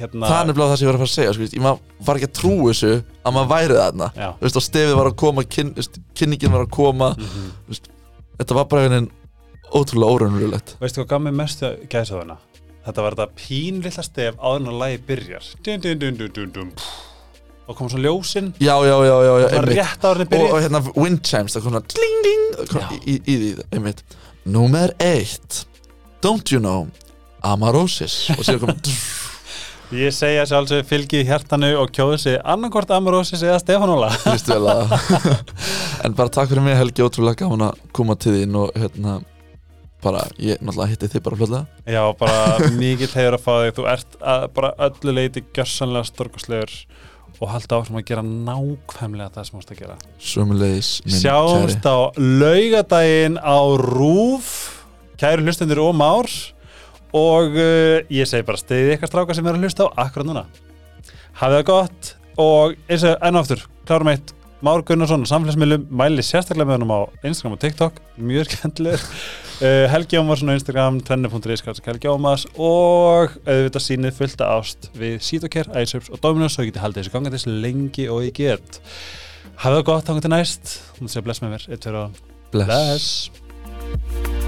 hérna 0.00 0.30
það 0.30 0.40
er 0.40 0.50
nefnilega 0.50 0.72
það 0.72 0.80
sem 0.80 0.86
ég 0.86 0.90
var 0.90 0.98
að 0.98 1.02
fara 1.02 1.10
að 1.10 1.16
segja 1.16 1.32
sko, 1.36 1.48
ég 1.54 2.06
var 2.08 2.20
ekki 2.20 2.28
að 2.28 2.36
trú 2.40 2.52
þessu 2.66 2.92
að 2.96 3.36
maður 3.36 3.50
væri 3.52 3.78
þarna. 3.78 4.10
Þú 4.16 4.46
veist, 4.46 4.60
stefið 4.66 4.94
var 5.00 5.10
að 5.10 5.16
koma, 5.22 5.46
kyn, 5.56 5.72
veist, 5.76 5.98
kynningin 6.18 6.54
var 6.54 6.64
að 6.66 6.70
koma 6.76 7.10
mhm. 7.16 7.50
þetta 8.40 8.58
var 8.58 8.70
bara 8.70 8.86
einhvern 8.86 8.96
veginn 8.98 9.10
ótrúlega 9.70 10.16
óraunverulegt. 10.16 10.74
Veistu 10.80 11.02
hvað 11.02 11.12
gaf 11.12 11.22
mér 11.26 11.36
mestu 11.42 11.70
gæsaðuna? 11.92 12.40
Þetta 12.80 13.04
var 13.04 13.16
þetta 13.18 13.38
pínlilla 13.38 14.04
stef 14.06 14.40
áður 14.40 14.62
en 14.62 14.72
að 14.72 14.80
lagi 14.80 15.00
byrjar. 15.10 15.52
Dun, 15.60 15.84
dun, 15.84 16.00
dun, 16.00 16.18
dun, 16.18 16.34
dun, 16.34 16.52
dun. 16.56 16.74
og 17.70 17.76
kom 17.78 17.86
svo 17.86 18.00
ljósin. 18.02 18.48
Já, 18.58 18.74
já, 18.82 18.96
já, 19.06 19.16
já, 19.22 19.34
já 19.38 19.46
og 20.02 20.20
og, 20.20 20.46
og 20.50 20.56
hérna 20.58 20.80
wind 20.96 21.20
chimes, 21.22 21.54
það 21.54 21.62
kom 21.62 21.76
svona 21.76 21.82
dling, 21.92 22.16
ding, 22.26 22.46
það 22.56 22.72
kom 22.72 22.96
í, 22.96 22.98
í, 23.04 23.18
í 23.20 23.36
því, 23.38 23.66
einmitt. 23.70 24.02
Númer 24.50 24.94
eitt 24.98 25.66
Don't 26.24 26.50
you 26.50 26.58
know 26.60 26.88
Amarosis? 27.46 28.30
Og 28.34 28.44
sér 28.44 28.58
kom 28.60 28.74
Ég 29.90 30.12
segja 30.14 30.44
sjálfsög 30.46 30.84
fylgi 30.86 31.24
hjartanu 31.26 31.72
og 31.80 31.88
kjóðu 31.90 32.18
sig 32.22 32.36
annarkort 32.46 32.92
Amarosis 32.94 33.40
eða 33.42 33.56
vel 34.46 34.68
að 34.70 34.92
En 36.06 36.14
bara 36.14 36.30
takk 36.30 36.52
fyrir 36.52 36.62
mig 36.62 36.76
Helgi, 36.78 37.02
ótrúlega 37.02 37.40
gaman 37.42 37.64
að 37.66 37.80
koma 37.98 38.14
til 38.14 38.36
þín 38.36 38.54
og 38.60 38.70
hérna 38.78 39.16
bara, 40.04 40.22
ég 40.38 40.62
náttúrulega 40.62 40.92
hitti 40.92 41.08
þið 41.10 41.24
bara 41.26 41.38
fljóðlega 41.40 41.90
Já, 41.96 42.02
bara 42.20 42.68
mikið 42.78 43.16
hefur 43.18 43.36
að 43.40 43.42
fá 43.48 43.50
þig. 43.56 43.72
Þú 43.80 43.88
ert 43.96 44.14
að, 44.20 44.46
bara 44.60 44.70
öllu 44.86 45.16
leiti 45.16 45.42
gjörsanlega 45.58 46.10
storkoslegur 46.12 46.76
og 47.40 47.52
halda 47.56 47.80
áfram 47.80 47.98
að 47.98 48.06
gera 48.12 48.24
nákvæmlega 48.30 49.34
það 49.34 49.48
sem 49.48 49.58
þú 49.58 49.64
ert 49.64 49.74
að 49.74 49.82
gera. 49.82 49.98
Sömulegis 50.30 50.92
minn 51.02 51.16
kæri. 51.16 51.24
Sjáumst 51.26 51.90
á 51.90 51.98
laugadaginn 52.20 53.42
á 53.42 53.58
Rúf 53.82 54.54
Kæru 55.20 55.42
hlustendur 55.44 55.82
og 55.82 55.98
már 55.98 56.30
og 57.16 57.56
uh, 57.58 58.00
ég 58.12 58.28
segi 58.28 58.46
bara 58.46 58.60
stiðið 58.60 58.94
eitthvað 58.94 59.12
stráka 59.12 59.36
sem 59.36 59.46
er 59.48 59.58
að 59.58 59.64
hlusta 59.66 59.86
á 59.88 60.06
akkurat 60.06 60.28
núna. 60.28 60.44
Hafið 61.40 61.56
það 61.60 61.68
gott 61.70 62.12
og 62.40 62.76
eins 62.88 63.06
og 63.08 63.16
enn 63.26 63.38
og 63.38 63.44
aftur, 63.44 63.64
klárum 63.88 64.12
eitt. 64.12 64.34
Már 64.60 64.82
Gunnarsson, 64.84 65.22
samfélagsmiðlum, 65.24 65.86
mæli 65.88 66.20
sérstaklega 66.20 66.68
með 66.68 66.76
honum 66.76 66.90
á 66.92 67.00
Instagram 67.24 67.54
og 67.56 67.60
TikTok, 67.62 68.00
mjög 68.20 68.50
skemmtilegur. 68.52 69.06
Uh, 69.60 69.86
Helgi 69.92 70.20
Ómarsson 70.20 70.52
á 70.52 70.56
Instagram 70.58 70.98
trenni.is, 71.00 71.64
Helgi 71.86 72.10
Ómars 72.12 72.44
og 72.60 73.38
auðvitað 73.46 73.86
sýnið 73.86 74.18
fullta 74.18 74.50
ást 74.58 74.90
við 75.00 75.16
Sítokær, 75.24 75.72
Æsöps 75.80 76.12
og 76.12 76.20
Dominus 76.20 76.58
og 76.58 76.66
ég 76.68 76.74
geti 76.74 76.84
haldið 76.84 77.06
þessu 77.06 77.16
ganga 77.16 77.32
þess 77.32 77.48
lengi 77.48 78.08
og 78.12 78.26
ég 78.28 78.36
get. 78.36 78.82
Hafið 79.64 79.80
það 79.80 79.86
gott, 79.88 80.10
þá 80.10 80.20
til 80.26 80.34
næst. 80.36 80.76
Þú 80.98 81.06
mútti 81.06 81.16
segja 81.16 81.28
bless 81.30 81.44
með 81.46 81.56
mér, 81.56 81.70
eitt, 81.70 81.86
tveir 81.86 82.02
og 82.04 82.26
Bless. 82.52 83.30
bless 83.32 84.39